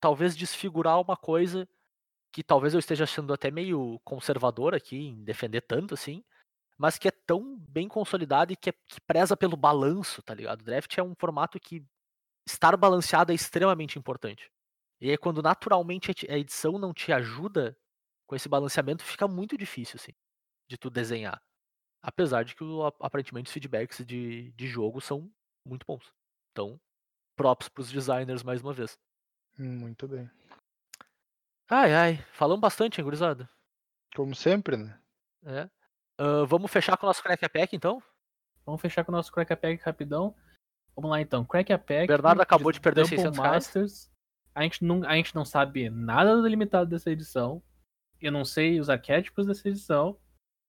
talvez 0.00 0.36
desfigurar 0.36 1.00
uma 1.00 1.16
coisa, 1.16 1.68
que 2.32 2.42
talvez 2.42 2.74
eu 2.74 2.80
esteja 2.80 3.04
achando 3.04 3.32
até 3.32 3.50
meio 3.50 4.00
conservador 4.04 4.74
aqui 4.74 4.96
em 4.96 5.24
defender 5.24 5.62
tanto 5.62 5.94
assim, 5.94 6.22
mas 6.78 6.98
que 6.98 7.08
é 7.08 7.10
tão 7.10 7.56
bem 7.58 7.88
consolidado 7.88 8.52
e 8.52 8.56
que 8.56 8.70
é 8.70 8.72
que 8.72 9.00
preza 9.00 9.36
pelo 9.36 9.56
balanço, 9.56 10.22
tá 10.22 10.34
ligado. 10.34 10.64
Draft 10.64 10.98
é 10.98 11.02
um 11.02 11.14
formato 11.14 11.58
que 11.58 11.84
estar 12.46 12.76
balanceado 12.76 13.32
é 13.32 13.34
extremamente 13.34 13.98
importante. 13.98 14.50
E 15.00 15.10
aí 15.10 15.16
quando 15.18 15.42
naturalmente 15.42 16.10
a 16.28 16.38
edição 16.38 16.78
não 16.78 16.92
te 16.92 17.12
ajuda 17.12 17.76
com 18.26 18.36
esse 18.36 18.48
balanceamento, 18.48 19.04
fica 19.04 19.26
muito 19.28 19.56
difícil, 19.56 19.96
assim, 20.00 20.12
de 20.68 20.76
tu 20.76 20.90
desenhar. 20.90 21.40
Apesar 22.02 22.44
de 22.44 22.54
que 22.54 22.62
o 22.62 22.84
aparentemente 23.00 23.48
os 23.48 23.52
feedbacks 23.52 24.04
de 24.04 24.52
de 24.52 24.66
jogo 24.66 25.00
são 25.00 25.30
muito 25.64 25.84
bons. 25.86 26.12
Então 26.52 26.80
props 27.36 27.68
pros 27.68 27.90
designers 27.90 28.42
mais 28.42 28.62
uma 28.62 28.72
vez. 28.72 28.98
Muito 29.58 30.06
bem. 30.08 30.30
Ai, 31.68 31.92
ai, 31.94 32.16
falamos 32.32 32.60
bastante, 32.60 33.00
hein, 33.00 33.04
gurizada? 33.04 33.48
Como 34.14 34.34
sempre, 34.34 34.76
né? 34.76 34.98
É. 35.44 35.68
Ah, 36.18 36.44
vamos 36.46 36.70
fechar 36.70 36.96
com 36.96 37.06
o 37.06 37.08
nosso 37.08 37.22
Crack 37.22 37.48
Pack, 37.48 37.76
então? 37.76 38.02
Vamos 38.64 38.80
fechar 38.80 39.04
com 39.04 39.12
o 39.12 39.14
nosso 39.14 39.30
Crack 39.32 39.52
a 39.52 39.56
Pack 39.56 39.82
rapidão. 39.84 40.34
Vamos 40.94 41.10
lá 41.10 41.20
então. 41.20 41.44
Crack 41.44 41.72
a 41.72 41.78
Pack. 41.78 42.08
Bernardo 42.08 42.40
acabou 42.40 42.72
de 42.72 42.80
perder 42.80 43.02
Double 43.02 43.16
600 43.16 43.38
reais. 43.38 43.54
Masters. 43.54 44.10
A 44.54 44.62
gente, 44.62 44.82
não, 44.84 45.04
a 45.04 45.14
gente 45.14 45.34
não 45.34 45.44
sabe 45.44 45.90
nada 45.90 46.34
do 46.36 46.48
limitado 46.48 46.88
dessa 46.90 47.10
edição. 47.10 47.62
Eu 48.20 48.32
não 48.32 48.44
sei 48.44 48.80
os 48.80 48.88
arquétipos 48.88 49.46
dessa 49.46 49.68
edição. 49.68 50.18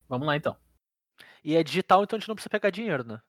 Vamos 0.07 0.27
lá 0.27 0.35
então. 0.35 0.55
E 1.47 1.55
é 1.55 1.63
digital, 1.63 2.03
então 2.03 2.17
a 2.17 2.19
gente 2.19 2.27
não 2.27 2.35
precisa 2.35 2.49
pegar 2.49 2.69
dinheiro, 2.69 3.05
né? 3.05 3.21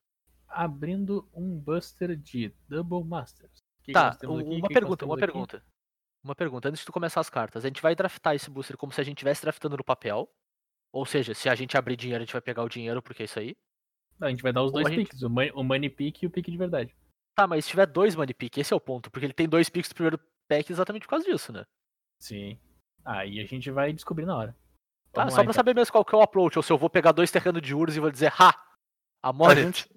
Abrindo 0.48 1.28
um 1.32 1.56
Buster 1.56 2.16
de 2.16 2.52
Double 2.68 3.04
Masters. 3.04 3.62
Que 3.84 3.86
que 3.86 3.92
Tá? 3.92 4.18
O 4.24 4.32
uma 4.32 4.42
que 4.42 4.62
que 4.62 4.74
pergunta, 4.74 5.04
uma 5.04 5.14
aqui? 5.14 5.20
pergunta. 5.20 5.64
Uma 6.24 6.34
pergunta, 6.34 6.68
antes 6.68 6.80
de 6.80 6.86
tu 6.86 6.90
começar 6.92 7.20
as 7.20 7.30
cartas. 7.30 7.64
A 7.64 7.68
gente 7.68 7.80
vai 7.80 7.94
draftar 7.94 8.34
esse 8.34 8.50
booster 8.50 8.76
como 8.76 8.90
se 8.92 9.00
a 9.00 9.04
gente 9.04 9.18
estivesse 9.18 9.42
draftando 9.42 9.76
no 9.76 9.84
papel. 9.84 10.28
Ou 10.92 11.06
seja, 11.06 11.32
se 11.32 11.48
a 11.48 11.54
gente 11.54 11.76
abrir 11.78 11.94
dinheiro, 11.94 12.20
a 12.20 12.24
gente 12.24 12.32
vai 12.32 12.42
pegar 12.42 12.64
o 12.64 12.68
dinheiro, 12.68 13.00
porque 13.00 13.22
é 13.22 13.26
isso 13.26 13.38
aí. 13.38 13.54
Não, 14.18 14.26
a 14.26 14.30
gente 14.30 14.42
vai 14.42 14.52
dar 14.52 14.62
os 14.64 14.72
Ou 14.72 14.82
dois 14.82 14.88
gente- 14.88 15.04
piques, 15.06 15.22
o, 15.22 15.30
money, 15.30 15.52
o 15.54 15.62
money 15.62 15.88
pick 15.88 16.20
e 16.22 16.26
o 16.26 16.30
pique 16.30 16.50
de 16.50 16.56
verdade. 16.58 16.92
Tá, 17.36 17.46
mas 17.46 17.64
se 17.64 17.70
tiver 17.70 17.86
dois 17.86 18.16
money 18.16 18.34
pick, 18.34 18.56
esse 18.58 18.72
é 18.72 18.76
o 18.76 18.80
ponto. 18.80 19.12
Porque 19.12 19.26
ele 19.26 19.32
tem 19.32 19.48
dois 19.48 19.68
picks 19.68 19.90
do 19.90 19.94
primeiro 19.94 20.18
pack 20.48 20.72
exatamente 20.72 21.02
por 21.02 21.10
causa 21.10 21.24
disso, 21.24 21.52
né? 21.52 21.64
Sim. 22.18 22.58
Aí 23.04 23.38
a 23.38 23.44
gente 23.46 23.70
vai 23.70 23.92
descobrir 23.92 24.26
na 24.26 24.36
hora. 24.36 24.56
Tá, 25.12 25.22
Vamos 25.22 25.34
só 25.34 25.40
lá, 25.40 25.44
pra 25.44 25.50
então. 25.50 25.54
saber 25.54 25.74
mesmo 25.74 25.92
qual 25.92 26.04
que 26.04 26.14
é 26.14 26.18
o 26.18 26.22
approach. 26.22 26.58
Ou 26.58 26.62
se 26.62 26.72
eu 26.72 26.78
vou 26.78 26.90
pegar 26.90 27.12
dois 27.12 27.30
terrenos 27.30 27.62
de 27.62 27.68
juros 27.68 27.96
e 27.96 28.00
vou 28.00 28.10
dizer, 28.10 28.32
ha! 28.38 28.50
A 29.22 29.30
Amore! 29.30 29.62
gente, 29.62 29.90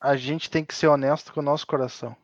a 0.00 0.16
gente 0.16 0.50
tem 0.50 0.64
que 0.64 0.74
ser 0.74 0.88
honesto 0.88 1.32
com 1.32 1.40
o 1.40 1.42
nosso 1.42 1.66
coração. 1.66 2.16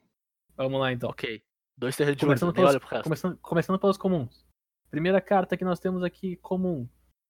Vamos 0.57 0.81
lá 0.81 0.93
então. 0.93 1.11
Ok. 1.11 1.43
Dois 1.77 1.95
terrenos 1.97 2.17
de 2.17 2.23
juros, 2.23 2.41
Começando 2.41 2.55
nem 2.57 2.65
pelos, 2.65 2.93
olha 2.93 3.03
começando, 3.03 3.39
começando 3.39 3.79
pelos 3.79 3.97
comuns. 3.97 4.47
Primeira 4.91 5.21
carta 5.21 5.57
que 5.57 5.65
nós 5.65 5.79
temos 5.79 6.03
aqui 6.03 6.37
comum. 6.37 6.89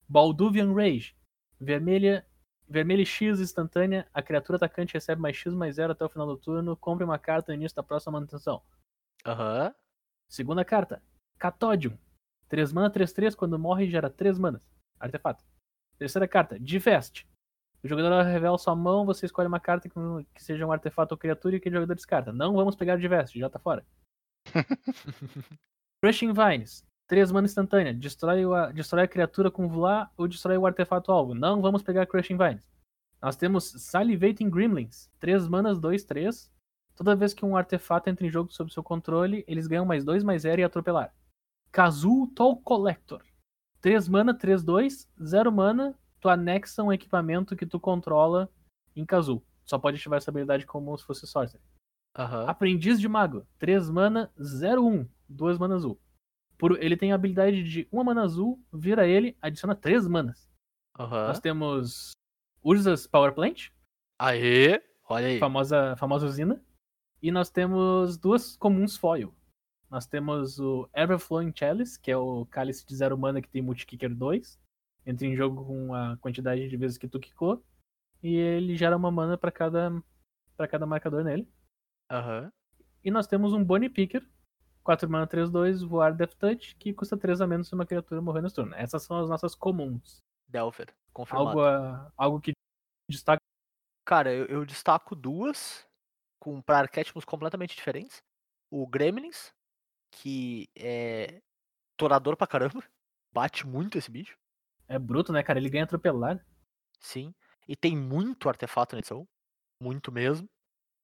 Balduvian 0.09 0.73
Rage. 0.73 1.17
Vermelha, 1.61 2.25
vermelha 2.69 3.05
X 3.05 3.41
instantânea. 3.41 4.09
A 4.15 4.23
criatura 4.23 4.57
atacante 4.57 4.95
recebe 4.95 5.21
mais 5.21 5.37
X 5.37 5.53
mais 5.53 5.77
0 5.77 5.93
até 5.93 6.05
o 6.05 6.09
final 6.09 6.27
do 6.27 6.37
turno. 6.37 6.77
Compre 6.77 7.05
uma 7.05 7.19
carta 7.19 7.51
no 7.53 7.57
início 7.59 7.75
da 7.75 7.83
próxima 7.83 8.13
manutenção. 8.13 8.63
Aham. 9.25 9.75
Segunda 10.29 10.65
carta. 10.65 11.03
Catódium. 11.39 11.97
3 12.49 12.73
mana, 12.73 12.91
3, 12.91 13.13
3. 13.13 13.35
Quando 13.35 13.59
morre, 13.59 13.89
gera 13.91 14.09
3 14.11 14.39
manas. 14.39 14.69
Artefato. 14.99 15.45
Terceira 15.99 16.27
carta. 16.29 16.59
Diveste. 16.59 17.27
O 17.83 17.89
jogador 17.89 18.23
revela 18.25 18.59
sua 18.59 18.75
mão, 18.75 19.07
você 19.07 19.27
escolhe 19.27 19.47
uma 19.47 19.61
carta 19.61 19.89
que, 19.89 19.95
que 20.35 20.43
seja 20.43 20.67
um 20.67 20.73
artefato 20.73 21.15
ou 21.15 21.19
criatura 21.19 21.57
e 21.57 21.61
que 21.61 21.69
o 21.69 21.73
jogador 21.73 21.95
descarta. 21.95 22.33
Não 22.33 22.55
vamos 22.55 22.75
pegar 22.75 22.97
Diveste, 22.97 23.39
já 23.39 23.49
tá 23.49 23.59
fora. 23.59 23.85
Crushing 26.03 26.33
Vines. 26.33 26.85
3 27.09 27.31
mana 27.31 27.47
instantânea. 27.47 27.95
Destrói, 27.95 28.43
a- 28.53 28.73
destrói 28.73 29.05
a 29.05 29.09
criatura 29.09 29.51
com 29.51 29.69
voar 29.69 30.11
ou 30.17 30.27
destrói 30.27 30.57
o 30.59 30.67
artefato 30.67 31.13
alvo. 31.13 31.35
Não 31.35 31.61
vamos 31.63 31.83
pegar 31.83 32.07
Crushing 32.07 32.37
Vines. 32.37 32.69
Nós 33.23 33.37
temos 33.37 33.71
Salivating 33.83 34.51
Gremlins. 34.51 35.09
3 35.21 35.47
manas, 35.49 35.79
2, 35.79 36.05
3. 36.05 36.51
Toda 36.97 37.15
vez 37.15 37.33
que 37.33 37.45
um 37.45 37.57
artefato 37.57 38.09
entra 38.11 38.27
em 38.27 38.31
jogo 38.31 38.53
sob 38.53 38.73
seu 38.73 38.83
controle, 38.83 39.45
eles 39.47 39.67
ganham 39.67 39.85
mais 39.85 40.05
2, 40.05 40.25
mais 40.25 40.43
0 40.43 40.61
e 40.61 40.65
atropelar. 40.65 41.15
Kazoo 41.71 42.27
Toll 42.35 42.57
Collector. 42.63 43.23
3 43.81 44.09
mana, 44.09 44.35
3, 44.35 44.63
2. 44.63 45.09
0 45.23 45.53
mana, 45.53 45.99
tu 46.21 46.29
anexa 46.29 46.83
um 46.83 46.93
equipamento 46.93 47.57
que 47.57 47.67
tu 47.67 47.79
controla 47.79 48.51
em 48.95 49.05
Kazoo. 49.05 49.43
Só 49.65 49.79
pode 49.79 49.97
ativar 49.97 50.17
essa 50.19 50.31
habilidade 50.31 50.67
como 50.67 50.97
se 50.97 51.05
fosse 51.05 51.27
Sorcerer. 51.27 51.63
Aham. 52.17 52.47
Aprendiz 52.47 53.01
de 53.01 53.09
Mago. 53.09 53.47
3 53.59 53.91
mana, 53.91 54.33
0, 54.41 54.85
1. 54.87 55.09
2 55.29 55.59
mana 55.59 55.75
azul. 55.75 56.01
Por, 56.57 56.83
ele 56.83 56.97
tem 56.97 57.13
a 57.13 57.15
habilidade 57.17 57.63
de 57.63 57.89
1 57.93 58.05
mana 58.05 58.23
azul, 58.23 58.59
vira 58.73 59.07
ele, 59.07 59.37
adiciona 59.43 59.75
3 59.75 60.07
manas. 60.07 60.49
Aham. 60.99 61.29
Nós 61.29 61.41
temos 61.41 62.13
Urza's 62.63 63.07
Power 63.07 63.35
Plant, 63.35 63.69
Aê! 64.19 64.83
Olha 65.09 65.27
aí. 65.27 65.39
famosa, 65.39 65.95
famosa 65.97 66.27
usina. 66.27 66.65
E 67.23 67.31
nós 67.31 67.51
temos 67.51 68.17
duas 68.17 68.57
comuns 68.57 68.97
foil. 68.97 69.35
Nós 69.91 70.07
temos 70.07 70.59
o 70.59 70.89
Everflowing 70.95 71.53
Chalice, 71.55 71.99
que 72.01 72.11
é 72.11 72.17
o 72.17 72.45
cálice 72.47 72.85
de 72.87 72.95
0 72.97 73.17
mana 73.17 73.41
que 73.41 73.49
tem 73.49 73.63
multikicker 73.63 74.15
2. 74.15 74.59
Entra 75.05 75.27
em 75.27 75.37
jogo 75.37 75.65
com 75.65 75.95
a 75.95 76.17
quantidade 76.17 76.69
de 76.69 76.77
vezes 76.77 76.99
que 76.99 77.07
tu 77.09 77.21
quicou. 77.21 77.63
E 78.23 78.35
ele 78.37 78.77
gera 78.77 78.97
uma 78.97 79.11
mana 79.11 79.39
para 79.39 79.53
cada, 79.53 79.91
pra 80.57 80.67
cada 80.67 80.85
marcador 80.87 81.23
nele. 81.23 81.49
Aham. 82.11 82.51
E 83.05 83.11
nós 83.11 83.27
temos 83.29 83.53
um 83.53 83.63
Bonnie 83.63 83.89
Picker, 83.89 84.27
4 84.83 85.09
mana 85.09 85.27
3, 85.27 85.49
2, 85.51 85.83
voar 85.83 86.13
Death 86.13 86.35
Touch, 86.35 86.75
que 86.77 86.93
custa 86.93 87.17
3 87.17 87.41
a 87.41 87.47
menos 87.47 87.69
se 87.69 87.75
uma 87.75 87.87
criatura 87.87 88.21
morrer 88.21 88.43
nesse 88.43 88.57
turno. 88.57 88.75
Essas 88.75 89.05
são 89.05 89.17
as 89.19 89.29
nossas 89.29 89.55
comuns. 89.55 90.19
Delver. 90.49 90.93
Confirmado. 91.13 91.49
Algo, 91.51 91.61
a- 91.63 92.13
algo 92.17 92.41
que 92.41 92.53
destaca. 93.09 93.41
Cara, 94.05 94.33
eu, 94.33 94.47
eu 94.47 94.65
destaco 94.67 95.15
duas 95.15 95.87
com 96.41 96.61
para 96.61 96.79
arquétipos 96.81 97.25
completamente 97.25 97.77
diferentes. 97.77 98.19
O 98.71 98.87
Gremlins, 98.87 99.53
que 100.17 100.69
é 100.77 101.41
torador 101.97 102.37
pra 102.37 102.47
caramba. 102.47 102.83
Bate 103.33 103.67
muito 103.67 103.99
esse 103.99 104.11
bicho. 104.11 104.37
É 104.89 104.99
bruto, 104.99 105.33
né, 105.33 105.43
cara? 105.43 105.59
Ele 105.59 105.69
ganha 105.69 105.85
atropelar. 105.85 106.45
Sim. 107.01 107.35
E 107.69 107.77
tem 107.77 107.97
muito 107.97 108.49
artefato 108.49 108.95
na 108.95 109.01
edição. 109.01 109.27
Muito 109.83 110.11
mesmo. 110.11 110.49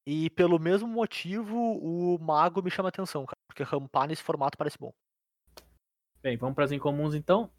E 0.06 0.30
pelo 0.30 0.58
mesmo 0.58 0.88
motivo, 0.88 1.56
o 1.56 2.18
mago 2.18 2.62
me 2.62 2.70
chama 2.70 2.88
atenção, 2.88 3.26
cara. 3.26 3.36
Porque 3.46 3.62
rampar 3.62 4.08
nesse 4.08 4.22
formato 4.22 4.56
parece 4.56 4.78
bom. 4.78 4.92
Bem, 6.22 6.36
vamos 6.36 6.54
para 6.54 6.64
as 6.64 6.72
incomuns 6.72 7.14
então. 7.14 7.52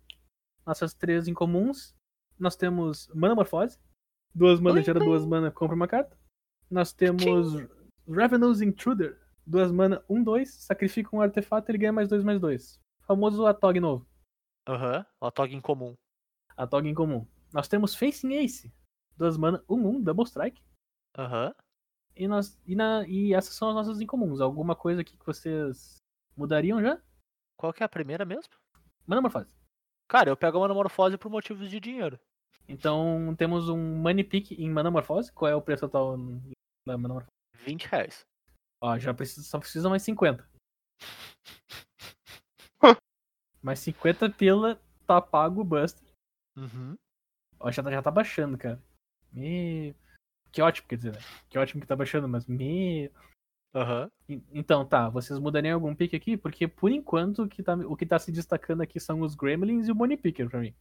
Nossas 0.65 0.93
três 0.93 1.27
incomuns. 1.27 1.95
Nós 2.39 2.55
temos 2.55 3.07
Manamorfose. 3.09 3.77
Duas 4.33 4.59
mana 4.59 4.75
Blim, 4.75 4.85
gera 4.85 4.99
duas 4.99 5.23
mana, 5.25 5.51
compra 5.51 5.75
uma 5.75 5.87
carta. 5.87 6.17
Nós 6.69 6.91
temos 6.91 7.53
Ravenous 8.09 8.61
Intruder. 8.61 9.22
Duas 9.45 9.71
mana, 9.71 10.03
um, 10.09 10.23
dois. 10.23 10.53
Sacrifica 10.53 11.15
um 11.15 11.21
artefato 11.21 11.69
ele 11.69 11.77
ganha 11.77 11.93
mais 11.93 12.07
dois, 12.07 12.23
mais 12.23 12.39
dois. 12.39 12.79
Famoso 13.05 13.45
Atog 13.45 13.79
novo. 13.79 14.07
Aham. 14.67 14.97
Uhum. 14.97 15.27
Atog 15.27 15.53
em 15.53 15.61
comum. 15.61 15.95
Atog 16.55 16.87
em 16.87 16.93
comum. 16.93 17.27
Nós 17.51 17.67
temos 17.67 17.95
Facing 17.95 18.33
Ace. 18.35 18.73
Duas 19.17 19.37
mana, 19.37 19.63
um, 19.69 19.87
um, 19.87 20.01
Double 20.01 20.25
Strike. 20.25 20.61
Aham. 21.17 21.53
E, 22.15 22.27
nós, 22.27 22.59
e, 22.65 22.75
na, 22.75 23.05
e 23.07 23.33
essas 23.33 23.55
são 23.55 23.69
as 23.69 23.75
nossas 23.75 24.01
incomuns. 24.01 24.39
Alguma 24.39 24.75
coisa 24.75 25.01
aqui 25.01 25.17
que 25.17 25.25
vocês 25.25 25.97
mudariam 26.37 26.81
já? 26.81 27.01
Qual 27.57 27.73
que 27.73 27.83
é 27.83 27.85
a 27.85 27.89
primeira 27.89 28.25
mesmo? 28.25 28.53
Manamorfose. 29.05 29.49
Cara, 30.07 30.29
eu 30.29 30.37
pego 30.37 30.57
a 30.57 30.61
Manamorfose 30.61 31.17
por 31.17 31.29
motivos 31.29 31.69
de 31.69 31.79
dinheiro. 31.79 32.19
Então 32.67 33.35
temos 33.37 33.67
um 33.67 33.97
Money 33.97 34.23
Pick 34.23 34.51
em 34.51 34.69
Manamorfose. 34.69 35.31
Qual 35.31 35.49
é 35.49 35.55
o 35.55 35.61
preço 35.61 35.81
total 35.81 36.17
da 36.87 36.97
Manamorfose? 36.97 37.31
20 37.65 37.85
reais. 37.85 38.25
Ó, 38.83 38.99
já 38.99 39.13
precisa, 39.13 39.43
só 39.43 39.57
precisa 39.59 39.89
mais 39.89 40.03
50. 40.03 40.45
mais 43.63 43.79
50 43.79 44.29
pila, 44.31 44.77
tá 45.07 45.21
pago 45.21 45.61
o 45.61 45.63
Buster. 45.63 46.05
Uhum. 46.57 46.97
Ó, 47.61 47.71
já 47.71 47.81
tá, 47.81 47.89
já 47.89 48.01
tá 48.01 48.11
baixando, 48.11 48.57
cara. 48.57 48.81
Me... 49.31 49.95
Que 50.51 50.61
ótimo, 50.61 50.87
quer 50.87 50.97
dizer, 50.97 51.13
né? 51.13 51.19
Que 51.49 51.57
ótimo 51.57 51.79
que 51.81 51.87
tá 51.87 51.95
baixando, 51.95 52.27
mas 52.27 52.45
me... 52.45 53.09
Aham. 53.73 54.11
En- 54.27 54.43
Então, 54.51 54.85
tá, 54.85 55.07
vocês 55.09 55.39
mudariam 55.39 55.75
algum 55.75 55.95
pick 55.95 56.13
aqui? 56.13 56.35
Porque 56.35 56.67
por 56.67 56.91
enquanto 56.91 57.43
o 57.43 57.47
que, 57.47 57.63
tá, 57.63 57.75
o 57.75 57.95
que 57.95 58.05
tá 58.05 58.19
se 58.19 58.31
destacando 58.33 58.81
aqui 58.81 58.99
são 58.99 59.21
os 59.21 59.33
Gremlins 59.33 59.87
e 59.87 59.91
o 59.91 59.95
Bonnie 59.95 60.17
Picker 60.17 60.49
pra 60.49 60.59
mim. 60.59 60.75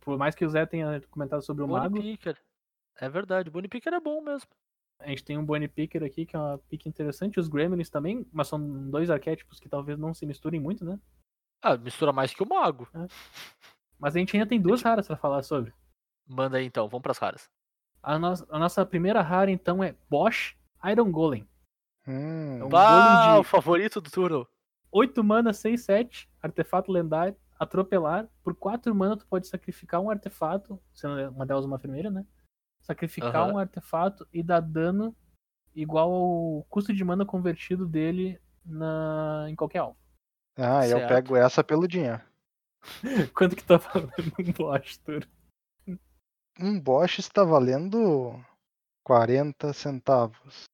Por 0.00 0.18
mais 0.18 0.34
que 0.34 0.44
o 0.44 0.48
Zé 0.50 0.66
tenha 0.66 1.00
comentado 1.08 1.40
sobre 1.42 1.62
o 1.62 1.66
Bonnie 1.68 1.82
Mago, 1.88 2.02
Picker. 2.02 2.36
É 2.96 3.08
verdade, 3.08 3.48
Bonnie 3.48 3.68
Picker 3.68 3.94
é 3.94 4.00
bom 4.00 4.20
mesmo. 4.20 4.50
A 5.00 5.08
gente 5.08 5.24
tem 5.24 5.36
um 5.36 5.44
Bonnie 5.44 5.68
Picker 5.68 6.02
aqui, 6.02 6.24
que 6.26 6.34
é 6.36 6.38
uma 6.38 6.58
pick 6.58 6.86
interessante, 6.86 7.38
os 7.40 7.48
Gremlins 7.48 7.90
também, 7.90 8.26
mas 8.32 8.48
são 8.48 8.90
dois 8.90 9.10
arquétipos 9.10 9.58
que 9.60 9.68
talvez 9.68 9.98
não 9.98 10.14
se 10.14 10.24
misturem 10.26 10.60
muito, 10.60 10.84
né? 10.84 10.98
Ah, 11.62 11.76
mistura 11.76 12.12
mais 12.12 12.34
que 12.34 12.42
o 12.42 12.48
mago. 12.48 12.88
Mas 13.98 14.14
a 14.14 14.18
gente 14.18 14.36
ainda 14.36 14.48
tem 14.48 14.60
duas 14.60 14.82
raras 14.82 15.06
pra 15.06 15.16
falar 15.16 15.42
sobre. 15.42 15.72
Manda 16.26 16.58
aí 16.58 16.66
então, 16.66 16.88
vamos 16.88 17.02
pras 17.02 17.18
raras. 17.18 17.50
A, 18.02 18.18
nossa 18.18 18.46
a 18.50 18.58
nossa 18.58 18.84
primeira 18.84 19.22
rara, 19.22 19.50
então, 19.50 19.82
é 19.82 19.94
Bosch 20.10 20.56
Iron 20.84 21.10
Golem. 21.10 21.48
Hum, 22.06 22.58
É 22.60 22.64
um 22.64 22.68
Ah, 22.76 22.86
golem 23.18 23.38
o 23.38 23.42
de 23.42 23.48
favorito 23.48 24.00
do 24.00 24.10
turno. 24.10 24.46
8 24.92 25.24
mana, 25.24 25.52
6, 25.52 25.82
7, 25.82 26.28
artefato 26.40 26.92
lendário, 26.92 27.34
atropelar. 27.58 28.28
Por 28.42 28.54
4 28.54 28.94
mana, 28.94 29.16
tu 29.16 29.26
pode 29.26 29.46
sacrificar 29.48 30.00
um 30.00 30.10
artefato, 30.10 30.78
sendo 30.92 31.30
uma 31.30 31.46
delas 31.46 31.64
uma 31.64 31.78
vermelha, 31.78 32.10
né? 32.10 32.24
Sacrificar 32.84 33.34
Aham. 33.36 33.54
um 33.54 33.58
artefato 33.58 34.28
e 34.32 34.42
dar 34.42 34.60
dano 34.60 35.16
igual 35.74 36.12
ao 36.12 36.64
custo 36.68 36.92
de 36.92 37.02
mana 37.02 37.24
convertido 37.24 37.86
dele 37.86 38.38
na... 38.64 39.46
em 39.48 39.56
qualquer 39.56 39.78
alvo. 39.78 39.98
ah, 40.56 40.86
eu 40.86 40.98
certo. 40.98 41.08
pego 41.08 41.36
essa 41.36 41.64
pelo 41.64 41.88
dinheiro. 41.88 42.22
Quanto 43.34 43.56
que 43.56 43.64
tá 43.64 43.78
falando 43.78 44.12
um 44.38 44.52
Bosch, 44.52 44.98
Turo? 44.98 45.26
Um 46.60 46.78
Bosch 46.78 47.18
está 47.18 47.42
valendo 47.42 48.38
40 49.02 49.72
centavos. 49.72 50.64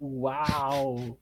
Uau! 0.00 1.18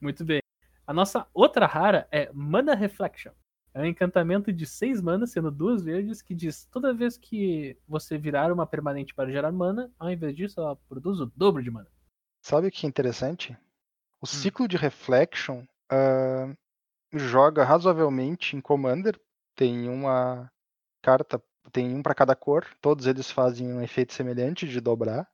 Muito 0.00 0.24
bem. 0.24 0.40
A 0.86 0.92
nossa 0.92 1.26
outra 1.32 1.66
rara 1.66 2.08
é 2.10 2.30
Mana 2.32 2.74
Reflection. 2.74 3.32
É 3.72 3.80
um 3.80 3.84
encantamento 3.84 4.52
de 4.52 4.66
6 4.66 5.00
manas, 5.00 5.30
sendo 5.30 5.50
duas 5.50 5.82
verdes, 5.82 6.22
que 6.22 6.34
diz 6.34 6.66
toda 6.66 6.92
vez 6.94 7.16
que 7.16 7.78
você 7.86 8.18
virar 8.18 8.52
uma 8.52 8.66
permanente 8.66 9.14
para 9.14 9.30
gerar 9.30 9.52
mana, 9.52 9.92
ao 9.98 10.10
invés 10.10 10.34
disso, 10.34 10.60
ela 10.60 10.76
produz 10.88 11.20
o 11.20 11.26
dobro 11.36 11.62
de 11.62 11.70
mana. 11.70 11.88
Sabe 12.42 12.68
o 12.68 12.70
que 12.70 12.86
é 12.86 12.88
interessante? 12.88 13.56
O 14.20 14.26
ciclo 14.26 14.66
de 14.68 14.76
Reflection 14.76 15.64
ah, 15.90 16.54
joga 17.14 17.64
razoavelmente 17.64 18.56
em 18.56 18.60
Commander. 18.60 19.18
Tem 19.56 19.88
uma 19.88 20.50
carta, 21.02 21.42
tem 21.72 21.94
um 21.94 22.02
para 22.02 22.14
cada 22.14 22.34
cor. 22.36 22.66
Todos 22.80 23.06
eles 23.06 23.30
fazem 23.30 23.72
um 23.72 23.82
efeito 23.82 24.12
semelhante 24.12 24.66
de 24.68 24.80
dobrar. 24.80 25.28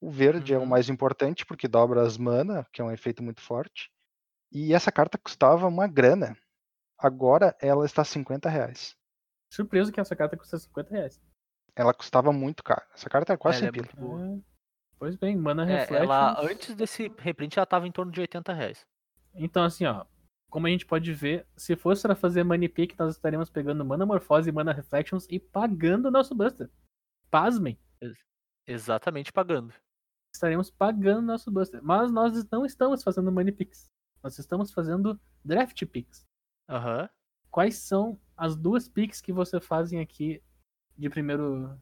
O 0.00 0.10
verde 0.10 0.54
é 0.54 0.58
o 0.58 0.64
Uhum. 0.64 0.66
mais 0.66 0.88
importante 0.88 1.44
porque 1.46 1.68
dobra 1.68 2.02
as 2.02 2.16
mana, 2.18 2.66
que 2.72 2.80
é 2.80 2.84
um 2.84 2.90
efeito 2.92 3.22
muito 3.22 3.40
forte. 3.40 3.90
E 4.52 4.74
essa 4.74 4.92
carta 4.92 5.18
custava 5.18 5.66
uma 5.68 5.86
grana. 5.86 6.36
Agora 7.00 7.56
ela 7.60 7.84
está 7.84 8.04
50 8.04 8.48
reais. 8.48 8.96
Surpreso 9.52 9.90
que 9.90 10.00
essa 10.00 10.14
carta 10.14 10.36
custa 10.36 10.58
50 10.58 10.90
reais. 10.90 11.20
Ela 11.74 11.94
custava 11.94 12.32
muito 12.32 12.62
caro. 12.62 12.84
Essa 12.94 13.08
carta 13.08 13.32
é 13.32 13.36
quase 13.36 13.64
Ela 13.64 13.72
100 13.72 13.80
é 13.80 13.86
pila. 13.86 14.36
É, 14.36 14.40
Pois 14.98 15.16
bem, 15.16 15.34
Mana 15.34 15.64
É, 15.70 15.86
ela, 15.94 16.38
antes 16.42 16.74
desse 16.74 17.10
reprint, 17.18 17.58
ela 17.58 17.64
tava 17.64 17.88
em 17.88 17.92
torno 17.92 18.12
de 18.12 18.20
80 18.20 18.52
reais. 18.52 18.86
Então, 19.34 19.64
assim, 19.64 19.86
ó. 19.86 20.04
Como 20.50 20.66
a 20.66 20.70
gente 20.70 20.84
pode 20.84 21.12
ver, 21.14 21.46
se 21.56 21.74
fosse 21.76 22.02
pra 22.02 22.14
fazer 22.14 22.42
Money 22.44 22.68
Pick, 22.68 22.98
nós 22.98 23.14
estaremos 23.14 23.48
pegando 23.48 23.84
Mana 23.84 24.04
Morphose 24.04 24.50
e 24.50 24.52
Mana 24.52 24.72
Reflections 24.72 25.26
e 25.30 25.38
pagando 25.38 26.08
o 26.08 26.10
nosso 26.10 26.34
Buster. 26.34 26.68
Pasmem, 27.30 27.78
Exatamente 28.66 29.32
pagando. 29.32 29.72
estaremos 30.34 30.70
pagando 30.70 31.20
o 31.20 31.26
nosso 31.26 31.50
Buster. 31.50 31.80
Mas 31.82 32.10
nós 32.10 32.44
não 32.50 32.66
estamos 32.66 33.02
fazendo 33.02 33.32
Money 33.32 33.52
Picks. 33.52 33.88
Nós 34.22 34.38
estamos 34.38 34.72
fazendo 34.72 35.18
Draft 35.44 35.84
Picks. 35.86 36.26
Aham. 36.70 37.08
Quais 37.50 37.76
são 37.78 38.18
as 38.36 38.56
duas 38.56 38.88
picks 38.88 39.20
que 39.20 39.32
você 39.32 39.60
fazem 39.60 40.00
aqui 40.00 40.40
de 40.96 41.10
primeiro, 41.10 41.76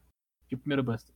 de 0.48 0.56
primeiro 0.56 0.82
Buster? 0.82 1.15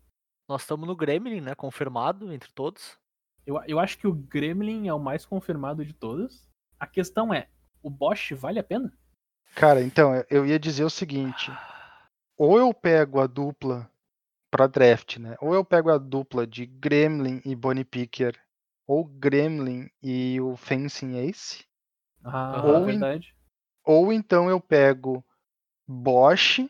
Nós 0.48 0.60
estamos 0.62 0.86
no 0.86 0.94
Gremlin, 0.94 1.40
né? 1.40 1.54
Confirmado 1.54 2.30
entre 2.32 2.52
todos. 2.52 2.98
Eu, 3.46 3.60
eu 3.66 3.80
acho 3.80 3.96
que 3.98 4.06
o 4.06 4.12
Gremlin 4.12 4.88
é 4.88 4.92
o 4.94 4.98
mais 5.00 5.24
confirmado 5.24 5.84
de 5.84 5.94
todos. 5.94 6.46
A 6.78 6.86
questão 6.86 7.32
é, 7.32 7.48
o 7.82 7.88
Bosch 7.88 8.32
vale 8.34 8.58
a 8.58 8.64
pena? 8.64 8.92
Cara, 9.54 9.82
então, 9.82 10.12
eu- 10.28 10.44
ia 10.46 10.58
dizer 10.58 10.84
o 10.84 10.90
seguinte. 10.90 11.50
Ou 12.36 12.58
eu 12.58 12.72
pego 12.74 13.20
a 13.20 13.26
dupla 13.26 13.90
pra 14.50 14.66
draft, 14.66 15.16
né? 15.16 15.36
Ou 15.40 15.54
eu 15.54 15.64
pego 15.64 15.90
a 15.90 15.98
dupla 15.98 16.46
de 16.46 16.66
Gremlin 16.66 17.40
e 17.44 17.54
Bonnie 17.56 17.84
Picker, 17.84 18.38
ou 18.86 19.04
Gremlin 19.04 19.88
e 20.02 20.40
o 20.40 20.56
Fencing 20.56 21.16
Ace, 21.28 21.64
Ah, 22.24 22.62
Ou 22.64 22.82
em- 22.82 22.86
verdade. 22.86 23.34
Ou 23.84 24.12
então 24.12 24.48
eu 24.48 24.60
pego 24.60 25.24
Bosch 25.86 26.60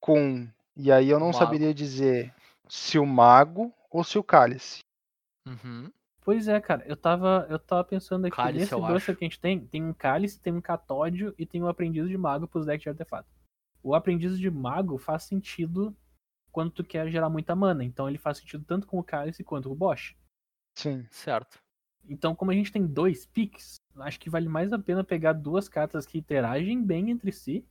com, 0.00 0.48
e 0.76 0.90
aí 0.90 1.08
eu 1.08 1.18
não 1.18 1.28
Mago. 1.28 1.38
saberia 1.38 1.74
dizer 1.74 2.34
se 2.68 2.98
o 2.98 3.06
Mago 3.06 3.72
ou 3.90 4.04
se 4.04 4.18
o 4.18 4.22
Cálice. 4.22 4.80
Uhum. 5.46 5.90
Pois 6.22 6.46
é, 6.46 6.60
cara, 6.60 6.84
eu 6.86 6.96
tava, 6.96 7.46
eu 7.48 7.58
tava 7.58 7.82
pensando 7.84 8.26
aqui, 8.26 8.36
Cálice, 8.36 8.58
nesse 8.58 8.74
Buster 8.74 8.96
acho. 8.96 9.16
que 9.16 9.24
a 9.24 9.28
gente 9.28 9.40
tem, 9.40 9.66
tem 9.66 9.82
um 9.82 9.94
cálice, 9.94 10.38
tem 10.38 10.52
um 10.52 10.60
catódio 10.60 11.34
e 11.38 11.46
tem 11.46 11.62
um 11.62 11.68
aprendiz 11.68 12.06
de 12.06 12.18
mago 12.18 12.46
pros 12.46 12.66
decks 12.66 12.82
de 12.82 12.90
artefato. 12.90 13.28
O 13.82 13.94
aprendiz 13.94 14.38
de 14.38 14.50
mago 14.50 14.98
faz 14.98 15.22
sentido 15.22 15.96
quando 16.52 16.70
tu 16.70 16.84
quer 16.84 17.08
gerar 17.08 17.30
muita 17.30 17.56
mana, 17.56 17.82
então 17.82 18.06
ele 18.06 18.18
faz 18.18 18.38
sentido 18.38 18.62
tanto 18.64 18.86
com 18.86 18.98
o 18.98 19.04
cálice 19.04 19.42
quanto 19.42 19.68
com 19.68 19.74
o 19.74 19.78
Bosch. 19.78 20.14
Sim. 20.76 21.06
Certo. 21.10 21.58
Então, 22.06 22.34
como 22.34 22.50
a 22.50 22.54
gente 22.54 22.72
tem 22.72 22.86
dois 22.86 23.24
picks, 23.24 23.76
acho 24.00 24.20
que 24.20 24.30
vale 24.30 24.48
mais 24.48 24.72
a 24.72 24.78
pena 24.78 25.04
pegar 25.04 25.32
duas 25.32 25.68
cartas 25.68 26.06
que 26.06 26.18
interagem 26.18 26.82
bem 26.82 27.10
entre 27.10 27.32
si 27.32 27.66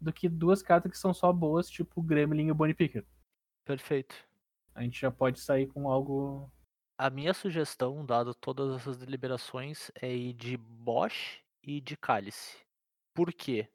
do 0.00 0.12
que 0.12 0.28
duas 0.28 0.62
cartas 0.62 0.90
que 0.90 0.98
são 0.98 1.12
só 1.12 1.32
boas, 1.32 1.68
tipo 1.68 2.00
o 2.00 2.02
Gremlin 2.02 2.46
e 2.46 2.52
o 2.52 2.54
Bonnie 2.54 2.74
Picker. 2.74 3.04
Perfeito. 3.64 4.14
A 4.74 4.82
gente 4.82 5.00
já 5.00 5.10
pode 5.10 5.40
sair 5.40 5.66
com 5.66 5.90
algo. 5.90 6.50
A 6.98 7.10
minha 7.10 7.34
sugestão, 7.34 8.04
dado 8.04 8.34
todas 8.34 8.74
essas 8.76 8.96
deliberações, 8.96 9.90
é 10.00 10.14
ir 10.14 10.32
de 10.34 10.56
Bosch 10.56 11.40
e 11.62 11.80
de 11.80 11.96
Cálice. 11.96 12.58
Por 13.14 13.32
quê? 13.32 13.68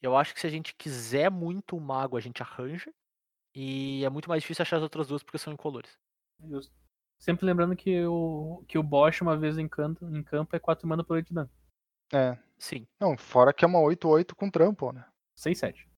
Eu 0.00 0.16
acho 0.16 0.32
que 0.32 0.40
se 0.40 0.46
a 0.46 0.50
gente 0.50 0.74
quiser 0.74 1.30
muito 1.30 1.76
o 1.76 1.80
mago, 1.80 2.16
a 2.16 2.20
gente 2.20 2.42
arranja. 2.42 2.92
E 3.54 4.04
é 4.04 4.10
muito 4.10 4.28
mais 4.28 4.42
difícil 4.42 4.62
achar 4.62 4.76
as 4.76 4.82
outras 4.82 5.08
duas 5.08 5.22
porque 5.22 5.38
são 5.38 5.52
incolores. 5.52 5.98
Justo. 6.40 6.74
Sempre 7.18 7.46
lembrando 7.46 7.74
que 7.74 8.04
o, 8.06 8.64
que 8.68 8.78
o 8.78 8.82
Bosch, 8.82 9.20
uma 9.22 9.36
vez 9.36 9.58
em, 9.58 9.68
canto, 9.68 10.04
em 10.06 10.22
campo, 10.22 10.54
é 10.54 10.58
4 10.58 10.86
mana 10.86 11.02
por 11.02 11.14
8 11.14 11.28
de 11.28 11.34
dano. 11.34 11.50
É. 12.12 12.38
Sim. 12.58 12.86
Não, 13.00 13.16
fora 13.16 13.52
que 13.52 13.64
é 13.64 13.68
uma 13.68 13.80
8-8 13.80 14.34
com 14.34 14.50
trampo, 14.50 14.92
né? 14.92 15.04
6, 15.36 15.58
7. 15.58 15.88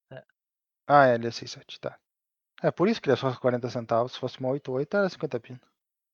Ah, 0.92 1.06
é, 1.06 1.14
ele 1.14 1.28
é 1.28 1.30
6-7, 1.30 1.78
tá. 1.78 1.96
É 2.60 2.72
por 2.72 2.88
isso 2.88 3.00
que 3.00 3.08
ele 3.08 3.14
é 3.14 3.16
só 3.16 3.32
40 3.32 3.70
centavos. 3.70 4.12
Se 4.12 4.18
fosse 4.18 4.40
uma 4.40 4.48
8-8, 4.48 4.98
era 4.98 5.08
50 5.08 5.40
pino. 5.40 5.60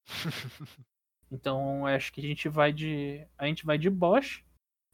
Então 1.28 1.84
acho 1.84 2.12
que 2.12 2.20
a 2.20 2.24
gente 2.24 2.48
vai 2.48 2.72
de. 2.72 3.26
A 3.36 3.46
gente 3.46 3.66
vai 3.66 3.76
de 3.76 3.90
Bosch 3.90 4.44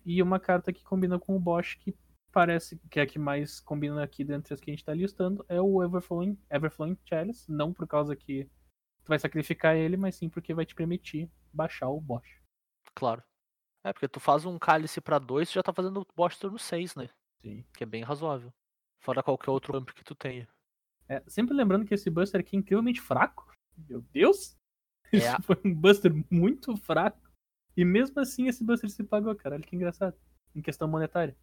e 0.02 0.22
uma 0.22 0.40
carta 0.40 0.72
que 0.72 0.82
combina 0.82 1.18
com 1.18 1.36
o 1.36 1.38
Bosch 1.38 1.76
que 1.76 1.94
parece 2.32 2.80
que 2.90 2.98
é 2.98 3.02
a 3.02 3.06
que 3.06 3.18
mais 3.18 3.60
combina 3.60 4.02
aqui 4.02 4.24
dentre 4.24 4.54
as 4.54 4.58
que 4.58 4.70
a 4.70 4.72
gente 4.72 4.82
tá 4.82 4.94
listando 4.94 5.44
é 5.46 5.60
o 5.60 5.82
Everflowing, 5.82 6.38
Everflowing 6.50 6.96
Chalice. 7.04 7.52
Não 7.52 7.70
por 7.70 7.86
causa 7.86 8.16
que 8.16 8.48
tu 9.04 9.08
vai 9.08 9.18
sacrificar 9.18 9.76
ele, 9.76 9.96
mas 9.96 10.16
sim 10.16 10.28
porque 10.28 10.54
vai 10.54 10.64
te 10.66 10.74
permitir 10.74 11.30
baixar 11.52 11.88
o 11.88 12.00
Bosch. 12.00 12.40
Claro. 12.94 13.22
É, 13.84 13.92
porque 13.92 14.08
tu 14.08 14.20
faz 14.20 14.44
um 14.44 14.58
cálice 14.58 15.00
pra 15.00 15.18
dois, 15.18 15.48
tu 15.50 15.54
já 15.54 15.62
tá 15.62 15.72
fazendo 15.72 16.00
o 16.00 16.06
Bosch 16.14 16.38
turno 16.38 16.58
6, 16.58 16.94
né? 16.96 17.08
Sim. 17.40 17.64
Que 17.76 17.82
é 17.84 17.86
bem 17.86 18.02
razoável. 18.02 18.52
Fora 19.00 19.22
qualquer 19.22 19.50
outro 19.50 19.72
campo 19.72 19.92
que 19.94 20.04
tu 20.04 20.14
tenha. 20.14 20.48
É, 21.08 21.20
sempre 21.26 21.54
lembrando 21.54 21.84
que 21.84 21.92
esse 21.94 22.08
Buster 22.08 22.40
aqui 22.40 22.56
é 22.56 22.58
incrivelmente 22.60 23.00
fraco. 23.00 23.52
Meu 23.88 24.00
Deus! 24.12 24.56
É 25.12 25.40
foi 25.42 25.56
um 25.64 25.74
Buster 25.74 26.12
muito 26.30 26.76
fraco. 26.76 27.20
E 27.76 27.84
mesmo 27.84 28.20
assim 28.20 28.46
esse 28.46 28.62
Buster 28.64 28.88
se 28.88 29.02
pagou, 29.02 29.34
caralho, 29.34 29.62
que 29.64 29.74
engraçado. 29.74 30.16
Em 30.54 30.62
questão 30.62 30.86
monetária. 30.86 31.36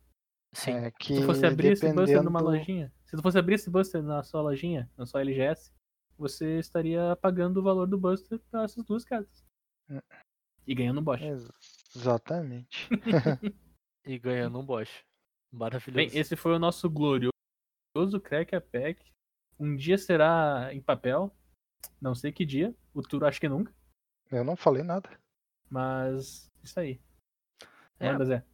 Sim. 0.54 0.72
É 0.72 0.92
que 0.92 1.16
Se 1.16 1.20
tu 1.22 1.26
fosse 1.26 1.46
abrir 1.46 1.74
esse 1.74 1.86
Buster 1.94 2.24
numa 2.24 2.40
dependendo- 2.40 2.46
lojinha, 2.46 2.94
se 3.06 3.16
tu 3.18 3.22
fosse 3.22 3.38
abrir 3.38 3.56
esse 3.56 3.70
Buster 3.70 4.02
na 4.02 4.24
sua 4.24 4.42
lojinha, 4.42 4.90
na 4.98 5.06
sua 5.06 5.22
LGS, 5.22 5.72
você 6.20 6.60
estaria 6.60 7.16
pagando 7.16 7.60
o 7.60 7.64
valor 7.64 7.88
do 7.88 7.98
Buster 7.98 8.40
para 8.52 8.64
essas 8.64 8.84
duas 8.84 9.06
cartas. 9.06 9.46
Hum. 9.90 10.00
E 10.68 10.76
ganhando 10.76 11.00
um 11.00 11.04
Bosch. 11.04 11.22
Ex- 11.22 11.50
Exatamente. 11.96 12.88
E 14.06 14.18
ganhando 14.18 14.58
um 14.60 14.66
Bosch. 14.66 15.04
Maravilhoso. 15.52 15.96
Bem, 15.96 16.20
esse 16.20 16.36
foi 16.36 16.54
o 16.56 16.60
nosso 16.60 16.90
glorioso 16.90 17.32
Cracker 18.24 18.62
Pack. 18.62 19.14
Um 19.60 19.76
dia 19.76 19.98
será 19.98 20.70
em 20.74 20.82
papel. 20.82 21.36
Não 22.02 22.16
sei 22.16 22.32
que 22.32 22.46
dia. 22.46 22.74
O 22.94 23.02
Turo 23.04 23.28
acho 23.28 23.40
que 23.40 23.50
nunca. 23.50 23.74
Eu 24.32 24.44
não 24.44 24.56
falei 24.56 24.84
nada. 24.84 25.10
Mas 25.70 26.50
isso 26.64 26.80
aí. 26.80 27.00
É, 28.00 28.12
Manda, 28.12 28.26
Zé. 28.26 28.46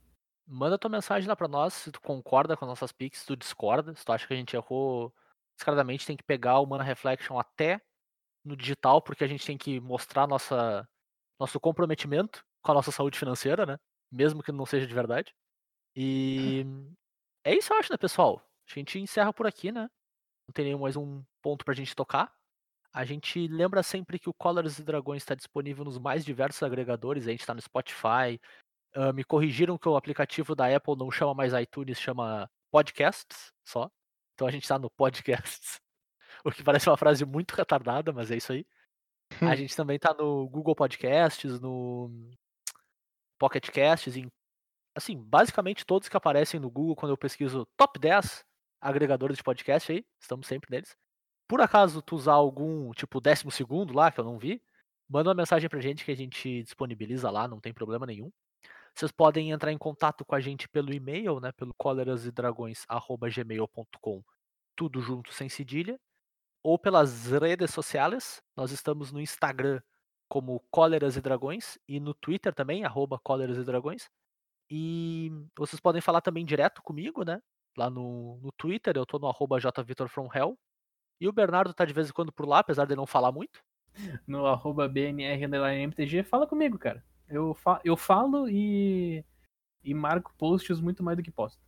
Manda 0.47 0.77
tua 0.79 0.89
mensagem 0.89 1.29
lá 1.29 1.35
pra 1.35 1.47
nós 1.47 1.73
se 1.73 1.91
tu 1.91 2.01
concorda 2.01 2.57
com 2.57 2.65
as 2.65 2.69
nossas 2.69 2.91
picks, 2.91 3.19
se 3.21 3.27
tu 3.27 3.37
discorda, 3.37 3.95
se 3.95 4.03
tu 4.03 4.11
acha 4.11 4.27
que 4.27 4.33
a 4.33 4.37
gente 4.37 4.55
errou 4.55 5.13
descaradamente, 5.57 6.05
tem 6.05 6.17
que 6.17 6.23
pegar 6.23 6.59
o 6.59 6.65
Mana 6.65 6.83
Reflection 6.83 7.39
até 7.39 7.81
no 8.43 8.55
digital, 8.55 9.01
porque 9.01 9.23
a 9.23 9.27
gente 9.27 9.45
tem 9.45 9.57
que 9.57 9.79
mostrar 9.79 10.27
nossa, 10.27 10.87
nosso 11.39 11.59
comprometimento 11.59 12.43
com 12.61 12.71
a 12.71 12.75
nossa 12.75 12.91
saúde 12.91 13.17
financeira, 13.17 13.65
né? 13.65 13.77
Mesmo 14.11 14.43
que 14.43 14.51
não 14.51 14.65
seja 14.65 14.85
de 14.85 14.93
verdade. 14.93 15.33
E 15.95 16.65
é 17.43 17.55
isso, 17.55 17.73
eu 17.73 17.77
acho, 17.77 17.91
né, 17.91 17.97
pessoal? 17.97 18.41
A 18.69 18.73
gente 18.79 18.99
encerra 18.99 19.33
por 19.33 19.47
aqui, 19.47 19.71
né? 19.71 19.89
Não 20.47 20.53
tem 20.53 20.65
nenhum 20.65 20.79
mais 20.79 20.95
um 20.95 21.23
ponto 21.41 21.65
pra 21.65 21.73
gente 21.73 21.95
tocar. 21.95 22.33
A 22.93 23.03
gente 23.03 23.47
lembra 23.47 23.83
sempre 23.83 24.17
que 24.19 24.29
o 24.29 24.33
Colors 24.33 24.79
e 24.79 24.83
Dragões 24.83 25.21
está 25.21 25.35
disponível 25.35 25.83
nos 25.83 25.97
mais 25.97 26.23
diversos 26.23 26.63
agregadores. 26.63 27.27
A 27.27 27.31
gente 27.31 27.41
está 27.41 27.53
no 27.53 27.61
Spotify, 27.61 28.39
ah, 28.95 29.11
me 29.11 29.25
corrigiram 29.25 29.77
que 29.77 29.89
o 29.89 29.97
aplicativo 29.97 30.55
da 30.55 30.73
Apple 30.73 30.95
não 30.95 31.11
chama 31.11 31.33
mais 31.33 31.51
iTunes, 31.53 31.99
chama 31.99 32.49
Podcasts 32.71 33.51
só. 33.67 33.91
Então 34.35 34.47
a 34.47 34.51
gente 34.51 34.67
tá 34.67 34.77
no 34.77 34.89
Podcasts. 34.91 35.79
O 36.43 36.51
que 36.51 36.63
parece 36.63 36.87
uma 36.87 36.97
frase 36.97 37.25
muito 37.25 37.53
retardada, 37.53 38.13
mas 38.13 38.29
é 38.29 38.37
isso 38.37 38.51
aí. 38.53 38.67
A 39.41 39.55
gente 39.55 39.75
também 39.75 39.97
tá 39.97 40.13
no 40.13 40.47
Google 40.47 40.75
Podcasts, 40.75 41.59
no 41.59 42.11
Pocket 43.39 43.67
Casts, 43.71 44.15
em, 44.15 44.31
assim, 44.95 45.17
basicamente 45.17 45.85
todos 45.85 46.07
que 46.07 46.15
aparecem 46.15 46.59
no 46.59 46.69
Google 46.69 46.95
quando 46.95 47.13
eu 47.13 47.17
pesquiso 47.17 47.65
top 47.75 47.97
10 47.97 48.45
agregadores 48.79 49.37
de 49.37 49.43
podcast 49.43 49.91
aí, 49.91 50.05
estamos 50.19 50.45
sempre 50.45 50.69
neles. 50.69 50.95
Por 51.47 51.61
acaso 51.61 52.01
tu 52.01 52.15
usar 52.15 52.33
algum, 52.33 52.91
tipo, 52.91 53.19
décimo 53.19 53.49
segundo 53.49 53.93
lá, 53.93 54.11
que 54.11 54.19
eu 54.19 54.23
não 54.23 54.37
vi, 54.37 54.61
manda 55.09 55.29
uma 55.29 55.35
mensagem 55.35 55.67
pra 55.67 55.81
gente 55.81 56.05
que 56.05 56.11
a 56.11 56.15
gente 56.15 56.61
disponibiliza 56.63 57.31
lá, 57.31 57.47
não 57.47 57.59
tem 57.59 57.73
problema 57.73 58.05
nenhum. 58.05 58.31
Vocês 58.95 59.11
podem 59.11 59.51
entrar 59.51 59.73
em 59.73 59.77
contato 59.77 60.23
com 60.23 60.35
a 60.35 60.39
gente 60.39 60.69
pelo 60.69 60.93
e-mail, 60.93 61.41
né, 61.41 61.51
pelo 61.51 61.73
colerasedragões@gmail.com, 61.73 64.23
tudo 64.73 65.01
junto 65.01 65.33
sem 65.33 65.49
cedilha, 65.49 65.99
ou 66.63 66.79
pelas 66.79 67.27
redes 67.27 67.71
sociais. 67.71 68.41
Nós 68.55 68.71
estamos 68.71 69.11
no 69.11 69.19
Instagram 69.19 69.81
como 70.29 70.61
Cóleras 70.71 71.17
e 71.17 71.21
Dragões, 71.21 71.77
e 71.87 71.99
no 71.99 72.13
Twitter 72.13 72.55
também, 72.55 72.85
arroba 72.85 73.19
Cóleras 73.19 73.57
e 73.57 73.65
Dragões. 73.65 74.09
E 74.69 75.29
vocês 75.57 75.79
podem 75.79 76.01
falar 76.01 76.21
também 76.21 76.45
direto 76.45 76.81
comigo, 76.81 77.25
né? 77.25 77.41
Lá 77.77 77.89
no, 77.89 78.39
no 78.41 78.51
Twitter, 78.53 78.95
eu 78.95 79.05
tô 79.05 79.19
no 79.19 79.27
arroba 79.27 79.59
jvitorfromhell. 79.59 80.57
E 81.19 81.27
o 81.27 81.33
Bernardo 81.33 81.73
tá 81.73 81.83
de 81.83 81.93
vez 81.93 82.09
em 82.09 82.13
quando 82.13 82.31
por 82.31 82.47
lá, 82.47 82.59
apesar 82.59 82.85
de 82.85 82.95
não 82.95 83.05
falar 83.05 83.31
muito. 83.31 83.61
No 84.25 84.45
arroba 84.45 84.87
BNR_MTG, 84.87 86.23
fala 86.23 86.47
comigo, 86.47 86.79
cara. 86.79 87.03
Eu, 87.27 87.53
fa 87.53 87.81
eu 87.83 87.97
falo 87.97 88.47
e, 88.49 89.23
e 89.83 89.93
marco 89.93 90.33
posts 90.37 90.79
muito 90.79 91.03
mais 91.03 91.17
do 91.17 91.23
que 91.23 91.31
posto. 91.31 91.59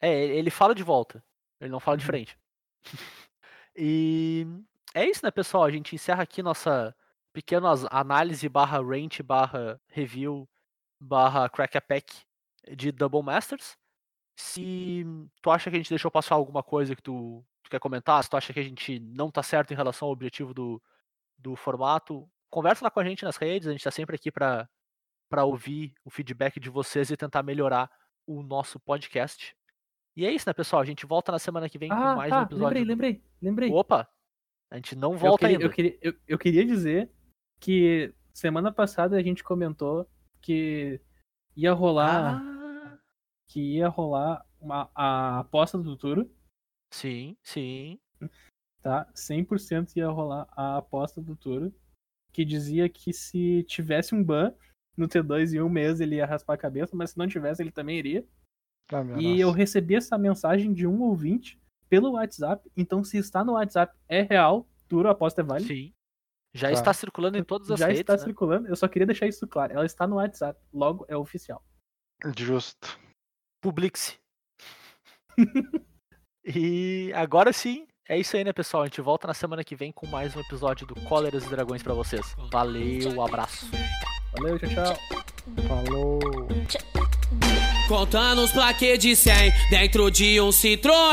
É, 0.00 0.12
ele 0.24 0.50
fala 0.50 0.74
de 0.74 0.82
volta. 0.82 1.22
Ele 1.60 1.70
não 1.70 1.80
fala 1.80 1.96
de 1.96 2.04
Uhum. 2.04 2.06
frente. 2.08 2.38
e 3.76 4.46
é 4.94 5.04
isso, 5.06 5.24
né, 5.24 5.30
pessoal? 5.30 5.64
A 5.64 5.70
gente 5.70 5.94
encerra 5.94 6.22
aqui 6.22 6.42
nossa 6.42 6.94
pequena 7.32 7.68
análise 7.90 8.48
barra 8.48 8.78
rant 8.82 9.22
barra 9.22 9.80
review 9.88 10.48
barra 11.00 11.48
crack 11.48 11.76
a 11.78 11.80
pack 11.80 12.24
de 12.76 12.92
Double 12.92 13.22
Masters. 13.22 13.76
Se 14.36 15.04
tu 15.42 15.50
acha 15.50 15.70
que 15.70 15.76
a 15.76 15.78
gente 15.78 15.88
deixou 15.90 16.10
passar 16.10 16.34
alguma 16.34 16.62
coisa 16.62 16.96
que 16.96 17.02
tu, 17.02 17.44
tu 17.62 17.70
quer 17.70 17.78
comentar, 17.80 18.22
se 18.22 18.30
tu 18.30 18.36
acha 18.36 18.52
que 18.52 18.60
a 18.60 18.62
gente 18.62 18.98
não 19.00 19.30
tá 19.30 19.42
certo 19.42 19.72
em 19.72 19.76
relação 19.76 20.08
ao 20.08 20.12
objetivo 20.12 20.54
do, 20.54 20.82
do 21.38 21.54
formato, 21.56 22.28
conversa 22.50 22.84
lá 22.84 22.90
com 22.90 23.00
a 23.00 23.04
gente 23.04 23.24
nas 23.24 23.36
redes, 23.36 23.68
a 23.68 23.72
gente 23.72 23.84
tá 23.84 23.90
sempre 23.90 24.16
aqui 24.16 24.30
pra 24.30 24.68
para 25.32 25.44
ouvir 25.46 25.94
o 26.04 26.10
feedback 26.10 26.60
de 26.60 26.68
vocês 26.68 27.10
e 27.10 27.16
tentar 27.16 27.42
melhorar 27.42 27.90
o 28.26 28.42
nosso 28.42 28.78
podcast. 28.78 29.56
E 30.14 30.26
é 30.26 30.30
isso, 30.30 30.46
né, 30.46 30.52
pessoal? 30.52 30.82
A 30.82 30.84
gente 30.84 31.06
volta 31.06 31.32
na 31.32 31.38
semana 31.38 31.70
que 31.70 31.78
vem 31.78 31.88
com 31.88 31.94
Ah, 31.94 32.14
mais 32.14 32.30
um 32.30 32.36
tá, 32.36 32.42
episódio. 32.42 32.66
lembrei, 32.66 32.84
lembrei, 32.84 33.24
lembrei. 33.40 33.72
Opa! 33.72 34.06
A 34.70 34.76
gente 34.76 34.94
não 34.94 35.12
Eu 35.12 35.18
volta 35.18 35.38
queria, 35.48 35.56
ainda. 35.56 35.64
eu, 35.64 35.70
queria, 35.70 35.98
eu, 36.02 36.14
eu 36.28 36.38
queria 36.38 36.66
dizer 36.66 37.10
que 37.58 38.14
semana 38.34 38.70
passada 38.70 39.16
a 39.16 39.22
gente 39.22 39.42
comentou 39.42 40.06
que 40.42 41.00
ia 41.56 41.72
rolar, 41.72 42.42
Ah, 42.42 42.98
que 43.48 43.76
ia 43.78 43.88
rolar 43.88 44.44
uma, 44.60 44.90
a 44.94 45.38
aposta 45.38 45.78
do 45.78 45.84
futuro, 45.84 46.30
sim, 46.92 47.38
sim. 47.42 47.98
tá? 48.82 49.10
100% 49.14 49.96
ia 49.96 50.08
rolar 50.08 50.46
a 50.54 50.76
aposta 50.76 51.22
do 51.22 51.28
futuro, 51.28 51.74
que 52.34 52.44
dizia 52.44 52.86
que 52.86 53.14
se 53.14 53.62
tivesse 53.64 54.14
um 54.14 54.22
ban 54.22 54.54
no 54.96 55.08
T2 55.08 55.54
em 55.54 55.60
um 55.60 55.68
mês 55.68 56.00
ele 56.00 56.16
ia 56.16 56.26
raspar 56.26 56.54
a 56.54 56.58
cabeça, 56.58 56.94
mas 56.96 57.10
se 57.10 57.18
não 57.18 57.26
tivesse 57.26 57.62
ele 57.62 57.70
também 57.72 57.98
iria. 57.98 58.24
Ah, 58.92 59.02
E 59.18 59.40
eu 59.40 59.48
nossa. 59.48 59.58
recebi 59.58 59.94
essa 59.94 60.18
mensagem 60.18 60.72
de 60.72 60.86
um 60.86 61.00
ouvinte 61.02 61.60
pelo 61.88 62.12
WhatsApp, 62.12 62.70
então 62.76 63.02
se 63.04 63.16
está 63.18 63.44
no 63.44 63.52
WhatsApp 63.52 63.94
é 64.08 64.22
real, 64.22 64.66
Turo, 64.88 65.08
a 65.08 65.12
aposta 65.12 65.40
é 65.40 65.44
válida. 65.44 65.68
Sim. 65.72 65.92
Já 66.54 66.68
Tá. 66.68 66.72
está 66.74 66.92
circulando 66.92 67.38
em 67.38 67.44
todas 67.44 67.70
as 67.70 67.78
Já 67.80 67.86
redes. 67.86 68.00
está 68.00 68.12
né? 68.14 68.18
circulando, 68.18 68.68
eu 68.68 68.76
só 68.76 68.86
queria 68.86 69.06
deixar 69.06 69.26
isso 69.26 69.46
claro. 69.46 69.72
Ela 69.72 69.86
está 69.86 70.06
no 70.06 70.16
WhatsApp, 70.16 70.60
logo 70.72 71.04
é 71.08 71.16
oficial. 71.16 71.64
Justo. 72.36 72.98
Publix. 73.62 74.18
e 76.44 77.10
agora 77.14 77.52
sim, 77.52 77.86
é 78.08 78.18
isso 78.18 78.36
aí, 78.36 78.44
né, 78.44 78.52
pessoal? 78.52 78.82
A 78.82 78.86
gente 78.86 79.00
volta 79.00 79.26
na 79.26 79.32
semana 79.34 79.64
que 79.64 79.74
vem 79.76 79.92
com 79.92 80.06
mais 80.06 80.36
um 80.36 80.40
episódio 80.40 80.86
do 80.86 80.94
Cóleras 81.08 81.44
e 81.44 81.48
Dragões 81.48 81.82
pra 81.82 81.94
vocês. 81.94 82.34
Valeu, 82.50 83.22
abraço. 83.22 83.66
Valeu, 84.32 84.58
tchau, 84.58 84.68
tchau. 84.68 84.96
Falou. 85.68 86.20
Contando 87.92 88.40
os 88.40 88.50
plaquês 88.50 88.98
de 88.98 89.14
100 89.14 89.52
dentro 89.68 90.10
de 90.10 90.40
um 90.40 90.48
Citroën. 90.48 91.12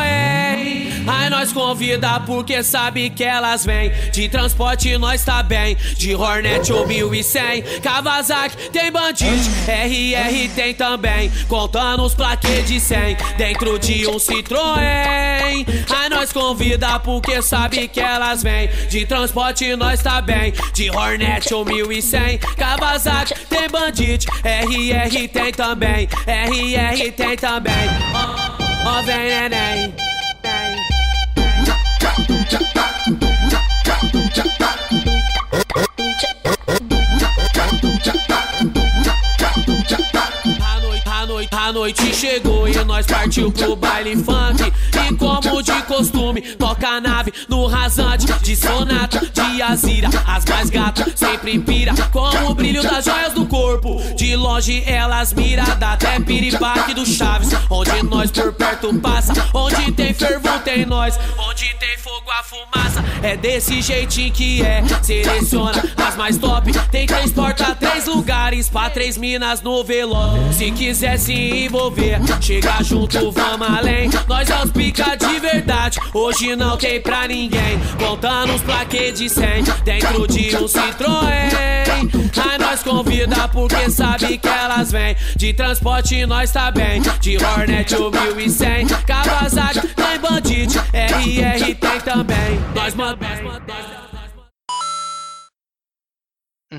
Aí 1.06 1.30
nós 1.30 1.52
convida 1.52 2.22
porque 2.22 2.64
sabe 2.64 3.10
que 3.10 3.22
elas 3.22 3.66
vêm. 3.66 3.92
De 4.14 4.30
transporte 4.30 4.98
nós 4.98 5.22
tá 5.26 5.44
bem. 5.44 5.76
De 5.98 6.16
Hornet 6.16 6.72
ou 6.72 6.88
1100. 6.88 7.64
Kawasaki 7.82 8.70
tem 8.70 8.90
Bandit. 8.94 9.28
RR 9.68 10.56
tem 10.56 10.74
também. 10.74 11.30
Contando 11.50 12.04
os 12.04 12.16
plaquês 12.16 12.66
de 12.66 12.80
100 12.80 13.18
dentro 13.38 13.78
de 13.78 14.08
um 14.08 14.16
Citroën. 14.16 15.66
Aí 15.90 16.10
nós 16.10 16.32
convida 16.32 16.98
porque 17.02 17.42
sabe 17.42 17.90
que 17.90 18.00
elas 18.00 18.42
vêm. 18.42 18.70
De 18.88 19.06
transporte 19.06 19.76
nós 19.76 20.02
tá 20.02 20.22
bem. 20.22 20.54
De 20.74 20.90
Hornet 20.90 21.54
ou 21.54 21.66
1100. 21.66 22.38
Kawasaki 22.38 23.34
tem 23.50 23.68
Bandit. 23.68 24.26
RR 24.46 25.28
tem 25.28 25.52
também. 25.52 26.08
RR 26.26 26.69
tem 27.12 27.36
também. 27.36 27.74
Ó, 28.14 28.90
ó, 28.90 29.02
vem 29.02 29.30
neném. 29.30 29.96
A 32.76 32.89
a 41.70 41.74
noite, 41.74 42.16
chegou 42.16 42.68
e 42.68 42.84
nós 42.84 43.06
partiu 43.06 43.52
pro 43.52 43.76
baile 43.76 44.16
funk. 44.16 44.64
E 44.64 45.16
como 45.16 45.62
de 45.62 45.84
costume, 45.84 46.42
toca 46.42 46.88
a 46.88 47.00
nave 47.00 47.32
no 47.48 47.68
rasante 47.68 48.26
de 48.42 48.56
sonata, 48.56 49.20
de 49.32 49.62
azira. 49.62 50.10
As 50.26 50.46
mais 50.46 50.70
gatas 50.72 51.14
sempre 51.16 51.60
pira 51.60 51.94
com 52.12 52.28
o 52.50 52.56
brilho 52.56 52.82
das 52.82 53.06
joias 53.06 53.34
do 53.34 53.46
corpo. 53.46 54.02
De 54.16 54.36
longe 54.36 54.84
elas 54.88 55.32
mira, 55.34 55.64
dá 55.76 55.94
até 55.94 56.20
piripaque 56.20 56.96
do 56.96 57.06
Chaves. 57.06 57.50
Onde 57.70 58.02
nós 58.04 58.32
por 58.32 58.52
perto 58.54 58.92
passa, 59.00 59.34
onde 59.54 59.92
tem 59.92 60.12
fervo 60.12 60.60
tem 60.64 60.88
nós. 60.88 61.20
Onde 61.38 61.72
tem 61.76 61.98
fogo 62.20 62.32
a 62.32 62.44
fumaça, 62.44 63.04
é 63.24 63.38
desse 63.38 63.82
jeitinho 63.82 64.32
que 64.32 64.62
é. 64.62 64.84
Seleciona 65.02 65.72
as 65.98 66.16
mais 66.16 66.38
top, 66.38 66.72
tem 66.92 67.06
três 67.08 67.32
porta, 67.32 67.76
três 67.76 68.06
lugares 68.06 68.70
pra 68.70 68.90
três 68.90 69.18
minas 69.18 69.62
no 69.62 69.84
velório. 69.84 70.54
Se 70.54 70.72
quiser 70.72 71.18
se 71.18 71.34
envolver, 71.34 72.20
chega 72.42 72.84
junto, 72.84 73.32
vamos 73.32 73.68
além. 73.68 74.10
Nós 74.28 74.50
é 74.50 74.64
os 74.64 74.72
pica 74.72 75.16
de 75.16 75.40
verdade, 75.40 76.00
hoje 76.14 76.56
não 76.56 76.78
tem 76.78 77.02
pra 77.02 77.28
ninguém. 77.28 77.80
Contando 77.98 78.54
os 78.54 78.62
plaquês 78.62 79.18
de 79.18 79.30
100 79.30 79.64
dentro 79.84 80.28
de 80.28 80.56
um 80.58 80.66
Citroën. 80.66 81.80
Aí 82.00 82.58
nós 82.58 82.82
convida 82.84 83.48
porque 83.50 83.90
sabe 83.90 84.38
que 84.38 84.48
elas 84.48 84.92
vêm. 84.92 85.16
De 85.36 85.54
transporte 85.54 86.26
nós 86.26 86.52
tá 86.52 86.72
bem, 86.72 87.02
de 87.20 87.38
Hornet 87.38 87.96
o 87.96 88.10
1100. 88.36 88.88
Kawasaki 89.06 89.88
tem 89.88 90.20
Bandit, 90.20 90.78
RR 90.94 91.76
tem 91.76 92.00
também. 92.10 92.58
Nós 92.74 92.96
mandamos. 92.96 93.60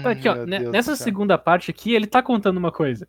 Tá 0.02 0.10
aqui, 0.10 0.28
ó. 0.28 0.34
Nessa 0.44 0.96
segunda 0.96 1.38
parte 1.38 1.70
aqui, 1.70 1.94
ele 1.94 2.08
tá 2.08 2.20
contando 2.20 2.56
uma 2.56 2.72
coisa. 2.72 3.06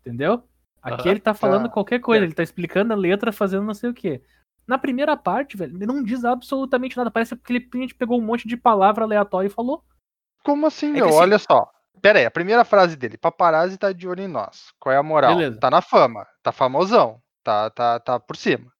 Entendeu? 0.00 0.46
Aqui 0.82 1.08
ele 1.08 1.20
tá 1.20 1.32
falando 1.32 1.64
tá. 1.64 1.70
qualquer 1.70 2.00
coisa, 2.00 2.22
ele 2.22 2.34
tá 2.34 2.42
explicando 2.42 2.92
a 2.92 2.96
letra, 2.96 3.32
fazendo 3.32 3.64
não 3.64 3.72
sei 3.72 3.88
o 3.88 3.94
quê. 3.94 4.22
Na 4.66 4.76
primeira 4.76 5.16
parte, 5.16 5.56
velho, 5.56 5.74
ele 5.74 5.86
não 5.86 6.02
diz 6.02 6.22
absolutamente 6.22 6.98
nada. 6.98 7.10
Parece 7.10 7.34
que 7.34 7.52
ele 7.52 7.94
pegou 7.94 8.18
um 8.18 8.24
monte 8.24 8.46
de 8.46 8.58
palavra 8.58 9.04
aleatória 9.04 9.46
e 9.46 9.50
falou. 9.50 9.82
Como 10.44 10.66
assim, 10.66 10.92
que 10.92 10.98
meu? 10.98 11.08
assim- 11.08 11.16
Olha 11.16 11.38
só. 11.38 11.70
Pera 12.02 12.18
aí, 12.18 12.26
a 12.26 12.30
primeira 12.30 12.64
frase 12.64 12.96
dele. 12.96 13.16
Paparazzi 13.16 13.78
tá 13.78 13.90
de 13.90 14.06
olho 14.06 14.22
em 14.22 14.28
nós. 14.28 14.74
Qual 14.78 14.92
é 14.92 14.98
a 14.98 15.02
moral? 15.02 15.34
Beleza. 15.34 15.58
Tá 15.58 15.70
na 15.70 15.80
fama. 15.80 16.26
Tá 16.42 16.52
famosão. 16.52 17.22
Tá, 17.42 17.70
tá, 17.70 17.98
tá 18.00 18.20
por 18.20 18.36
cima. 18.36 18.70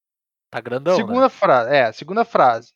Tá 0.51 0.61
grandão, 0.61 0.95
segunda 0.95 1.23
né? 1.23 1.29
frase. 1.29 1.75
É, 1.75 1.91
segunda 1.93 2.25
frase. 2.25 2.74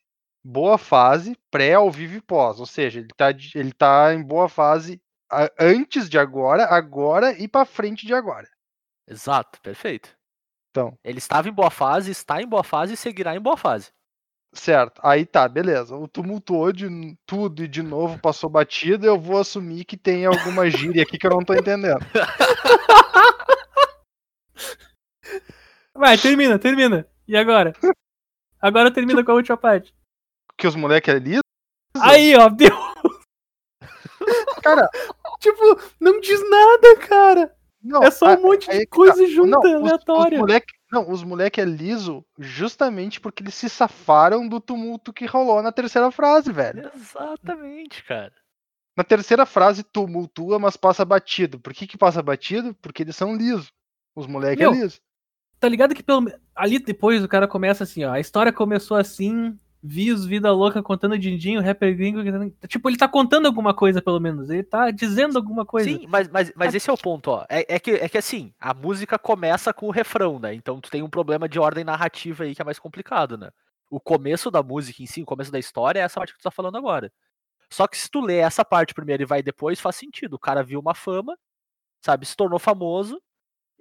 Boa 0.51 0.79
fase, 0.79 1.37
pré, 1.51 1.75
ao 1.75 1.91
vivo 1.91 2.15
e 2.17 2.21
pós. 2.21 2.59
Ou 2.59 2.65
seja, 2.65 2.99
ele 2.99 3.09
tá, 3.15 3.31
de- 3.31 3.51
ele 3.55 3.71
tá 3.71 4.11
em 4.15 4.23
boa 4.23 4.49
fase 4.49 4.99
antes 5.59 6.09
de 6.09 6.17
agora, 6.17 6.65
agora 6.65 7.37
e 7.37 7.47
pra 7.47 7.65
frente 7.65 8.03
de 8.07 8.15
agora. 8.15 8.49
Exato, 9.07 9.61
perfeito. 9.61 10.09
Então. 10.71 10.97
Ele 11.03 11.19
estava 11.19 11.47
em 11.47 11.53
boa 11.53 11.69
fase, 11.69 12.09
está 12.09 12.41
em 12.41 12.47
boa 12.47 12.63
fase 12.63 12.95
e 12.95 12.97
seguirá 12.97 13.35
em 13.35 13.39
boa 13.39 13.55
fase. 13.55 13.91
Certo. 14.51 14.99
Aí 15.03 15.23
tá, 15.23 15.47
beleza. 15.47 15.95
O 15.95 16.07
tumultuou 16.07 16.71
de 16.71 16.87
tudo 17.27 17.63
e 17.63 17.67
de 17.67 17.83
novo 17.83 18.19
passou 18.19 18.49
batida. 18.49 19.05
Eu 19.05 19.19
vou 19.19 19.37
assumir 19.37 19.85
que 19.85 19.95
tem 19.95 20.25
alguma 20.25 20.67
gíria 20.67 21.03
aqui 21.03 21.19
que 21.19 21.27
eu 21.27 21.31
não 21.31 21.45
tô 21.45 21.53
entendendo. 21.53 21.99
Vai, 25.93 26.17
termina, 26.17 26.57
termina. 26.57 27.07
E 27.27 27.37
agora? 27.37 27.71
Agora 28.61 28.91
termina 28.91 29.23
com 29.23 29.31
a 29.31 29.35
última 29.35 29.55
parte. 29.55 29.93
Que 30.59 30.67
os 30.67 30.75
moleques 30.75 31.13
é 31.13 31.17
liso? 31.19 31.41
Aí, 31.97 32.35
ó, 32.35 32.49
deu. 32.49 32.69
Cara, 34.63 34.89
Tipo, 35.39 35.63
não 35.99 36.19
diz 36.19 36.41
nada, 36.49 36.97
cara. 36.97 37.55
não. 37.81 38.03
É 38.03 38.11
só 38.11 38.27
a- 38.27 38.37
um 38.37 38.41
monte 38.41 38.69
aí 38.69 38.79
de 38.79 38.85
que 38.85 38.89
tá. 38.89 38.95
coisa 38.95 39.25
junta, 39.27 39.49
Não, 39.51 39.59
os- 39.61 39.69
os 39.69 39.75
aleatória. 39.91 40.37
moleque- 40.37 40.73
não, 40.91 41.09
os 41.09 41.23
moleque 41.23 41.61
é 41.61 41.65
liso 41.65 42.25
justamente 42.37 43.21
porque 43.21 43.41
eles 43.41 43.53
se 43.53 43.69
safaram 43.69 44.47
do 44.47 44.59
tumulto 44.59 45.13
que 45.13 45.25
rolou 45.25 45.61
na 45.63 45.71
terceira 45.71 46.11
frase, 46.11 46.51
velho. 46.51 46.91
Exatamente, 46.93 48.03
cara. 48.03 48.33
Na 48.97 49.03
terceira 49.05 49.45
frase, 49.45 49.81
tumultua, 49.81 50.59
mas 50.59 50.75
passa 50.75 51.05
batido. 51.05 51.57
Por 51.57 51.73
que 51.73 51.87
que 51.87 51.97
passa 51.97 52.21
batido? 52.21 52.75
Porque 52.81 53.03
eles 53.03 53.15
são 53.15 53.33
lisos. 53.35 53.71
Os 54.13 54.27
moleque 54.27 54.61
Meu, 54.61 54.73
é 54.73 54.75
liso. 54.75 54.99
Tá 55.57 55.69
ligado 55.69 55.95
que 55.95 56.03
pelo 56.03 56.25
ali 56.53 56.79
depois 56.79 57.23
o 57.23 57.27
cara 57.29 57.47
começa 57.47 57.85
assim, 57.85 58.03
ó. 58.03 58.11
A 58.11 58.19
história 58.19 58.51
começou 58.51 58.97
assim 58.97 59.57
Vios, 59.81 60.25
Vida 60.25 60.51
Louca 60.51 60.83
contando 60.83 61.17
Dindinho, 61.17 61.61
rapper 61.61 61.95
gringo. 61.95 62.19
Tipo, 62.67 62.89
ele 62.89 62.97
tá 62.97 63.07
contando 63.07 63.45
alguma 63.45 63.73
coisa, 63.73 64.01
pelo 64.01 64.19
menos. 64.19 64.49
Ele 64.49 64.63
tá 64.63 64.91
dizendo 64.91 65.37
alguma 65.37 65.65
coisa. 65.65 65.89
Sim, 65.89 66.05
mas, 66.07 66.27
mas, 66.27 66.51
mas 66.55 66.75
esse 66.75 66.89
é 66.89 66.93
o 66.93 66.97
ponto, 66.97 67.31
ó. 67.31 67.45
É, 67.49 67.75
é 67.75 67.79
que, 67.79 67.91
é 67.91 68.09
que 68.09 68.17
assim, 68.17 68.53
a 68.59 68.73
música 68.73 69.17
começa 69.17 69.73
com 69.73 69.87
o 69.87 69.91
refrão, 69.91 70.37
né? 70.37 70.53
Então 70.53 70.81
tu 70.81 70.91
tem 70.91 71.01
um 71.01 71.09
problema 71.09 71.47
de 71.47 71.59
ordem 71.59 71.85
narrativa 71.85 72.43
aí 72.43 72.53
que 72.53 72.61
é 72.61 72.65
mais 72.65 72.77
complicado, 72.77 73.37
né? 73.37 73.49
O 73.89 73.99
começo 73.99 74.51
da 74.51 74.61
música 74.61 75.01
em 75.01 75.05
si, 75.05 75.21
o 75.21 75.25
começo 75.25 75.51
da 75.51 75.57
história 75.57 75.99
é 75.99 76.03
essa 76.03 76.19
parte 76.19 76.33
que 76.33 76.39
tu 76.39 76.43
tá 76.43 76.51
falando 76.51 76.77
agora. 76.77 77.11
Só 77.69 77.87
que 77.87 77.97
se 77.97 78.09
tu 78.09 78.19
lê 78.19 78.37
essa 78.37 78.65
parte 78.65 78.93
primeiro 78.93 79.23
e 79.23 79.25
vai 79.25 79.41
depois, 79.41 79.79
faz 79.79 79.95
sentido. 79.95 80.33
O 80.33 80.39
cara 80.39 80.61
viu 80.61 80.79
uma 80.79 80.93
fama, 80.93 81.37
sabe? 82.01 82.25
Se 82.25 82.35
tornou 82.35 82.59
famoso. 82.59 83.21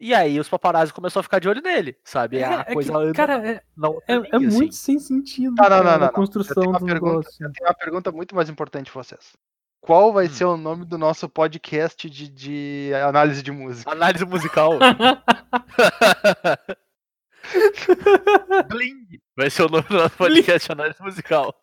E 0.00 0.14
aí 0.14 0.38
os 0.38 0.48
paparazzi 0.48 0.92
começou 0.92 1.20
a 1.20 1.22
ficar 1.24 1.40
de 1.40 1.48
olho 1.48 1.60
nele, 1.60 1.96
sabe? 2.04 2.42
a 2.42 2.50
É, 2.50 2.54
é 2.60 2.64
que, 2.64 2.72
coisa 2.74 2.96
anda 2.96 3.12
cara, 3.12 3.34
é, 3.48 3.62
outra 3.84 4.04
é, 4.06 4.14
é 4.14 4.38
muito 4.38 4.68
assim. 4.68 4.72
sem 4.72 4.98
sentido. 4.98 5.54
Não, 5.56 5.68
não, 5.68 5.82
não, 5.82 5.90
a 5.90 5.98
não, 5.98 6.06
não. 6.06 6.12
construção 6.12 6.72
do 6.72 6.84
pergunta, 6.84 7.16
negócio. 7.16 7.44
eu 7.44 7.52
tenho 7.52 7.68
uma 7.68 7.74
pergunta 7.74 8.12
muito 8.12 8.34
mais 8.34 8.48
importante 8.48 8.92
pra 8.92 9.02
vocês. 9.02 9.36
Qual 9.80 10.12
vai 10.12 10.26
Hum. 10.26 10.30
ser 10.30 10.44
o 10.44 10.56
nome 10.56 10.84
do 10.84 10.98
nosso 10.98 11.28
podcast 11.28 12.08
de, 12.10 12.28
de 12.28 12.92
análise 12.94 13.42
de 13.42 13.50
música? 13.52 13.90
Análise 13.90 14.24
musical. 14.24 14.72
Bling. 18.68 19.06
Vai 19.36 19.50
ser 19.50 19.62
o 19.62 19.68
nome 19.68 19.84
do 19.88 19.94
nosso 19.94 20.16
podcast, 20.16 20.70
análise 20.72 21.00
musical. 21.02 21.54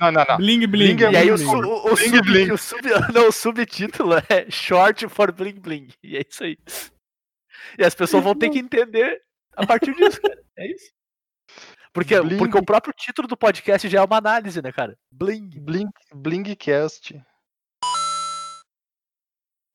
Não, 0.00 0.10
não, 0.12 0.24
não. 0.28 0.36
Bling, 0.38 0.66
bling. 0.66 0.96
Bling 0.96 1.04
é 1.04 1.12
E 1.12 1.16
aí 1.16 1.30
o, 1.30 1.36
Bling, 1.36 1.46
bling. 1.46 1.64
o, 1.68 1.76
o 1.76 1.94
Bling, 1.94 1.96
sub, 1.96 2.22
bling. 2.22 2.52
o 2.52 2.58
sub- 2.58 2.88
não, 3.14 3.28
o 3.28 3.32
subtítulo 3.32 4.14
é 4.28 4.50
Short 4.50 5.08
for 5.08 5.30
Bling 5.32 5.60
Bling. 5.60 5.88
E 6.02 6.16
é 6.16 6.22
isso 6.28 6.42
aí. 6.44 6.56
E 7.78 7.84
as 7.84 7.94
pessoas 7.94 8.24
vão 8.24 8.34
ter 8.34 8.50
que 8.50 8.58
entender 8.58 9.20
a 9.54 9.66
partir 9.66 9.94
disso, 9.94 10.20
cara. 10.20 10.36
É 10.58 10.70
isso. 10.72 10.90
Porque, 11.92 12.18
Bling. 12.20 12.38
porque 12.38 12.56
o 12.56 12.64
próprio 12.64 12.94
título 12.96 13.28
do 13.28 13.36
podcast 13.36 13.86
já 13.88 14.00
é 14.00 14.04
uma 14.04 14.16
análise, 14.16 14.62
né, 14.62 14.72
cara? 14.72 14.96
Bling. 15.12 15.48
Bling, 15.60 15.88
Blingcast. 16.14 17.22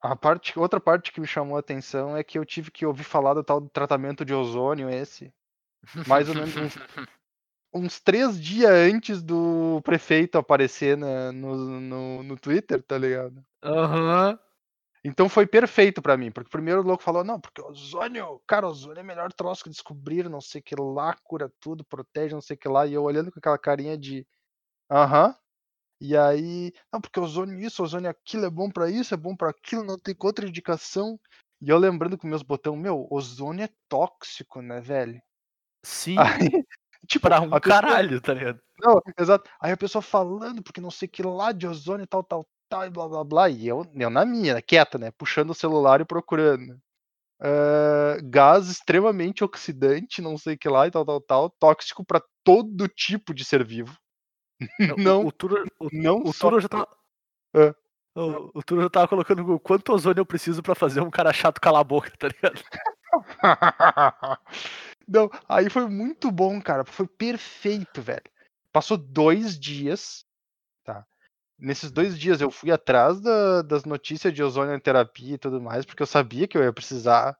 A 0.02 0.16
parte, 0.16 0.58
outra 0.58 0.80
parte 0.80 1.12
que 1.12 1.22
me 1.22 1.28
chamou 1.28 1.56
a 1.56 1.60
atenção 1.60 2.18
é 2.18 2.24
que 2.24 2.40
eu 2.40 2.44
tive 2.46 2.72
que 2.72 2.84
ouvir 2.86 3.04
falar 3.04 3.36
do 3.36 3.44
tal 3.44 3.62
do 3.62 3.70
tratamento 3.70 4.26
de 4.26 4.34
ozônio 4.34 4.90
esse. 4.90 5.32
Mais 6.08 6.28
ou 6.30 6.34
menos 6.34 6.56
uns, 6.58 6.76
uns 7.74 8.00
três 8.00 8.40
dias 8.40 8.72
antes 8.72 9.22
do 9.22 9.82
prefeito 9.84 10.38
aparecer 10.38 10.98
na- 10.98 11.32
no, 11.32 11.56
no, 11.80 12.24
no 12.24 12.38
Twitter, 12.38 12.82
tá 12.84 12.98
ligado? 12.98 13.44
Aham. 13.64 14.38
Então 15.04 15.28
foi 15.28 15.48
perfeito 15.48 16.00
pra 16.02 16.16
mim, 16.16 16.32
porque 16.32 16.50
primeiro 16.52 16.82
o 16.82 16.84
louco 16.84 17.02
falou, 17.02 17.24
não, 17.24 17.40
porque 17.40 17.60
ozônio, 17.60 18.40
cara, 18.46 18.68
ozônio 18.68 19.00
é 19.00 19.04
o 19.04 19.06
melhor 19.06 19.34
troço 19.34 19.64
que 19.64 19.70
descobriram, 19.70 20.30
não 20.30 20.42
sei 20.42 20.62
o 20.62 20.64
que 20.64 20.76
lá, 20.78 21.16
cura 21.24 21.52
tudo, 21.60 21.84
protege, 21.84 22.36
não 22.36 22.42
sei 22.42 22.56
o 22.56 22.60
que 22.60 22.70
lá, 22.70 22.86
e 22.86 22.94
eu 22.94 23.02
olhando 23.02 23.32
com 23.32 23.40
aquela 23.40 23.58
carinha 23.58 23.98
de, 23.98 24.28
aham, 24.92 25.36
e 26.00 26.16
aí, 26.16 26.72
não, 26.94 27.02
porque 27.02 27.20
ozônio 27.20 27.60
isso, 27.60 27.82
ozônio 27.84 28.10
aquilo, 28.12 28.46
é 28.46 28.50
bom 28.50 28.70
pra 28.70 28.90
isso, 28.92 29.14
é 29.14 29.18
bom 29.18 29.36
pra 29.36 29.50
aquilo, 29.50 29.84
não 29.84 29.98
tem 29.98 30.14
contraindicação, 30.14 31.20
e 31.60 31.70
eu 31.70 31.80
lembrando 31.80 32.16
com 32.18 32.28
meus 32.28 32.44
botão, 32.44 32.76
meu, 32.76 33.08
ozônio 33.10 33.66
é 33.66 33.70
tóxico, 33.90 34.62
né, 34.62 34.82
velho? 34.82 35.20
Sim, 35.84 36.18
Aí, 36.20 36.64
tipo, 37.08 37.28
pra 37.28 37.40
um 37.40 37.44
pessoa- 37.50 37.62
caralho, 37.62 38.22
tá 38.22 38.34
ligado? 38.34 38.60
não, 38.80 39.02
exato. 39.20 39.50
Aí 39.62 39.72
a 39.72 39.78
pessoa 39.78 40.02
falando, 40.02 40.62
porque 40.64 40.82
não 40.82 40.92
sei 40.92 41.08
que 41.08 41.22
lá 41.24 41.52
de 41.52 41.68
ozônio, 41.68 42.08
tal, 42.08 42.24
tal, 42.24 42.48
tal, 42.70 42.86
e 42.86 42.90
blá 42.90 43.08
blá 43.08 43.24
blá. 43.24 43.50
E 43.50 43.68
eu, 43.68 43.86
eu 43.96 44.10
na 44.10 44.26
minha, 44.26 44.62
quieta, 44.62 44.98
né? 44.98 45.12
Puxando 45.12 45.52
o 45.52 45.56
celular 45.56 46.02
e 46.02 46.06
procurando. 46.06 46.78
Ah, 47.42 48.18
gás 48.24 48.68
extremamente 48.70 49.44
oxidante, 49.44 50.22
não 50.22 50.38
sei 50.38 50.56
que 50.56 50.70
lá 50.70 50.88
e 50.88 50.92
tal, 50.92 51.04
tal, 51.06 51.20
tal. 51.22 51.50
Tóxico 51.50 52.06
pra 52.06 52.22
todo 52.44 52.88
tipo 52.88 53.34
de 53.34 53.44
ser 53.44 53.64
vivo. 53.66 53.98
Não, 55.20 55.26
O, 55.26 55.32
Turo, 55.32 55.66
o, 55.80 55.88
não 55.92 56.22
o 56.24 56.32
só. 56.32 56.60
Já 56.60 56.70
tava. 56.70 56.88
É. 57.56 57.74
O, 58.16 58.60
o 58.60 58.64
Turo 58.64 58.84
já 58.84 58.90
tava 58.92 59.08
colocando 59.08 59.54
o 59.54 59.60
quanto 59.60 59.92
ozônio 59.94 60.22
eu 60.22 60.26
preciso 60.26 60.62
pra 60.62 60.76
fazer 60.76 61.02
um 61.02 61.10
cara 61.10 61.34
chato 61.34 61.60
calar 61.60 61.82
a 61.82 61.84
boca, 61.84 62.12
tá 62.20 62.28
ligado? 62.28 62.62
Não, 65.12 65.30
aí 65.48 65.70
foi 65.70 65.88
muito 65.88 66.32
bom, 66.32 66.62
cara. 66.62 66.86
Foi 66.86 67.08
perfeito, 67.08 68.02
velho. 68.02 68.24
Passou 68.72 68.98
dois 68.98 69.60
dias, 69.60 70.26
tá? 70.86 71.06
Nesses 71.60 71.92
dois 71.92 72.20
dias 72.20 72.42
eu 72.42 72.52
fui 72.52 72.72
atrás 72.72 73.22
da- 73.22 73.62
das 73.64 73.86
notícias 73.86 74.34
de 74.34 74.44
ozônio 74.44 74.80
terapia 74.82 75.36
e 75.36 75.40
tudo 75.40 75.62
mais, 75.62 75.86
porque 75.86 76.04
eu 76.04 76.08
sabia 76.08 76.48
que 76.48 76.58
eu 76.58 76.64
ia 76.64 76.74
precisar, 76.74 77.38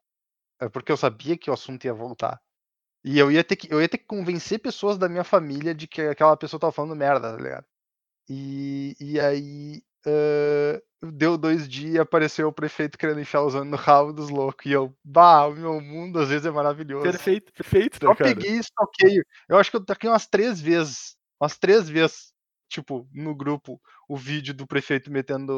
é, 0.62 0.70
porque 0.70 0.92
eu 0.92 0.98
sabia 0.98 1.38
que 1.38 1.50
o 1.52 1.54
assunto 1.54 1.86
ia 1.86 1.94
voltar. 1.94 2.42
E 3.06 3.20
eu 3.20 3.32
ia 3.32 3.44
ter 3.44 3.56
que, 3.58 3.74
eu 3.74 3.82
ia 3.82 3.90
ter 3.90 4.00
que 4.00 4.06
convencer 4.06 4.60
pessoas 4.60 4.98
da 4.98 5.10
minha 5.10 5.24
família 5.24 5.76
de 5.76 5.88
que 5.88 6.02
aquela 6.04 6.38
pessoa 6.38 6.60
tava 6.60 6.74
falando 6.74 6.96
merda, 6.96 7.36
tá 7.38 7.44
ligado? 7.44 7.66
E, 8.30 8.96
e 9.00 9.20
aí 9.20 9.84
eh, 10.06 10.82
deu 11.02 11.38
dois 11.38 11.68
dias 11.68 11.96
e 11.96 12.00
apareceu 12.00 12.48
o 12.48 12.54
prefeito 12.54 12.98
querendo 12.98 13.20
enfiar 13.22 13.42
ozônio 13.44 13.70
no 13.72 13.78
rabo 13.78 14.14
dos 14.14 14.30
loucos. 14.30 14.66
E 14.66 14.72
eu, 14.72 14.96
bah, 15.04 15.48
o 15.48 15.54
meu 15.56 15.82
mundo 15.82 16.20
às 16.20 16.30
vezes 16.30 16.46
é 16.46 16.52
maravilhoso. 16.52 17.04
Perfeito, 17.04 17.52
perfeito, 17.54 17.94
né, 18.04 18.10
Só 18.10 18.16
cara? 18.16 18.36
peguei 18.36 18.52
e 18.58 18.60
stalkeio. 18.60 19.26
Eu 19.50 19.58
acho 19.58 19.72
que 19.72 19.78
eu 19.78 19.86
taquei 19.86 20.10
umas 20.10 20.28
três 20.28 20.62
vezes. 20.62 21.16
Umas 21.42 21.58
três 21.58 21.90
vezes, 21.90 22.32
tipo, 22.70 23.08
no 23.14 23.36
grupo, 23.36 23.82
o 24.08 24.16
vídeo 24.18 24.54
do 24.54 24.68
prefeito 24.68 25.12
metendo 25.12 25.52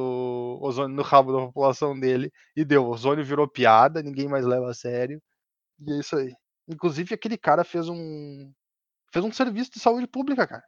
ozônio 0.62 0.96
no 0.96 1.04
rabo 1.04 1.34
da 1.34 1.46
população 1.48 2.00
dele. 2.00 2.32
E 2.56 2.64
deu. 2.66 2.86
Ozônio 2.88 3.26
virou 3.26 3.48
piada, 3.48 4.02
ninguém 4.02 4.28
mais 4.28 4.46
leva 4.46 4.70
a 4.70 4.74
sério. 4.74 5.22
E 5.80 5.92
é 5.94 6.00
isso 6.00 6.16
aí. 6.18 6.34
Inclusive, 6.68 7.14
aquele 7.16 7.38
cara 7.38 7.64
fez 7.64 7.90
um. 7.90 8.52
Fez 9.14 9.26
um 9.26 9.32
serviço 9.32 9.72
de 9.74 9.80
saúde 9.80 10.08
pública, 10.08 10.48
cara. 10.48 10.64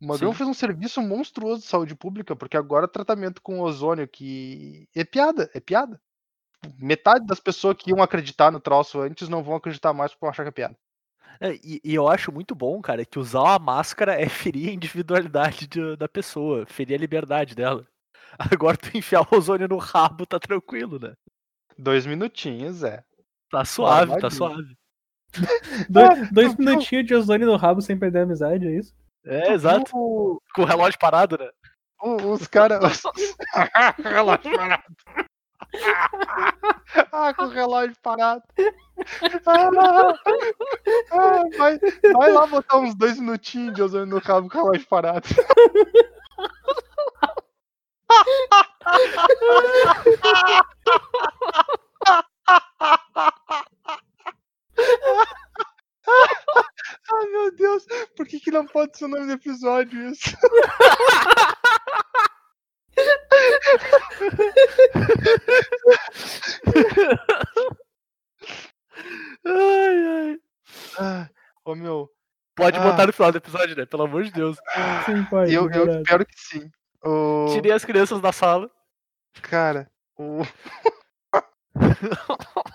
O 0.00 0.06
Magrão 0.06 0.30
Sim. 0.32 0.38
fez 0.38 0.48
um 0.48 0.54
serviço 0.54 1.02
monstruoso 1.02 1.62
de 1.62 1.68
saúde 1.68 1.94
pública, 1.94 2.36
porque 2.36 2.56
agora 2.56 2.86
tratamento 2.86 3.42
com 3.42 3.60
ozônio 3.60 4.06
que 4.06 4.88
é 4.94 5.04
piada, 5.04 5.50
é 5.52 5.60
piada. 5.60 6.00
Metade 6.78 7.26
das 7.26 7.40
pessoas 7.40 7.76
que 7.76 7.90
iam 7.90 8.02
acreditar 8.02 8.50
no 8.50 8.60
troço 8.60 9.00
antes 9.00 9.28
não 9.28 9.42
vão 9.42 9.56
acreditar 9.56 9.92
mais 9.92 10.12
porque 10.12 10.20
vão 10.24 10.30
achar 10.30 10.44
que 10.44 10.48
é 10.48 10.52
piada. 10.52 10.76
É, 11.40 11.54
e, 11.54 11.80
e 11.84 11.94
eu 11.94 12.08
acho 12.08 12.32
muito 12.32 12.54
bom, 12.54 12.80
cara, 12.80 13.04
que 13.04 13.18
usar 13.18 13.54
a 13.54 13.58
máscara 13.58 14.20
é 14.20 14.28
ferir 14.28 14.70
a 14.70 14.72
individualidade 14.72 15.66
de- 15.66 15.96
da 15.96 16.08
pessoa, 16.08 16.66
ferir 16.66 16.94
a 16.94 16.98
liberdade 16.98 17.54
dela. 17.54 17.86
Agora 18.38 18.76
tu 18.76 18.96
enfiar 18.96 19.22
o 19.22 19.36
ozônio 19.36 19.68
no 19.68 19.78
rabo, 19.78 20.26
tá 20.26 20.38
tranquilo, 20.38 20.98
né? 20.98 21.14
Dois 21.76 22.06
minutinhos, 22.06 22.82
é. 22.82 23.04
Tá 23.50 23.64
suave, 23.64 24.20
tá 24.20 24.30
suave. 24.30 24.76
Dois, 25.88 26.30
dois 26.32 26.56
minutinhos 26.56 27.06
de 27.06 27.14
ozônio 27.14 27.46
no 27.46 27.56
rabo 27.56 27.80
sem 27.80 27.98
perder 27.98 28.20
a 28.20 28.22
amizade, 28.22 28.66
é 28.66 28.76
isso? 28.76 28.94
É, 29.28 29.52
exato. 29.52 29.90
O- 29.94 30.40
Com 30.54 30.62
o 30.62 30.64
relógio 30.64 30.98
parado, 30.98 31.38
né? 31.38 31.48
o- 32.02 32.32
os 32.32 32.46
caras. 32.46 32.80
relógio 34.02 34.56
parado. 34.56 34.82
ah, 37.12 37.34
com 37.34 37.44
o 37.44 37.48
relógio 37.48 37.96
parado. 38.02 38.42
Ah, 39.46 40.14
ah, 41.12 41.42
vai, 41.56 41.78
vai 42.14 42.32
lá 42.32 42.46
botar 42.46 42.78
uns 42.78 42.94
dois 42.94 43.18
minutinhos 43.18 43.74
de 43.74 43.82
ozônio 43.82 44.06
no 44.06 44.20
cabo 44.20 44.48
com 44.48 44.58
o 44.58 44.62
relógio 44.64 44.86
parado. 44.88 45.28
Ai 57.18 57.26
meu 57.26 57.50
Deus, 57.56 57.84
por 58.16 58.26
que, 58.26 58.38
que 58.40 58.50
não 58.50 58.66
pode 58.66 58.96
ser 58.96 59.06
o 59.06 59.08
nome 59.08 59.26
do 59.26 59.32
episódio 59.32 60.10
isso? 60.10 60.30
Ai, 69.46 70.06
ai. 70.06 70.38
Ah, 70.98 71.28
ô 71.64 71.74
meu, 71.74 72.10
Pode 72.56 72.76
Ah. 72.76 72.82
botar 72.82 73.06
no 73.06 73.12
final 73.12 73.30
do 73.30 73.38
episódio, 73.38 73.76
né? 73.76 73.86
Pelo 73.86 74.02
amor 74.02 74.24
de 74.24 74.32
Deus. 74.32 74.58
Sim, 75.06 75.24
pode. 75.26 75.54
eu, 75.54 75.70
eu 75.70 76.00
espero 76.00 76.26
que 76.26 76.34
sim. 76.36 76.68
O, 77.04 77.46
Tirei 77.52 77.70
as 77.70 77.84
crianças 77.84 78.20
da 78.20 78.32
sala. 78.32 78.68
cara, 79.40 79.88
o, 80.16 80.42